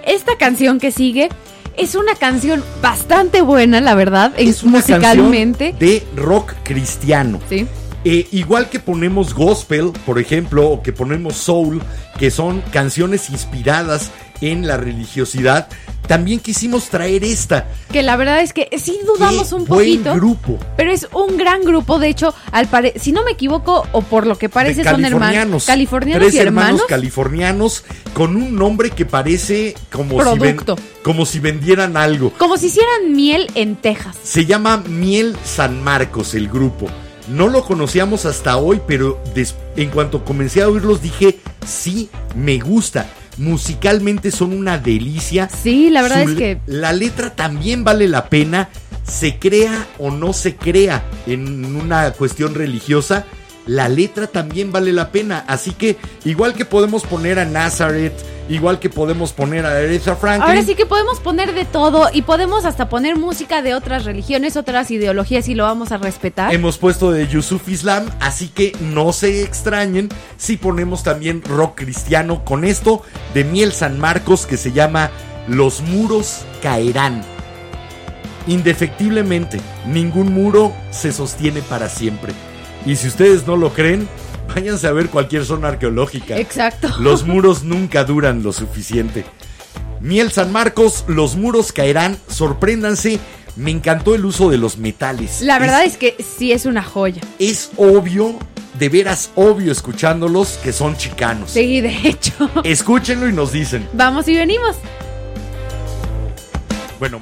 esta 0.04 0.36
canción 0.36 0.80
que 0.80 0.90
sigue 0.90 1.28
es 1.76 1.94
una 1.94 2.16
canción 2.16 2.64
bastante 2.82 3.42
buena, 3.42 3.80
la 3.80 3.94
verdad, 3.94 4.32
es 4.36 4.64
una 4.64 4.78
musicalmente. 4.78 5.70
canción 5.70 5.78
de 5.88 6.20
rock 6.20 6.52
cristiano. 6.64 7.38
Sí. 7.48 7.66
Eh, 8.04 8.26
igual 8.32 8.68
que 8.70 8.80
ponemos 8.80 9.32
gospel, 9.34 9.92
por 10.04 10.18
ejemplo, 10.18 10.68
o 10.68 10.82
que 10.82 10.92
ponemos 10.92 11.36
soul, 11.36 11.80
que 12.18 12.30
son 12.32 12.60
canciones 12.72 13.30
inspiradas 13.30 14.10
en 14.40 14.66
la 14.66 14.76
religiosidad, 14.78 15.68
también 16.10 16.40
quisimos 16.40 16.88
traer 16.88 17.22
esta. 17.22 17.68
Que 17.92 18.02
la 18.02 18.16
verdad 18.16 18.40
es 18.40 18.52
que 18.52 18.68
sí 18.82 18.98
dudamos 19.06 19.50
Qué 19.50 19.54
un 19.54 19.64
buen 19.64 20.02
poquito. 20.02 20.14
grupo. 20.16 20.58
Pero 20.76 20.90
es 20.90 21.06
un 21.12 21.36
gran 21.36 21.62
grupo. 21.62 22.00
De 22.00 22.08
hecho, 22.08 22.34
al 22.50 22.66
pare 22.66 22.94
si 23.00 23.12
no 23.12 23.22
me 23.22 23.30
equivoco, 23.30 23.86
o 23.92 24.02
por 24.02 24.26
lo 24.26 24.36
que 24.36 24.48
parece, 24.48 24.82
son 24.82 25.04
hermanos. 25.04 25.66
Californianos 25.66 26.20
Tres 26.20 26.34
y 26.34 26.38
hermanos. 26.38 26.82
californianos 26.88 27.84
con 28.12 28.34
un 28.34 28.56
nombre 28.56 28.90
que 28.90 29.06
parece 29.06 29.76
como 29.92 30.20
si, 30.34 30.56
como 31.04 31.24
si 31.26 31.38
vendieran 31.38 31.96
algo. 31.96 32.32
Como 32.36 32.56
si 32.56 32.66
hicieran 32.66 33.14
miel 33.14 33.48
en 33.54 33.76
Texas. 33.76 34.16
Se 34.24 34.46
llama 34.46 34.78
Miel 34.78 35.36
San 35.44 35.80
Marcos 35.80 36.34
el 36.34 36.48
grupo. 36.48 36.88
No 37.28 37.46
lo 37.46 37.62
conocíamos 37.64 38.26
hasta 38.26 38.56
hoy, 38.56 38.80
pero 38.84 39.22
en 39.76 39.90
cuanto 39.90 40.24
comencé 40.24 40.62
a 40.62 40.68
oírlos 40.68 41.02
dije, 41.02 41.38
sí, 41.64 42.10
me 42.34 42.58
gusta. 42.58 43.06
Musicalmente 43.40 44.30
son 44.30 44.52
una 44.52 44.76
delicia. 44.76 45.48
Sí, 45.48 45.88
la 45.88 46.02
verdad 46.02 46.24
Su- 46.24 46.30
es 46.32 46.36
que 46.36 46.58
La 46.66 46.92
letra 46.92 47.34
también 47.34 47.84
vale 47.84 48.06
la 48.06 48.28
pena, 48.28 48.68
se 49.02 49.38
crea 49.38 49.86
o 49.98 50.10
no 50.10 50.34
se 50.34 50.56
crea 50.56 51.02
en 51.26 51.64
una 51.64 52.10
cuestión 52.12 52.54
religiosa, 52.54 53.24
la 53.66 53.88
letra 53.88 54.26
también 54.26 54.72
vale 54.72 54.92
la 54.92 55.12
pena. 55.12 55.44
Así 55.46 55.72
que, 55.72 55.96
igual 56.24 56.54
que 56.54 56.64
podemos 56.64 57.04
poner 57.04 57.38
a 57.38 57.44
Nazareth, 57.44 58.14
igual 58.50 58.80
que 58.80 58.90
podemos 58.90 59.32
poner 59.32 59.64
a 59.64 59.70
Aretha 59.70 60.16
Franklin. 60.16 60.48
Ahora 60.48 60.62
sí 60.62 60.74
que 60.74 60.86
podemos 60.86 61.20
poner 61.20 61.54
de 61.54 61.64
todo 61.64 62.08
y 62.12 62.22
podemos 62.22 62.64
hasta 62.64 62.88
poner 62.88 63.16
música 63.16 63.62
de 63.62 63.74
otras 63.74 64.04
religiones, 64.04 64.56
otras 64.56 64.90
ideologías 64.90 65.48
y 65.48 65.54
lo 65.54 65.64
vamos 65.64 65.92
a 65.92 65.98
respetar. 65.98 66.52
Hemos 66.52 66.76
puesto 66.76 67.12
de 67.12 67.28
Yusuf 67.28 67.68
Islam, 67.68 68.10
así 68.20 68.48
que 68.48 68.76
no 68.80 69.12
se 69.12 69.42
extrañen 69.42 70.08
si 70.36 70.56
ponemos 70.56 71.02
también 71.02 71.42
rock 71.42 71.76
cristiano 71.76 72.44
con 72.44 72.64
esto 72.64 73.02
de 73.34 73.44
Miel 73.44 73.72
San 73.72 73.98
Marcos 73.98 74.46
que 74.46 74.56
se 74.56 74.72
llama 74.72 75.10
Los 75.46 75.80
muros 75.82 76.40
caerán. 76.60 77.22
Indefectiblemente, 78.46 79.60
ningún 79.86 80.32
muro 80.32 80.72
se 80.90 81.12
sostiene 81.12 81.62
para 81.62 81.88
siempre. 81.88 82.32
Y 82.86 82.96
si 82.96 83.08
ustedes 83.08 83.46
no 83.46 83.56
lo 83.56 83.72
creen, 83.72 84.08
váyanse 84.54 84.86
a 84.86 84.92
ver 84.92 85.08
cualquier 85.08 85.44
zona 85.44 85.68
arqueológica. 85.68 86.38
Exacto. 86.38 86.88
Los 86.98 87.24
muros 87.26 87.62
nunca 87.62 88.04
duran 88.04 88.42
lo 88.42 88.52
suficiente. 88.52 89.24
Miel 90.00 90.32
San 90.32 90.50
Marcos, 90.50 91.04
los 91.08 91.36
muros 91.36 91.72
caerán, 91.72 92.18
sorpréndanse. 92.28 93.20
Me 93.56 93.70
encantó 93.70 94.14
el 94.14 94.24
uso 94.24 94.48
de 94.48 94.56
los 94.58 94.78
metales. 94.78 95.42
La 95.42 95.58
verdad 95.58 95.84
es, 95.84 95.92
es 95.92 95.98
que 95.98 96.16
sí 96.38 96.52
es 96.52 96.64
una 96.64 96.82
joya. 96.82 97.20
es 97.38 97.70
obvio, 97.76 98.38
de 98.78 98.88
veras 98.88 99.30
obvio 99.34 99.72
escuchándolos 99.72 100.58
que 100.62 100.72
son 100.72 100.96
chicanos. 100.96 101.50
Sí, 101.50 101.80
de 101.80 101.94
hecho. 102.08 102.48
Escúchenlo 102.64 103.28
y 103.28 103.32
nos 103.32 103.52
dicen. 103.52 103.86
Vamos 103.92 104.26
y 104.28 104.36
venimos. 104.36 104.76
Bueno, 106.98 107.20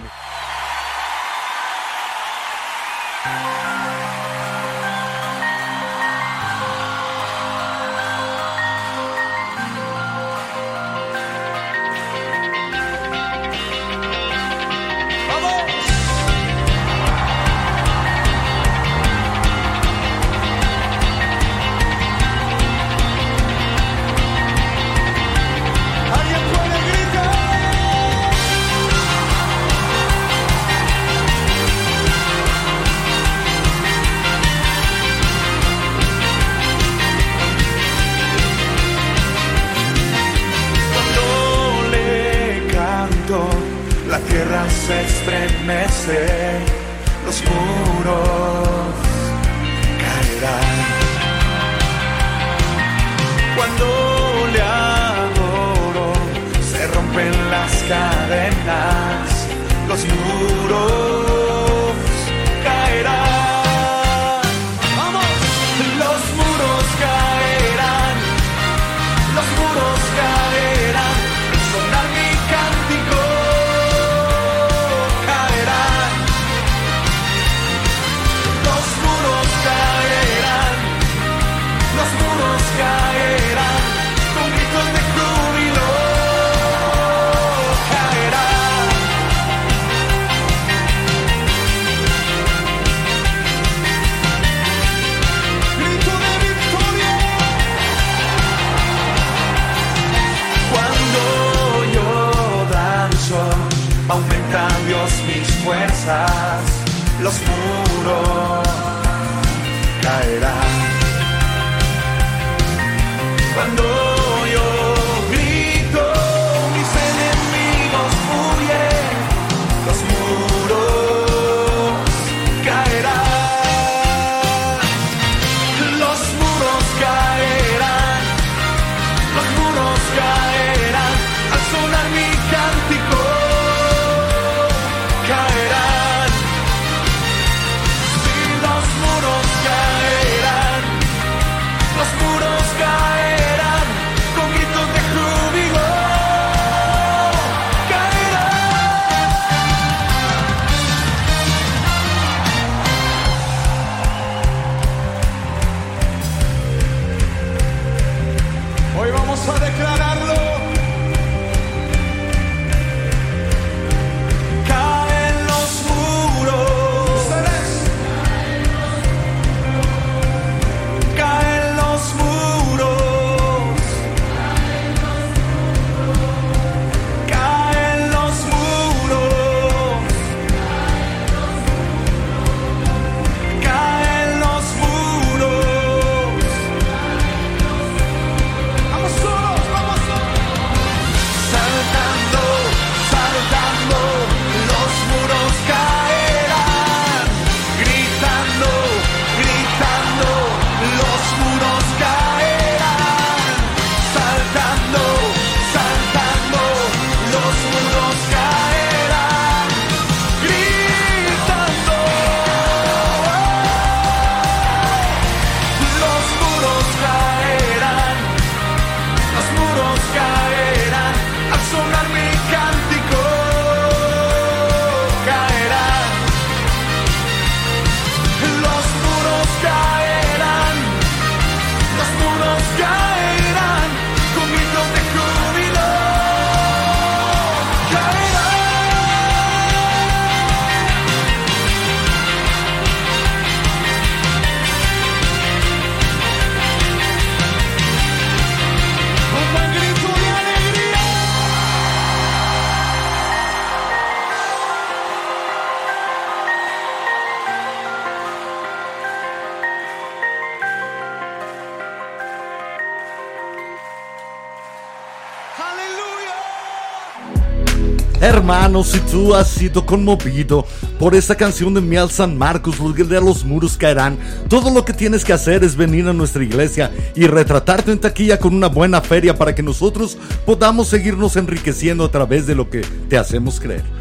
Hermano, 268.29 268.85
si 268.85 269.01
tú 269.01 269.35
has 269.35 269.49
sido 269.49 269.87
conmovido 269.87 270.67
por 270.99 271.15
esta 271.15 271.35
canción 271.35 271.73
de 271.73 271.81
Miel 271.81 272.11
San 272.11 272.37
Marcos, 272.37 272.79
los 272.79 272.95
de 272.95 273.21
los 273.23 273.43
muros 273.45 273.79
caerán, 273.79 274.19
todo 274.49 274.71
lo 274.71 274.85
que 274.85 274.93
tienes 274.93 275.25
que 275.25 275.33
hacer 275.33 275.65
es 275.65 275.77
venir 275.77 276.07
a 276.09 276.13
nuestra 276.13 276.45
iglesia 276.45 276.91
y 277.17 277.27
retratarte 277.27 277.91
en 277.91 277.99
taquilla 277.99 278.39
con 278.39 278.55
una 278.55 278.67
buena 278.67 279.01
feria 279.01 279.35
para 279.35 279.55
que 279.55 279.63
nosotros 279.63 280.19
podamos 280.45 280.89
seguirnos 280.89 281.37
enriqueciendo 281.37 282.05
a 282.05 282.11
través 282.11 282.47
de 282.47 282.55
lo 282.55 282.69
que 282.69 282.83
te 283.09 283.17
hacemos 283.17 283.61
creer. 283.61 283.83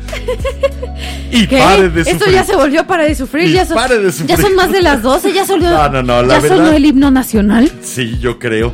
Y 1.29 1.45
¿Qué? 1.45 1.57
pare 1.57 1.89
de 1.89 2.01
Esto 2.01 2.13
sufrir. 2.19 2.33
ya 2.35 2.43
se 2.45 2.55
volvió 2.55 2.87
para 2.87 3.03
de 3.03 3.13
sufrir. 3.13 3.49
Y 3.49 3.53
Ya 3.53 3.65
son, 3.65 3.75
pare 3.75 3.99
de 3.99 4.11
sufrir. 4.13 4.29
ya 4.29 4.37
son 4.37 4.55
más 4.55 4.71
de 4.71 4.81
las 4.81 5.01
12. 5.01 5.33
Ya 5.33 5.45
sonó, 5.45 5.69
No, 5.69 5.89
no, 5.89 6.01
no, 6.01 6.23
la 6.23 6.35
ya 6.35 6.39
verdad- 6.41 6.57
sonó 6.57 6.71
el 6.71 6.85
himno 6.85 7.11
nacional. 7.11 7.69
Sí, 7.83 8.17
yo 8.19 8.39
creo. 8.39 8.73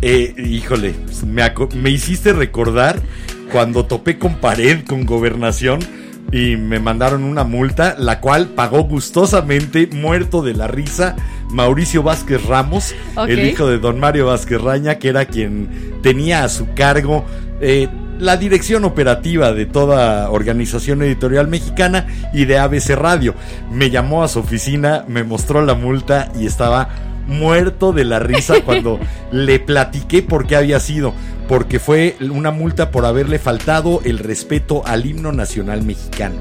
Eh, 0.00 0.34
híjole, 0.38 0.94
me, 1.26 1.42
me 1.76 1.90
hiciste 1.90 2.32
recordar 2.32 3.00
cuando 3.52 3.86
topé 3.86 4.18
con 4.18 4.36
pared 4.36 4.84
con 4.86 5.06
gobernación 5.06 5.80
y 6.32 6.56
me 6.56 6.80
mandaron 6.80 7.22
una 7.24 7.44
multa, 7.44 7.94
la 7.98 8.20
cual 8.20 8.48
pagó 8.48 8.84
gustosamente, 8.84 9.88
muerto 9.92 10.42
de 10.42 10.54
la 10.54 10.66
risa, 10.66 11.16
Mauricio 11.50 12.02
Vázquez 12.02 12.44
Ramos, 12.46 12.94
el 13.28 13.44
hijo 13.44 13.68
de 13.68 13.78
don 13.78 14.00
Mario 14.00 14.26
Vázquez 14.26 14.60
Raña, 14.60 14.98
que 14.98 15.08
era 15.08 15.26
quien 15.26 16.00
tenía 16.02 16.42
a 16.42 16.48
su 16.48 16.74
cargo 16.74 17.24
eh, 17.60 17.88
la 18.18 18.36
dirección 18.36 18.84
operativa 18.84 19.52
de 19.52 19.66
toda 19.66 20.30
organización 20.30 21.02
editorial 21.02 21.48
mexicana 21.48 22.06
y 22.32 22.44
de 22.46 22.58
ABC 22.58 22.90
Radio. 22.90 23.34
Me 23.70 23.90
llamó 23.90 24.24
a 24.24 24.28
su 24.28 24.40
oficina, 24.40 25.04
me 25.08 25.24
mostró 25.24 25.64
la 25.64 25.74
multa 25.74 26.30
y 26.38 26.46
estaba 26.46 26.88
muerto 27.26 27.92
de 27.92 28.04
la 28.04 28.18
risa 28.18 28.56
cuando 28.64 28.98
le 29.32 29.58
platiqué 29.58 30.22
por 30.22 30.46
qué 30.46 30.56
había 30.56 30.80
sido. 30.80 31.14
Porque 31.48 31.78
fue 31.78 32.16
una 32.20 32.50
multa 32.50 32.90
por 32.90 33.04
haberle 33.04 33.38
faltado 33.38 34.00
el 34.04 34.18
respeto 34.18 34.82
al 34.86 35.04
himno 35.04 35.32
nacional 35.32 35.82
mexicano. 35.82 36.36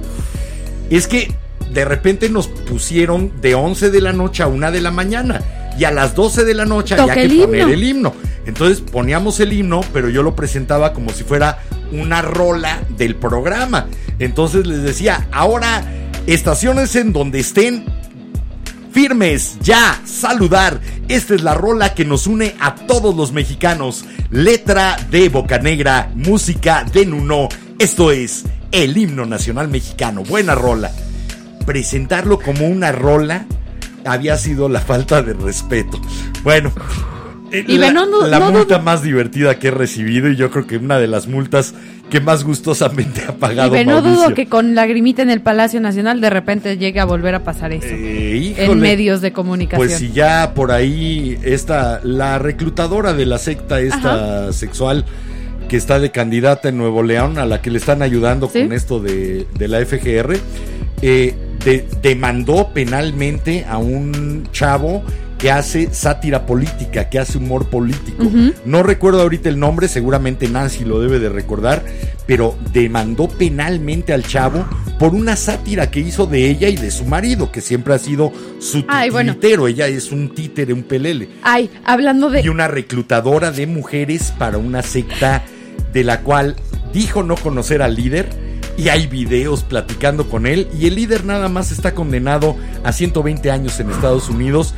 Es 0.89 1.07
que 1.07 1.33
de 1.73 1.85
repente 1.85 2.29
nos 2.29 2.47
pusieron 2.47 3.31
de 3.41 3.55
11 3.55 3.89
de 3.89 4.01
la 4.01 4.13
noche 4.13 4.43
a 4.43 4.47
1 4.47 4.71
de 4.71 4.81
la 4.81 4.91
mañana. 4.91 5.41
Y 5.77 5.85
a 5.85 5.91
las 5.91 6.15
12 6.15 6.45
de 6.45 6.53
la 6.53 6.65
noche 6.65 6.95
había 6.95 7.15
que 7.15 7.27
poner 7.27 7.61
himno. 7.61 7.73
el 7.73 7.83
himno. 7.83 8.13
Entonces 8.45 8.81
poníamos 8.81 9.39
el 9.39 9.53
himno, 9.53 9.81
pero 9.91 10.09
yo 10.09 10.21
lo 10.21 10.35
presentaba 10.35 10.93
como 10.93 11.09
si 11.09 11.23
fuera 11.23 11.59
una 11.91 12.21
rola 12.21 12.83
del 12.97 13.15
programa. 13.15 13.87
Entonces 14.19 14.67
les 14.67 14.83
decía, 14.83 15.27
ahora 15.31 15.83
estaciones 16.27 16.95
en 16.95 17.11
donde 17.13 17.39
estén 17.39 17.85
firmes, 18.93 19.57
ya, 19.61 19.99
saludar. 20.05 20.79
Esta 21.07 21.35
es 21.35 21.41
la 21.41 21.55
rola 21.55 21.93
que 21.93 22.05
nos 22.05 22.27
une 22.27 22.55
a 22.59 22.75
todos 22.75 23.15
los 23.15 23.33
mexicanos. 23.33 24.05
Letra 24.29 24.97
de 25.09 25.29
Bocanegra, 25.29 26.11
música 26.15 26.85
de 26.93 27.05
Nuno. 27.05 27.49
Esto 27.79 28.11
es 28.11 28.45
el 28.71 28.95
himno 28.95 29.25
nacional 29.25 29.67
mexicano. 29.67 30.23
Buena 30.23 30.55
rola. 30.55 30.91
Presentarlo 31.65 32.39
como 32.39 32.67
una 32.67 32.91
rola 32.91 33.45
había 34.05 34.37
sido 34.37 34.69
la 34.69 34.79
falta 34.79 35.21
de 35.21 35.33
respeto. 35.33 35.99
Bueno. 36.43 36.71
Y 37.51 37.77
la, 37.77 37.91
no 37.91 38.25
la 38.25 38.39
no 38.39 38.51
multa 38.51 38.79
más 38.79 39.03
divertida 39.03 39.59
que 39.59 39.67
he 39.67 39.71
recibido 39.71 40.27
y 40.27 40.35
yo 40.35 40.49
creo 40.49 40.65
que 40.65 40.77
una 40.77 40.97
de 40.97 41.07
las 41.07 41.27
multas 41.27 41.75
que 42.09 42.19
más 42.21 42.43
gustosamente 42.43 43.21
ha 43.27 43.31
Y 43.31 43.35
pagado 43.39 43.71
ve, 43.71 43.85
no 43.85 43.93
Mauricio. 44.01 44.15
dudo 44.25 44.35
que 44.35 44.47
con 44.47 44.75
lagrimita 44.75 45.21
en 45.23 45.29
el 45.31 45.41
Palacio 45.41 45.79
Nacional 45.81 46.21
de 46.21 46.29
repente 46.29 46.77
llegue 46.77 46.99
a 46.99 47.05
volver 47.05 47.33
a 47.35 47.43
pasar 47.43 47.73
eso. 47.73 47.87
Eh, 47.89 48.53
en 48.57 48.79
medios 48.79 49.21
de 49.21 49.31
comunicación. 49.33 49.87
Pues 49.87 49.97
si 49.97 50.11
ya 50.11 50.53
por 50.53 50.71
ahí 50.71 51.39
esta, 51.43 52.01
la 52.03 52.37
reclutadora 52.39 53.13
de 53.13 53.25
la 53.25 53.37
secta 53.39 53.79
esta 53.81 54.53
sexual 54.53 55.05
que 55.69 55.77
está 55.77 55.99
de 55.99 56.11
candidata 56.11 56.69
en 56.69 56.77
Nuevo 56.77 57.01
León, 57.01 57.39
a 57.39 57.45
la 57.47 57.61
que 57.61 57.71
le 57.71 57.79
están 57.79 58.01
ayudando 58.03 58.47
Sí. 58.47 58.61
con 58.61 58.73
esto 58.73 58.99
de, 58.99 59.47
de 59.57 59.67
la 59.67 59.79
FGR, 59.83 60.37
eh, 61.01 61.33
de- 61.65 61.87
demandó 62.01 62.69
penalmente 62.73 63.65
a 63.67 63.77
un 63.79 64.47
chavo 64.51 65.03
que 65.43 65.51
hace 65.51 65.93
sátira 65.93 66.45
política, 66.45 67.09
que 67.09 67.19
hace 67.19 67.37
humor 67.37 67.67
político. 67.69 68.23
No 68.63 68.81
recuerdo 68.81 69.19
ahorita 69.19 69.49
el 69.49 69.59
nombre, 69.59 69.89
seguramente 69.89 70.47
Nancy 70.47 70.85
lo 70.85 71.01
debe 71.01 71.19
de 71.19 71.27
recordar, 71.27 71.83
pero 72.25 72.55
demandó 72.71 73.27
penalmente 73.27 74.13
al 74.13 74.23
chavo 74.23 74.65
por 74.97 75.13
una 75.13 75.35
sátira 75.35 75.91
que 75.91 75.99
hizo 75.99 76.27
de 76.27 76.49
ella 76.49 76.69
y 76.69 76.77
de 76.77 76.89
su 76.91 77.03
marido, 77.03 77.51
que 77.51 77.59
siempre 77.59 77.93
ha 77.93 77.99
sido 77.99 78.31
su 78.59 78.85
Ay, 78.87 79.09
bueno. 79.09 79.35
Ella 79.67 79.87
es 79.87 80.13
un 80.13 80.33
títere, 80.33 80.71
un 80.71 80.83
pelele. 80.83 81.27
Ay, 81.41 81.69
hablando 81.83 82.29
de... 82.29 82.39
Y 82.39 82.47
una 82.47 82.69
reclutadora 82.69 83.51
de 83.51 83.67
mujeres 83.67 84.33
para 84.39 84.57
una 84.57 84.81
secta 84.81 85.43
de 85.91 86.05
la 86.05 86.21
cual 86.21 86.55
dijo 86.93 87.21
no 87.21 87.35
conocer 87.35 87.81
al 87.81 87.95
líder. 87.95 88.29
Y 88.77 88.87
hay 88.87 89.07
videos 89.07 89.63
platicando 89.63 90.29
con 90.29 90.47
él. 90.47 90.69
Y 90.79 90.87
el 90.87 90.95
líder 90.95 91.25
nada 91.25 91.49
más 91.49 91.73
está 91.73 91.93
condenado 91.93 92.55
a 92.85 92.93
120 92.93 93.51
años 93.51 93.77
en 93.81 93.91
Estados 93.91 94.29
Unidos 94.29 94.73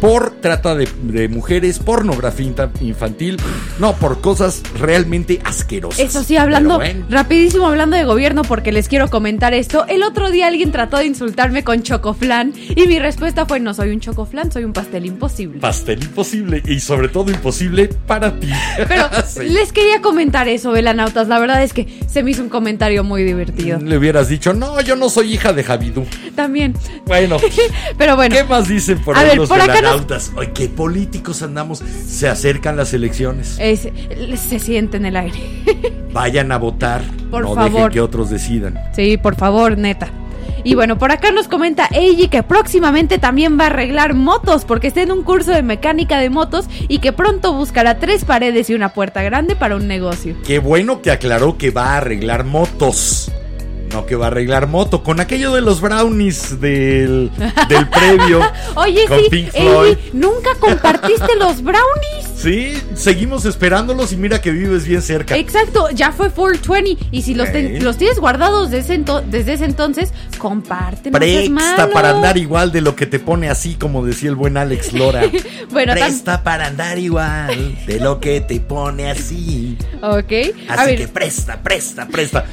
por 0.00 0.30
trata 0.40 0.74
de, 0.74 0.88
de 1.02 1.28
mujeres, 1.28 1.78
pornografía 1.78 2.52
infantil, 2.80 3.36
no, 3.78 3.94
por 3.94 4.20
cosas 4.20 4.62
realmente 4.78 5.40
asquerosas. 5.44 5.98
Eso 6.00 6.22
sí, 6.22 6.36
hablando, 6.36 6.76
bueno. 6.76 7.06
rapidísimo 7.10 7.66
hablando 7.66 7.96
de 7.96 8.04
gobierno 8.04 8.42
porque 8.42 8.72
les 8.72 8.88
quiero 8.88 9.08
comentar 9.08 9.54
esto. 9.54 9.86
El 9.88 10.02
otro 10.02 10.30
día 10.30 10.46
alguien 10.46 10.72
trató 10.72 10.98
de 10.98 11.06
insultarme 11.06 11.64
con 11.64 11.82
chocoflan 11.82 12.52
y 12.76 12.86
mi 12.86 12.98
respuesta 12.98 13.46
fue 13.46 13.60
no 13.60 13.74
soy 13.74 13.90
un 13.90 14.00
chocoflan, 14.00 14.52
soy 14.52 14.64
un 14.64 14.72
pastel 14.72 15.06
imposible. 15.06 15.58
Pastel 15.60 16.02
imposible 16.02 16.62
y 16.66 16.80
sobre 16.80 17.08
todo 17.08 17.30
imposible 17.30 17.88
para 18.06 18.38
ti. 18.38 18.48
Pero 18.88 19.08
Sí. 19.28 19.48
les 19.48 19.72
quería 19.72 20.00
comentar 20.00 20.48
eso, 20.48 20.70
velanautas. 20.70 21.28
La 21.28 21.38
verdad 21.38 21.62
es 21.62 21.72
que 21.72 21.86
se 22.10 22.22
me 22.22 22.30
hizo 22.30 22.42
un 22.42 22.48
comentario 22.48 23.04
muy 23.04 23.24
divertido. 23.24 23.78
Le 23.80 23.98
hubieras 23.98 24.28
dicho, 24.28 24.52
no, 24.54 24.80
yo 24.80 24.96
no 24.96 25.08
soy 25.10 25.34
hija 25.34 25.52
de 25.52 25.64
Javidú. 25.64 26.06
También. 26.34 26.74
Bueno, 27.06 27.36
Pero 27.98 28.16
bueno. 28.16 28.34
¿qué 28.34 28.44
más 28.44 28.68
dicen 28.68 28.98
por 29.02 29.16
A 29.16 29.20
ahí 29.20 29.28
ver, 29.28 29.36
los 29.38 29.48
por 29.48 29.60
acá 29.60 29.80
velanautas? 29.90 30.32
Ay, 30.38 30.48
qué 30.54 30.68
políticos 30.68 31.42
andamos. 31.42 31.78
Se 32.06 32.28
acercan 32.28 32.76
las 32.76 32.92
elecciones. 32.94 33.56
Es- 33.60 33.88
se 34.48 34.58
siente 34.58 34.96
en 34.96 35.06
el 35.06 35.16
aire. 35.16 35.38
Vayan 36.12 36.52
a 36.52 36.58
votar. 36.58 37.02
Por 37.30 37.42
no 37.44 37.54
dejen 37.54 37.72
favor. 37.72 37.90
que 37.92 38.00
otros 38.00 38.30
decidan. 38.30 38.78
Sí, 38.94 39.16
por 39.16 39.36
favor, 39.36 39.76
neta. 39.76 40.08
Y 40.64 40.74
bueno, 40.74 40.98
por 40.98 41.12
acá 41.12 41.30
nos 41.30 41.46
comenta 41.46 41.88
Eiji 41.92 42.28
que 42.28 42.42
próximamente 42.42 43.18
también 43.18 43.58
va 43.58 43.64
a 43.64 43.66
arreglar 43.68 44.14
motos 44.14 44.64
porque 44.64 44.88
está 44.88 45.00
en 45.02 45.12
un 45.12 45.22
curso 45.22 45.52
de 45.52 45.62
mecánica 45.62 46.18
de 46.18 46.30
motos 46.30 46.66
y 46.88 46.98
que 46.98 47.12
pronto 47.12 47.54
buscará 47.54 47.98
tres 47.98 48.24
paredes 48.24 48.68
y 48.68 48.74
una 48.74 48.88
puerta 48.92 49.22
grande 49.22 49.54
para 49.54 49.76
un 49.76 49.86
negocio. 49.86 50.34
Qué 50.44 50.58
bueno 50.58 51.00
que 51.00 51.10
aclaró 51.12 51.56
que 51.56 51.70
va 51.70 51.92
a 51.92 51.96
arreglar 51.98 52.44
motos. 52.44 53.30
No 53.92 54.06
que 54.06 54.16
va 54.16 54.26
a 54.26 54.28
arreglar 54.28 54.66
moto. 54.66 55.02
Con 55.02 55.20
aquello 55.20 55.52
de 55.52 55.60
los 55.60 55.80
brownies 55.80 56.60
del, 56.60 57.30
del 57.68 57.88
previo. 57.88 58.40
Oye, 58.74 59.06
con 59.06 59.18
sí, 59.18 59.26
Pink 59.30 59.50
Floyd. 59.50 59.96
Eiji, 59.96 60.10
¿nunca 60.12 60.50
compartiste 60.60 61.34
los 61.38 61.62
brownies? 61.62 62.26
Sí, 62.36 62.74
seguimos 62.94 63.44
esperándolos 63.46 64.12
y 64.12 64.16
mira 64.16 64.40
que 64.40 64.50
vives 64.52 64.86
bien 64.86 65.02
cerca. 65.02 65.36
Exacto, 65.36 65.88
ya 65.90 66.12
fue 66.12 66.30
420 66.30 67.08
y 67.10 67.22
si 67.22 67.34
los, 67.34 67.50
ten- 67.50 67.76
Ok. 67.76 67.82
los 67.82 67.96
tienes 67.96 68.20
guardados 68.20 68.70
desde, 68.70 68.96
ento- 69.02 69.24
desde 69.24 69.54
ese 69.54 69.64
entonces, 69.64 70.12
comparte, 70.38 71.10
Presta 71.10 71.88
para 71.92 72.10
andar 72.10 72.36
igual 72.38 72.70
de 72.70 72.80
lo 72.80 72.94
que 72.94 73.06
te 73.06 73.18
pone 73.18 73.48
así, 73.50 73.74
como 73.74 74.04
decía 74.04 74.28
el 74.30 74.36
buen 74.36 74.56
Alex 74.56 74.92
Lora. 74.92 75.22
Bueno, 75.70 75.92
Presta 75.92 76.42
para 76.42 76.66
andar 76.66 76.98
igual 76.98 77.76
de 77.86 78.00
lo 78.00 78.20
que 78.20 78.40
te 78.40 78.58
pone 78.60 79.10
así. 79.10 79.76
ok. 80.00 80.32
A 80.68 80.74
Así 80.74 80.86
ver, 80.86 80.96
que 80.96 81.08
presta, 81.08 81.62
presta, 81.62 82.06
presta. 82.08 82.44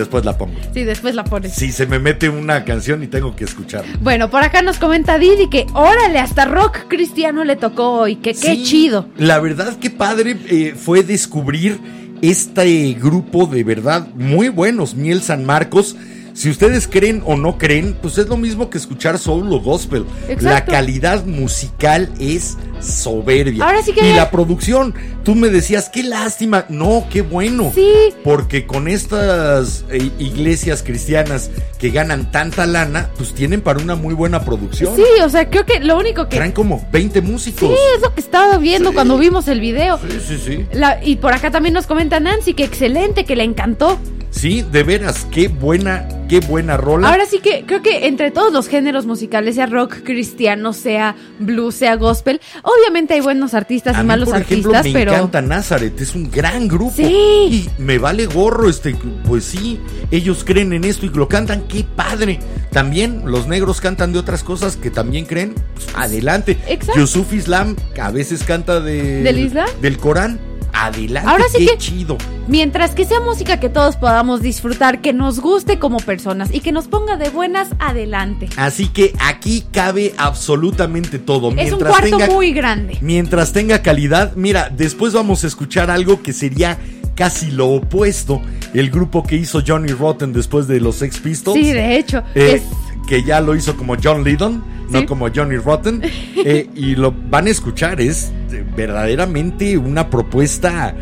Después 0.00 0.24
la 0.24 0.38
pongo. 0.38 0.54
Sí, 0.72 0.82
después 0.84 1.14
la 1.14 1.24
pones. 1.24 1.52
Si 1.52 1.72
se 1.72 1.86
me 1.86 1.98
mete 1.98 2.30
una 2.30 2.64
canción 2.64 3.02
y 3.02 3.06
tengo 3.06 3.36
que 3.36 3.44
escucharla. 3.44 3.92
Bueno, 4.00 4.30
por 4.30 4.42
acá 4.42 4.62
nos 4.62 4.78
comenta 4.78 5.18
Didi 5.18 5.50
que 5.50 5.66
órale, 5.74 6.18
hasta 6.18 6.46
rock 6.46 6.88
cristiano 6.88 7.44
le 7.44 7.56
tocó 7.56 7.90
hoy, 7.92 8.16
que 8.16 8.32
qué 8.32 8.54
Sí, 8.56 8.64
chido. 8.64 9.08
La 9.18 9.38
verdad 9.40 9.76
que 9.78 9.90
padre 9.90 10.38
eh, 10.48 10.74
fue 10.74 11.02
descubrir 11.02 11.78
este 12.22 12.94
grupo 12.94 13.46
de 13.46 13.62
verdad 13.62 14.08
muy 14.14 14.48
buenos, 14.48 14.94
Miel 14.94 15.20
San 15.22 15.44
Marcos. 15.44 15.96
Si 16.40 16.48
ustedes 16.48 16.88
creen 16.88 17.22
o 17.26 17.36
no 17.36 17.58
creen, 17.58 17.94
pues 18.00 18.16
es 18.16 18.26
lo 18.26 18.38
mismo 18.38 18.70
que 18.70 18.78
escuchar 18.78 19.18
soul 19.18 19.52
o 19.52 19.60
gospel. 19.60 20.06
Exacto. 20.26 20.44
La 20.46 20.64
calidad 20.64 21.26
musical 21.26 22.08
es 22.18 22.56
soberbia. 22.80 23.62
Ahora 23.62 23.82
sí 23.82 23.92
que- 23.92 24.08
Y 24.08 24.14
la 24.14 24.30
producción, 24.30 24.94
tú 25.22 25.34
me 25.34 25.50
decías, 25.50 25.90
qué 25.90 26.02
lástima. 26.02 26.64
No, 26.70 27.04
qué 27.10 27.20
bueno. 27.20 27.70
Sí. 27.74 27.92
Porque 28.24 28.66
con 28.66 28.88
estas 28.88 29.84
eh, 29.90 30.10
iglesias 30.18 30.82
cristianas 30.82 31.50
que 31.78 31.90
ganan 31.90 32.32
tanta 32.32 32.64
lana, 32.64 33.10
pues 33.18 33.34
tienen 33.34 33.60
para 33.60 33.78
una 33.80 33.94
muy 33.94 34.14
buena 34.14 34.42
producción. 34.42 34.96
Sí, 34.96 35.02
o 35.22 35.28
sea, 35.28 35.50
creo 35.50 35.66
que 35.66 35.80
lo 35.80 35.98
único 35.98 36.26
que... 36.30 36.36
Traen 36.36 36.52
como 36.52 36.88
20 36.90 37.20
músicos. 37.20 37.68
Sí, 37.68 37.76
es 37.96 38.00
lo 38.00 38.14
que 38.14 38.20
estaba 38.22 38.56
viendo 38.56 38.88
Sí. 38.88 38.94
cuando 38.94 39.18
vimos 39.18 39.46
el 39.48 39.60
video. 39.60 39.98
sí, 39.98 40.18
sí. 40.26 40.38
sí. 40.42 40.66
La- 40.72 41.04
y 41.04 41.16
por 41.16 41.34
acá 41.34 41.50
también 41.50 41.74
nos 41.74 41.86
comenta 41.86 42.18
Nancy 42.18 42.54
que 42.54 42.64
excelente, 42.64 43.26
que 43.26 43.36
le 43.36 43.44
encantó. 43.44 43.98
Sí, 44.30 44.62
de 44.62 44.84
veras, 44.84 45.26
qué 45.30 45.48
buena, 45.48 46.08
qué 46.28 46.40
buena 46.40 46.76
rola. 46.76 47.08
Ahora 47.10 47.26
sí 47.26 47.40
que 47.40 47.64
creo 47.66 47.82
que 47.82 48.06
entre 48.06 48.30
todos 48.30 48.52
los 48.52 48.68
géneros 48.68 49.04
musicales, 49.04 49.56
sea 49.56 49.66
rock 49.66 50.02
cristiano, 50.04 50.72
sea 50.72 51.16
blues, 51.38 51.74
sea 51.74 51.96
gospel, 51.96 52.40
obviamente 52.62 53.14
hay 53.14 53.20
buenos 53.20 53.54
artistas 53.54 53.96
a 53.96 54.00
y 54.00 54.02
mí, 54.02 54.08
malos 54.08 54.28
por 54.28 54.40
ejemplo, 54.40 54.70
artistas, 54.70 54.92
me 54.92 54.98
pero 54.98 55.12
encanta 55.12 55.42
Nazareth, 55.42 56.00
es 56.00 56.14
un 56.14 56.30
gran 56.30 56.68
grupo. 56.68 56.94
Sí. 56.96 57.04
Y 57.04 57.68
me 57.78 57.98
vale 57.98 58.26
gorro, 58.26 58.68
este, 58.68 58.96
pues 59.26 59.44
sí, 59.44 59.80
ellos 60.10 60.44
creen 60.44 60.72
en 60.72 60.84
esto 60.84 61.06
y 61.06 61.10
lo 61.10 61.28
cantan, 61.28 61.62
qué 61.68 61.84
padre. 61.84 62.38
También 62.70 63.22
los 63.26 63.48
negros 63.48 63.80
cantan 63.80 64.12
de 64.12 64.20
otras 64.20 64.44
cosas 64.44 64.76
que 64.76 64.90
también 64.90 65.26
creen, 65.26 65.54
pues, 65.74 65.88
adelante. 65.94 66.56
Exacto. 66.68 67.00
Yusuf 67.00 67.32
Islam 67.32 67.76
que 67.94 68.00
a 68.00 68.10
veces 68.10 68.44
canta 68.44 68.80
de, 68.80 69.22
¿Del 69.22 69.38
Islam? 69.38 69.68
Del 69.82 69.98
Corán, 69.98 70.38
adelante, 70.86 71.28
Ahora 71.28 71.44
sí 71.50 71.58
qué 71.66 71.72
que- 71.72 71.78
chido. 71.78 72.16
mientras 72.48 72.94
que 72.94 73.04
sea 73.04 73.20
música 73.20 73.60
que 73.60 73.68
todos 73.68 73.96
podamos 73.96 74.42
disfrutar, 74.42 75.00
que 75.00 75.12
nos 75.12 75.40
guste 75.40 75.78
como 75.78 75.98
personas 75.98 76.50
y 76.52 76.60
que 76.60 76.72
nos 76.72 76.88
ponga 76.88 77.16
de 77.16 77.28
buenas, 77.30 77.68
adelante. 77.78 78.48
Así 78.56 78.88
que 78.88 79.12
aquí 79.20 79.64
cabe 79.72 80.14
absolutamente 80.18 81.18
todo. 81.18 81.48
es 81.48 81.50
un 81.50 81.56
Mientras 81.56 81.90
cuarto 81.90 82.16
tenga 82.18 82.26
muy 82.32 82.52
grande. 82.52 82.98
Mientras 83.00 83.52
tenga 83.52 83.82
calidad, 83.82 84.34
mira, 84.36 84.70
después 84.74 85.12
vamos 85.12 85.44
a 85.44 85.46
escuchar 85.46 85.90
algo 85.90 86.22
que 86.22 86.32
sería 86.32 86.78
casi 87.14 87.50
lo 87.50 87.68
opuesto. 87.68 88.40
El 88.72 88.90
grupo 88.90 89.22
que 89.24 89.36
hizo 89.36 89.62
Johnny 89.66 89.92
Rotten 89.92 90.32
después 90.32 90.66
de 90.66 90.80
los 90.80 90.96
Sex 90.96 91.18
Pistols. 91.18 91.58
Sí, 91.58 91.72
de 91.72 91.96
hecho, 91.98 92.22
eh, 92.34 92.54
es 92.62 93.06
que 93.08 93.22
ya 93.24 93.40
lo 93.40 93.54
hizo 93.54 93.76
como 93.76 93.96
John 94.02 94.24
Lydon, 94.24 94.62
no 94.90 95.06
como 95.06 95.28
Johnny 95.34 95.56
Rotten. 95.56 96.02
eh, 96.44 96.68
y 96.74 96.94
lo 96.96 97.12
van 97.12 97.46
a 97.46 97.50
escuchar, 97.50 98.00
es 98.00 98.32
verdaderamente 98.76 99.76
una 99.78 100.08
propuesta 100.10 100.94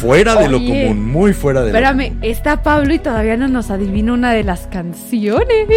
fuera 0.00 0.34
de 0.34 0.48
lo 0.48 0.58
común, 0.58 1.10
muy 1.10 1.32
fuera 1.32 1.62
de 1.62 1.72
lo 1.72 1.78
Espérame, 1.78 2.16
está 2.22 2.62
Pablo 2.62 2.92
y 2.94 2.98
todavía 2.98 3.36
no 3.36 3.48
nos 3.48 3.70
adivina 3.70 4.12
una 4.12 4.32
de 4.32 4.42
las 4.42 4.66
canciones. 4.66 5.68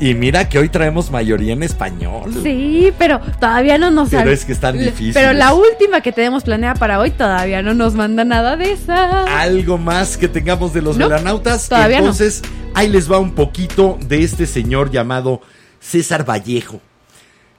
Y 0.00 0.14
mira 0.14 0.48
que 0.48 0.58
hoy 0.58 0.68
traemos 0.68 1.10
mayoría 1.10 1.52
en 1.52 1.62
español. 1.62 2.32
Sí, 2.42 2.92
pero 2.98 3.20
todavía 3.40 3.76
no 3.78 3.90
nos 3.90 4.10
Pero 4.10 4.30
es 4.30 4.44
que 4.44 4.52
están 4.52 4.76
Le- 4.76 4.84
difíciles. 4.84 5.14
Pero 5.14 5.32
la 5.32 5.54
última 5.54 6.00
que 6.00 6.12
tenemos 6.12 6.44
planeada 6.44 6.74
para 6.76 7.00
hoy 7.00 7.10
todavía 7.10 7.62
no 7.62 7.74
nos 7.74 7.94
manda 7.94 8.24
nada 8.24 8.56
de 8.56 8.72
esa. 8.72 9.40
algo 9.40 9.76
más 9.76 10.16
que 10.16 10.28
tengamos 10.28 10.72
de 10.72 10.82
los 10.82 10.96
No, 10.96 11.08
todavía 11.08 11.98
no. 11.98 12.04
Entonces, 12.04 12.42
ahí 12.74 12.88
les 12.88 13.10
va 13.10 13.18
un 13.18 13.32
poquito 13.32 13.98
de 14.06 14.22
este 14.22 14.46
señor 14.46 14.90
llamado 14.90 15.40
César 15.80 16.28
Vallejo, 16.28 16.80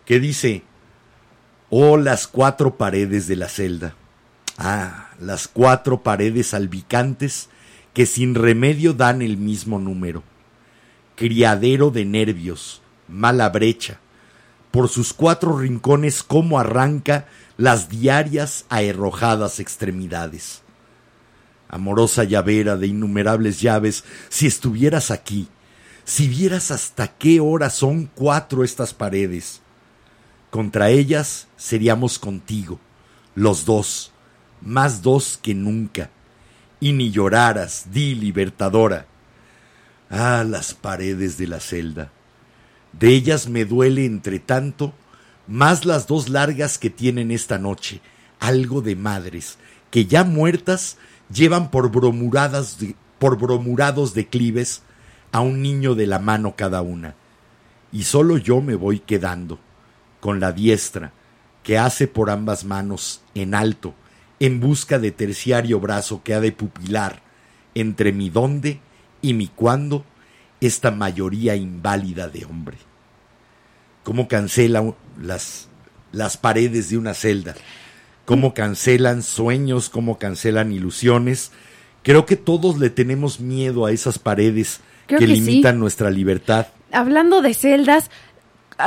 que 0.05 0.19
dice, 0.19 0.63
oh 1.69 1.97
las 1.97 2.27
cuatro 2.27 2.77
paredes 2.77 3.27
de 3.27 3.35
la 3.35 3.49
celda, 3.49 3.95
ah, 4.57 5.09
las 5.19 5.47
cuatro 5.47 6.03
paredes 6.03 6.53
albicantes 6.53 7.49
que 7.93 8.05
sin 8.05 8.35
remedio 8.35 8.93
dan 8.93 9.21
el 9.21 9.37
mismo 9.37 9.79
número, 9.79 10.23
criadero 11.15 11.91
de 11.91 12.05
nervios, 12.05 12.81
mala 13.07 13.49
brecha, 13.49 13.99
por 14.71 14.89
sus 14.89 15.13
cuatro 15.13 15.57
rincones 15.57 16.23
cómo 16.23 16.59
arranca 16.59 17.27
las 17.57 17.89
diarias 17.89 18.65
aherrojadas 18.69 19.59
extremidades 19.59 20.65
amorosa 21.75 22.23
llavera 22.23 22.77
de 22.77 22.87
innumerables 22.87 23.59
llaves, 23.59 24.03
si 24.29 24.47
estuvieras 24.47 25.11
aquí, 25.11 25.47
si 26.03 26.27
vieras 26.27 26.71
hasta 26.71 27.07
qué 27.07 27.39
hora 27.39 27.69
son 27.69 28.09
cuatro 28.13 28.63
estas 28.63 28.93
paredes, 28.93 29.61
contra 30.55 30.89
ellas 30.89 31.49
seríamos 31.57 32.17
contigo, 32.17 32.79
los 33.35 33.65
dos, 33.65 34.13
más 34.61 35.01
dos 35.01 35.37
que 35.41 35.53
nunca, 35.53 36.11
y 36.79 36.93
ni 36.93 37.11
lloraras, 37.11 37.87
di 37.91 38.15
libertadora. 38.15 39.05
Ah, 40.09 40.45
las 40.47 40.73
paredes 40.73 41.37
de 41.37 41.47
la 41.47 41.59
celda. 41.59 42.09
De 42.93 43.09
ellas 43.09 43.49
me 43.49 43.65
duele 43.65 44.05
entre 44.05 44.39
tanto, 44.39 44.93
más 45.45 45.83
las 45.83 46.07
dos 46.07 46.29
largas 46.29 46.77
que 46.77 46.89
tienen 46.89 47.31
esta 47.31 47.57
noche, 47.57 47.99
algo 48.39 48.81
de 48.81 48.95
madres, 48.95 49.57
que 49.91 50.05
ya 50.05 50.23
muertas 50.23 50.95
llevan 51.29 51.69
por 51.69 51.91
bromuradas 51.91 52.77
por 53.19 53.37
bromurados 53.37 54.13
declives 54.13 54.83
a 55.33 55.41
un 55.41 55.61
niño 55.61 55.95
de 55.95 56.07
la 56.07 56.19
mano 56.19 56.55
cada 56.55 56.81
una. 56.81 57.13
Y 57.91 58.03
solo 58.03 58.37
yo 58.37 58.61
me 58.61 58.75
voy 58.75 58.99
quedando, 58.99 59.59
con 60.25 60.39
la 60.39 60.53
diestra, 60.53 61.11
que 61.61 61.77
hace 61.77 62.07
por 62.07 62.31
ambas 62.31 62.65
manos, 62.65 63.21
en 63.35 63.53
alto, 63.53 63.93
en 64.39 64.59
busca 64.59 64.97
de 64.97 65.11
terciario 65.11 65.79
brazo 65.79 66.23
que 66.23 66.33
ha 66.33 66.39
de 66.39 66.51
pupilar, 66.51 67.21
entre 67.75 68.11
mi 68.11 68.31
dónde 68.31 68.79
y 69.21 69.35
mi 69.35 69.45
cuándo, 69.45 70.03
esta 70.61 70.89
mayoría 70.89 71.55
inválida 71.55 72.27
de 72.27 72.43
hombre. 72.43 72.77
Cómo 74.03 74.27
cancela 74.27 74.95
las, 75.21 75.67
las 76.11 76.37
paredes 76.37 76.89
de 76.89 76.97
una 76.97 77.13
celda, 77.13 77.53
cómo 78.25 78.55
cancelan 78.55 79.21
sueños, 79.21 79.91
cómo 79.91 80.17
cancelan 80.17 80.71
ilusiones. 80.71 81.51
Creo 82.01 82.25
que 82.25 82.35
todos 82.35 82.79
le 82.79 82.89
tenemos 82.89 83.39
miedo 83.39 83.85
a 83.85 83.91
esas 83.91 84.17
paredes 84.17 84.81
que, 85.05 85.19
sí. 85.19 85.27
limitan 85.27 85.79
nuestra 85.79 86.09
libertad. 86.09 86.65
Hablando 86.91 87.43
de 87.43 87.53
celdas, 87.53 88.09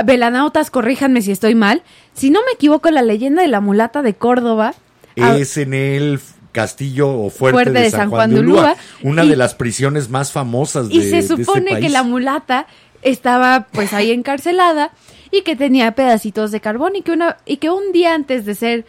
velanautas, 0.04 0.70
corríjanme 0.70 1.22
si 1.22 1.32
estoy 1.32 1.54
mal. 1.54 1.82
Si 2.14 2.30
no 2.30 2.40
me 2.46 2.52
equivoco, 2.52 2.90
la 2.90 3.02
leyenda 3.02 3.42
de 3.42 3.48
la 3.48 3.60
mulata 3.60 4.02
de 4.02 4.14
Córdoba. 4.14 4.74
ah, 5.20 5.36
es 5.36 5.56
en 5.56 5.74
el 5.74 6.20
castillo 6.52 7.08
o 7.10 7.30
fuerte, 7.30 7.54
Fuerte 7.64 7.80
de, 7.82 7.90
San 7.90 8.10
Juan 8.10 8.30
de 8.34 8.40
Ulúa, 8.40 8.76
una 9.02 9.24
y- 9.24 9.28
de 9.28 9.36
las 9.36 9.54
prisiones 9.54 10.08
más 10.10 10.32
famosas 10.32 10.88
de, 10.88 10.94
Y 10.94 11.02
se 11.02 11.10
de 11.10 11.18
este 11.18 11.36
supone 11.44 11.78
que 11.80 11.88
la 11.88 12.02
mulata 12.02 12.66
estaba 13.02 13.66
pues 13.70 13.92
ahí 13.92 14.10
encarcelada 14.10 14.90
y 15.30 15.42
que 15.42 15.54
tenía 15.56 15.92
pedacitos 15.92 16.50
de 16.50 16.60
carbón 16.60 16.96
y 16.96 17.02
que 17.02 17.12
una 17.12 17.36
y 17.46 17.58
que 17.58 17.70
un 17.70 17.92
día 17.92 18.14
antes 18.14 18.44
de 18.44 18.54
ser 18.56 18.86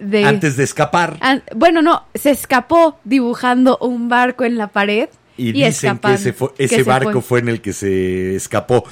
de 0.00 0.24
antes 0.24 0.56
de 0.56 0.64
escapar 0.64 1.18
an- 1.20 1.42
bueno 1.54 1.82
no 1.82 2.04
se 2.14 2.30
escapó 2.30 2.98
dibujando 3.04 3.76
un 3.82 4.08
barco 4.08 4.44
en 4.44 4.56
la 4.56 4.68
pared 4.68 5.10
y, 5.36 5.48
y, 5.48 5.52
dicen 5.52 5.98
que 5.98 6.14
ese, 6.14 6.32
fue- 6.32 6.50
ese 6.56 6.76
se 6.76 6.82
barco 6.84 7.10
fue. 7.12 7.22
fue. 7.22 7.38
en 7.40 7.48
el 7.48 7.60
que 7.60 7.72
se 7.72 8.36
escapó. 8.36 8.84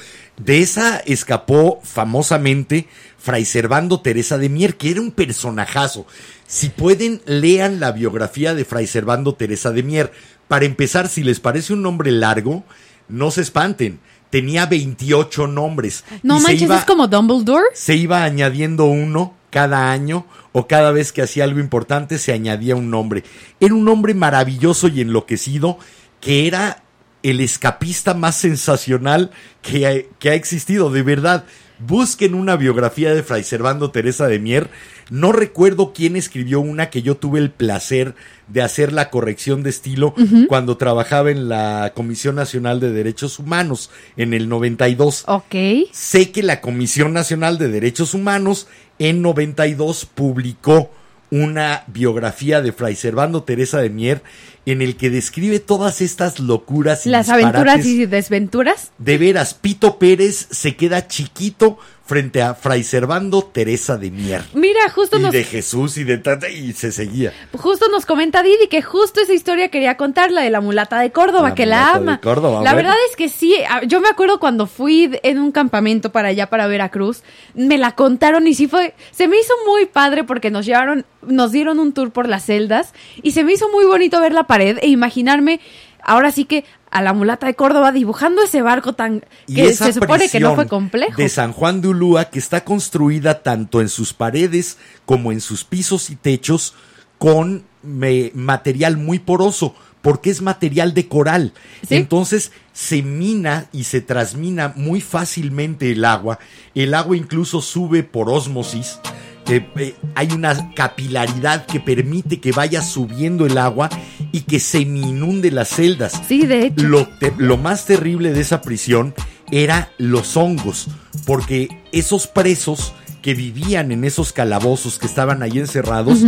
De 0.43 0.61
esa 0.61 0.97
escapó 0.97 1.79
famosamente 1.83 2.87
Fray 3.17 3.45
Servando 3.45 4.01
Teresa 4.01 4.37
de 4.37 4.49
Mier, 4.49 4.75
que 4.75 4.91
era 4.91 5.01
un 5.01 5.11
personajazo. 5.11 6.07
Si 6.47 6.69
pueden, 6.69 7.21
lean 7.25 7.79
la 7.79 7.91
biografía 7.91 8.53
de 8.55 8.65
Fray 8.65 8.87
Servando 8.87 9.35
Teresa 9.35 9.71
de 9.71 9.83
Mier. 9.83 10.11
Para 10.47 10.65
empezar, 10.65 11.07
si 11.09 11.23
les 11.23 11.39
parece 11.39 11.73
un 11.73 11.81
nombre 11.81 12.11
largo, 12.11 12.63
no 13.07 13.29
se 13.31 13.41
espanten. 13.41 13.99
Tenía 14.29 14.65
28 14.65 15.47
nombres. 15.47 16.03
no 16.23 16.37
y 16.37 16.39
se 16.39 16.43
manches 16.47 16.61
iba- 16.63 16.77
es 16.79 16.85
como 16.85 17.07
Dumbledore 17.07 17.65
se 17.73 17.95
iba 17.95 18.23
añadiendo 18.23 18.85
uno 18.85 19.35
cada 19.49 19.91
año 19.91 20.25
o 20.53 20.67
cada 20.67 20.91
vez 20.91 21.11
que 21.11 21.21
hacía 21.21 21.43
algo 21.43 21.59
importante 21.59 22.17
se 22.17 22.31
añadía 22.33 22.75
un 22.75 22.89
nombre. 22.89 23.23
Era 23.59 23.73
un 23.73 23.87
hombre 23.89 24.13
maravilloso 24.13 24.87
y 24.87 25.01
enloquecido 25.01 25.77
que 26.21 26.47
era 26.47 26.83
el 27.23 27.39
escapista 27.39 28.13
más 28.13 28.35
sensacional 28.35 29.31
que 29.61 29.87
ha, 29.87 29.93
que 30.19 30.29
ha 30.29 30.33
existido, 30.33 30.89
de 30.89 31.03
verdad. 31.03 31.45
Busquen 31.79 32.35
una 32.35 32.57
biografía 32.57 33.13
de 33.13 33.23
Fray 33.23 33.43
Servando 33.43 33.89
Teresa 33.89 34.27
de 34.27 34.37
Mier. 34.37 34.69
No 35.09 35.31
recuerdo 35.31 35.93
quién 35.93 36.15
escribió 36.15 36.59
una 36.59 36.91
que 36.91 37.01
yo 37.01 37.17
tuve 37.17 37.39
el 37.39 37.49
placer 37.49 38.13
de 38.47 38.61
hacer 38.61 38.93
la 38.93 39.09
corrección 39.09 39.63
de 39.63 39.71
estilo 39.71 40.13
cuando 40.47 40.77
trabajaba 40.77 41.31
en 41.31 41.49
la 41.49 41.93
Comisión 41.95 42.35
Nacional 42.35 42.79
de 42.79 42.91
Derechos 42.91 43.39
Humanos 43.39 43.89
en 44.15 44.33
el 44.33 44.47
92. 44.47 45.25
ok 45.27 45.55
Sé 45.91 46.31
que 46.31 46.43
la 46.43 46.61
Comisión 46.61 47.13
Nacional 47.13 47.57
de 47.57 47.69
Derechos 47.69 48.13
Humanos 48.13 48.67
en 48.99 49.21
92 49.23 50.05
publicó 50.05 50.91
una 51.31 51.85
biografía 51.87 52.61
de 52.61 52.73
Fray 52.73 52.95
Servando 52.95 53.43
Teresa 53.43 53.79
de 53.79 53.89
Mier 53.89 54.21
en 54.65 54.81
el 54.81 54.97
que 54.97 55.09
describe 55.09 55.59
todas 55.59 56.01
estas 56.01 56.39
locuras 56.39 57.07
y 57.07 57.09
Las 57.09 57.29
aventuras 57.29 57.83
y 57.85 58.05
desventuras. 58.05 58.91
De 58.99 59.17
veras, 59.17 59.53
Pito 59.55 59.97
Pérez 59.97 60.47
se 60.51 60.75
queda 60.75 61.07
chiquito 61.07 61.79
frente 62.11 62.41
a 62.41 62.55
Fray 62.55 62.83
Servando 62.83 63.41
Teresa 63.41 63.95
de 63.95 64.11
Mier. 64.11 64.43
Mira, 64.53 64.89
justo 64.93 65.15
Y 65.17 65.21
nos, 65.21 65.31
de 65.31 65.45
Jesús 65.45 65.95
y 65.97 66.03
de 66.03 66.17
tanta, 66.17 66.49
y 66.49 66.73
se 66.73 66.91
seguía. 66.91 67.31
justo 67.53 67.85
nos 67.89 68.05
comenta 68.05 68.43
Didi 68.43 68.67
que 68.69 68.81
justo 68.81 69.21
esa 69.21 69.31
historia 69.31 69.69
quería 69.69 69.95
contar, 69.95 70.29
la 70.29 70.41
de 70.41 70.49
la 70.49 70.59
mulata 70.59 70.99
de 70.99 71.13
Córdoba, 71.13 71.49
La 71.49 71.55
que 71.55 71.65
la 71.65 71.77
mulata 71.77 71.93
de 71.93 72.03
ama. 72.03 72.19
Córdoba, 72.19 72.61
la 72.63 72.73
bueno. 72.73 72.75
verdad 72.75 72.95
es 73.09 73.15
que 73.15 73.29
sí, 73.29 73.55
yo 73.87 74.01
me 74.01 74.09
acuerdo 74.09 74.41
cuando 74.41 74.67
fui 74.67 75.17
en 75.23 75.39
un 75.39 75.53
campamento 75.53 76.11
para 76.11 76.27
allá, 76.27 76.49
para 76.49 76.67
Veracruz, 76.67 77.23
me 77.53 77.77
la 77.77 77.95
contaron 77.95 78.45
y 78.45 78.55
sí 78.55 78.67
fue, 78.67 78.93
se 79.11 79.29
me 79.29 79.39
hizo 79.39 79.53
muy 79.65 79.85
padre 79.85 80.25
porque 80.25 80.51
nos 80.51 80.65
llevaron, 80.65 81.05
nos 81.21 81.53
dieron 81.53 81.79
un 81.79 81.93
tour 81.93 82.11
por 82.11 82.27
las 82.27 82.43
celdas 82.45 82.93
y 83.23 83.31
se 83.31 83.45
me 83.45 83.53
hizo 83.53 83.69
muy 83.69 83.85
bonito 83.85 84.19
ver 84.19 84.33
la 84.33 84.43
pared 84.47 84.79
e 84.81 84.89
imaginarme, 84.89 85.61
ahora 86.03 86.33
sí 86.33 86.43
que 86.43 86.65
a 86.91 87.01
la 87.01 87.13
mulata 87.13 87.47
de 87.47 87.55
Córdoba 87.55 87.91
dibujando 87.91 88.43
ese 88.43 88.61
barco 88.61 88.93
tan, 88.93 89.23
Y 89.47 89.55
que 89.55 89.73
se 89.73 89.93
supone 89.93 90.29
que 90.29 90.39
no 90.39 90.55
fue 90.55 90.67
complejo. 90.67 91.15
De 91.21 91.29
San 91.29 91.53
Juan 91.53 91.81
de 91.81 91.87
Ulúa, 91.87 92.25
que 92.25 92.37
está 92.39 92.63
construida 92.65 93.41
tanto 93.41 93.79
en 93.81 93.89
sus 93.89 94.13
paredes 94.13 94.77
como 95.05 95.31
en 95.31 95.39
sus 95.41 95.63
pisos 95.63 96.09
y 96.09 96.15
techos 96.15 96.73
con 97.17 97.63
me- 97.81 98.31
material 98.35 98.97
muy 98.97 99.19
poroso, 99.19 99.73
porque 100.01 100.29
es 100.31 100.41
material 100.41 100.93
de 100.93 101.07
coral. 101.07 101.53
Sí. 101.87 101.95
Entonces 101.95 102.51
se 102.73 103.03
mina 103.03 103.67
y 103.71 103.83
se 103.85 104.01
transmina 104.01 104.73
muy 104.75 104.99
fácilmente 104.99 105.91
el 105.91 106.03
agua. 106.03 106.39
El 106.75 106.93
agua 106.93 107.15
incluso 107.15 107.61
sube 107.61 108.03
por 108.03 108.29
ósmosis. 108.29 108.99
Eh, 109.47 109.65
eh, 109.77 109.95
hay 110.15 110.31
una 110.31 110.73
capilaridad 110.75 111.65
que 111.65 111.79
permite 111.79 112.39
que 112.39 112.51
vaya 112.51 112.81
subiendo 112.81 113.45
el 113.45 113.57
agua 113.57 113.89
y 114.31 114.41
que 114.41 114.59
se 114.59 114.79
inunde 114.81 115.51
las 115.51 115.69
celdas. 115.69 116.21
Sí, 116.27 116.45
de 116.45 116.67
hecho. 116.67 116.83
Lo, 116.87 117.07
te- 117.07 117.33
lo 117.37 117.57
más 117.57 117.85
terrible 117.85 118.31
de 118.31 118.41
esa 118.41 118.61
prisión 118.61 119.13
era 119.51 119.91
los 119.97 120.37
hongos, 120.37 120.87
porque 121.25 121.67
esos 121.91 122.27
presos 122.27 122.93
que 123.21 123.33
vivían 123.35 123.91
en 123.91 124.03
esos 124.03 124.33
calabozos 124.33 124.97
que 124.97 125.05
estaban 125.05 125.43
ahí 125.43 125.59
encerrados, 125.59 126.19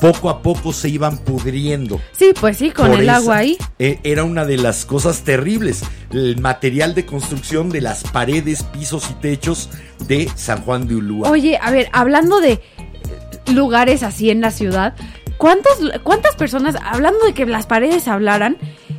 poco 0.00 0.28
a 0.28 0.42
poco 0.42 0.72
se 0.74 0.88
iban 0.90 1.16
pudriendo. 1.18 2.00
Sí, 2.12 2.32
pues 2.38 2.58
sí, 2.58 2.70
con 2.70 2.88
Por 2.90 2.96
el 3.00 3.04
esa- 3.04 3.16
agua 3.16 3.36
ahí. 3.38 3.56
eh, 3.78 3.98
era 4.04 4.24
una 4.24 4.44
de 4.44 4.58
las 4.58 4.84
cosas 4.84 5.22
terribles. 5.22 5.82
El 6.12 6.38
material 6.40 6.94
de 6.94 7.06
construcción 7.06 7.70
de 7.70 7.80
las 7.80 8.04
paredes, 8.04 8.64
pisos 8.64 9.08
y 9.10 9.14
techos 9.14 9.70
de 10.06 10.30
San 10.36 10.60
Juan 10.62 10.86
de 10.86 10.96
Ulúa. 10.96 11.30
Oye, 11.30 11.58
a 11.62 11.70
ver, 11.70 11.88
hablando 11.92 12.40
de 12.40 12.60
lugares 13.52 14.02
así 14.02 14.30
en 14.30 14.40
la 14.40 14.50
ciudad, 14.50 14.94
¿cuántas, 15.38 15.72
cuántas 16.02 16.36
personas, 16.36 16.76
hablando 16.84 17.24
de 17.26 17.34
que 17.34 17.46
las 17.46 17.66
paredes 17.66 18.08
hablaran, 18.08 18.56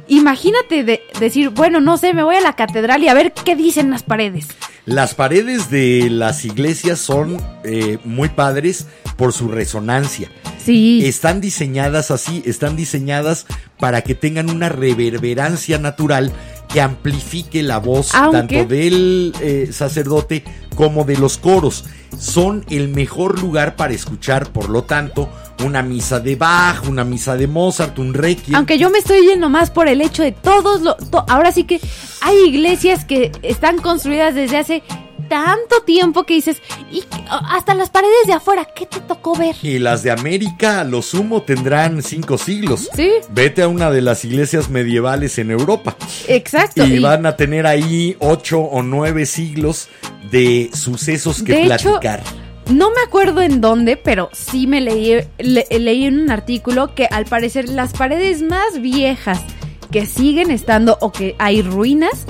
imagínate 0.08 0.84
de 0.84 1.02
decir, 1.20 1.50
bueno, 1.50 1.80
no 1.82 1.98
sé, 1.98 2.14
me 2.14 2.24
voy 2.24 2.36
a 2.36 2.42
la 2.42 2.56
catedral 2.56 3.04
y 3.04 3.08
a 3.08 3.14
ver 3.14 3.34
qué 3.34 3.56
dicen 3.56 3.90
las 3.90 4.04
paredes. 4.04 4.48
Las 4.86 5.14
paredes 5.14 5.70
de 5.70 6.10
las 6.10 6.44
iglesias 6.44 7.00
son 7.00 7.38
eh, 7.64 8.00
muy 8.04 8.30
padres 8.30 8.88
por 9.16 9.32
su 9.32 9.48
resonancia. 9.48 10.30
Sí. 10.64 11.06
Están 11.06 11.40
diseñadas 11.42 12.12
así, 12.12 12.42
están 12.46 12.76
diseñadas 12.76 13.46
para 13.80 14.02
que 14.02 14.16
tengan 14.16 14.50
una 14.50 14.70
reverberancia 14.70 15.78
natural 15.78 16.32
que 16.68 16.82
amplifique 16.82 17.64
la 17.64 17.78
voz 17.78 18.14
Aunque- 18.16 18.38
tanto 18.58 18.66
del 18.66 19.34
eh, 19.42 19.70
sacerdote 19.72 20.44
como 20.76 21.04
de 21.06 21.18
los 21.18 21.38
coros. 21.38 21.86
Son 22.18 22.66
el 22.70 22.90
mejor 22.90 23.40
lugar 23.40 23.76
para 23.76 23.94
escuchar, 23.94 24.52
por 24.52 24.70
lo 24.70 24.84
tanto, 24.84 25.30
una 25.64 25.82
misa 25.82 26.20
de 26.20 26.36
Bach, 26.36 26.88
una 26.88 27.04
misa 27.04 27.36
de 27.36 27.48
Mozart, 27.48 27.98
un 28.00 28.14
requiem. 28.14 28.56
Aunque 28.56 28.78
yo 28.78 28.90
me 28.90 29.00
estoy 29.00 29.26
yendo 29.26 29.50
más 29.50 29.70
por 29.72 29.88
el 29.88 30.02
hecho 30.02 30.24
de 30.24 30.32
todos 30.32 30.82
los... 30.82 30.96
ahora 31.28 31.52
sí 31.52 31.64
que 31.64 31.80
hay 32.22 32.36
iglesias 32.48 33.06
que 33.06 33.32
están 33.42 33.78
construidas 33.80 34.36
desde 34.36 34.58
hace 34.58 34.84
tanto 35.30 35.82
tiempo 35.84 36.26
que 36.26 36.36
dices, 36.36 36.62
y 36.92 37.02
hasta 37.30 37.74
las 37.74 37.90
paredes 37.90 38.28
de 38.28 38.34
afuera, 38.34 38.68
¿qué 38.76 38.86
te 38.86 39.00
tocó 39.00 39.36
ver? 39.36 39.56
Y 39.64 39.80
las 39.80 40.04
de 40.04 40.12
América, 40.12 40.82
a 40.82 40.84
lo 40.84 41.02
sumo, 41.02 41.42
tendrán 41.42 42.04
cinco 42.04 42.38
siglos. 42.38 42.90
Sí. 42.94 43.10
Vete 43.32 43.64
a 43.64 43.68
una 43.68 43.90
de 43.90 44.02
las 44.02 44.26
iglesias 44.26 44.70
medievales 44.70 45.40
en 45.40 45.50
Europa. 45.50 45.96
Exacto. 46.28 46.86
Y 46.86 46.96
y- 46.96 47.00
van 47.00 47.26
a 47.26 47.36
tener 47.36 47.66
ahí 47.66 48.16
ocho 48.20 48.60
o 48.60 48.84
nueve 48.84 49.26
siglos 49.26 49.88
de 50.30 50.70
sucesos 50.74 51.42
que 51.42 51.54
De 51.54 51.64
hecho, 51.64 52.00
platicar. 52.00 52.22
No 52.70 52.90
me 52.92 53.02
acuerdo 53.06 53.42
en 53.42 53.62
dónde, 53.62 53.98
pero 53.98 54.30
sí 54.34 54.68
me 54.68 54.82
leí, 54.82 55.20
le- 55.38 55.68
leí 55.80 56.06
en 56.06 56.20
un 56.22 56.32
artículo 56.32 56.96
que 56.96 57.06
al 57.12 57.26
parecer 57.26 57.70
las 57.70 57.94
paredes 57.94 58.42
más 58.42 58.82
viejas 58.82 59.42
que 59.92 60.06
siguen 60.06 60.50
estando 60.50 60.98
o 61.02 61.12
que 61.12 61.36
hay 61.40 61.62
ruinas 61.62 62.26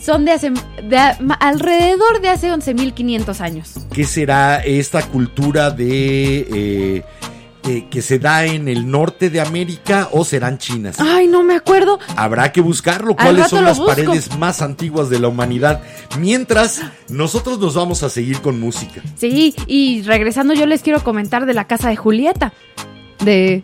son 0.00 0.24
de 0.24 0.32
hace 0.32 0.50
de 0.82 0.98
alrededor 1.40 2.20
de 2.20 2.28
hace 2.28 2.50
11.500 2.52 3.40
años. 3.40 3.74
¿Qué 3.92 4.04
será 4.04 4.64
esta 4.64 5.02
cultura 5.02 5.70
de 5.70 6.46
eh, 6.52 7.02
eh, 7.64 7.86
que 7.90 8.02
se 8.02 8.18
da 8.18 8.44
en 8.44 8.68
el 8.68 8.90
norte 8.90 9.30
de 9.30 9.40
América 9.40 10.08
o 10.12 10.24
serán 10.24 10.58
chinas? 10.58 10.96
Ay, 10.98 11.28
no 11.28 11.42
me 11.42 11.54
acuerdo. 11.54 11.98
Habrá 12.16 12.52
que 12.52 12.60
buscarlo. 12.60 13.14
¿Cuáles 13.14 13.48
son 13.48 13.64
las 13.64 13.78
busco. 13.78 13.92
paredes 13.92 14.36
más 14.38 14.62
antiguas 14.62 15.10
de 15.10 15.20
la 15.20 15.28
humanidad? 15.28 15.82
Mientras, 16.18 16.80
nosotros 17.08 17.58
nos 17.58 17.74
vamos 17.74 18.02
a 18.02 18.10
seguir 18.10 18.40
con 18.40 18.58
música. 18.60 19.02
Sí, 19.16 19.54
y 19.66 20.02
regresando 20.02 20.54
yo 20.54 20.66
les 20.66 20.82
quiero 20.82 21.02
comentar 21.04 21.46
de 21.46 21.54
la 21.54 21.66
casa 21.66 21.88
de 21.88 21.96
Julieta. 21.96 22.52
De... 23.24 23.62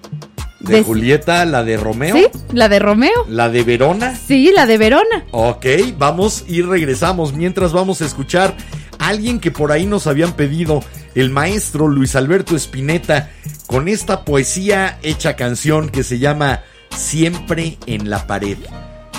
De 0.61 0.83
Julieta, 0.83 1.45
la 1.45 1.63
de 1.63 1.77
Romeo, 1.77 2.17
Sí, 2.17 2.27
la 2.53 2.69
de 2.69 2.81
Romeo. 2.81 3.13
la 3.29 3.49
de 3.49 3.63
Verona. 3.63 4.17
Sí, 4.17 4.51
la 4.53 4.67
de 4.67 4.77
Verona. 4.77 5.25
Ok, 5.31 5.67
vamos 5.97 6.45
y 6.49 6.63
regresamos. 6.63 7.33
Mientras 7.33 7.73
vamos 7.73 8.01
a 8.03 8.05
escuchar 8.07 8.57
a 8.99 9.07
alguien 9.07 9.39
que 9.39 9.53
por 9.53 9.71
ahí 9.71 9.87
nos 9.87 10.09
habían 10.09 10.33
pedido, 10.33 10.83
el 11.15 11.31
maestro 11.31 11.89
Luis 11.89 12.17
Alberto 12.17 12.57
Spinetta, 12.57 13.31
con 13.67 13.89
esta 13.89 14.25
poesía 14.25 14.99
hecha 15.03 15.37
canción 15.37 15.89
que 15.89 16.05
se 16.05 16.19
llama 16.19 16.63
Siempre 16.91 17.79
en 17.87 18.11
la 18.11 18.27
pared. 18.27 18.59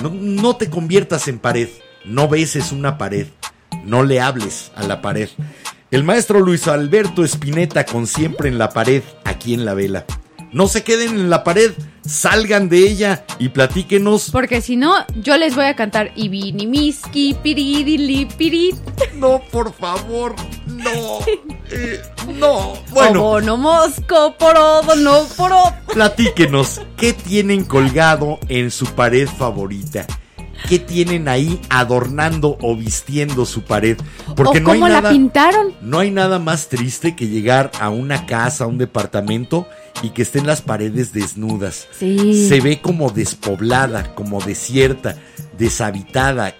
No, 0.02 0.56
te 0.56 0.70
conviertas 0.70 1.28
en 1.28 1.38
pared, 1.38 1.68
no 2.04 2.28
beses 2.28 2.72
una 2.72 2.98
pared, 2.98 3.26
no 3.84 4.02
le 4.02 4.20
hables 4.20 4.72
a 4.74 4.82
la 4.82 5.02
pared. 5.02 5.28
El 5.90 6.04
maestro 6.04 6.40
Luis 6.40 6.68
Alberto 6.68 7.24
Spinetta 7.24 7.84
con 7.84 8.06
Siempre 8.06 8.48
en 8.48 8.58
la 8.58 8.70
pared, 8.70 9.02
aquí 9.24 9.54
en 9.54 9.64
la 9.64 9.74
vela. 9.74 10.06
No 10.52 10.66
se 10.66 10.82
queden 10.82 11.10
en 11.10 11.30
la 11.30 11.44
pared, 11.44 11.72
salgan 12.04 12.68
de 12.68 12.78
ella 12.78 13.24
y 13.38 13.50
platíquenos 13.50 14.30
Porque 14.32 14.60
si 14.60 14.74
no, 14.76 14.94
yo 15.22 15.36
les 15.36 15.54
voy 15.54 15.66
a 15.66 15.76
cantar 15.76 16.10
Ibini 16.16 16.66
Miski, 16.66 17.34
Piridili, 17.40 18.26
Pirit. 18.26 18.74
No, 19.14 19.40
por 19.52 19.72
favor, 19.72 20.34
no. 20.66 21.18
Eh, 21.72 22.00
no. 22.36 22.72
Bueno, 22.90 23.22
Obono 23.26 23.56
Mosco, 23.56 24.34
Porodo, 24.36 24.96
no 24.96 25.22
Porodo. 25.36 25.72
platíquenos, 25.92 26.80
¿qué 26.96 27.12
tienen 27.12 27.62
colgado 27.64 28.40
en 28.48 28.72
su 28.72 28.86
pared 28.86 29.28
favorita? 29.28 30.04
¿Qué 30.68 30.80
tienen 30.80 31.28
ahí 31.28 31.60
adornando 31.68 32.58
o 32.60 32.74
vistiendo 32.74 33.46
su 33.46 33.62
pared? 33.62 33.96
Porque 34.34 34.58
o 34.58 34.62
no 34.62 34.72
hay 34.72 34.80
cómo 34.80 34.88
la 34.88 34.94
nada. 35.00 35.10
pintaron. 35.10 35.72
No 35.80 36.00
hay 36.00 36.10
nada 36.10 36.40
más 36.40 36.68
triste 36.68 37.14
que 37.14 37.28
llegar 37.28 37.70
a 37.78 37.88
una 37.88 38.26
casa, 38.26 38.64
a 38.64 38.66
un 38.66 38.76
departamento 38.78 39.68
y 40.02 40.10
que 40.10 40.22
estén 40.22 40.46
las 40.46 40.62
paredes 40.62 41.12
desnudas. 41.12 41.88
Sí. 41.92 42.48
Se 42.48 42.60
ve 42.60 42.80
como 42.80 43.10
despoblada, 43.10 44.14
como 44.14 44.40
desierta, 44.40 45.16
deshabitada, 45.58 46.54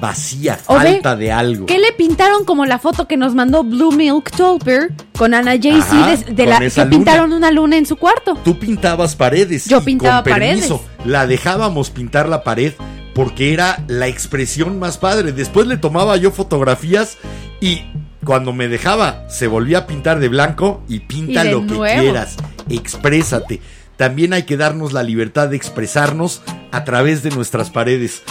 vacía, 0.00 0.58
O 0.66 0.74
ve, 0.78 0.92
falta 0.92 1.16
de 1.16 1.32
algo. 1.32 1.66
¿Qué 1.66 1.78
le 1.78 1.92
pintaron 1.92 2.44
como 2.44 2.66
la 2.66 2.78
foto 2.78 3.08
que 3.08 3.16
nos 3.16 3.34
mandó 3.34 3.64
Blue 3.64 3.92
Milk 3.92 4.30
Tolper 4.30 4.92
con 5.16 5.34
Ana 5.34 5.52
Jay 5.60 5.80
Ajá, 5.80 6.16
de, 6.16 6.46
la 6.46 6.58
que 6.58 6.68
luna. 6.68 6.90
pintaron 6.90 7.32
una 7.32 7.50
luna 7.50 7.76
en 7.76 7.86
su 7.86 7.96
cuarto? 7.96 8.38
Tú 8.44 8.58
pintabas 8.58 9.14
paredes. 9.16 9.66
Yo 9.66 9.78
y 9.78 9.84
pintaba 9.84 10.22
con 10.22 10.32
permiso, 10.34 10.78
paredes. 10.82 11.06
La 11.06 11.26
dejábamos 11.26 11.90
pintar 11.90 12.28
la 12.28 12.44
pared 12.44 12.74
porque 13.14 13.52
era 13.52 13.82
la 13.86 14.08
expresión 14.08 14.78
más 14.78 14.98
padre. 14.98 15.32
Después 15.32 15.66
le 15.66 15.76
tomaba 15.76 16.16
yo 16.16 16.32
fotografías 16.32 17.16
y 17.60 17.82
cuando 18.24 18.52
me 18.52 18.68
dejaba 18.68 19.24
se 19.28 19.46
volvía 19.46 19.78
a 19.78 19.86
pintar 19.86 20.18
de 20.18 20.28
blanco 20.28 20.82
y 20.88 21.00
pinta 21.00 21.44
Y 21.44 21.50
lo 21.50 21.66
que 21.66 21.74
quieras. 21.74 22.36
Exprésate. 22.68 23.60
También 23.96 24.32
hay 24.32 24.42
que 24.42 24.56
darnos 24.56 24.92
la 24.92 25.02
libertad 25.02 25.48
de 25.48 25.56
expresarnos 25.56 26.42
a 26.72 26.84
través 26.84 27.22
de 27.22 27.30
nuestras 27.30 27.70
paredes. 27.70 28.22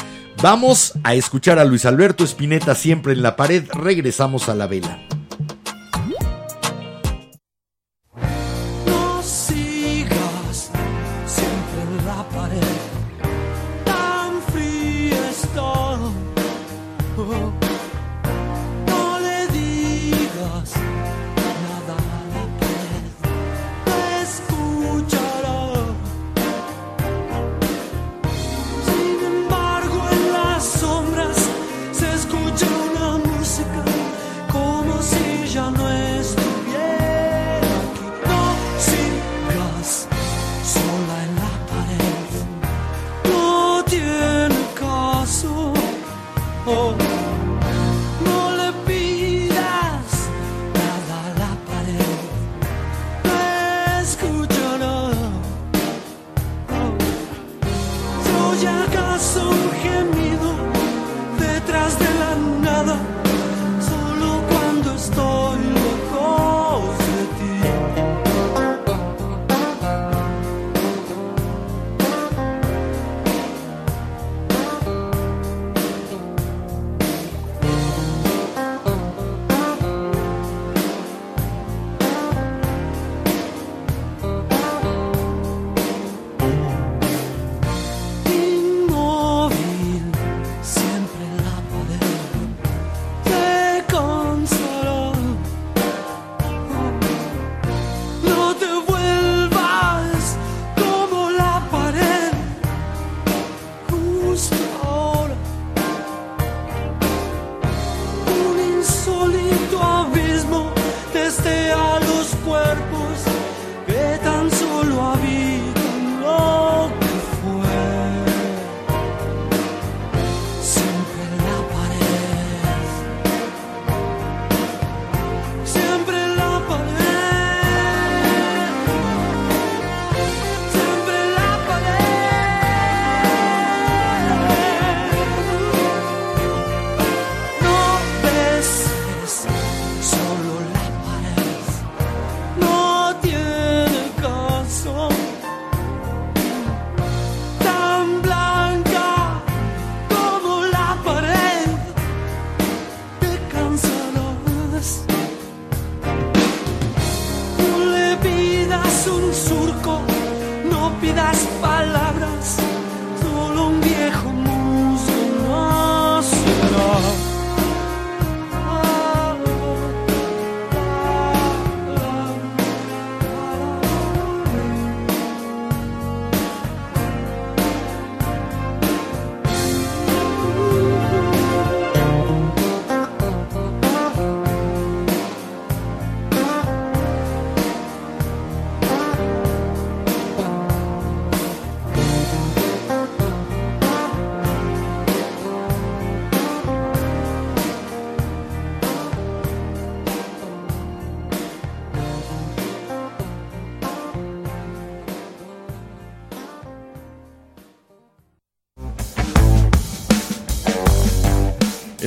Vamos 0.41 0.93
a 1.03 1.13
escuchar 1.13 1.59
a 1.59 1.65
Luis 1.65 1.85
Alberto 1.85 2.23
Spinetta 2.25 2.75
siempre 2.75 3.13
en 3.13 3.21
la 3.21 3.35
pared. 3.35 3.63
Regresamos 3.71 4.49
a 4.49 4.55
la 4.55 4.67
vela. 4.67 4.99
¿Soy 58.63 58.71
acaso 58.71 59.49
un 59.49 60.12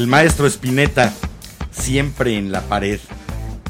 El 0.07 0.11
maestro 0.11 0.47
Spinetta, 0.47 1.13
siempre 1.73 2.39
en 2.39 2.53
la 2.53 2.61
pared. 2.61 3.01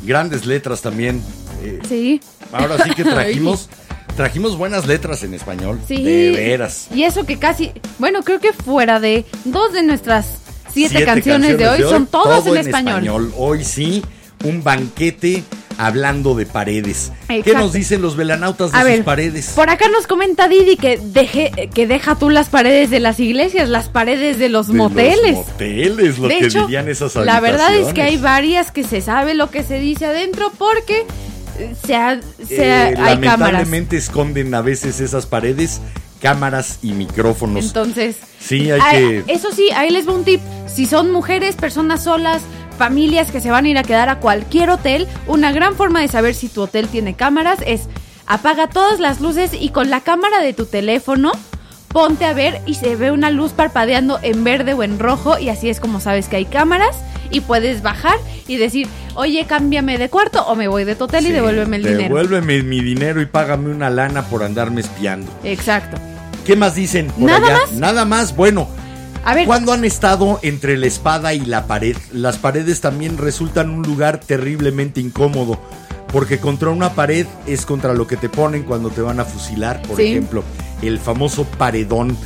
Grandes 0.04 0.44
letras 0.44 0.82
también. 0.82 1.22
eh, 1.62 1.80
Sí. 1.88 2.20
ahora 2.52 2.76
sí 2.84 2.90
que 2.90 3.04
trajimos, 3.04 3.70
trajimos 4.18 4.58
buenas 4.58 4.86
letras 4.86 5.22
en 5.22 5.32
español. 5.32 5.80
Sí. 5.88 6.04
De 6.04 6.32
veras. 6.32 6.88
Y 6.94 7.04
eso 7.04 7.24
que 7.24 7.38
casi, 7.38 7.72
bueno, 7.98 8.22
creo 8.22 8.38
que 8.38 8.52
fuera 8.52 9.00
de 9.00 9.24
dos 9.46 9.72
de 9.72 9.82
nuestras 9.82 10.26
siete, 10.74 10.96
Siete 10.96 11.06
canciones, 11.06 11.56
de 11.56 11.68
hoy 11.68 11.80
son 11.80 12.06
todas 12.06 12.44
todo 12.44 12.54
en, 12.54 12.66
español. 12.66 13.32
Hoy 13.38 13.64
sí, 13.64 14.04
un 14.44 14.62
banquete 14.62 15.42
hablando 15.78 16.34
de 16.34 16.46
paredes. 16.46 17.12
¿Qué 17.28 17.54
nos 17.54 17.72
dicen 17.72 18.02
los 18.02 18.16
velanautas 18.16 18.72
de 18.72 18.78
A 18.78 18.80
sus 18.82 18.90
ver, 18.90 19.04
paredes? 19.04 19.52
por 19.54 19.68
acá 19.70 19.88
nos 19.88 20.06
comenta 20.06 20.48
Didi 20.48 20.76
que 20.76 20.98
deje, 21.02 21.70
que 21.74 21.86
deja 21.86 22.14
tú 22.16 22.30
las 22.30 22.48
paredes 22.48 22.90
de 22.90 23.00
las 23.00 23.20
iglesias, 23.20 23.68
las 23.68 23.88
paredes 23.88 24.38
de 24.38 24.48
los 24.48 24.68
De 24.68 24.74
los 24.74 24.90
moteles. 24.90 25.34
moteles, 25.36 26.18
lo 26.18 26.28
de 26.28 26.38
que 26.38 26.46
hecho, 26.46 26.62
dirían 26.66 26.88
esas 26.88 27.14
la 27.16 27.40
verdad 27.40 27.74
es 27.74 27.92
que 27.92 28.02
hay 28.02 28.14
habitaciones. 28.14 28.22
varias 28.22 28.70
que 28.72 28.84
se 28.84 29.00
sabe 29.00 29.34
lo 29.34 29.50
que 29.50 29.62
se 29.62 29.78
dice 29.78 30.06
adentro 30.06 30.52
porque 30.56 31.04
eh, 31.58 31.74
se 31.86 31.94
ha- 31.96 32.20
se 32.46 32.88
Eh, 32.90 32.92
cámaras. 32.94 33.14
lamentablemente 33.22 33.96
esconden 33.96 34.54
a 34.54 34.60
veces 34.62 35.00
esas 35.00 35.26
paredes 35.26 35.80
cámaras 36.20 36.78
y 36.82 36.92
micrófonos. 36.92 37.66
Entonces, 37.66 38.16
sí, 38.40 38.70
hay 38.70 38.80
Ay, 38.82 39.22
que 39.26 39.32
Eso 39.32 39.52
sí, 39.52 39.68
ahí 39.74 39.90
les 39.90 40.08
va 40.08 40.12
un 40.12 40.24
tip. 40.24 40.40
Si 40.66 40.86
son 40.86 41.10
mujeres, 41.12 41.56
personas 41.56 42.04
solas, 42.04 42.42
familias 42.76 43.30
que 43.32 43.40
se 43.40 43.50
van 43.50 43.64
a 43.64 43.68
ir 43.68 43.78
a 43.78 43.82
quedar 43.82 44.08
a 44.08 44.20
cualquier 44.20 44.70
hotel, 44.70 45.08
una 45.26 45.52
gran 45.52 45.74
forma 45.74 46.00
de 46.00 46.08
saber 46.08 46.34
si 46.34 46.48
tu 46.48 46.62
hotel 46.62 46.88
tiene 46.88 47.14
cámaras 47.14 47.58
es 47.66 47.88
apaga 48.26 48.68
todas 48.68 49.00
las 49.00 49.20
luces 49.20 49.52
y 49.58 49.70
con 49.70 49.90
la 49.90 50.00
cámara 50.00 50.40
de 50.40 50.52
tu 50.52 50.66
teléfono 50.66 51.32
ponte 51.88 52.24
a 52.24 52.34
ver 52.34 52.60
y 52.66 52.74
se 52.74 52.96
ve 52.96 53.10
una 53.10 53.30
luz 53.30 53.52
parpadeando 53.52 54.18
en 54.22 54.44
verde 54.44 54.74
o 54.74 54.82
en 54.82 54.98
rojo 54.98 55.38
y 55.38 55.48
así 55.48 55.70
es 55.70 55.80
como 55.80 56.00
sabes 56.00 56.28
que 56.28 56.36
hay 56.36 56.44
cámaras 56.44 56.96
y 57.30 57.40
puedes 57.40 57.82
bajar 57.82 58.18
y 58.46 58.56
decir, 58.56 58.88
oye, 59.14 59.46
cámbiame 59.46 59.98
de 59.98 60.08
cuarto 60.10 60.44
o 60.46 60.54
me 60.54 60.68
voy 60.68 60.84
de 60.84 60.94
tu 60.94 61.04
hotel 61.04 61.26
y 61.26 61.30
devuélveme 61.32 61.76
el 61.76 61.82
dinero. 61.82 62.02
Devuélveme 62.02 62.62
mi 62.62 62.80
dinero 62.80 63.20
y 63.20 63.26
págame 63.26 63.70
una 63.70 63.90
lana 63.90 64.22
por 64.22 64.42
andarme 64.42 64.80
espiando. 64.80 65.32
Exacto. 65.42 65.96
¿Qué 66.44 66.54
más 66.54 66.74
dicen 66.74 67.06
por 67.08 67.22
¿Nada 67.24 67.46
allá? 67.46 67.58
más? 67.60 67.72
Nada 67.72 68.04
más. 68.04 68.36
Bueno, 68.36 68.68
A 69.26 69.34
ver, 69.34 69.44
¿cuándo 69.46 69.72
han 69.72 69.84
estado 69.84 70.38
entre 70.42 70.76
la 70.76 70.86
espada 70.86 71.34
y 71.34 71.40
la 71.40 71.66
pared? 71.66 71.96
Las 72.12 72.38
paredes 72.38 72.80
también 72.80 73.18
resultan 73.18 73.70
un 73.70 73.82
lugar 73.82 74.20
terriblemente 74.20 75.00
incómodo. 75.00 75.60
Porque 76.12 76.38
contra 76.38 76.70
una 76.70 76.94
pared 76.94 77.26
es 77.44 77.66
contra 77.66 77.92
lo 77.92 78.06
que 78.06 78.16
te 78.16 78.28
ponen 78.28 78.62
cuando 78.62 78.90
te 78.90 79.00
van 79.00 79.18
a 79.18 79.24
fusilar, 79.24 79.82
por 79.82 79.96
Sí. 79.96 80.04
ejemplo, 80.04 80.44
el 80.80 81.00
famoso 81.00 81.42
paredón. 81.44 82.16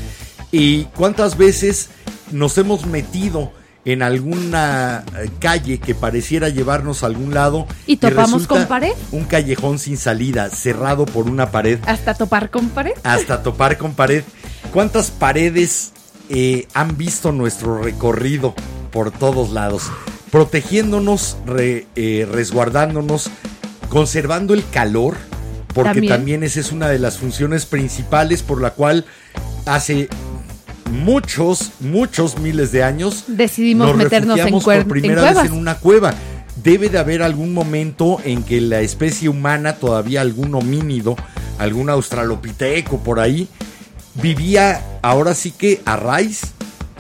¿Y 0.53 0.85
cuántas 0.95 1.39
veces 1.39 1.89
nos 2.33 2.59
hemos 2.59 2.85
metido 2.85 3.51
en 3.87 4.03
alguna 4.03 5.03
eh, 5.17 5.31
calle 5.39 5.79
que 5.79 5.95
pareciera 5.95 6.51
llevarnos 6.51 7.03
a 7.03 7.07
algún 7.07 7.33
lado 7.33 7.67
¿Y 7.87 7.97
topamos 7.97 8.47
con 8.47 8.67
pared? 8.67 8.93
Un 9.11 9.25
callejón 9.25 9.79
sin 9.79 9.97
salida, 9.97 10.51
cerrado 10.51 11.07
por 11.07 11.27
una 11.31 11.51
pared 11.51 11.79
hasta 11.87 12.13
topar 12.13 12.51
con 12.51 12.69
pared. 12.69 12.93
hasta 13.05 13.43
topar 13.43 13.79
con 13.79 13.95
pared. 13.95 14.23
¿Cuántas 14.71 15.11
paredes 15.11 15.93
eh, 16.31 16.67
han 16.73 16.97
visto 16.97 17.33
nuestro 17.33 17.83
recorrido 17.83 18.55
por 18.91 19.11
todos 19.11 19.51
lados? 19.51 19.91
Protegiéndonos, 20.31 21.37
re- 21.45 21.87
eh, 21.97 22.27
resguardándonos, 22.31 23.29
conservando 23.89 24.55
el 24.55 24.65
calor, 24.71 25.17
porque 25.75 25.91
También. 25.95 26.13
también. 26.13 26.43
esa 26.45 26.61
es 26.61 26.73
una 26.73 26.89
de 26.89 26.99
las 26.99 27.19
funciones 27.19 27.67
principales 27.67 28.43
por 28.43 28.61
la 28.63 28.71
cual 28.71 29.05
hace 29.67 30.09
muchos, 30.91 31.71
muchos 31.81 32.39
miles 32.39 32.73
de 32.73 32.83
años 32.83 33.25
Decidimos 33.29 33.89
nos 33.89 33.97
meternos 33.97 34.39
en, 34.39 34.51
por 34.51 34.89
primera 34.89 35.29
en 35.29 35.35
vez 35.35 35.45
en 35.47 35.53
una 35.53 35.77
cueva. 35.77 36.15
Debe 36.63 36.89
de 36.89 36.99
haber 36.99 37.23
algún 37.23 37.55
momento 37.55 38.19
en 38.25 38.43
que 38.43 38.61
la 38.61 38.81
especie 38.81 39.29
humana, 39.29 39.75
todavía 39.77 40.21
algún 40.21 40.55
homínido, 40.55 41.17
algún 41.59 41.89
australopiteco 41.91 42.99
por 42.99 43.19
ahí, 43.21 43.49
vivía 44.15 44.83
ahora 45.03 45.35
sí 45.35 45.51
que 45.53 45.81
a 45.85 45.97
raíz 45.97 46.41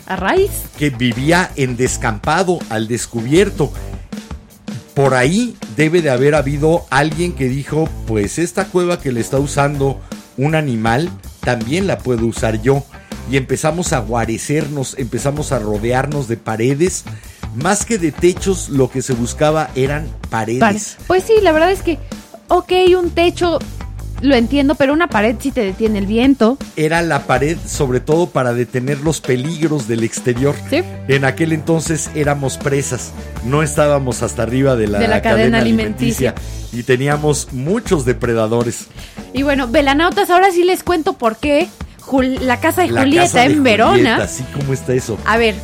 A 0.07 0.17
raíz. 0.17 0.51
que 0.79 0.91
vivía 0.91 1.51
en 1.57 1.77
descampado, 1.77 2.59
al 2.69 2.89
descubierto. 2.89 3.73
Por 4.95 5.15
ahí 5.15 5.57
debe 5.77 6.03
de 6.03 6.11
haber 6.11 6.35
habido 6.35 6.85
alguien 6.91 7.33
que 7.33 7.49
dijo, 7.49 7.89
pues 8.07 8.39
esta 8.39 8.67
cueva 8.67 9.01
que 9.01 9.13
le 9.13 9.21
está 9.21 9.39
usando 9.39 10.01
un 10.37 10.55
animal, 10.55 11.11
también 11.41 11.87
la 11.87 11.99
puedo 11.99 12.27
usar 12.27 12.61
yo. 12.61 12.85
Y 13.31 13.37
empezamos 13.37 13.93
a 13.93 14.01
guarecernos, 14.01 14.97
empezamos 14.99 15.53
a 15.53 15.59
rodearnos 15.61 16.27
de 16.29 16.37
paredes. 16.37 17.05
Más 17.55 17.85
que 17.85 17.99
de 17.99 18.11
techos, 18.13 18.69
lo 18.69 18.91
que 18.91 19.03
se 19.03 19.13
buscaba 19.15 19.71
eran 19.75 20.09
paredes. 20.29 20.61
Pare- 20.61 20.81
Pues 21.07 21.25
sí, 21.25 21.35
la 21.43 21.53
verdad 21.53 21.71
es 21.71 21.83
que, 21.83 21.99
ok, 22.49 22.73
un 22.99 23.11
techo 23.11 23.59
lo 24.21 24.35
entiendo, 24.35 24.75
pero 24.75 24.93
una 24.93 25.09
pared 25.09 25.37
sí 25.41 25.51
te 25.51 25.63
detiene 25.63 25.99
el 25.99 26.07
viento. 26.07 26.59
Era 26.77 27.03
la 27.03 27.27
pared 27.27 27.57
sobre 27.67 28.01
todo 28.01 28.27
para 28.29 28.53
detener 28.53 28.99
los 29.01 29.21
peligros 29.21 29.89
del 29.89 30.05
exterior. 30.05 30.55
Sí. 30.69 30.83
En 31.09 31.25
aquel 31.25 31.53
entonces 31.53 32.11
éramos 32.15 32.57
presas, 32.59 33.13
no 33.45 33.63
estábamos 33.63 34.23
hasta 34.23 34.43
arriba 34.43 34.77
de 34.77 34.87
la, 34.89 34.99
De 34.99 35.09
la 35.09 35.23
cadena 35.23 35.59
alimenticia. 35.59 36.35
y 36.73 36.83
teníamos 36.83 37.49
muchos 37.53 38.05
depredadores. 38.05 38.87
Y 39.33 39.43
bueno, 39.43 39.69
velanautas, 39.69 40.31
ahora 40.31 40.51
sí 40.51 40.65
les 40.65 40.83
cuento 40.83 41.15
por 41.15 41.37
qué 41.37 41.69
Jul- 42.01 42.41
la 42.41 42.59
casa 42.61 42.83
de 42.83 42.89
La 42.91 43.03
Julieta 43.03 43.25
casa 43.27 43.41
de 43.49 43.55
en 43.55 43.63
Verona. 43.63 44.17
Así 44.23 44.43
como 44.55 44.73
está 44.73 44.93
eso. 44.95 45.17
A 45.25 45.37
ver, 45.37 45.55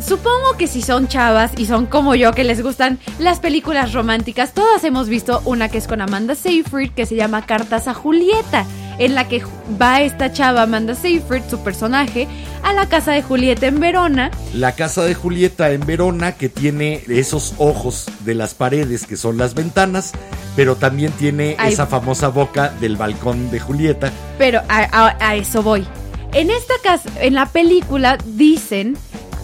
supongo 0.00 0.56
que 0.58 0.66
si 0.66 0.82
son 0.82 1.08
chavas 1.08 1.52
y 1.56 1.66
son 1.66 1.86
como 1.86 2.14
yo 2.14 2.32
que 2.32 2.44
les 2.44 2.62
gustan 2.62 2.98
las 3.18 3.40
películas 3.40 3.92
románticas, 3.92 4.52
todas 4.52 4.84
hemos 4.84 5.08
visto 5.08 5.42
una 5.44 5.68
que 5.68 5.78
es 5.78 5.86
con 5.86 6.00
Amanda 6.00 6.34
Seyfried 6.34 6.90
que 6.92 7.06
se 7.06 7.16
llama 7.16 7.44
Cartas 7.46 7.88
a 7.88 7.94
Julieta, 7.94 8.64
en 8.98 9.14
la 9.14 9.28
que 9.28 9.42
va 9.80 10.00
esta 10.00 10.32
chava 10.32 10.62
Amanda 10.62 10.94
Seyfried, 10.94 11.42
su 11.50 11.60
personaje, 11.60 12.26
a 12.62 12.72
la 12.72 12.88
casa 12.88 13.12
de 13.12 13.22
Julieta 13.22 13.66
en 13.66 13.78
Verona. 13.80 14.30
La 14.54 14.72
casa 14.72 15.04
de 15.04 15.14
Julieta 15.14 15.70
en 15.72 15.84
Verona 15.86 16.32
que 16.32 16.48
tiene 16.48 17.02
esos 17.08 17.54
ojos 17.58 18.06
de 18.20 18.34
las 18.34 18.54
paredes 18.54 19.06
que 19.06 19.16
son 19.16 19.36
las 19.36 19.54
ventanas, 19.54 20.12
pero 20.56 20.76
también 20.76 21.12
tiene 21.12 21.56
Ay. 21.58 21.72
esa 21.74 21.86
famosa 21.86 22.28
boca 22.28 22.70
del 22.80 22.96
balcón 22.96 23.50
de 23.50 23.60
Julieta. 23.60 24.10
Pero 24.38 24.60
a, 24.68 24.78
a- 24.90 25.16
a 25.20 25.34
eso 25.36 25.62
voy. 25.62 25.86
En 26.32 26.50
esta 26.50 26.74
casa, 26.82 27.08
en 27.20 27.34
la 27.34 27.46
película 27.46 28.18
dicen 28.24 28.96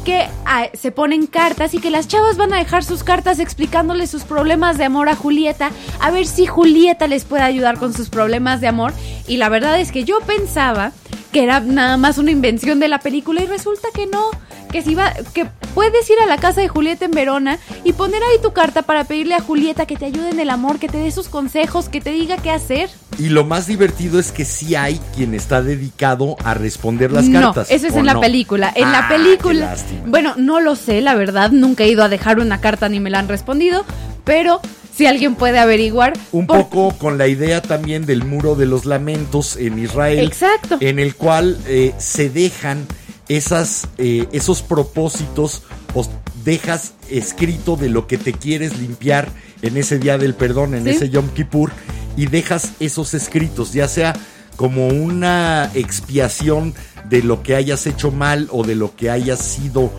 que 0.03 0.29
ah, 0.45 0.69
se 0.75 0.93
ponen 0.93 1.27
cartas 1.27 1.75
y 1.75 1.79
que 1.79 1.91
las 1.91 2.09
chavas 2.09 2.37
van 2.37 2.53
a 2.53 2.59
dejar 2.59 2.85
sus 2.85 3.05
cartas 3.05 3.39
explicándole 3.39 4.07
sus 4.07 4.25
problemas 4.25 4.79
de 4.79 4.85
amor 4.85 5.09
a 5.09 5.17
Julieta, 5.17 5.71
a 6.01 6.11
ver 6.11 6.27
si 6.27 6.47
Julieta 6.47 7.07
les 7.07 7.25
puede 7.25 7.43
ayudar 7.43 7.79
con 7.79 7.95
sus 7.95 8.09
problemas 8.09 8.61
de 8.61 8.69
amor. 8.69 8.93
Y 9.27 9.37
la 9.37 9.49
verdad 9.49 9.81
es 9.81 9.93
que 9.93 10.05
yo 10.05 10.19
pensaba 10.21 10.93
que 11.33 11.43
era 11.43 11.61
nada 11.61 11.97
más 11.97 12.19
una 12.19 12.31
invención 12.31 12.79
de 12.79 12.89
la 12.89 12.99
película 12.99 13.43
y 13.43 13.47
resulta 13.47 13.89
que 13.95 14.07
no, 14.07 14.31
que 14.71 14.83
si 14.83 14.95
va, 14.95 15.13
que 15.35 15.47
puedes 15.75 16.09
ir 16.11 16.17
a 16.23 16.27
la 16.27 16.37
casa 16.37 16.61
de 16.61 16.69
Julieta 16.69 17.07
en 17.07 17.11
Verona 17.13 17.59
y 17.85 17.95
poner 17.95 18.23
ahí 18.23 18.41
tu 18.43 18.53
carta 18.53 18.83
para 18.83 19.05
pedirle 19.05 19.35
a 19.35 19.41
Julieta 19.41 19.87
que 19.87 19.97
te 19.97 20.05
ayude 20.05 20.31
en 20.31 20.41
el 20.41 20.51
amor, 20.51 20.79
que 20.79 20.89
te 20.89 20.99
dé 20.99 21.11
sus 21.11 21.29
consejos, 21.29 21.89
que 21.89 22.01
te 22.01 22.11
diga 22.11 22.37
qué 22.37 22.51
hacer. 22.51 22.91
Y 23.19 23.29
lo 23.31 23.45
más 23.45 23.67
divertido 23.67 24.19
es 24.21 24.31
que 24.31 24.45
sí 24.45 24.75
hay 24.75 25.01
quien 25.17 25.35
está 25.35 25.63
dedicado 25.63 26.37
a 26.45 26.55
responder 26.55 27.13
las 27.13 27.25
no, 27.27 27.41
cartas. 27.41 27.71
eso 27.71 27.87
es 27.87 27.95
¿o 27.95 27.99
en 27.99 28.07
la 28.07 28.21
película. 28.21 28.71
En 28.75 28.89
Ah, 28.89 28.93
la 28.93 29.09
qué 29.09 29.15
película. 29.15 29.77
Bueno, 30.07 30.35
no 30.37 30.61
lo 30.61 30.77
sé, 30.77 31.01
la 31.01 31.15
verdad. 31.15 31.51
Nunca 31.51 31.85
he 31.85 31.89
ido 31.89 32.03
a 32.05 32.09
dejar 32.09 32.41
una 32.41 32.61
carta 32.61 32.89
ni 32.89 33.01
me 33.01 33.11
la 33.11 33.19
han 33.19 33.29
respondido. 33.29 33.85
Pero 34.25 34.61
si 35.03 35.07
alguien 35.09 35.35
puede 35.35 35.59
averiguar. 35.59 36.13
Un 36.31 36.47
por- 36.47 36.69
poco 36.69 36.97
con 36.97 37.19
la 37.19 37.27
idea 37.27 37.61
también 37.61 38.07
del 38.07 38.25
muro 38.25 38.55
de 38.55 38.67
los 38.67 38.85
lamentos 38.85 39.57
en 39.57 39.81
Israel. 39.81 40.21
Exacto. 40.21 40.77
En 40.79 41.01
el 41.01 41.17
cual 41.17 41.59
eh, 41.67 41.93
se 41.99 42.31
dejan 42.31 42.87
esas, 43.29 43.89
eh, 43.99 44.29
esos 44.31 44.63
propósitos 44.63 45.63
o 45.95 46.07
dejas 46.45 46.93
escrito 47.11 47.75
de 47.77 47.89
lo 47.89 48.07
que 48.07 48.17
te 48.17 48.33
quieres 48.33 48.79
limpiar 48.79 49.29
en 49.63 49.77
ese 49.77 49.99
día 49.99 50.19
del 50.19 50.35
perdón, 50.35 50.75
en 50.75 50.85
Sí. 50.85 50.91
ese 50.91 51.11
Yom 51.11 51.29
Kippur, 51.31 51.73
y 52.17 52.27
dejas 52.27 52.71
esos 52.79 53.13
escritos, 53.15 53.73
ya 53.73 53.89
sea 53.89 54.15
como 54.55 54.87
una 54.87 55.69
expiación 55.75 56.75
de 57.09 57.25
lo 57.25 57.43
que 57.43 57.57
hayas 57.57 57.89
hecho 57.89 58.13
mal 58.13 58.47
o 58.53 58.63
de 58.65 58.77
lo 58.77 58.95
que 58.95 59.11
hayas 59.11 59.41
sido 59.41 59.91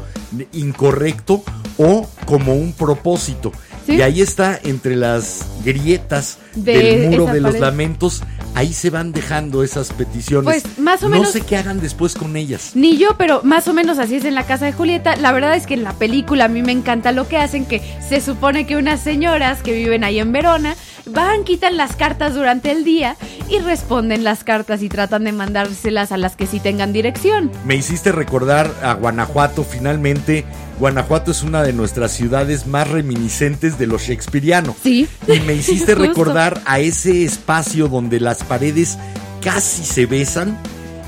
incorrecto 0.54 1.44
o 1.78 2.08
como 2.26 2.56
un 2.56 2.72
propósito. 2.72 3.52
Sí. 3.85 3.95
Y 3.95 4.01
ahí 4.01 4.22
está 4.22 4.60
entre 4.64 4.95
las 4.95 5.45
grietas 5.65 6.38
De 6.55 6.77
del 6.77 7.10
muro 7.10 7.26
de 7.34 7.41
los 7.41 7.51
pared. 7.51 7.61
lamentos, 7.61 8.23
ahí 8.55 8.72
se 8.73 8.89
van 8.89 9.11
dejando 9.11 9.64
esas 9.64 9.91
peticiones. 9.91 10.45
Pues, 10.64 10.80
más 10.80 11.03
o 11.03 11.10
no 11.10 11.18
menos- 11.18 11.31
sé 11.31 11.41
qué 11.41 11.57
hagan 11.57 11.81
después 11.81 12.14
con 12.15 12.35
ellas. 12.38 12.72
Ni 12.76 12.97
yo, 12.97 13.18
pero 13.18 13.41
más 13.43 13.68
o 13.68 13.73
menos 13.73 13.99
así 13.99 14.15
es 14.15 14.26
en 14.26 14.35
la 14.35 14.45
casa 14.45 14.65
de 14.65 14.73
Julieta. 14.73 15.15
La 15.18 15.31
verdad 15.31 15.55
es 15.55 15.68
que 15.68 15.73
en 15.73 15.84
la 15.84 15.93
película 15.93 16.45
a 16.45 16.47
mí 16.47 16.61
me 16.61 16.72
encanta 16.72 17.11
lo 17.11 17.27
que 17.27 17.38
hacen, 17.38 17.65
que 17.65 17.81
se 18.07 18.22
supone 18.22 18.65
que 18.65 18.77
unas 18.77 19.01
señoras 19.01 19.61
que 19.61 19.73
viven 19.73 20.03
ahí 20.03 20.19
en 20.19 20.31
Verona 20.31 20.76
van, 21.05 21.43
quitan 21.43 21.76
las 21.76 21.95
cartas 21.97 22.34
durante 22.35 22.72
el 22.72 22.85
día 22.85 23.18
y 23.49 23.60
responden 23.60 24.23
las 24.23 24.45
cartas 24.45 24.81
y 24.81 24.88
tratan 24.89 25.26
de 25.26 25.34
mandárselas 25.34 26.14
a 26.14 26.18
las 26.18 26.38
que 26.38 26.47
sí 26.47 26.61
tengan 26.61 26.93
dirección. 26.93 27.51
Me 27.65 27.76
hiciste 27.76 28.11
recordar 28.14 28.72
a 28.81 28.93
Guanajuato 28.93 29.65
finalmente. 29.65 30.45
Guanajuato 30.80 31.32
es 31.32 31.44
una 31.44 31.64
de 31.64 31.74
nuestras 31.74 32.12
ciudades 32.12 32.68
más 32.68 32.90
reminiscentes 32.90 33.78
de 33.78 33.88
lo 33.88 33.98
shakespeariano. 33.98 34.76
Sí. 34.82 35.08
Y 35.28 35.40
me 35.41 35.54
hiciste 35.54 35.95
recordar 35.95 36.62
a 36.66 36.80
ese 36.80 37.24
espacio 37.24 37.88
donde 37.88 38.20
las 38.20 38.44
paredes 38.44 38.98
casi 39.41 39.84
se 39.84 40.06
besan 40.06 40.58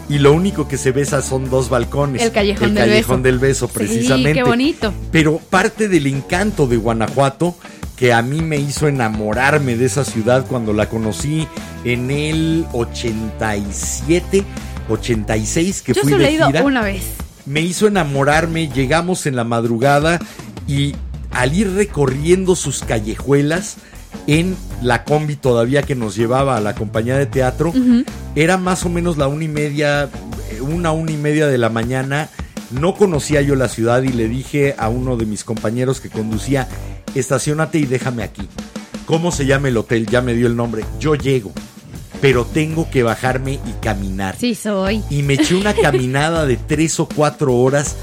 y 0.08 0.20
lo 0.20 0.34
único 0.34 0.68
que 0.68 0.78
se 0.78 0.92
besa 0.92 1.22
son 1.22 1.50
dos 1.50 1.70
balcones. 1.70 2.22
El 2.22 2.32
callejón 2.32 2.70
El 2.70 2.76
del 2.76 2.84
callejón 2.90 3.24
beso. 3.24 3.32
del 3.32 3.40
beso, 3.40 3.68
precisamente. 3.68 4.34
Sí, 4.34 4.36
qué 4.36 4.44
bonito. 4.44 4.94
Pero 5.12 5.38
parte 5.38 5.88
del 5.88 6.08
encanto 6.08 6.68
de 6.68 6.78
Guanajuato 6.78 7.56
que 7.96 8.14
a 8.14 8.22
mí 8.22 8.42
me 8.42 8.58
hizo 8.58 8.88
enamorarme 8.88 9.78
de 9.78 9.86
esa 9.86 10.04
ciudad 10.04 10.46
cuando 10.48 10.74
la 10.74 10.90
conocí 10.90 11.48
en 11.86 12.12
el 12.12 12.66
87, 12.74 14.44
86 14.90 15.82
que 15.82 15.94
Yo 15.94 16.02
fui 16.02 16.12
solo 16.12 16.24
de 16.24 16.30
he 16.30 16.34
ido 16.34 16.48
gira 16.48 16.64
una 16.64 16.82
vez. 16.84 17.04
Me 17.46 17.62
hizo 17.62 17.88
enamorarme, 17.88 18.70
llegamos 18.70 19.26
en 19.26 19.36
la 19.36 19.44
madrugada 19.44 20.20
y 20.68 20.96
al 21.32 21.54
ir 21.54 21.72
recorriendo 21.74 22.56
sus 22.56 22.82
callejuelas 22.82 23.78
en 24.28 24.56
la 24.82 25.04
combi 25.04 25.36
todavía 25.36 25.84
que 25.84 25.96
nos 25.96 26.16
llevaba 26.16 26.58
a 26.58 26.62
la 26.62 26.74
compañía 26.74 27.18
de 27.18 27.26
teatro, 27.26 27.74
era 28.36 28.58
más 28.58 28.86
o 28.86 28.90
menos 28.90 29.18
la 29.18 29.28
una 29.28 29.44
y 29.44 29.48
media, 29.48 30.10
eh, 30.52 30.62
una, 30.62 30.92
una 30.92 31.12
y 31.12 31.18
media 31.18 31.48
de 31.48 31.58
la 31.58 31.70
mañana. 31.70 32.30
No 32.72 32.96
conocía 32.96 33.42
yo 33.42 33.56
la 33.56 33.70
ciudad 33.70 34.02
y 34.02 34.10
le 34.10 34.28
dije 34.28 34.76
a 34.78 34.90
uno 34.90 35.18
de 35.18 35.26
mis 35.26 35.44
compañeros 35.44 36.02
que 36.02 36.10
conducía, 36.10 36.68
estacionate 37.14 37.78
y 37.78 37.86
déjame 37.86 38.24
aquí. 38.24 38.48
¿Cómo 39.06 39.32
se 39.32 39.46
llama 39.46 39.68
el 39.68 39.78
hotel? 39.78 40.08
Ya 40.08 40.22
me 40.22 40.34
dio 40.34 40.48
el 40.48 40.56
nombre. 40.56 40.84
Yo 41.00 41.14
llego, 41.14 41.52
pero 42.22 42.46
tengo 42.46 42.90
que 42.90 43.04
bajarme 43.04 43.54
y 43.54 43.72
caminar 43.82 44.36
Sí, 44.40 44.56
soy. 44.56 45.04
y 45.10 45.22
me 45.24 45.36
eché 45.36 45.56
una 45.56 45.74
caminada 45.74 46.46
de 46.46 46.58
tres 46.58 47.00
o 47.00 47.08
cuatro 47.08 47.56
horas 47.56 47.96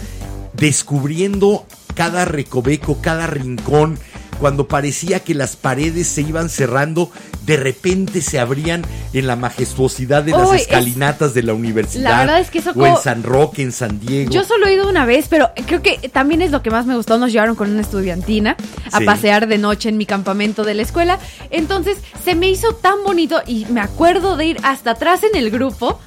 descubriendo 0.55 1.67
cada 1.95 2.25
recoveco, 2.25 2.99
cada 3.01 3.27
rincón. 3.27 3.99
Cuando 4.41 4.67
parecía 4.67 5.21
que 5.21 5.35
las 5.35 5.55
paredes 5.57 6.09
se 6.09 6.23
iban 6.23 6.49
cerrando, 6.49 7.11
de 7.47 7.57
repente 7.57 8.21
se 8.23 8.39
abrían 8.39 8.83
en 9.13 9.27
la 9.27 9.37
majestuosidad 9.37 10.23
de 10.23 10.33
las 10.33 10.49
Uy, 10.49 10.57
es- 10.57 10.63
escalinatas 10.63 11.35
de 11.35 11.43
la 11.43 11.55
universidad. 11.55 12.11
La 12.11 12.19
verdad 12.21 12.41
es 12.41 12.51
que 12.51 12.59
eso 12.61 12.71
o 12.71 12.73
en 12.87 12.93
como- 12.93 12.97
San 13.03 13.23
Roque, 13.23 13.63
en 13.63 13.73
San 13.73 13.99
Diego. 14.01 14.31
Yo 14.31 14.45
solo 14.45 14.67
he 14.67 14.75
ido 14.75 14.89
una 14.89 15.05
vez, 15.05 15.27
pero 15.29 15.51
creo 15.67 15.83
que 15.83 15.99
también 16.13 16.43
es 16.43 16.51
lo 16.51 16.63
que 16.63 16.71
más 16.71 16.87
me 16.87 16.95
gustó. 16.97 17.19
Nos 17.19 17.33
llevaron 17.33 17.57
con 17.57 17.71
una 17.71 17.81
estudiantina 17.81 18.57
a 18.93 18.99
Sí. 18.99 19.05
pasear 19.05 19.49
de 19.49 19.59
noche 19.59 19.89
en 19.89 19.97
mi 19.97 20.07
campamento 20.07 20.65
de 20.65 20.75
la 20.75 20.83
escuela. 20.83 21.19
Entonces 21.51 21.99
se 22.25 22.35
me 22.35 22.49
hizo 22.49 22.75
tan 22.75 23.03
bonito 23.05 23.43
y 23.47 23.65
me 23.67 23.81
acuerdo 23.81 24.37
de 24.37 24.47
ir 24.47 24.57
hasta 24.63 24.93
atrás 24.93 25.21
en 25.25 25.37
el 25.37 25.51
grupo 25.51 25.99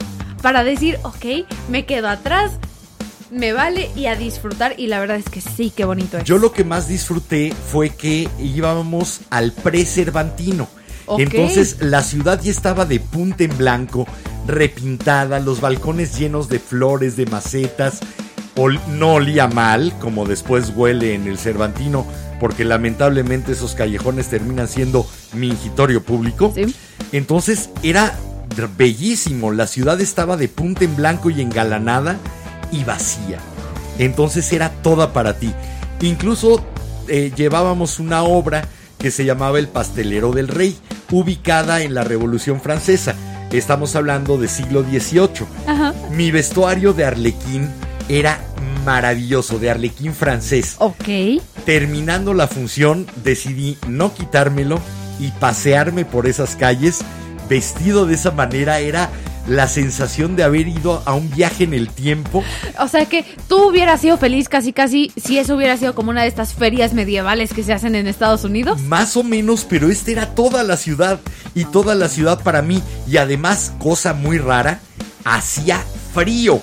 para 0.42 0.64
decir, 0.64 1.00
ok, 1.04 1.46
me 1.70 1.86
quedo 1.86 2.08
atrás, 2.08 2.52
me 3.32 3.52
vale 3.54 3.90
y 3.96 4.06
a 4.06 4.16
disfrutar. 4.16 4.76
Y 4.78 4.88
la 4.88 5.00
verdad 5.00 5.18
es 5.18 5.26
que 5.26 5.42
sí, 5.42 5.74
qué 5.76 5.84
bonito 5.84 6.18
es. 6.20 6.24
Yo 6.24 6.38
lo 6.38 6.52
que 6.54 6.64
más 6.64 6.88
disfruté 6.88 7.54
fue 7.72 7.90
que 7.90 8.30
íbamos 8.40 9.22
al 9.30 9.52
pre-Cervantino. 9.52 10.68
Entonces 11.18 11.78
la 11.82 12.04
ciudad 12.04 12.42
ya 12.42 12.52
estaba 12.52 12.86
de 12.86 13.00
punta 13.00 13.44
en 13.44 13.58
blanco, 13.58 14.08
repintada, 14.48 15.40
los 15.40 15.62
balcones 15.62 16.18
llenos 16.18 16.50
de 16.50 16.60
flores, 16.60 17.16
de 17.16 17.26
macetas. 17.26 18.00
Ol- 18.56 18.80
no 18.98 19.14
olía 19.16 19.48
mal, 19.48 19.94
como 20.00 20.26
después 20.26 20.72
huele 20.76 21.14
en 21.14 21.28
el 21.28 21.38
Cervantino, 21.38 22.06
porque 22.40 22.64
lamentablemente 22.66 23.52
esos 23.52 23.76
callejones 23.76 24.28
terminan 24.30 24.68
siendo 24.68 25.06
mingitorio 25.34 26.02
público. 26.04 26.52
Sí. 26.56 26.74
Entonces 27.12 27.70
era 27.84 28.18
bellísimo, 28.78 29.52
la 29.52 29.68
ciudad 29.68 30.00
estaba 30.00 30.38
de 30.38 30.48
punta 30.48 30.86
en 30.86 30.96
blanco 30.96 31.30
y 31.30 31.42
engalanada 31.42 32.18
y 32.72 32.84
vacía. 32.86 33.40
Entonces 34.00 34.52
era 34.54 34.70
toda 34.82 35.12
para 35.14 35.38
ti. 35.38 35.54
Incluso 36.02 36.64
eh, 37.08 37.32
llevábamos 37.36 38.00
una 38.00 38.24
obra 38.24 38.68
que 38.98 39.12
se 39.12 39.26
llamaba 39.26 39.60
El 39.60 39.68
Pastelero 39.68 40.32
del 40.32 40.48
Rey, 40.48 40.78
ubicada 41.12 41.82
en 41.82 41.94
la 41.94 42.04
Revolución 42.04 42.62
Francesa. 42.62 43.16
Estamos 43.52 43.96
hablando 43.96 44.38
del 44.38 44.50
siglo 44.50 44.84
XVIII. 44.84 45.48
Ajá. 45.68 45.94
Mi 46.12 46.32
vestuario 46.32 46.94
de 46.94 47.06
arlequín 47.06 47.70
era 48.10 48.40
maravilloso 48.86 49.60
de 49.60 49.72
Arlequín 49.72 50.14
francés. 50.14 50.76
Ok. 50.78 51.42
Terminando 51.66 52.34
la 52.34 52.48
función, 52.48 53.08
decidí 53.24 53.78
no 53.88 54.14
quitármelo 54.14 54.80
y 55.20 55.32
pasearme 55.32 56.06
por 56.06 56.28
esas 56.28 56.56
calles 56.56 57.00
vestido 57.50 58.06
de 58.06 58.14
esa 58.16 58.32
manera. 58.32 58.80
Era 58.80 59.10
la 59.48 59.68
sensación 59.68 60.36
de 60.36 60.44
haber 60.44 60.68
ido 60.68 61.02
a 61.06 61.14
un 61.14 61.30
viaje 61.30 61.64
en 61.64 61.74
el 61.74 61.90
tiempo. 61.90 62.44
O 62.80 62.88
sea 62.88 63.06
que 63.06 63.26
tú 63.48 63.70
hubieras 63.70 64.02
sido 64.02 64.18
feliz 64.18 64.50
casi 64.50 64.74
casi 64.74 65.12
si 65.16 65.38
eso 65.38 65.56
hubiera 65.56 65.78
sido 65.78 65.96
como 65.96 66.12
una 66.12 66.24
de 66.24 66.28
estas 66.28 66.54
ferias 66.54 66.94
medievales 66.94 67.54
que 67.54 67.64
se 67.64 67.74
hacen 67.74 67.96
en 67.96 68.08
Estados 68.08 68.44
Unidos. 68.44 68.82
Más 68.82 69.18
o 69.18 69.24
menos, 69.24 69.66
pero 69.68 69.90
este 69.90 70.12
era 70.12 70.34
toda 70.34 70.64
la 70.64 70.78
ciudad 70.78 71.20
y 71.54 71.66
toda 71.66 71.96
la 71.96 72.10
ciudad 72.10 72.42
para 72.44 72.62
mí. 72.62 72.82
Y 73.08 73.18
además, 73.18 73.74
cosa 73.80 74.14
muy 74.14 74.38
rara, 74.38 74.80
hacía 75.24 75.84
frío. 76.14 76.62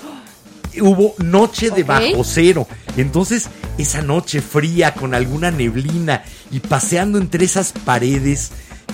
Hubo 0.81 1.13
noche 1.19 1.69
de 1.69 1.83
bajo 1.83 2.23
cero. 2.23 2.67
Entonces, 2.97 3.47
esa 3.77 4.01
noche 4.01 4.41
fría 4.41 4.93
con 4.93 5.13
alguna 5.13 5.51
neblina 5.51 6.23
y 6.51 6.59
paseando 6.59 7.17
entre 7.17 7.45
esas 7.45 7.71
paredes 7.71 8.51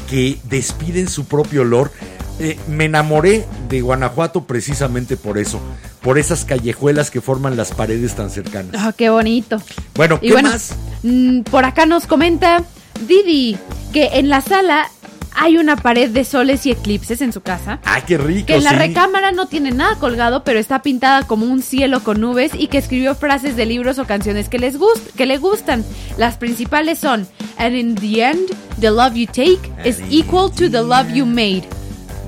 que 0.10 0.40
despiden 0.44 1.08
su 1.08 1.26
propio 1.26 1.62
olor, 1.62 1.92
eh, 2.40 2.58
me 2.68 2.86
enamoré 2.86 3.46
de 3.68 3.82
Guanajuato 3.82 4.46
precisamente 4.46 5.18
por 5.18 5.38
eso, 5.38 5.60
por 6.02 6.18
esas 6.18 6.46
callejuelas 6.46 7.12
que 7.12 7.22
forman 7.22 7.58
las 7.58 7.72
paredes 7.72 8.16
tan 8.16 8.30
cercanas. 8.30 8.72
Ah, 8.78 8.94
qué 8.96 9.10
bonito. 9.10 9.62
Bueno, 9.96 10.20
¿qué 10.20 10.28
Y 10.28 10.32
bueno, 10.32 10.50
más? 10.50 10.74
mm, 11.04 11.42
por 11.42 11.66
acá 11.66 11.86
nos 11.86 12.08
comenta 12.08 12.64
Didi 13.08 13.58
que 13.94 14.10
en 14.14 14.30
la 14.30 14.42
sala 14.42 14.90
hay 15.36 15.58
una 15.58 15.76
pared 15.78 16.10
de 16.10 16.26
soles 16.26 16.66
y 16.66 16.72
eclipses 16.72 17.22
en 17.22 17.32
su 17.32 17.42
casa. 17.42 17.80
Ah, 17.86 18.02
qué 18.06 18.18
rico. 18.18 18.48
Que 18.48 18.56
en 18.56 18.64
la 18.64 18.72
sí. 18.72 18.76
recámara 18.78 19.32
no 19.32 19.48
tiene 19.48 19.72
nada 19.72 19.96
colgado, 19.96 20.44
pero 20.44 20.60
está 20.60 20.82
pintada 20.82 21.24
como 21.28 21.46
un 21.46 21.62
cielo 21.62 22.04
con 22.04 22.20
nubes 22.20 22.52
y 22.58 22.68
que 22.68 22.78
escribió 22.78 23.16
frases 23.16 23.56
de 23.56 23.66
libros 23.66 24.00
o 24.00 24.06
canciones 24.06 24.50
que 24.50 24.60
les 24.60 24.78
gust 24.78 25.16
que 25.16 25.26
le 25.26 25.38
gustan. 25.38 25.86
Las 26.18 26.36
principales 26.38 27.00
son 27.00 27.28
And 27.58 27.76
in 27.76 27.96
the 27.96 28.24
end, 28.24 28.50
the 28.82 28.90
love 28.92 29.14
you 29.16 29.28
take 29.28 29.60
is 29.86 30.00
And 30.00 30.08
in 30.12 30.20
equal 30.20 30.50
to 30.52 30.70
the 30.70 30.82
love 30.82 31.10
you 31.14 31.26
made. 31.26 31.64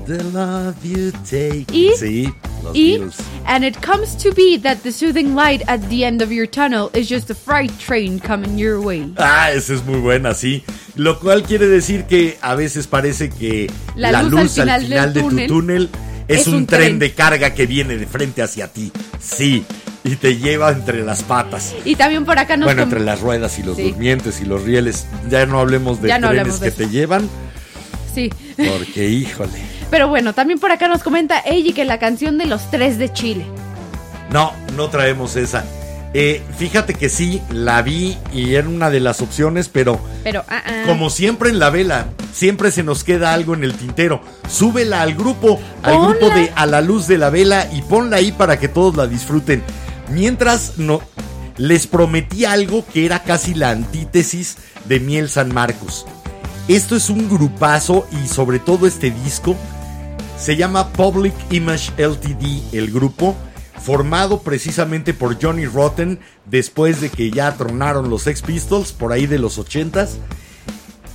The 0.06 0.22
love 0.32 0.74
you 0.82 1.12
take. 1.28 1.66
Y- 1.72 1.92
sí, 1.96 2.34
los 2.64 2.74
Y 2.74 2.98
Beatles. 2.98 3.16
And 3.46 3.64
it 3.64 3.76
comes 3.80 4.16
to 4.18 4.32
be 4.34 4.58
that 4.62 4.78
the 4.82 4.90
soothing 4.92 5.34
light 5.36 5.62
at 5.68 5.80
the 5.88 6.04
end 6.04 6.22
of 6.22 6.30
your 6.32 6.46
tunnel 6.48 6.90
is 6.94 7.08
just 7.08 7.30
a 7.30 7.34
freight 7.34 7.70
train 7.78 8.18
coming 8.18 8.58
your 8.58 8.80
way. 8.80 9.12
Ah, 9.16 9.50
esa 9.52 9.74
es 9.74 9.84
muy 9.84 10.00
buena, 10.00 10.34
sí. 10.34 10.64
Lo 10.96 11.20
cual 11.20 11.42
quiere 11.44 11.66
decir 11.68 12.04
que 12.04 12.36
a 12.42 12.54
veces 12.54 12.86
parece 12.88 13.30
que 13.30 13.70
La 13.94 14.10
la, 14.12 14.22
luz 14.24 14.32
luz, 14.32 14.58
al 14.58 14.68
al 14.70 14.80
final 14.82 14.82
final, 14.82 15.12
del 15.14 15.22
de 15.22 15.28
túnel 15.30 15.46
tu 15.46 15.54
túnel 15.54 15.88
es, 16.28 16.40
es 16.40 16.46
un, 16.48 16.54
un 16.54 16.66
tren, 16.66 16.80
tren. 16.80 16.98
de 16.98 17.12
carga 17.14 17.54
que 17.54 17.66
viene 17.66 17.96
de 17.96 18.06
frente 18.06 18.42
hacia 18.42 18.68
ti. 18.68 18.90
Sí. 19.20 19.64
Y 20.04 20.16
te 20.16 20.36
lleva 20.36 20.70
entre 20.72 21.04
las 21.04 21.22
patas. 21.22 21.74
Y 21.84 21.94
también 21.94 22.24
por 22.24 22.36
acá 22.36 22.56
nos 22.56 22.66
bueno, 22.66 22.82
entre 22.82 22.98
las 23.00 23.20
ruedas 23.20 23.56
y 23.60 23.62
los 23.62 23.76
Sí. 23.76 23.84
durmientes 23.92 24.40
y 24.40 24.46
los 24.46 24.62
rieles. 24.64 25.06
Ya 25.30 25.46
no 25.46 25.60
hablemos 25.60 26.02
de 26.02 26.08
no 26.08 26.14
trenes 26.14 26.28
hablemos 26.28 26.60
de 26.60 26.66
que 26.66 26.68
eso. 26.68 26.76
te 26.78 26.88
llevan, 26.90 27.28
Sí. 28.14 28.30
porque 28.56 29.08
híjole. 29.08 29.58
Pero 29.90 30.08
bueno, 30.08 30.32
también 30.32 30.58
por 30.58 30.72
acá 30.72 30.88
nos 30.88 31.02
comenta 31.02 31.40
Eiji 31.40 31.72
que 31.72 31.84
la 31.84 31.98
canción 31.98 32.38
de 32.38 32.46
los 32.46 32.70
tres 32.70 32.98
de 32.98 33.12
Chile. 33.12 33.44
No, 34.30 34.52
no 34.76 34.88
traemos 34.88 35.36
esa. 35.36 35.64
Eh, 36.14 36.42
fíjate 36.58 36.92
que 36.92 37.08
sí, 37.08 37.40
la 37.50 37.80
vi 37.80 38.18
y 38.34 38.54
era 38.54 38.68
una 38.68 38.90
de 38.90 39.00
las 39.00 39.22
opciones, 39.22 39.68
pero 39.70 39.98
Pero, 40.24 40.44
ah, 40.48 40.62
ah. 40.66 40.82
Como 40.86 41.08
siempre 41.08 41.48
en 41.48 41.58
la 41.58 41.70
vela, 41.70 42.06
siempre 42.34 42.70
se 42.70 42.82
nos 42.82 43.02
queda 43.02 43.32
algo 43.32 43.54
en 43.54 43.64
el 43.64 43.74
tintero. 43.74 44.20
Súbela 44.48 45.00
al 45.02 45.14
grupo, 45.14 45.58
al 45.82 45.94
Ponla. 45.94 46.08
grupo 46.08 46.34
de 46.34 46.52
A 46.54 46.66
la 46.66 46.82
luz 46.82 47.06
de 47.06 47.16
la 47.16 47.30
vela 47.30 47.66
y 47.72 47.80
ponla 47.82 48.18
ahí 48.18 48.30
para 48.32 48.58
que 48.58 48.68
todos 48.68 48.94
la 48.96 49.06
disfruten. 49.06 49.62
Mientras 50.10 50.76
no 50.76 51.00
les 51.56 51.86
prometí 51.86 52.44
algo 52.44 52.84
que 52.92 53.06
era 53.06 53.22
casi 53.22 53.54
la 53.54 53.70
antítesis 53.70 54.56
de 54.84 55.00
Miel 55.00 55.28
San 55.30 55.52
Marcos. 55.54 56.06
Esto 56.68 56.94
es 56.94 57.10
un 57.10 57.28
grupazo 57.28 58.06
y 58.22 58.28
sobre 58.28 58.60
todo 58.60 58.86
este 58.86 59.10
disco 59.10 59.56
se 60.38 60.56
llama 60.56 60.92
Public 60.92 61.34
Image 61.50 61.90
LTD, 61.98 62.72
el 62.72 62.92
grupo, 62.92 63.34
formado 63.80 64.42
precisamente 64.42 65.12
por 65.12 65.42
Johnny 65.42 65.66
Rotten 65.66 66.20
después 66.46 67.00
de 67.00 67.10
que 67.10 67.32
ya 67.32 67.56
tronaron 67.56 68.08
los 68.08 68.22
Sex 68.22 68.42
Pistols 68.42 68.92
por 68.92 69.12
ahí 69.12 69.26
de 69.26 69.40
los 69.40 69.58
80s. 69.58 70.10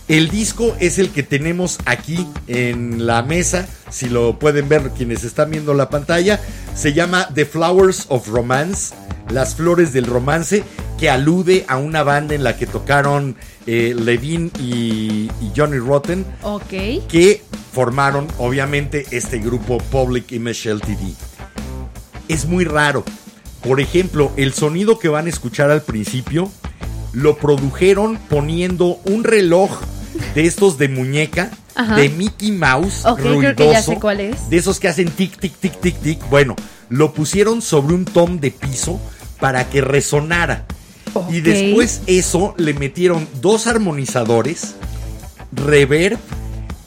El 0.10 0.30
disco 0.30 0.76
es 0.82 1.00
el 1.00 1.12
que 1.12 1.24
tenemos 1.24 1.80
aquí 1.86 2.28
en 2.48 3.08
la 3.08 3.24
mesa, 3.24 3.70
si 3.90 4.10
lo 4.10 4.40
pueden 4.40 4.68
ver 4.68 4.92
quienes 4.92 5.24
están 5.24 5.52
viendo 5.52 5.74
la 5.74 5.90
pantalla, 5.90 6.42
se 6.76 6.92
llama 6.92 7.30
The 7.34 7.46
Flowers 7.46 8.06
of 8.10 8.28
Romance, 8.28 8.94
las 9.32 9.56
flores 9.56 9.94
del 9.94 10.06
romance, 10.06 10.64
que 10.98 11.10
alude 11.10 11.66
a 11.68 11.78
una 11.78 12.04
banda 12.04 12.34
en 12.36 12.44
la 12.44 12.58
que 12.58 12.66
tocaron 12.68 13.36
eh, 13.66 13.94
Levine 13.98 14.50
y, 14.60 15.30
y 15.42 15.52
Johnny 15.56 15.78
Rotten 15.80 16.26
Ok. 16.42 16.70
que 17.10 17.44
formaron 17.74 18.28
obviamente 18.38 19.06
este 19.12 19.40
grupo 19.40 19.78
Public 19.78 20.32
Image 20.32 20.74
LTD. 20.74 21.14
Es 22.28 22.46
muy 22.46 22.66
raro. 22.66 23.04
Por 23.62 23.80
ejemplo, 23.80 24.32
el 24.38 24.54
sonido 24.54 25.00
que 25.00 25.10
van 25.10 25.26
a 25.26 25.30
escuchar 25.30 25.70
al 25.72 25.82
principio 25.82 26.52
lo 27.14 27.38
produjeron 27.38 28.18
poniendo 28.30 29.00
un 29.06 29.24
reloj 29.24 29.72
de 30.36 30.46
estos 30.46 30.78
de 30.78 30.88
muñeca 30.90 31.52
Ajá. 31.76 31.96
de 31.96 32.10
Mickey 32.10 32.52
Mouse 32.52 33.06
Ok, 33.06 33.20
creo 33.20 33.34
ruidoso, 33.36 33.56
que 33.56 33.72
ya 33.72 33.82
sé 33.82 33.96
cuál 34.00 34.20
es. 34.20 34.50
de 34.50 34.58
esos 34.58 34.80
que 34.80 34.88
hacen 34.88 35.10
tic 35.10 35.38
tic 35.40 35.54
tic 35.58 35.80
tic 35.80 35.96
tic. 36.00 36.30
Bueno, 36.30 36.56
lo 36.90 37.14
pusieron 37.14 37.62
sobre 37.62 37.94
un 37.96 38.06
tom 38.06 38.40
de 38.40 38.52
piso 38.52 39.00
para 39.40 39.70
que 39.70 39.82
resonara. 39.82 40.66
Y 41.32 41.42
después 41.42 42.02
eso 42.06 42.54
le 42.58 42.74
metieron 42.74 43.28
dos 43.42 43.66
armonizadores, 43.68 44.76
reverb 45.52 46.20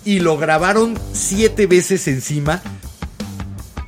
y 0.05 0.21
lo 0.21 0.37
grabaron 0.37 0.99
siete 1.13 1.67
veces 1.67 2.07
encima. 2.07 2.63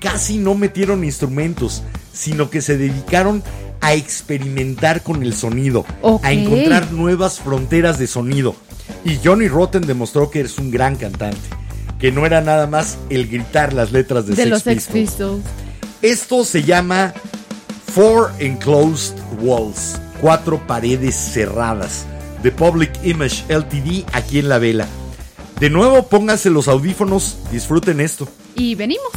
Casi 0.01 0.39
no 0.39 0.55
metieron 0.55 1.05
instrumentos, 1.05 1.83
sino 2.13 2.51
que 2.51 2.61
se 2.61 2.77
dedicaron 2.77 3.43
a 3.81 3.95
experimentar 3.95 5.03
con 5.03 5.23
el 5.23 5.35
sonido, 5.35 5.85
a 6.23 6.33
encontrar 6.33 6.93
nuevas 6.93 7.41
fronteras 7.41 7.99
de 7.99 8.07
sonido. 8.07 8.57
Y 9.05 9.19
Johnny 9.23 9.49
Rotten 9.49 9.87
demostró 9.87 10.31
que 10.31 10.41
es 10.41 10.59
un 10.59 10.71
gran 10.71 10.97
cantante, 10.97 11.41
que 11.99 12.13
no 12.13 12.27
era 12.27 12.41
nada 12.41 12.67
más 12.67 12.99
el 13.11 13.29
gritar 13.29 13.73
las 13.73 13.93
letras 13.93 14.27
de, 14.27 14.35
De 14.35 14.43
Sex 14.43 14.51
los 14.51 14.63
Sex 14.63 14.87
Pistols. 14.87 15.07
Pistols. 15.09 15.43
Esto 16.03 16.45
se 16.45 16.65
llama 16.65 17.15
Four 17.95 18.33
Enclosed 18.39 19.19
Walls, 19.39 20.01
cuatro 20.19 20.67
paredes 20.67 21.15
cerradas, 21.15 22.07
de 22.43 22.51
Public 22.51 22.91
Image 23.05 23.45
LTD 23.55 24.07
aquí 24.15 24.39
en 24.39 24.49
la 24.49 24.59
vela. 24.59 24.87
De 25.61 25.69
nuevo, 25.69 26.03
pónganse 26.05 26.49
los 26.49 26.69
audífonos, 26.69 27.37
disfruten 27.53 28.01
esto. 28.01 28.27
Y 28.55 28.77
venimos. 28.77 29.13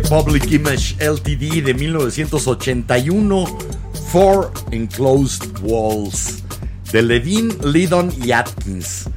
Fue 0.00 0.22
Public 0.22 0.50
Image 0.52 0.96
LTD 0.98 1.64
de 1.64 1.74
1981, 1.74 3.44
Four 4.12 4.52
Enclosed 4.70 5.42
Walls, 5.62 6.42
de 6.92 7.02
Levine, 7.02 7.54
Lidon 7.64 8.12
y 8.22 8.32
Atkins, 8.32 9.08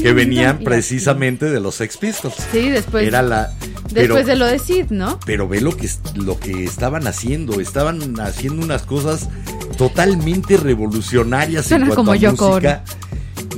que 0.00 0.12
venían 0.12 0.58
precisamente 0.58 1.46
de 1.46 1.60
los 1.60 1.76
Sex 1.76 1.96
Pistols. 1.96 2.34
Sí, 2.52 2.70
después, 2.70 3.06
Era 3.06 3.22
la. 3.22 3.52
pero- 3.92 4.14
después 4.14 4.26
de 4.26 4.36
lo 4.36 4.46
de 4.46 4.58
Sid, 4.58 4.86
¿no? 4.90 5.18
pero 5.26 5.48
ve 5.48 5.60
lo 5.60 5.76
que, 5.76 5.88
lo 6.14 6.38
que 6.38 6.64
estaban 6.64 7.06
haciendo. 7.06 7.60
Estaban 7.60 8.18
haciendo 8.20 8.62
unas 8.64 8.82
cosas 8.82 9.28
totalmente 9.76 10.56
revolucionarias 10.56 11.66
Suena 11.66 11.84
en 11.86 11.94
cuanto 11.94 12.12
como 12.12 12.12
a 12.12 12.50
música. 12.50 12.84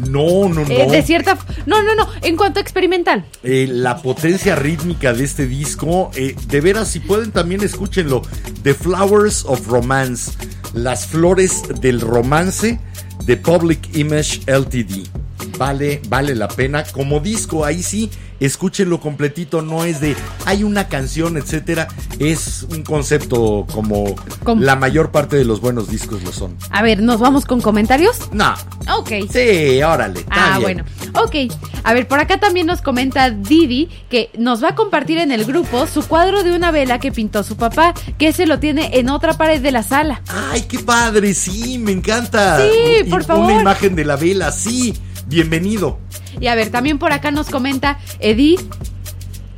No, 0.09 0.48
no, 0.48 0.65
no. 0.65 0.70
Eh, 0.70 0.89
de 0.90 1.02
cierta... 1.02 1.36
No, 1.66 1.82
no, 1.82 1.95
no. 1.95 2.09
En 2.23 2.37
cuanto 2.37 2.59
a 2.59 2.62
experimental. 2.62 3.24
Eh, 3.43 3.69
la 3.70 4.01
potencia 4.03 4.57
rítmica 4.57 5.12
de 5.12 5.24
este 5.24 5.47
disco, 5.47 6.11
eh, 6.15 6.35
de 6.47 6.61
veras, 6.61 6.89
si 6.89 7.01
pueden 7.01 7.32
también 7.32 7.62
escúchenlo. 7.62 8.23
The 8.62 8.74
Flowers 8.74 9.45
of 9.45 9.66
Romance, 9.66 10.32
las 10.74 11.07
flores 11.07 11.62
del 11.81 12.01
romance 12.01 12.81
de 13.24 13.37
Public 13.37 13.97
Image 13.97 14.41
LTD. 14.47 15.09
Vale, 15.61 16.01
vale 16.09 16.35
la 16.35 16.49
pena. 16.49 16.85
Como 16.85 17.20
disco, 17.20 17.66
ahí 17.66 17.82
sí, 17.82 18.09
escúchenlo 18.41 18.99
completito. 18.99 19.61
No 19.61 19.85
es 19.85 20.01
de 20.01 20.16
hay 20.47 20.65
una 20.65 20.89
canción, 20.89 21.37
etcétera. 21.37 21.87
Es 22.19 22.62
un 22.70 22.82
concepto 22.82 23.66
como 23.70 24.15
Com- 24.43 24.61
la 24.62 24.74
mayor 24.74 25.11
parte 25.11 25.37
de 25.37 25.45
los 25.45 25.61
buenos 25.61 25.91
discos 25.91 26.23
lo 26.23 26.32
son. 26.32 26.57
A 26.70 26.81
ver, 26.81 27.03
¿nos 27.03 27.20
vamos 27.20 27.45
con 27.45 27.61
comentarios? 27.61 28.16
No. 28.32 28.55
Ok. 28.97 29.11
Sí, 29.31 29.82
órale. 29.82 30.24
Ah, 30.31 30.59
bien. 30.59 30.82
bueno. 31.12 31.23
Ok. 31.23 31.53
A 31.85 31.93
ver, 31.93 32.09
por 32.09 32.20
acá 32.20 32.41
también 32.41 32.66
nos 32.66 32.81
comenta 32.81 33.28
Didi 33.28 33.91
que 34.09 34.31
nos 34.39 34.65
va 34.65 34.70
a 34.70 34.74
compartir 34.74 35.19
en 35.19 35.31
el 35.31 35.45
grupo 35.45 35.87
su 35.87 36.03
cuadro 36.09 36.43
de 36.43 36.53
una 36.57 36.70
vela 36.70 36.99
que 37.01 37.12
pintó 37.12 37.43
su 37.43 37.59
papá, 37.59 37.93
que 38.16 38.32
se 38.32 38.47
lo 38.47 38.59
tiene 38.61 38.99
en 38.99 39.11
otra 39.11 39.35
pared 39.35 39.61
de 39.61 39.73
la 39.73 39.82
sala. 39.82 40.23
Ay, 40.51 40.62
qué 40.62 40.78
padre, 40.78 41.35
sí, 41.35 41.77
me 41.77 41.93
encanta. 41.93 42.59
Sí, 42.62 43.05
por 43.11 43.24
favor. 43.24 43.45
Una 43.53 43.61
imagen 43.61 43.95
de 43.95 44.07
la 44.07 44.16
vela, 44.16 44.53
sí. 44.53 44.95
Bienvenido. 45.27 45.99
Y 46.41 46.47
a 46.47 46.55
ver, 46.55 46.71
también 46.71 46.99
por 46.99 47.13
acá 47.13 47.31
nos 47.31 47.49
comenta 47.49 47.99
Edith. 48.21 48.61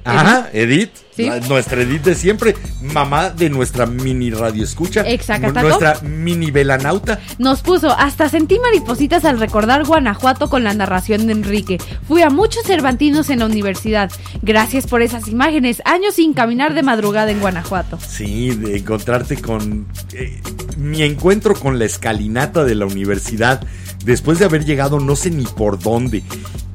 Ajá, 0.04 0.48
Edith, 0.52 0.90
Sí. 1.14 1.30
nuestra 1.48 1.82
Edith 1.82 2.02
de 2.02 2.14
siempre, 2.16 2.56
mamá 2.80 3.30
de 3.30 3.50
nuestra 3.50 3.86
mini 3.86 4.30
radio 4.30 4.64
escucha. 4.64 5.02
Exacataco. 5.02 5.60
Nuestra 5.60 6.00
mini 6.00 6.50
velanauta. 6.50 7.20
Nos 7.38 7.60
puso, 7.60 7.92
hasta 7.96 8.28
sentí 8.28 8.58
maripositas 8.58 9.24
al 9.24 9.38
recordar 9.38 9.84
Guanajuato 9.84 10.50
con 10.50 10.64
la 10.64 10.74
narración 10.74 11.26
de 11.26 11.34
Enrique. 11.34 11.78
Fui 12.08 12.22
a 12.22 12.30
muchos 12.30 12.64
cervantinos 12.64 13.30
en 13.30 13.40
la 13.40 13.46
universidad. 13.46 14.10
Gracias 14.40 14.88
por 14.88 15.02
esas 15.02 15.28
imágenes. 15.28 15.82
Años 15.84 16.14
sin 16.14 16.32
caminar 16.32 16.74
de 16.74 16.82
madrugada 16.82 17.30
en 17.30 17.38
Guanajuato. 17.40 17.98
Sí, 18.04 18.50
de 18.50 18.78
encontrarte 18.78 19.36
con 19.40 19.86
eh, 20.14 20.40
mi 20.78 21.02
encuentro 21.02 21.54
con 21.54 21.78
la 21.78 21.84
escalinata 21.84 22.64
de 22.64 22.74
la 22.74 22.86
universidad 22.86 23.60
después 24.04 24.38
de 24.38 24.44
haber 24.44 24.64
llegado 24.64 25.00
no 25.00 25.16
sé 25.16 25.30
ni 25.30 25.44
por 25.44 25.78
dónde 25.78 26.22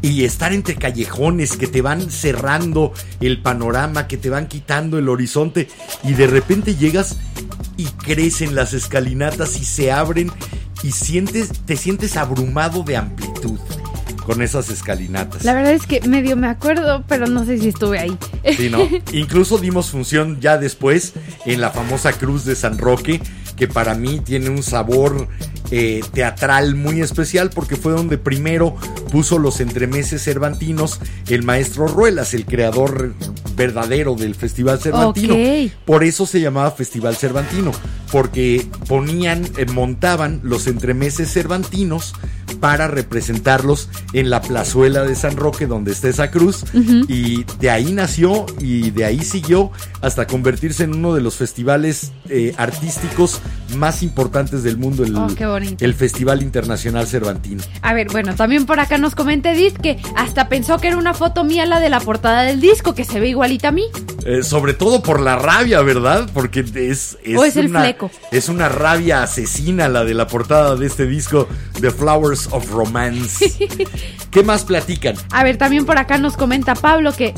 y 0.02 0.24
estar 0.24 0.54
entre 0.54 0.76
callejones 0.76 1.58
que 1.58 1.68
te 1.68 1.82
van 1.82 2.10
cerrando 2.12 2.94
el 3.20 3.42
panorama, 3.42 4.08
que 4.08 4.18
te 4.18 4.30
van 4.30 4.48
quitando 4.48 4.98
el 4.98 5.10
horizonte 5.10 5.68
y 6.04 6.14
de 6.14 6.28
repente 6.28 6.76
llegas 6.76 7.18
y 7.78 7.86
crecen 7.86 8.56
las 8.56 8.74
escalinatas 8.74 9.60
y 9.60 9.66
se 9.66 9.92
abren 9.92 10.32
y 10.84 10.92
sientes 10.92 11.52
te 11.66 11.76
sientes 11.76 12.16
abrumado 12.18 12.84
de 12.84 12.98
amplitud 12.98 13.60
con 14.28 14.42
esas 14.42 14.70
escalinatas. 14.70 15.46
La 15.46 15.54
verdad 15.54 15.72
es 15.72 15.88
que 15.88 16.02
medio 16.02 16.36
me 16.36 16.48
acuerdo, 16.48 17.06
pero 17.08 17.28
no 17.28 17.46
sé 17.46 17.60
si 17.60 17.70
estuve 17.70 17.98
ahí. 17.98 18.18
Sí, 18.58 18.70
¿no? 18.70 18.80
Incluso 19.14 19.58
dimos 19.58 19.90
función 19.90 20.42
ya 20.42 20.58
después 20.58 21.14
en 21.46 21.62
la 21.62 21.72
famosa 21.72 22.12
Cruz 22.12 22.44
de 22.44 22.56
San 22.58 22.78
Roque, 22.78 23.22
que 23.56 23.70
para 23.70 23.96
mí 23.96 24.20
tiene 24.20 24.50
un 24.50 24.64
sabor 24.64 25.30
eh, 25.72 26.02
teatral 26.14 26.76
muy 26.76 27.02
especial 27.02 27.50
porque 27.50 27.76
fue 27.76 27.92
donde 27.92 28.18
primero 28.18 28.76
puso 29.12 29.38
los 29.38 29.60
entremeses 29.60 30.24
cervantinos 30.24 31.00
el 31.28 31.44
maestro 31.44 31.88
Ruelas, 31.88 32.34
el 32.34 32.46
creador 32.46 33.14
verdadero 33.56 34.16
del 34.16 34.36
Festival 34.36 34.80
Cervantino. 34.80 35.36
Por 35.86 36.04
eso 36.04 36.26
se 36.26 36.40
llamaba 36.40 36.72
Festival 36.72 37.16
Cervantino, 37.16 37.72
porque 38.12 38.66
ponían, 38.88 39.46
eh, 39.58 39.66
montaban 39.66 40.40
los 40.44 40.68
entremeses 40.68 41.32
cervantinos 41.32 42.14
para 42.60 42.88
representarlos 42.88 43.90
en 44.14 44.30
la 44.30 44.42
plazuela 44.42 45.04
de 45.04 45.16
San 45.16 45.36
Roque, 45.38 45.68
donde 45.68 45.92
está 45.92 46.08
esa 46.10 46.32
cruz, 46.32 46.64
y 47.08 47.44
de 47.60 47.70
ahí 47.70 47.92
nació 47.92 48.46
y 48.60 48.92
de 48.92 49.06
ahí 49.06 49.24
siguió 49.24 49.72
hasta 50.02 50.28
convertirse 50.28 50.84
en 50.84 50.94
uno 50.96 51.14
de 51.14 51.22
los 51.22 51.36
festivales 51.36 52.12
eh, 52.30 52.54
artísticos 52.58 53.40
más 53.76 54.04
importantes 54.04 54.64
del 54.64 54.78
mundo, 54.78 55.04
el, 55.04 55.16
Oh, 55.18 55.28
qué 55.36 55.46
bonito. 55.46 55.84
el 55.84 55.94
Festival 55.94 56.42
Internacional 56.42 57.08
Cervantino. 57.08 57.64
A 57.82 57.94
ver, 57.94 58.08
bueno, 58.12 58.36
también 58.36 58.66
por 58.66 58.80
acá 58.80 58.98
nos 58.98 59.16
comenta 59.16 59.52
Edith 59.52 59.78
que 59.78 59.98
hasta 60.16 60.48
pensó 60.50 60.78
que 60.78 60.88
era 60.88 60.98
una 60.98 61.14
foto 61.14 61.44
mía 61.44 61.66
la 61.66 61.80
de 61.80 61.90
la 61.90 62.00
portada 62.00 62.44
del 62.44 62.62
disco, 62.62 62.94
que 62.94 63.04
se 63.04 63.20
ve 63.20 63.30
igualita 63.30 63.70
a 63.70 63.72
mí. 63.72 63.84
Eh, 64.26 64.44
sobre 64.44 64.74
todo 64.74 65.02
por 65.02 65.20
la 65.22 65.36
rabia, 65.38 65.82
¿verdad? 65.82 66.30
Porque 66.34 66.64
es, 66.76 67.18
O 67.36 67.44
es 67.46 67.56
el 67.56 67.68
una, 67.68 67.82
fleco. 67.82 68.12
es 68.32 68.50
una 68.50 68.70
rabia 68.70 69.24
asesina 69.24 69.88
la 69.90 70.04
de 70.04 70.14
la 70.14 70.28
portada 70.28 70.76
de 70.76 70.86
este 70.86 71.06
disco, 71.06 71.48
The 71.82 71.92
Flowers 71.92 72.47
of 72.52 72.70
Romance. 72.72 73.52
¿Qué 74.32 74.44
más 74.44 74.64
platican? 74.66 75.16
A 75.32 75.44
ver, 75.44 75.58
también 75.58 75.86
por 75.86 75.98
acá 75.98 76.18
nos 76.18 76.36
comenta 76.38 76.76
Pablo 76.76 77.12
que. 77.14 77.34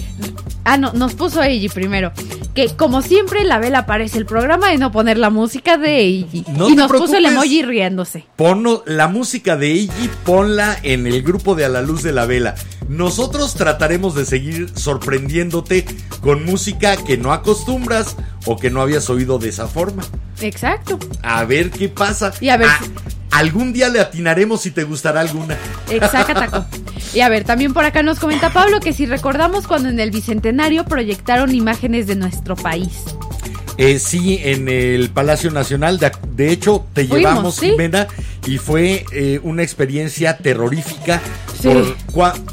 Ah, 0.65 0.77
no, 0.77 0.91
nos 0.93 1.13
puso 1.15 1.41
Eiji 1.41 1.69
primero. 1.69 2.11
Que 2.53 2.67
como 2.75 3.01
siempre, 3.01 3.43
la 3.45 3.57
vela 3.59 3.79
aparece 3.79 4.17
el 4.17 4.25
programa 4.25 4.69
de 4.69 4.77
no 4.77 4.91
poner 4.91 5.17
la 5.17 5.29
música 5.29 5.77
de 5.77 5.97
Eiji. 5.99 6.43
No 6.55 6.69
y 6.69 6.75
nos 6.75 6.91
puso 6.91 7.15
el 7.15 7.25
emoji 7.25 7.63
riéndose. 7.63 8.25
Ponlo, 8.35 8.83
la 8.85 9.07
música 9.07 9.55
de 9.57 9.67
Eiji, 9.71 10.09
ponla 10.25 10.77
en 10.83 11.07
el 11.07 11.23
grupo 11.23 11.55
de 11.55 11.65
A 11.65 11.69
la 11.69 11.81
Luz 11.81 12.03
de 12.03 12.11
la 12.11 12.25
Vela. 12.25 12.55
Nosotros 12.87 13.53
trataremos 13.55 14.15
de 14.15 14.25
seguir 14.25 14.69
sorprendiéndote 14.75 15.85
con 16.21 16.43
música 16.45 16.97
que 16.97 17.17
no 17.17 17.31
acostumbras 17.33 18.15
o 18.45 18.57
que 18.57 18.69
no 18.69 18.81
habías 18.81 19.09
oído 19.09 19.39
de 19.39 19.49
esa 19.49 19.67
forma. 19.67 20.03
Exacto. 20.41 20.99
A 21.23 21.45
ver 21.45 21.71
qué 21.71 21.87
pasa. 21.89 22.33
Y 22.41 22.49
a 22.49 22.57
ver 22.57 22.67
Ah, 22.69 22.79
si- 22.83 22.89
algún 23.31 23.73
día 23.73 23.89
le 23.89 23.99
atinaremos 23.99 24.61
si 24.61 24.71
te 24.71 24.83
gustará 24.83 25.21
alguna. 25.21 25.57
Exacto, 25.89 26.33
taco. 26.33 26.65
Y 27.13 27.21
a 27.21 27.29
ver, 27.29 27.43
también 27.43 27.73
por 27.73 27.85
acá 27.85 28.03
nos 28.03 28.19
comenta 28.19 28.51
Pablo 28.51 28.79
que 28.79 28.93
si 28.93 29.05
recordamos 29.05 29.67
cuando 29.67 29.89
en 29.89 29.99
el 29.99 30.11
Bicentenario 30.11 30.85
proyectaron 30.85 31.53
imágenes 31.53 32.07
de 32.07 32.15
nuestro 32.15 32.55
país. 32.55 33.03
Eh, 33.77 33.97
sí, 33.97 34.39
en 34.43 34.67
el 34.67 35.09
Palacio 35.09 35.51
Nacional. 35.51 35.99
De, 35.99 36.11
de 36.35 36.51
hecho, 36.51 36.85
te 36.93 37.05
Fuimos, 37.05 37.17
llevamos, 37.31 37.55
sí. 37.55 37.69
Jimena, 37.69 38.07
y 38.49 38.57
fue 38.57 39.05
eh, 39.11 39.39
una 39.43 39.63
experiencia 39.63 40.37
terrorífica 40.37 41.21
Sí. 41.61 41.67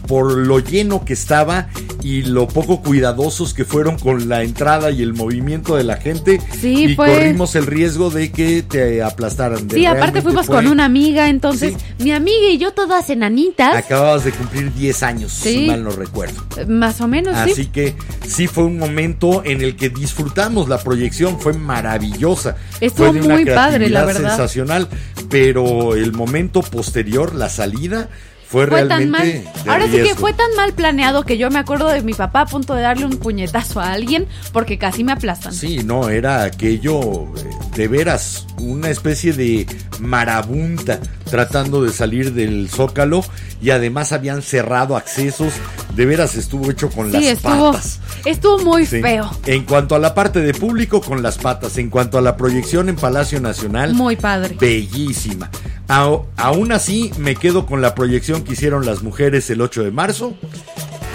por, 0.09 0.37
lo 0.37 0.59
lleno 0.59 1.05
que 1.05 1.13
estaba 1.13 1.69
y 2.03 2.23
lo 2.23 2.49
poco 2.49 2.83
cuidadosos 2.83 3.55
que 3.55 3.65
fueron 3.65 4.01
con 4.01 4.29
la 4.29 4.43
entrada 4.43 4.91
y 4.91 5.01
el 5.01 5.15
movimiento 5.15 5.77
de 5.77 5.85
la 5.85 5.97
gente. 5.97 6.41
Sí, 6.61 6.87
y 6.87 6.97
corrimos 6.97 7.55
el 7.55 7.67
riesgo 7.67 8.11
de 8.11 8.33
que 8.33 8.63
te 8.65 9.05
aplastaran. 9.05 9.69
De- 9.69 9.77
Sí, 9.77 9.87
aparte 9.87 10.23
fuimos 10.23 10.47
fue- 10.47 10.57
con 10.57 10.67
una 10.67 10.85
amiga, 10.87 11.29
entonces 11.29 11.75
Sí. 11.79 12.05
mi 12.05 12.11
amiga 12.11 12.49
y 12.51 12.59
yo 12.59 12.73
todas 12.73 13.09
enanitas, 13.09 13.77
Acababas 13.77 14.25
de 14.25 14.33
cumplir 14.33 14.75
10 14.75 15.05
años, 15.05 15.31
Sí. 15.33 15.53
si 15.55 15.67
mal 15.69 15.85
no 15.85 15.91
recuerdo. 15.91 16.43
más 16.67 17.01
o 17.01 17.07
menos, 17.07 17.37
Así 17.37 17.55
sí. 17.55 17.67
que 17.67 17.95
sí 18.27 18.49
fue 18.49 18.65
un 18.65 18.77
momento 18.77 19.45
en 19.45 19.61
el 19.63 19.77
que 19.77 19.89
disfrutamos 19.89 20.69
la 20.69 20.79
proyección, 20.79 21.39
fue 21.39 21.53
maravillosa. 21.53 22.57
Estuvo 22.81 23.07
fue 23.13 23.21
de 23.21 23.25
una 23.25 23.35
muy 23.37 23.45
padre, 23.45 23.89
la 23.89 24.03
creatividad 24.03 24.07
verdad. 24.07 24.29
sensacional, 24.31 24.89
pero 25.31 25.86
el 25.95 26.13
momento 26.13 26.63
posterior, 26.63 27.35
la 27.35 27.49
salida, 27.49 28.09
fue, 28.49 28.65
Fue 28.69 28.85
tan 28.87 29.11
mal. 29.11 29.23
realmente 29.23 29.51
Ahora 29.69 29.87
sí 29.87 29.97
que 30.05 30.15
fue 30.15 30.33
tan 30.33 30.47
mal 30.57 30.73
planeado 30.73 31.25
que 31.25 31.37
yo 31.37 31.51
me 31.51 31.59
acuerdo 31.59 31.89
de 31.89 32.03
mi 32.03 32.15
papá 32.15 32.43
a 32.43 32.47
punto 32.47 32.75
de 32.75 32.83
darle 32.83 33.05
un 33.05 33.17
puñetazo 33.17 33.81
a 33.81 33.91
alguien 33.93 34.27
porque 34.53 34.79
casi 34.79 35.03
me 35.03 35.11
aplastan. 35.11 35.53
Sí, 35.53 35.81
no, 35.85 36.09
era 36.09 36.45
aquello 36.45 37.25
eh, 37.37 37.45
de 37.75 37.89
veras, 37.89 38.47
una 38.59 38.89
especie 38.91 39.33
de 39.33 39.67
marabunta 39.99 41.01
tratando 41.29 41.83
de 41.83 41.93
salir 41.93 42.35
del 42.35 42.69
zócalo 42.71 43.25
y 43.61 43.71
además 43.71 44.13
habían 44.13 44.43
cerrado 44.43 44.97
accesos, 44.97 45.53
de 45.97 46.07
veras 46.07 46.37
estuvo 46.37 46.71
hecho 46.71 46.89
con 46.89 47.11
Sí, 47.11 47.15
las 47.15 47.25
estuvo, 47.25 47.73
patas. 47.73 47.99
estuvo 48.25 48.59
muy 48.59 48.87
Sí. 48.87 49.01
feo. 49.03 49.29
En 49.47 49.65
cuanto 49.65 49.97
a 49.97 49.99
la 49.99 50.15
parte 50.15 50.41
de 50.41 50.55
público, 50.55 51.01
con 51.01 51.21
las 51.21 51.37
patas. 51.39 51.79
En 51.79 51.91
cuanto 51.91 52.17
a 52.17 52.21
la 52.21 52.37
proyección 52.37 52.89
en 52.89 52.95
Palacio 52.97 53.41
Nacional, 53.41 53.93
Muy 53.95 54.15
padre. 54.15 54.57
bellísima. 54.61 55.51
Aún 55.89 56.73
así, 56.73 57.13
me 57.19 57.37
quedo 57.37 57.67
con 57.67 57.81
la 57.81 57.95
proyección 57.95 58.43
que 58.43 58.53
hicieron 58.55 58.87
las 58.87 59.03
mujeres 59.03 59.49
el 59.51 59.61
8 59.61 59.85
de 59.85 59.91
marzo. 59.91 60.35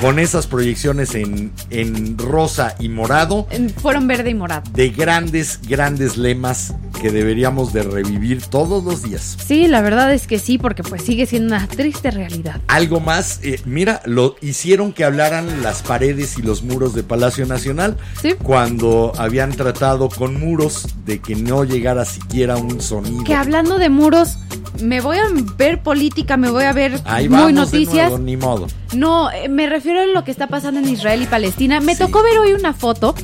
Con 0.02 0.18
esas 0.20 0.48
proyecciones 0.48 1.14
en, 1.16 1.52
en 1.70 2.18
rosa 2.18 2.76
y 2.80 2.90
morado. 2.90 3.48
Fueron 3.82 4.08
verde 4.08 4.32
y 4.32 4.34
morado. 4.34 4.64
De 4.74 4.90
grandes, 4.90 5.60
grandes 5.68 6.18
lemas 6.18 6.74
que 7.00 7.12
deberíamos 7.12 7.72
de 7.72 7.84
revivir 7.84 8.42
todos 8.44 8.84
los 8.84 9.04
días. 9.04 9.38
Sí, 9.46 9.68
la 9.68 9.82
verdad 9.82 10.12
es 10.14 10.26
que 10.28 10.40
sí, 10.40 10.58
porque 10.58 10.82
pues 10.84 11.04
sigue 11.04 11.26
siendo 11.28 11.56
una 11.56 11.68
triste 11.68 12.10
realidad. 12.12 12.62
Algo 12.68 13.00
más, 13.00 13.40
eh, 13.44 13.60
mira, 13.66 14.02
lo 14.06 14.36
hicieron 14.42 14.92
que 14.92 15.04
hablaran 15.04 15.62
las 15.62 15.82
paredes 15.84 16.38
y 16.38 16.42
los 16.42 16.64
muros 16.64 16.94
de 16.96 17.04
Palacio 17.04 17.46
Nacional 17.46 17.98
Sí. 18.22 18.34
cuando 18.42 19.12
habían 19.18 19.52
tratado 19.52 20.10
con 20.10 20.40
muros 20.40 20.88
de 21.06 21.20
que 21.20 21.36
no 21.36 21.64
llegara 21.64 22.06
siquiera 22.06 22.58
un 22.58 22.82
sonido. 22.82 23.24
Que 23.24 23.36
hablando 23.36 23.78
de 23.78 23.90
muros, 23.90 24.38
me 24.82 25.00
voy 25.02 25.18
a 25.18 25.24
ver 25.58 25.82
política, 25.84 26.38
me 26.38 26.50
voy 26.50 26.64
a 26.64 26.74
ver 26.74 27.00
Ahí 27.06 27.28
muy 27.30 27.54
vamos 27.54 27.72
de 27.72 27.80
noticias. 27.80 28.10
nuevo, 28.10 28.18
ni 28.24 28.38
modo. 28.38 28.68
No, 28.94 29.32
eh, 29.32 29.48
me 29.50 29.68
refiero 29.68 29.91
a 29.98 30.06
lo 30.06 30.24
que 30.24 30.32
está 30.32 30.48
pasando 30.48 30.80
en 30.80 30.88
Israel 30.90 31.22
y 31.22 31.26
Palestina. 31.28 31.80
Me 31.80 31.96
Sí. 31.96 32.00
tocó 32.04 32.24
ver 32.24 32.38
hoy 32.40 32.54
una 32.54 32.74
foto 32.74 33.16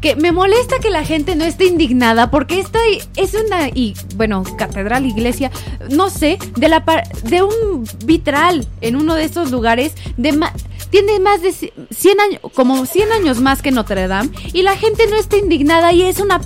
que 0.00 0.16
me 0.16 0.32
molesta 0.32 0.78
que 0.78 0.88
la 0.88 1.04
gente 1.04 1.36
no 1.36 1.44
esté 1.44 1.66
indignada 1.66 2.30
porque 2.30 2.58
esta 2.58 2.78
es 3.16 3.34
una 3.34 3.68
y 3.68 3.94
bueno, 4.16 4.42
catedral, 4.56 5.04
iglesia, 5.04 5.50
no 5.90 6.08
sé, 6.08 6.38
de 6.56 6.68
la 6.68 6.82
de 7.24 7.42
un 7.42 7.84
vitral 8.06 8.66
en 8.80 8.96
uno 8.96 9.14
de 9.14 9.24
estos 9.24 9.50
lugares 9.50 9.92
de 10.16 10.32
ma- 10.32 10.54
tiene 10.88 11.20
más 11.20 11.42
de 11.42 11.50
ci- 11.50 11.72
100 11.90 12.18
años, 12.18 12.40
como 12.54 12.86
100 12.86 13.12
años 13.12 13.40
más 13.40 13.60
que 13.60 13.70
Notre 13.72 14.08
Dame 14.08 14.30
y 14.54 14.62
la 14.62 14.74
gente 14.76 15.06
no 15.08 15.16
está 15.16 15.36
indignada 15.36 15.92
y 15.92 16.02
es 16.02 16.18
una 16.18 16.40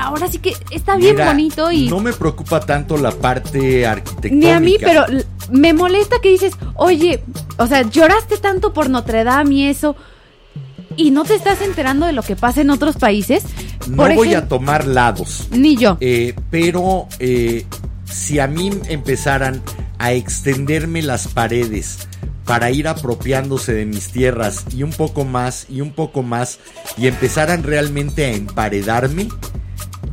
ahora 0.00 0.28
sí 0.28 0.38
que 0.38 0.54
está 0.70 0.96
bien 0.96 1.16
Mira, 1.16 1.26
bonito 1.26 1.70
y 1.72 1.88
No 1.88 2.00
me 2.00 2.12
preocupa 2.12 2.60
tanto 2.60 2.96
la 2.96 3.10
parte 3.12 3.86
arquitectónica. 3.86 4.34
ni 4.46 4.50
a 4.50 4.60
mí, 4.60 4.76
pero 4.80 5.04
me 5.50 5.72
molesta 5.72 6.16
que 6.20 6.30
dices, 6.30 6.54
oye, 6.76 7.22
o 7.58 7.66
sea, 7.66 7.82
lloraste 7.82 8.36
tanto 8.38 8.72
por 8.72 8.88
Notre 8.90 9.24
Dame 9.24 9.54
y 9.54 9.66
eso, 9.66 9.96
y 10.96 11.10
no 11.10 11.24
te 11.24 11.34
estás 11.34 11.62
enterando 11.62 12.06
de 12.06 12.12
lo 12.12 12.22
que 12.22 12.36
pasa 12.36 12.60
en 12.60 12.70
otros 12.70 12.96
países. 12.96 13.44
No 13.88 13.96
Por 13.96 14.14
voy 14.14 14.34
a 14.34 14.48
tomar 14.48 14.86
lados. 14.86 15.48
Ni 15.50 15.76
yo. 15.76 15.96
Eh, 16.00 16.34
pero 16.50 17.06
eh, 17.18 17.64
si 18.04 18.38
a 18.38 18.46
mí 18.46 18.70
empezaran 18.88 19.62
a 19.98 20.12
extenderme 20.12 21.02
las 21.02 21.28
paredes 21.28 22.06
para 22.44 22.70
ir 22.70 22.88
apropiándose 22.88 23.72
de 23.72 23.86
mis 23.86 24.10
tierras 24.10 24.64
y 24.74 24.82
un 24.82 24.90
poco 24.90 25.24
más 25.24 25.66
y 25.68 25.80
un 25.80 25.92
poco 25.92 26.22
más 26.22 26.58
y 26.98 27.06
empezaran 27.06 27.62
realmente 27.62 28.24
a 28.26 28.32
emparedarme, 28.32 29.28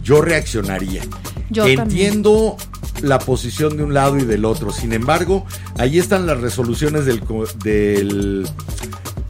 yo 0.08 0.22
reaccionaría. 0.22 1.04
Yo 1.50 1.66
Entiendo 1.66 2.56
la 3.02 3.20
posición 3.20 3.76
de 3.76 3.84
un 3.84 3.94
lado 3.94 4.18
y 4.18 4.24
del 4.24 4.46
otro. 4.46 4.72
Sin 4.72 4.94
embargo, 4.94 5.46
ahí 5.78 6.00
están 6.00 6.26
las 6.26 6.40
resoluciones 6.40 7.06
del, 7.06 7.22
del 7.64 8.48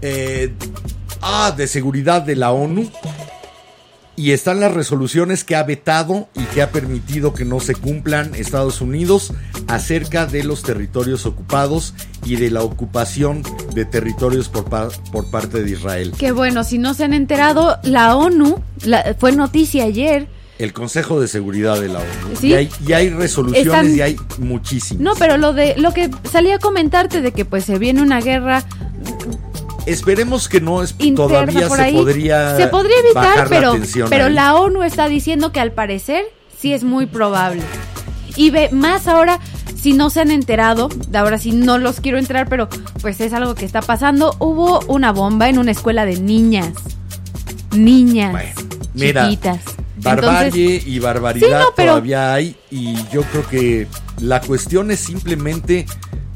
eh, 0.03 0.53
ah, 1.21 1.51
de 1.57 1.67
seguridad 1.67 2.21
de 2.21 2.35
la 2.35 2.51
ONU 2.51 2.89
y 4.15 4.31
están 4.31 4.59
las 4.59 4.73
resoluciones 4.73 5.43
que 5.43 5.55
ha 5.55 5.61
vetado 5.63 6.27
y 6.33 6.41
que 6.45 6.61
ha 6.63 6.71
permitido 6.71 7.33
que 7.33 7.45
no 7.45 7.59
se 7.59 7.75
cumplan 7.75 8.33
Estados 8.33 8.81
Unidos 8.81 9.31
acerca 9.67 10.25
de 10.25 10.43
los 10.43 10.63
territorios 10.63 11.25
ocupados 11.27 11.93
y 12.25 12.35
de 12.37 12.49
la 12.49 12.63
ocupación 12.63 13.43
de 13.75 13.85
territorios 13.85 14.49
por, 14.49 14.65
por 15.11 15.29
parte 15.29 15.61
de 15.63 15.69
Israel. 15.71 16.13
Que 16.17 16.31
bueno, 16.31 16.63
si 16.63 16.77
no 16.79 16.93
se 16.95 17.03
han 17.03 17.13
enterado, 17.13 17.77
la 17.83 18.15
ONU, 18.15 18.59
la- 18.85 19.15
fue 19.19 19.33
noticia 19.33 19.83
ayer. 19.83 20.27
El 20.59 20.73
Consejo 20.73 21.19
de 21.19 21.27
Seguridad 21.27 21.79
de 21.79 21.87
la 21.87 21.99
ONU. 21.99 22.35
Sí. 22.39 22.47
Y, 22.47 22.53
hay, 22.53 22.69
y 22.87 22.93
hay 22.93 23.09
resoluciones 23.09 23.67
Están- 23.67 23.95
y 23.95 24.01
hay 24.01 24.15
muchísimas. 24.39 25.01
No, 25.01 25.13
pero 25.19 25.37
lo 25.37 25.53
de 25.53 25.75
lo 25.77 25.93
que 25.93 26.09
salía 26.31 26.55
a 26.55 26.59
comentarte 26.59 27.21
de 27.21 27.31
que 27.31 27.45
pues 27.45 27.65
se 27.65 27.77
viene 27.77 28.01
una 28.01 28.21
guerra 28.21 28.63
Esperemos 29.85 30.49
que 30.49 30.59
no 30.59 30.83
es, 30.83 30.95
todavía 31.15 31.69
se 31.69 31.81
ahí. 31.81 31.93
podría 31.93 32.57
se 32.57 32.67
podría 32.67 32.97
evitar, 32.99 33.23
bajar 33.23 33.49
la 33.51 33.71
pero 33.71 33.73
pero 34.09 34.25
ahí. 34.25 34.33
la 34.33 34.55
ONU 34.55 34.83
está 34.83 35.07
diciendo 35.07 35.53
que 35.53 35.61
al 35.61 35.71
parecer 35.71 36.25
sí 36.59 36.73
es 36.73 36.83
muy 36.83 37.05
probable. 37.05 37.61
Y 38.35 38.49
ve 38.49 38.69
más 38.73 39.07
ahora 39.07 39.39
si 39.81 39.93
no 39.93 40.09
se 40.09 40.19
han 40.19 40.31
enterado, 40.31 40.89
de 41.07 41.17
ahora 41.17 41.37
sí 41.39 41.51
no 41.53 41.77
los 41.77 42.01
quiero 42.01 42.17
entrar, 42.17 42.49
pero 42.49 42.67
pues 43.01 43.21
es 43.21 43.31
algo 43.31 43.55
que 43.55 43.63
está 43.63 43.81
pasando. 43.81 44.35
Hubo 44.39 44.81
una 44.87 45.13
bomba 45.13 45.47
en 45.47 45.57
una 45.57 45.71
escuela 45.71 46.03
de 46.05 46.19
niñas. 46.19 46.73
Niñas. 47.73 48.31
Bueno, 48.31 48.49
mira, 48.93 49.23
chiquitas. 49.29 49.59
Barbarie 49.97 50.75
Entonces, 50.75 50.87
y 50.87 50.99
barbaridad 50.99 51.47
Sí, 51.47 51.53
no, 51.53 51.73
pero- 51.75 51.91
todavía 51.93 52.33
hay 52.33 52.55
y 52.71 52.95
yo 53.11 53.23
creo 53.23 53.47
que 53.47 53.87
la 54.21 54.41
cuestión 54.41 54.91
es 54.91 54.99
simplemente 54.99 55.85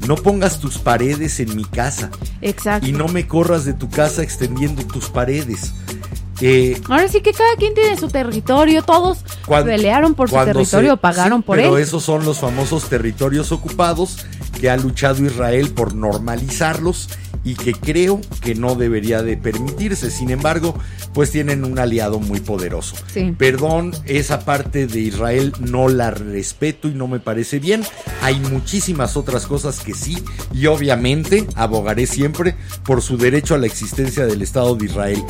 no 0.06 0.16
pongas 0.16 0.58
tus 0.58 0.78
paredes 0.78 1.38
en 1.40 1.54
mi 1.56 1.64
casa 1.64 2.10
exacto. 2.40 2.86
y 2.86 2.92
no 2.92 3.06
me 3.08 3.26
corras 3.28 3.64
de 3.64 3.72
tu 3.72 3.88
casa 3.88 4.22
extendiendo 4.22 4.82
tus 4.84 5.08
paredes. 5.08 5.72
Eh, 6.40 6.80
Ahora 6.88 7.06
sí 7.06 7.20
que 7.20 7.32
cada 7.32 7.54
quien 7.56 7.72
tiene 7.72 7.96
su 7.96 8.08
territorio, 8.08 8.82
todos 8.82 9.18
cuan- 9.46 9.64
pelearon 9.64 10.14
por 10.16 10.28
su 10.28 10.34
cuando 10.34 10.52
territorio, 10.54 10.92
se- 10.94 10.96
pagaron 10.96 11.38
sí, 11.40 11.44
por 11.46 11.56
pero 11.56 11.76
él. 11.76 11.82
esos 11.84 12.02
son 12.02 12.24
los 12.24 12.40
famosos 12.40 12.88
territorios 12.88 13.52
ocupados 13.52 14.16
que 14.60 14.68
ha 14.68 14.76
luchado 14.76 15.24
Israel 15.24 15.70
por 15.70 15.94
normalizarlos 15.94 17.08
y 17.44 17.54
que 17.54 17.72
creo 17.72 18.20
que 18.40 18.54
no 18.54 18.74
debería 18.74 19.22
de 19.22 19.36
permitirse. 19.36 20.10
Sin 20.10 20.30
embargo, 20.30 20.74
pues 21.12 21.30
tienen 21.30 21.64
un 21.64 21.78
aliado 21.78 22.20
muy 22.20 22.40
poderoso. 22.40 22.96
Sí. 23.12 23.34
Perdón, 23.36 23.92
esa 24.06 24.44
parte 24.44 24.86
de 24.86 25.00
Israel 25.00 25.52
no 25.60 25.88
la 25.88 26.10
respeto 26.10 26.88
y 26.88 26.94
no 26.94 27.08
me 27.08 27.20
parece 27.20 27.58
bien. 27.58 27.82
Hay 28.22 28.38
muchísimas 28.40 29.16
otras 29.16 29.46
cosas 29.46 29.80
que 29.80 29.94
sí 29.94 30.22
y 30.54 30.66
obviamente 30.66 31.46
abogaré 31.54 32.06
siempre 32.06 32.54
por 32.84 33.02
su 33.02 33.16
derecho 33.16 33.54
a 33.54 33.58
la 33.58 33.66
existencia 33.66 34.26
del 34.26 34.42
Estado 34.42 34.74
de 34.76 34.86
Israel. 34.86 35.22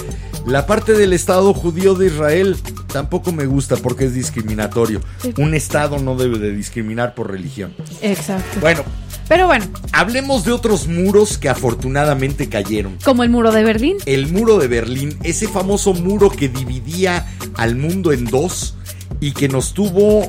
La 0.47 0.67
parte 0.67 0.93
del 0.93 1.13
Estado 1.13 1.55
judío 1.55 1.95
de 1.95 2.07
Israel 2.07 2.57
tampoco 2.93 3.33
me 3.33 3.47
gusta 3.47 3.77
porque 3.77 4.07
es 4.07 4.15
discriminatorio. 4.15 5.01
Sí. 5.19 5.33
Un 5.39 5.55
Estado 5.55 5.99
no 5.99 6.17
debe 6.17 6.39
de 6.39 6.53
discriminar 6.53 7.15
por 7.15 7.31
religión. 7.31 7.75
Exacto. 8.01 8.61
Bueno, 8.61 8.83
Pero 9.29 9.47
bueno, 9.47 9.67
hablemos 9.93 10.45
de 10.45 10.53
otros 10.53 10.89
muros 10.89 11.39
que 11.39 11.49
afortunadamente 11.49 12.49
cayeron. 12.49 12.99
como 13.05 13.23
el 13.23 13.31
muro 13.31 13.53
de 13.53 13.65
Berlín. 13.65 13.97
El 14.07 14.31
muro 14.31 14.59
de 14.59 14.69
Berlín, 14.69 15.17
ese 15.23 15.49
famoso 15.49 15.95
muro 15.95 16.31
que 16.31 16.49
dividía 16.49 17.27
al 17.55 17.77
mundo 17.77 18.13
en 18.13 18.25
dos 18.25 18.75
y 19.21 19.33
que 19.33 19.49
nos 19.49 19.73
tuvo 19.75 20.29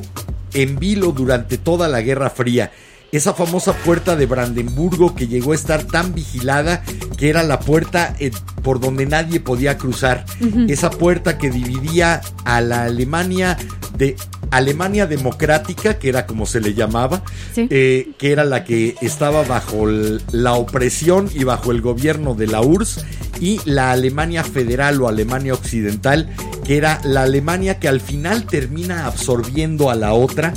en 0.53 0.77
vilo 0.77 1.11
durante 1.11 1.57
toda 1.57 1.87
la 1.87 2.01
Guerra 2.01 2.29
Fría. 2.29 2.71
Esa 3.13 3.33
famosa 3.33 3.73
puerta 3.73 4.15
de 4.15 4.25
Brandenburgo 4.25 5.13
que 5.15 5.27
llegó 5.27 5.51
a 5.51 5.55
estar 5.55 5.83
tan 5.85 6.13
vigilada 6.15 6.83
que 7.15 7.29
era 7.29 7.43
la 7.43 7.59
puerta 7.59 8.15
eh, 8.19 8.31
por 8.63 8.79
donde 8.79 9.05
nadie 9.05 9.39
podía 9.39 9.77
cruzar. 9.77 10.25
Esa 10.67 10.89
puerta 10.89 11.37
que 11.37 11.49
dividía 11.51 12.21
a 12.43 12.59
la 12.59 12.83
Alemania 12.85 13.55
de 13.97 14.15
Alemania 14.49 15.05
democrática, 15.05 15.99
que 15.99 16.09
era 16.09 16.25
como 16.25 16.45
se 16.47 16.59
le 16.59 16.73
llamaba, 16.73 17.21
Sí. 17.53 17.67
eh, 17.69 18.11
que 18.17 18.31
era 18.31 18.43
la 18.45 18.63
que 18.63 18.95
estaba 19.01 19.43
bajo 19.43 19.87
el- 19.87 20.21
la 20.31 20.53
opresión 20.53 21.29
y 21.33 21.43
bajo 21.43 21.71
el 21.71 21.81
gobierno 21.81 22.33
de 22.33 22.47
la 22.47 22.61
URSS, 22.61 23.05
y 23.39 23.59
la 23.65 23.91
Alemania 23.91 24.43
federal 24.43 25.01
o 25.01 25.07
Alemania 25.07 25.53
occidental, 25.53 26.29
que 26.65 26.77
era 26.77 26.99
la 27.03 27.23
Alemania 27.23 27.79
que 27.79 27.87
al 27.87 27.99
final 28.01 28.45
termina 28.45 29.05
absorbiendo 29.05 29.89
a 29.91 29.95
la 29.95 30.13
otra. 30.13 30.53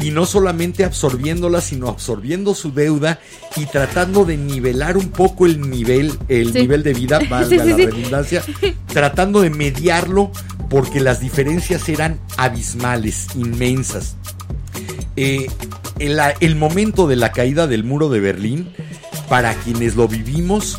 Y 0.00 0.10
no 0.12 0.26
solamente 0.26 0.84
absorbiéndola, 0.84 1.60
sino 1.60 1.88
absorbiendo 1.88 2.54
su 2.54 2.72
deuda 2.72 3.18
y 3.56 3.66
tratando 3.66 4.24
de 4.24 4.36
nivelar 4.36 4.96
un 4.96 5.08
poco 5.08 5.44
el 5.46 5.68
nivel, 5.68 6.12
el 6.28 6.52
Sí. 6.52 6.60
nivel 6.60 6.82
de 6.84 6.94
vida, 6.94 7.18
valga 7.28 7.48
Sí, 7.48 7.58
sí, 7.58 7.70
la 7.70 7.76
redundancia, 7.76 8.42
tratando 8.86 9.40
de 9.40 9.50
mediarlo 9.50 10.30
porque 10.70 11.00
las 11.00 11.18
diferencias 11.20 11.88
eran 11.88 12.20
abismales, 12.36 13.26
inmensas. 13.34 14.16
Eh, 15.16 15.48
el, 15.98 16.20
el 16.40 16.54
momento 16.56 17.08
de 17.08 17.16
la 17.16 17.32
caída 17.32 17.66
del 17.66 17.82
muro 17.82 18.08
de 18.08 18.20
Berlín, 18.20 18.70
para 19.28 19.54
quienes 19.54 19.96
lo 19.96 20.06
vivimos 20.08 20.78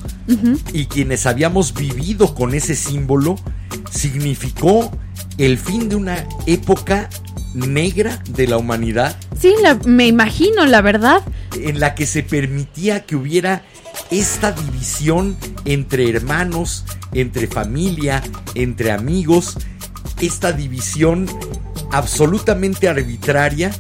y 0.73 0.85
quienes 0.85 1.25
habíamos 1.25 1.73
vivido 1.73 2.33
con 2.35 2.53
ese 2.53 2.75
símbolo, 2.75 3.35
significó 3.91 4.91
el 5.37 5.57
fin 5.57 5.89
de 5.89 5.95
una 5.95 6.25
época 6.45 7.09
negra 7.53 8.21
de 8.29 8.47
la 8.47 8.57
humanidad 8.57 9.17
Sí, 9.39 9.53
la- 9.63 9.75
me 9.85 10.05
imagino, 10.07 10.65
la 10.65 10.81
verdad. 10.81 11.23
en 11.55 11.79
la 11.79 11.95
que 11.95 12.05
se 12.05 12.23
permitía 12.23 13.05
que 13.05 13.15
hubiera 13.15 13.63
esta 14.11 14.51
división 14.51 15.35
entre 15.65 16.09
hermanos, 16.09 16.85
entre 17.13 17.47
familia, 17.47 18.21
entre 18.55 18.91
amigos, 18.91 19.57
esta 20.21 20.51
división 20.51 21.27
absolutamente 21.91 22.87
arbitraria 22.87 23.71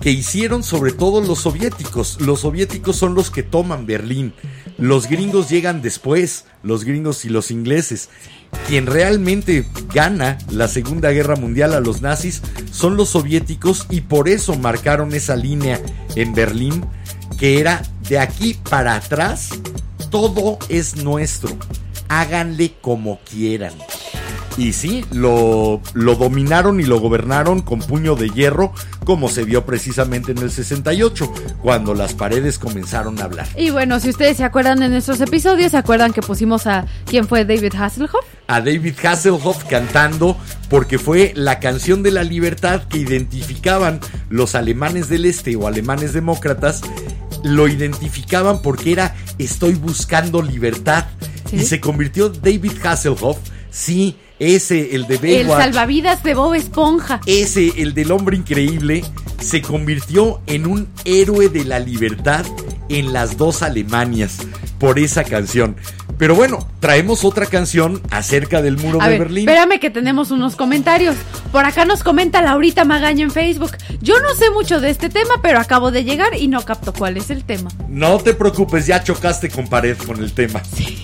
que 0.00 0.10
hicieron 0.10 0.62
sobre 0.62 0.92
todo 0.92 1.20
los 1.20 1.40
soviéticos. 1.40 2.20
Los 2.20 2.40
soviéticos 2.40 2.96
son 2.96 3.14
los 3.14 3.30
que 3.30 3.42
toman 3.42 3.86
Berlín. 3.86 4.32
Los 4.78 5.08
gringos 5.08 5.48
llegan 5.48 5.80
después, 5.82 6.44
los 6.62 6.84
gringos 6.84 7.24
y 7.24 7.28
los 7.28 7.50
ingleses. 7.50 8.08
Quien 8.68 8.86
realmente 8.86 9.64
gana 9.94 10.38
la 10.50 10.68
Segunda 10.68 11.10
Guerra 11.10 11.36
Mundial 11.36 11.74
a 11.74 11.80
los 11.80 12.02
nazis 12.02 12.42
son 12.72 12.96
los 12.96 13.10
soviéticos 13.10 13.86
y 13.90 14.02
por 14.02 14.28
eso 14.28 14.56
marcaron 14.56 15.14
esa 15.14 15.36
línea 15.36 15.80
en 16.16 16.34
Berlín 16.34 16.84
que 17.38 17.60
era 17.60 17.82
de 18.08 18.18
aquí 18.18 18.54
para 18.68 18.96
atrás, 18.96 19.50
todo 20.10 20.58
es 20.68 20.96
nuestro. 20.96 21.56
Háganle 22.08 22.74
como 22.80 23.20
quieran. 23.20 23.72
Y 24.58 24.72
sí, 24.72 25.04
lo, 25.12 25.82
lo 25.92 26.14
dominaron 26.14 26.80
y 26.80 26.84
lo 26.84 26.98
gobernaron 26.98 27.60
con 27.60 27.80
puño 27.80 28.16
de 28.16 28.30
hierro, 28.30 28.72
como 29.04 29.28
se 29.28 29.44
vio 29.44 29.66
precisamente 29.66 30.32
en 30.32 30.38
el 30.38 30.50
68, 30.50 31.30
cuando 31.60 31.92
las 31.94 32.14
paredes 32.14 32.58
comenzaron 32.58 33.20
a 33.20 33.24
hablar. 33.24 33.46
Y 33.56 33.68
bueno, 33.70 34.00
si 34.00 34.08
ustedes 34.08 34.38
se 34.38 34.44
acuerdan 34.44 34.80
de 34.80 34.88
nuestros 34.88 35.20
episodios, 35.20 35.72
se 35.72 35.76
acuerdan 35.76 36.12
que 36.14 36.22
pusimos 36.22 36.66
a 36.66 36.86
quién 37.04 37.28
fue 37.28 37.44
David 37.44 37.74
Hasselhoff. 37.78 38.24
a 38.48 38.60
David 38.60 38.94
Hasselhoff 39.04 39.64
cantando 39.64 40.38
porque 40.70 40.98
fue 40.98 41.32
la 41.36 41.60
canción 41.60 42.02
de 42.02 42.12
la 42.12 42.22
libertad 42.24 42.82
que 42.88 42.98
identificaban 42.98 44.00
los 44.30 44.54
alemanes 44.54 45.08
del 45.10 45.26
este 45.26 45.54
o 45.56 45.66
alemanes 45.66 46.12
demócratas, 46.14 46.80
lo 47.44 47.68
identificaban 47.68 48.62
porque 48.62 48.92
era 48.92 49.14
estoy 49.38 49.74
buscando 49.74 50.40
libertad 50.42 51.04
Sí. 51.50 51.56
y 51.58 51.62
se 51.64 51.80
convirtió 51.80 52.28
David 52.30 52.72
Hasselhoff, 52.84 53.38
sí, 53.70 54.16
ese, 54.38 54.94
el 54.94 55.06
de 55.06 55.14
El 55.14 55.46
Baywatch, 55.46 55.62
salvavidas 55.62 56.22
de 56.22 56.34
Bob 56.34 56.54
Esponja. 56.54 57.20
ese, 57.26 57.72
el 57.76 57.94
del 57.94 58.12
hombre 58.12 58.36
increíble, 58.36 59.04
se 59.40 59.62
convirtió 59.62 60.40
en 60.46 60.66
un 60.66 60.88
héroe 61.04 61.48
de 61.48 61.64
la 61.64 61.78
libertad 61.78 62.44
en 62.88 63.12
las 63.12 63.36
dos 63.36 63.62
Alemanias 63.62 64.38
por 64.78 64.98
esa 64.98 65.24
canción. 65.24 65.76
Pero 66.18 66.34
bueno, 66.34 66.66
traemos 66.80 67.24
otra 67.24 67.46
canción 67.46 68.00
acerca 68.10 68.62
del 68.62 68.78
muro 68.78 69.02
A 69.02 69.04
de 69.04 69.10
ver, 69.10 69.20
Berlín. 69.20 69.48
espérame 69.48 69.78
que 69.78 69.90
tenemos 69.90 70.30
unos 70.30 70.56
comentarios. 70.56 71.14
Por 71.52 71.64
acá 71.64 71.84
nos 71.84 72.02
comenta 72.02 72.40
Laurita 72.40 72.84
Magaña 72.84 73.22
en 73.22 73.30
Facebook. 73.30 73.72
Yo 74.00 74.18
no 74.20 74.34
sé 74.34 74.50
mucho 74.50 74.80
de 74.80 74.90
este 74.90 75.10
tema, 75.10 75.34
pero 75.42 75.58
acabo 75.58 75.90
de 75.90 76.04
llegar 76.04 76.34
y 76.34 76.48
no 76.48 76.62
capto 76.62 76.92
cuál 76.92 77.16
es 77.18 77.28
el 77.30 77.44
tema. 77.44 77.70
No 77.88 78.18
te 78.18 78.32
preocupes, 78.32 78.86
ya 78.86 79.02
chocaste 79.02 79.50
con 79.50 79.68
pared 79.68 79.96
con 79.98 80.22
el 80.22 80.32
tema. 80.32 80.62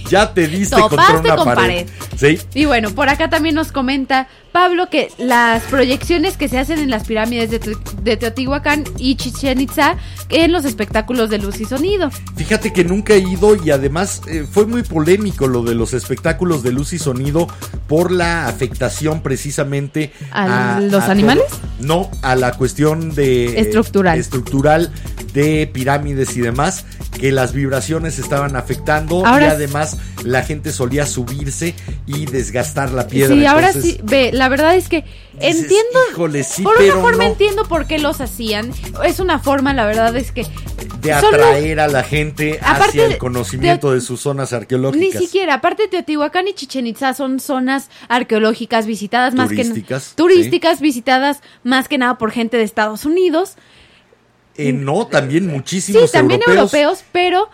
Ya 0.08 0.32
te 0.32 0.46
diste 0.48 0.76
contra 0.76 1.06
Topaste 1.06 1.26
una 1.28 1.36
con 1.36 1.54
pared. 1.54 1.86
Sí. 2.16 2.38
Y 2.54 2.64
bueno, 2.64 2.90
por 2.90 3.08
acá 3.08 3.28
también 3.28 3.54
nos 3.54 3.70
comenta 3.70 4.28
Pablo 4.52 4.88
que 4.90 5.10
las 5.18 5.62
proyecciones 5.64 6.36
que 6.36 6.48
se 6.48 6.58
hacen 6.58 6.78
en 6.78 6.90
las 6.90 7.04
pirámides 7.06 7.50
de, 7.50 7.58
Te- 7.58 7.76
de 8.02 8.16
Teotihuacán 8.16 8.84
y 8.98 9.16
Chichen 9.16 9.60
Itza 9.60 9.96
en 10.28 10.52
los 10.52 10.64
espectáculos 10.64 11.30
de 11.30 11.38
luz 11.38 11.60
y 11.60 11.64
sonido. 11.64 12.10
Fíjate 12.36 12.72
que 12.72 12.84
nunca 12.84 13.14
he 13.14 13.18
ido 13.18 13.56
y 13.56 13.70
además 13.70 14.20
eh, 14.28 14.46
fue 14.50 14.66
muy 14.66 14.82
polémico 14.82 15.46
lo 15.48 15.62
de 15.62 15.74
los 15.74 15.94
espectáculos 15.94 16.62
de 16.62 16.72
luz 16.72 16.92
y 16.92 16.98
sonido 16.98 17.48
por 17.88 18.12
la 18.12 18.46
afectación 18.46 19.22
precisamente 19.22 20.12
¿A 20.30 20.80
los 20.80 21.04
animales? 21.04 21.44
todo- 21.48 21.60
no, 21.80 22.10
a 22.22 22.36
la 22.36 22.52
cuestión 22.52 23.14
de 23.14 23.46
eh, 23.58 23.60
Estructural. 23.60 24.92
de 25.32 25.66
pirámides 25.72 26.36
y 26.36 26.40
demás 26.40 26.84
que 27.18 27.32
las 27.32 27.52
vibraciones 27.52 28.18
estaban 28.18 28.54
afectando 28.56 29.26
Ahora 29.26 29.46
y 29.46 29.48
además 29.50 29.96
la 30.24 30.42
gente 30.42 30.72
solía 30.72 31.06
subirse 31.06 31.74
y 32.06 32.26
desgastar 32.26 32.90
la 32.92 33.06
piedra. 33.08 33.34
sí, 33.34 33.46
ahora 33.46 33.72
sí, 33.72 33.98
ve, 34.02 34.30
la 34.42 34.48
verdad 34.48 34.74
es 34.74 34.88
que 34.88 35.04
dices, 35.34 35.62
entiendo, 35.62 35.98
"Híjole, 36.10 36.42
sí, 36.42 36.64
por 36.64 36.76
una 36.82 36.94
forma 36.94 37.24
no". 37.24 37.30
entiendo 37.30 37.64
por 37.68 37.86
qué 37.86 38.00
los 38.00 38.20
hacían. 38.20 38.72
Es 39.04 39.20
una 39.20 39.38
forma, 39.38 39.72
la 39.72 39.86
verdad 39.86 40.16
es 40.16 40.32
que 40.32 40.44
de 41.00 41.10
los- 41.12 41.22
atraer 41.24 41.78
a 41.78 41.86
la 41.86 42.02
gente 42.02 42.58
Aparte 42.60 42.84
hacia 42.88 43.04
el 43.06 43.18
conocimiento 43.18 43.92
de, 43.92 44.00
sus 44.00 44.20
zonas 44.20 44.50
Ni 44.50 44.56
arqueológicas. 44.58 45.22
siquiera, 45.22 45.54
aparte 45.54 45.86
Teotihuacán 45.86 46.48
y 46.48 46.54
Chichen 46.54 46.88
Itza 46.88 47.14
son 47.14 47.38
zonas 47.38 47.88
arqueológicas 48.08 48.86
visitadas 48.86 49.34
más 49.34 49.48
que 49.50 49.56
Turísticas, 49.62 50.12
turísticas 50.16 50.80
visitadas 50.80 51.40
más 51.62 51.86
que 51.88 51.98
nada 51.98 52.18
por 52.18 52.32
gente 52.32 52.56
de 52.56 52.64
Estados 52.64 53.04
Unidos. 53.04 53.54
Eh, 54.56 54.72
no, 54.72 55.06
también 55.06 55.44
Sí, 55.44 55.50
muchísimos 55.50 56.10
también 56.12 56.40
europeos, 56.40 56.72
europeos, 56.74 57.04
pero 57.12 57.48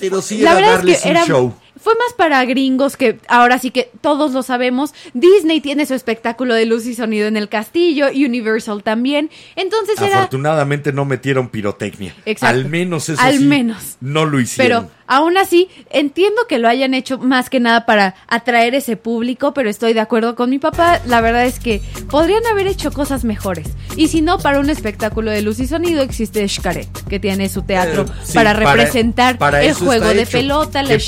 Pero 0.00 0.22
sí 0.22 0.38
la 0.38 0.50
era 0.52 0.60
verdad 0.60 0.76
darles 0.76 0.96
es 0.96 1.02
que 1.02 1.08
un 1.10 1.16
era 1.16 1.26
show. 1.26 1.54
Fue 1.84 1.92
más 1.96 2.14
para 2.16 2.42
gringos 2.46 2.96
que 2.96 3.18
ahora 3.28 3.58
sí 3.58 3.70
que 3.70 3.90
todos 4.00 4.32
lo 4.32 4.42
sabemos. 4.42 4.94
Disney 5.12 5.60
tiene 5.60 5.84
su 5.84 5.92
espectáculo 5.92 6.54
de 6.54 6.64
luz 6.64 6.86
y 6.86 6.94
sonido 6.94 7.28
en 7.28 7.36
el 7.36 7.50
castillo, 7.50 8.06
Universal 8.08 8.82
también. 8.82 9.28
Entonces 9.54 10.00
era 10.00 10.20
Afortunadamente 10.20 10.94
no 10.94 11.04
metieron 11.04 11.50
pirotecnia. 11.50 12.14
Exacto. 12.24 12.56
Al 12.56 12.70
menos 12.70 13.10
eso 13.10 13.20
Al 13.20 13.36
sí, 13.36 13.44
menos. 13.44 13.98
no 14.00 14.24
lo 14.24 14.40
hicieron. 14.40 14.84
Pero 14.84 15.03
aún 15.06 15.36
así, 15.36 15.68
entiendo 15.90 16.42
que 16.48 16.58
lo 16.58 16.68
hayan 16.68 16.94
hecho 16.94 17.18
más 17.18 17.50
que 17.50 17.60
nada 17.60 17.86
para 17.86 18.14
atraer 18.28 18.74
ese 18.74 18.96
público, 18.96 19.54
pero 19.54 19.70
estoy 19.70 19.92
de 19.92 20.00
acuerdo 20.00 20.34
con 20.34 20.50
mi 20.50 20.58
papá. 20.58 21.00
La 21.06 21.20
verdad 21.20 21.46
es 21.46 21.60
que 21.60 21.80
podrían 22.10 22.46
haber 22.46 22.66
hecho 22.66 22.92
cosas 22.92 23.24
mejores. 23.24 23.68
Y 23.96 24.08
si 24.08 24.20
no, 24.22 24.38
para 24.38 24.60
un 24.60 24.70
espectáculo 24.70 25.30
de 25.30 25.42
luz 25.42 25.60
y 25.60 25.66
sonido 25.66 26.02
existe 26.02 26.46
Xcaret, 26.48 26.88
que 27.08 27.20
tiene 27.20 27.48
su 27.48 27.62
teatro 27.62 28.02
Eh, 28.02 28.12
sí, 28.24 28.34
para 28.34 28.52
representar 28.52 29.38
para 29.38 29.62
el 29.62 29.74
juego 29.74 30.08
de 30.08 30.22
hecho. 30.22 30.32
pelota, 30.32 30.82
la 30.82 30.88
Que 30.88 30.98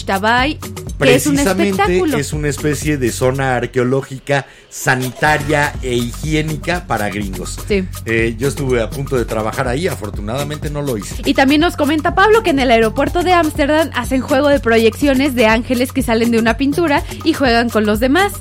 Es 1.04 1.26
un 1.26 1.36
Precisamente 1.36 2.18
es 2.18 2.32
una 2.32 2.48
especie 2.48 2.96
de 2.96 3.12
zona 3.12 3.56
arqueológica 3.56 4.46
sanitaria 4.70 5.74
e 5.82 5.94
higiénica 5.94 6.86
para 6.86 7.10
gringos. 7.10 7.58
Sí. 7.68 7.86
Eh, 8.06 8.34
yo 8.38 8.48
estuve 8.48 8.80
a 8.80 8.88
punto 8.88 9.16
de 9.16 9.26
trabajar 9.26 9.68
ahí, 9.68 9.88
afortunadamente 9.88 10.70
no 10.70 10.80
lo 10.80 10.96
hice. 10.96 11.16
Y 11.24 11.34
también 11.34 11.60
nos 11.60 11.76
comenta 11.76 12.14
Pablo 12.14 12.42
que 12.42 12.50
en 12.50 12.60
el 12.60 12.70
aeropuerto 12.70 13.22
de 13.22 13.32
Ámsterdam 13.32 13.90
hacen 13.94 14.22
juego 14.22 14.48
de 14.48 14.58
proyecciones 14.58 15.34
de 15.34 15.46
ángeles 15.46 15.92
que 15.92 16.02
salen 16.02 16.30
de 16.30 16.38
una 16.38 16.56
pintura 16.56 17.02
y 17.24 17.34
juegan 17.34 17.68
con 17.68 17.84
los 17.84 18.00
demás. 18.00 18.32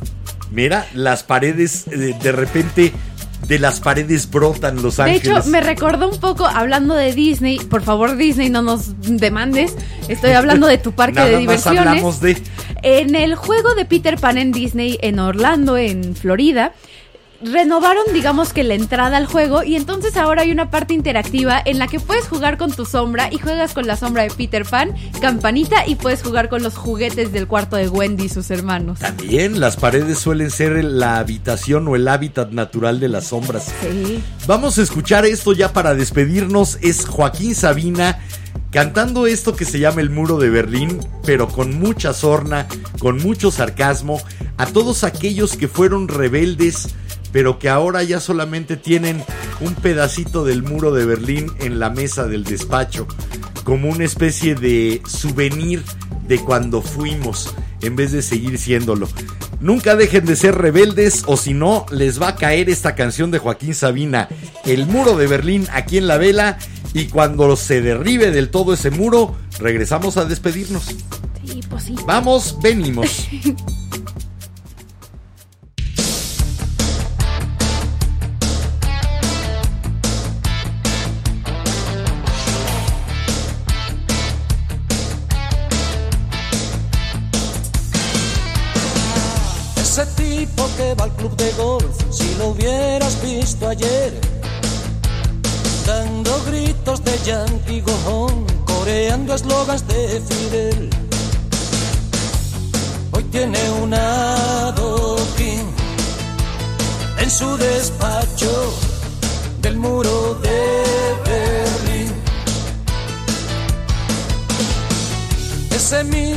Mira, 0.51 0.87
las 0.93 1.23
paredes, 1.23 1.87
eh, 1.87 2.15
de 2.21 2.31
repente, 2.31 2.93
de 3.47 3.59
las 3.59 3.79
paredes 3.79 4.29
brotan 4.29 4.81
los 4.81 4.97
De 4.97 5.03
ángeles. 5.03 5.37
hecho, 5.39 5.49
me 5.49 5.61
recordó 5.61 6.09
un 6.09 6.19
poco, 6.19 6.45
hablando 6.45 6.95
de 6.95 7.13
Disney, 7.13 7.59
por 7.59 7.81
favor 7.81 8.17
Disney 8.17 8.49
no 8.49 8.61
nos 8.61 8.93
demandes, 9.01 9.75
estoy 10.07 10.31
hablando 10.31 10.67
de 10.67 10.77
tu 10.77 10.91
parque 10.93 11.15
Nada 11.15 11.27
de 11.27 11.33
más 11.33 11.41
diversiones. 11.41 11.87
hablamos 11.87 12.21
de... 12.21 12.37
En 12.81 13.15
el 13.15 13.35
juego 13.35 13.73
de 13.75 13.85
Peter 13.85 14.17
Pan 14.17 14.37
en 14.37 14.51
Disney 14.51 14.97
en 15.01 15.19
Orlando, 15.19 15.77
en 15.77 16.15
Florida, 16.15 16.73
renovaron 17.41 18.03
digamos 18.13 18.53
que 18.53 18.63
la 18.63 18.75
entrada 18.75 19.17
al 19.17 19.25
juego 19.25 19.63
y 19.63 19.75
entonces 19.75 20.17
ahora 20.17 20.43
hay 20.43 20.51
una 20.51 20.69
parte 20.69 20.93
interactiva 20.93 21.61
en 21.63 21.79
la 21.79 21.87
que 21.87 21.99
puedes 21.99 22.27
jugar 22.27 22.57
con 22.57 22.71
tu 22.71 22.85
sombra 22.85 23.29
y 23.31 23.37
juegas 23.37 23.73
con 23.73 23.87
la 23.87 23.95
sombra 23.95 24.23
de 24.23 24.31
Peter 24.31 24.65
Pan, 24.65 24.93
campanita 25.21 25.85
y 25.87 25.95
puedes 25.95 26.23
jugar 26.23 26.49
con 26.49 26.63
los 26.63 26.75
juguetes 26.75 27.31
del 27.31 27.47
cuarto 27.47 27.75
de 27.75 27.89
Wendy 27.89 28.25
y 28.25 28.29
sus 28.29 28.51
hermanos. 28.51 28.99
También 28.99 29.59
las 29.59 29.77
paredes 29.77 30.19
suelen 30.19 30.51
ser 30.51 30.83
la 30.83 31.17
habitación 31.17 31.87
o 31.87 31.95
el 31.95 32.07
hábitat 32.07 32.51
natural 32.51 32.99
de 32.99 33.09
las 33.09 33.27
sombras. 33.27 33.71
Sí. 33.81 34.21
Vamos 34.47 34.77
a 34.77 34.81
escuchar 34.81 35.25
esto 35.25 35.53
ya 35.53 35.73
para 35.73 35.95
despedirnos. 35.95 36.77
Es 36.81 37.05
Joaquín 37.05 37.55
Sabina 37.55 38.19
cantando 38.71 39.25
esto 39.25 39.55
que 39.55 39.63
se 39.63 39.79
llama 39.79 40.01
El 40.01 40.09
Muro 40.09 40.37
de 40.37 40.49
Berlín, 40.49 40.99
pero 41.25 41.47
con 41.47 41.79
mucha 41.79 42.13
sorna, 42.13 42.67
con 42.99 43.23
mucho 43.23 43.49
sarcasmo, 43.49 44.19
a 44.57 44.65
todos 44.65 45.03
aquellos 45.03 45.55
que 45.55 45.69
fueron 45.69 46.09
rebeldes, 46.09 46.89
pero 47.35 47.59
que 47.59 47.67
ahora 47.67 48.01
ya 48.01 48.21
solamente 48.21 48.77
tienen 48.77 49.21
un 49.59 49.75
pedacito 49.75 50.45
del 50.45 50.63
muro 50.63 50.93
de 50.93 51.05
Berlín 51.05 51.51
en 51.59 51.79
la 51.79 51.89
mesa 51.89 52.27
del 52.27 52.45
despacho, 52.45 53.07
como 53.65 53.89
una 53.89 54.05
especie 54.05 54.55
de 54.55 55.01
souvenir 55.05 55.83
de 56.29 56.39
cuando 56.39 56.81
fuimos, 56.81 57.53
en 57.81 57.97
vez 57.97 58.13
de 58.13 58.21
seguir 58.21 58.57
siéndolo. 58.57 59.09
Nunca 59.59 59.97
dejen 59.97 60.25
de 60.25 60.37
ser 60.37 60.55
rebeldes 60.55 61.23
o 61.25 61.35
si 61.35 61.53
no, 61.53 61.85
les 61.91 62.21
va 62.21 62.29
a 62.29 62.35
caer 62.37 62.69
esta 62.69 62.95
canción 62.95 63.31
de 63.31 63.39
Joaquín 63.39 63.75
Sabina, 63.75 64.29
El 64.63 64.85
muro 64.85 65.17
de 65.17 65.27
Berlín 65.27 65.67
aquí 65.73 65.97
en 65.97 66.07
la 66.07 66.17
vela. 66.17 66.57
Y 66.93 67.07
cuando 67.07 67.57
se 67.57 67.81
derribe 67.81 68.31
del 68.31 68.49
todo 68.49 68.73
ese 68.73 68.91
muro, 68.91 69.35
regresamos 69.59 70.15
a 70.15 70.23
despedirnos. 70.23 70.85
Sí, 71.45 71.59
pues 71.69 71.83
sí. 71.83 71.95
Vamos, 72.07 72.57
venimos. 72.61 73.27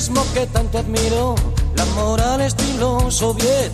mismo 0.08 0.24
que 0.32 0.46
tanto 0.46 0.78
admiró 0.78 1.34
la 1.76 1.84
moral 1.86 2.40
estilo 2.40 3.10
soviet. 3.10 3.72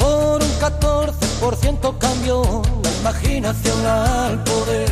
Por 0.00 0.42
un 0.42 0.52
14% 0.58 1.98
cambió 1.98 2.62
la 2.82 2.90
imaginación 3.00 3.86
al 3.86 4.42
poder. 4.42 4.90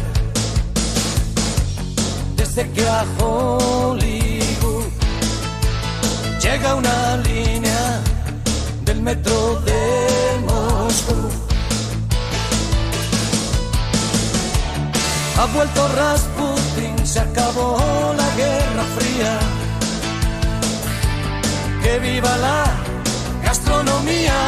Desde 2.37 2.71
que 2.71 2.89
a 2.89 3.05
Hollywood 3.19 4.85
llega 6.41 6.75
una 6.77 7.17
línea 7.17 8.01
del 8.85 9.03
metro 9.03 9.61
de 9.63 9.81
Moscú. 10.47 11.17
Ha 15.37 15.47
vuelto 15.47 15.89
Rasputin, 15.89 17.07
se 17.07 17.19
acabó 17.19 17.77
la 18.17 18.37
guerra 18.37 18.85
fría. 18.97 19.64
Que 21.85 21.99
viva 21.99 22.35
la 22.39 22.65
gastronomía. 23.45 24.39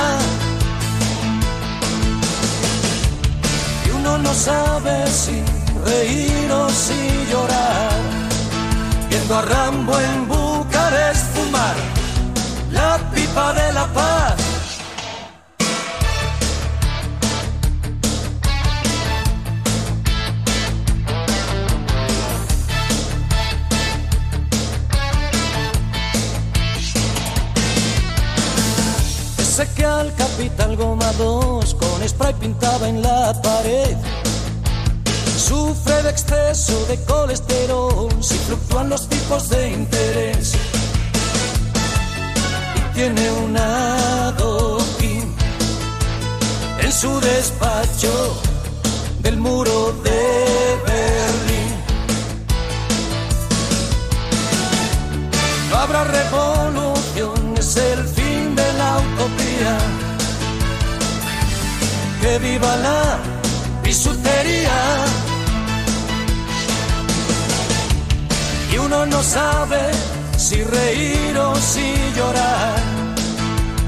Y 3.84 3.90
uno 3.90 4.16
no 4.16 4.32
sabe 4.32 5.06
si 5.06 5.36
reír 5.84 6.50
o 6.50 6.70
si 6.70 7.00
llorar. 7.30 8.00
Viendo 9.10 9.36
a 9.36 9.42
Rambo 9.42 10.00
en 10.00 10.28
Bucarest 10.28 11.26
fumar 11.34 11.76
la 12.72 12.98
pipa 13.14 13.52
de 13.52 13.72
la 13.74 13.86
paz. 13.92 14.45
Ese 29.96 30.04
que 30.04 30.08
al 30.08 30.14
capital 30.14 30.76
Goma 30.76 31.12
2 31.12 31.74
con 31.74 32.08
spray 32.08 32.34
pintaba 32.34 32.88
en 32.88 33.02
la 33.02 33.32
pared. 33.42 33.96
Sufre 35.38 36.02
de 36.02 36.10
exceso 36.10 36.86
de 36.86 36.96
colesterol 37.04 38.08
si 38.20 38.34
fluctúan 38.38 38.90
los 38.90 39.08
tipos 39.08 39.48
de 39.48 39.70
interés. 39.70 40.54
Y 42.74 42.94
tiene 42.94 43.30
un 43.30 43.56
adoquín 43.56 45.34
en 46.80 46.92
su 46.92 47.20
despacho 47.20 48.40
del 49.20 49.38
muro 49.38 49.92
de 50.02 50.78
Berlín. 50.86 51.74
No 55.70 55.76
habrá 55.76 56.04
revolución, 56.04 57.54
es 57.58 57.76
el 57.76 58.15
Que 62.20 62.38
viva 62.38 62.76
la 62.76 63.18
bisutería. 63.82 64.78
Y 68.72 68.78
uno 68.78 69.06
no 69.06 69.22
sabe 69.22 69.80
si 70.36 70.62
reír 70.62 71.38
o 71.38 71.54
si 71.56 71.94
llorar. 72.16 72.80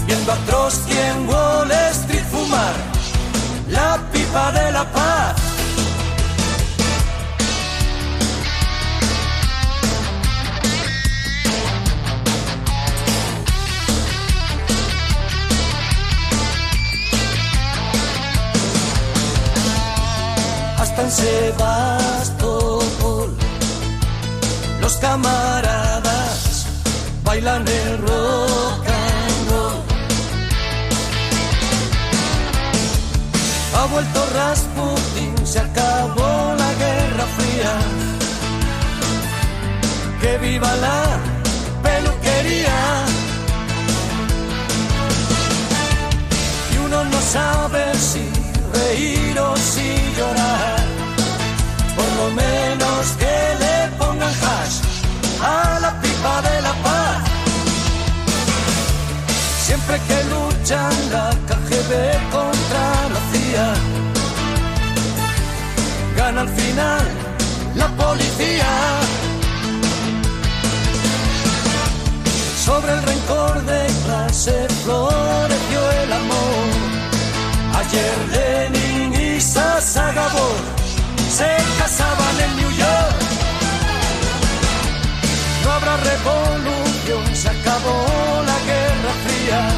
Viendo 0.06 0.32
a 0.32 0.36
Trotsky 0.46 0.96
en 0.96 1.28
Wall 1.28 1.72
fumar 2.30 2.74
la 3.68 3.98
pipa 4.12 4.52
de 4.52 4.72
la 4.72 4.84
paz. 4.92 5.48
En 21.09 21.12
Sebastopol. 21.12 22.68
Los 24.80 24.97
camaradas 24.97 26.66
bailan 27.24 27.66
el 27.66 27.98
rock 27.98 28.86
and 28.86 29.51
roll. 29.51 29.82
Ha 33.76 33.85
vuelto 33.86 34.26
Rasputin, 34.35 35.47
se 35.47 35.60
acabó 35.60 36.55
la 36.62 36.74
guerra 36.82 37.26
fría. 37.36 37.72
Que 40.20 40.39
viva 40.39 40.76
la 40.76 41.02
peluquería. 41.82 43.07
Siempre 59.89 60.06
que 60.06 60.24
luchan 60.24 61.10
la 61.10 61.31
KGB 61.48 61.93
contra 62.31 62.85
la 63.15 63.20
CIA, 63.32 63.74
gana 66.15 66.40
al 66.43 66.48
final 66.51 67.06
la 67.74 67.89
policía. 67.97 68.69
Sobre 72.66 72.93
el 72.93 73.02
rencor 73.02 73.65
de 73.65 73.86
clase 74.05 74.66
floreció 74.85 75.90
el 76.02 76.12
amor. 76.12 76.66
Ayer 77.81 78.16
Lenin 78.35 79.15
y 79.15 79.40
Sasa 79.40 80.12
Gabor 80.12 80.59
se 81.31 81.51
casaban 81.78 82.40
en 82.44 82.56
New 82.56 82.70
York. 82.73 83.16
No 85.65 85.73
habrá 85.73 85.97
revolución, 85.97 87.35
se 87.35 87.48
acabó 87.48 88.43
la 88.44 88.57
fría. 89.25 89.69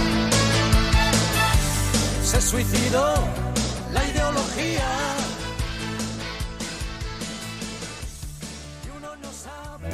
Se 2.22 2.40
suicidó 2.40 3.14
la 3.92 4.04
ideología. 4.04 4.88
Y 8.84 8.96
uno 8.96 9.16
no 9.16 9.28
sabe. 9.32 9.90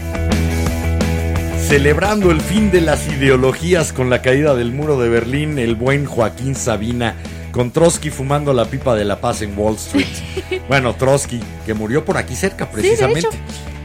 Celebrando 1.69 2.31
el 2.31 2.41
fin 2.41 2.71
de 2.71 2.81
las 2.81 3.07
ideologías 3.09 3.93
con 3.93 4.11
la 4.11 4.23
caída 4.23 4.55
del 4.55 4.73
muro 4.73 4.99
de 4.99 5.09
Berlín, 5.09 5.59
el 5.59 5.75
buen 5.75 6.07
Joaquín 6.07 6.55
Sabina, 6.55 7.17
con 7.53 7.71
Trotsky 7.71 8.11
fumando 8.11 8.53
la 8.53 8.67
pipa 8.67 8.95
de 8.95 9.05
la 9.05 9.21
paz 9.21 9.43
en 9.43 9.59
Wall 9.59 9.77
Street. 9.77 10.07
bueno, 10.69 10.95
Trotsky, 10.95 11.41
que 11.65 11.75
murió 11.75 12.05
por 12.05 12.19
aquí 12.19 12.37
cerca, 12.37 12.71
precisamente. 12.71 13.29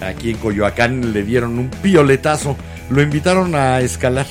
Aquí 0.01 0.31
en 0.31 0.37
Coyoacán 0.37 1.13
le 1.13 1.23
dieron 1.23 1.57
un 1.57 1.69
pioletazo, 1.69 2.57
lo 2.89 3.01
invitaron 3.01 3.55
a 3.55 3.79
escalar. 3.79 4.25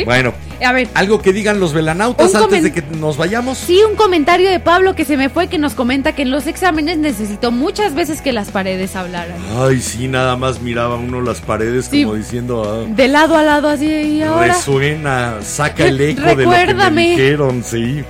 ¿Sí? 0.00 0.04
Bueno, 0.04 0.32
A 0.64 0.72
ver, 0.72 0.88
algo 0.94 1.20
que 1.22 1.32
digan 1.32 1.60
los 1.60 1.72
velanautas 1.72 2.34
antes 2.34 2.62
de 2.64 2.72
que 2.72 2.82
nos 2.82 3.16
vayamos. 3.16 3.58
sí, 3.58 3.80
un 3.88 3.94
comentario 3.96 4.50
de 4.50 4.58
Pablo 4.60 4.94
que 4.94 5.04
se 5.04 5.16
me 5.16 5.28
fue 5.28 5.46
que 5.48 5.58
nos 5.58 5.74
comenta 5.74 6.12
que 6.14 6.22
en 6.22 6.30
los 6.30 6.46
exámenes 6.46 6.98
necesitó 6.98 7.50
muchas 7.52 7.94
veces 7.94 8.20
que 8.20 8.32
las 8.32 8.50
paredes 8.50 8.96
hablaran. 8.96 9.36
Ay, 9.56 9.80
sí, 9.80 10.08
nada 10.08 10.36
más 10.36 10.60
miraba 10.60 10.96
uno 10.96 11.20
las 11.20 11.40
paredes 11.40 11.86
Sí. 11.90 12.02
como 12.02 12.16
diciendo, 12.16 12.84
ah, 12.86 12.92
De 12.94 13.08
lado 13.08 13.36
a 13.36 13.42
lado 13.42 13.68
así 13.68 13.86
y 13.86 14.22
ahora. 14.22 14.48
resuena, 14.54 15.36
saca 15.42 15.86
el 15.86 16.00
eco 16.00 16.22
de 16.34 16.44
lo 16.44 16.50
que 16.50 16.90
me 16.90 17.10
dijeron, 17.10 17.62
sí. 17.64 18.02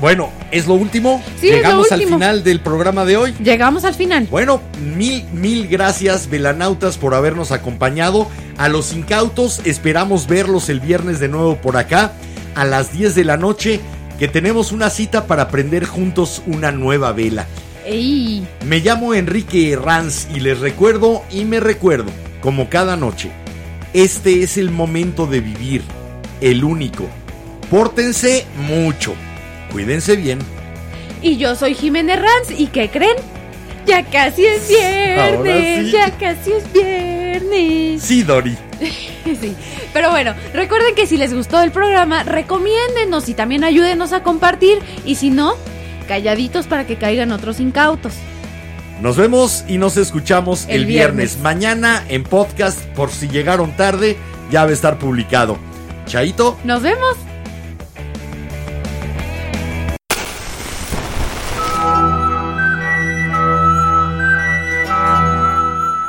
Bueno, 0.00 0.30
¿es 0.52 0.66
lo 0.66 0.74
último? 0.74 1.22
Sí, 1.40 1.48
es 1.48 1.56
lo 1.56 1.58
Llegamos 1.58 1.92
al 1.92 2.04
final 2.04 2.44
del 2.44 2.60
programa 2.60 3.04
de 3.04 3.16
hoy. 3.16 3.34
Llegamos 3.42 3.84
al 3.84 3.94
final. 3.94 4.28
Bueno, 4.30 4.60
mil, 4.96 5.24
mil 5.32 5.66
gracias, 5.66 6.30
velanautas, 6.30 6.98
por 6.98 7.14
habernos 7.14 7.50
acompañado. 7.50 8.28
A 8.58 8.68
los 8.68 8.92
incautos, 8.92 9.60
esperamos 9.64 10.28
verlos 10.28 10.68
el 10.68 10.80
viernes 10.80 11.18
de 11.18 11.28
nuevo 11.28 11.56
por 11.56 11.76
acá, 11.76 12.12
a 12.54 12.64
las 12.64 12.92
10 12.92 13.14
de 13.16 13.24
la 13.24 13.36
noche, 13.36 13.80
que 14.18 14.28
tenemos 14.28 14.70
una 14.72 14.90
cita 14.90 15.26
para 15.26 15.48
prender 15.48 15.84
juntos 15.84 16.42
una 16.46 16.70
nueva 16.70 17.12
vela. 17.12 17.46
Ey, 17.84 18.46
Me 18.66 18.80
llamo 18.80 19.14
Enrique 19.14 19.72
Herranz 19.72 20.28
y 20.34 20.40
les 20.40 20.60
recuerdo 20.60 21.22
y 21.30 21.44
me 21.44 21.58
recuerdo, 21.58 22.10
como 22.40 22.68
cada 22.68 22.96
noche, 22.96 23.30
este 23.94 24.42
es 24.42 24.58
el 24.58 24.70
momento 24.70 25.26
de 25.26 25.40
vivir, 25.40 25.82
el 26.40 26.64
único. 26.64 27.06
Pórtense 27.70 28.46
mucho, 28.66 29.14
cuídense 29.72 30.16
bien. 30.16 30.38
Y 31.22 31.36
yo 31.36 31.54
soy 31.54 31.74
Jiménez 31.74 32.20
Ranz. 32.20 32.58
¿Y 32.58 32.68
qué 32.68 32.88
creen? 32.88 33.16
Ya 33.86 34.04
casi 34.04 34.44
es 34.44 34.68
viernes. 34.68 35.86
sí. 35.86 35.92
Ya 35.92 36.10
casi 36.18 36.52
es 36.52 36.72
viernes. 36.72 38.02
Sí, 38.02 38.22
Dori. 38.22 38.56
Sí. 39.40 39.54
Pero 39.92 40.10
bueno, 40.10 40.32
recuerden 40.54 40.94
que 40.94 41.06
si 41.06 41.18
les 41.18 41.34
gustó 41.34 41.60
el 41.62 41.70
programa, 41.70 42.22
recomiéndenos 42.22 43.28
y 43.28 43.34
también 43.34 43.62
ayúdenos 43.62 44.14
a 44.14 44.22
compartir. 44.22 44.78
Y 45.04 45.16
si 45.16 45.28
no, 45.28 45.54
calladitos 46.06 46.66
para 46.66 46.86
que 46.86 46.96
caigan 46.96 47.30
otros 47.32 47.60
incautos. 47.60 48.14
Nos 49.02 49.18
vemos 49.18 49.64
y 49.68 49.76
nos 49.76 49.98
escuchamos 49.98 50.64
el, 50.68 50.76
El 50.82 50.86
viernes. 50.86 51.36
viernes. 51.36 51.42
Mañana 51.42 52.04
en 52.08 52.24
podcast, 52.24 52.80
por 52.96 53.10
si 53.10 53.28
llegaron 53.28 53.76
tarde, 53.76 54.16
ya 54.50 54.64
va 54.64 54.70
a 54.70 54.72
estar 54.72 54.98
publicado. 54.98 55.58
Chaito. 56.06 56.56
Nos 56.64 56.80
vemos. 56.82 57.16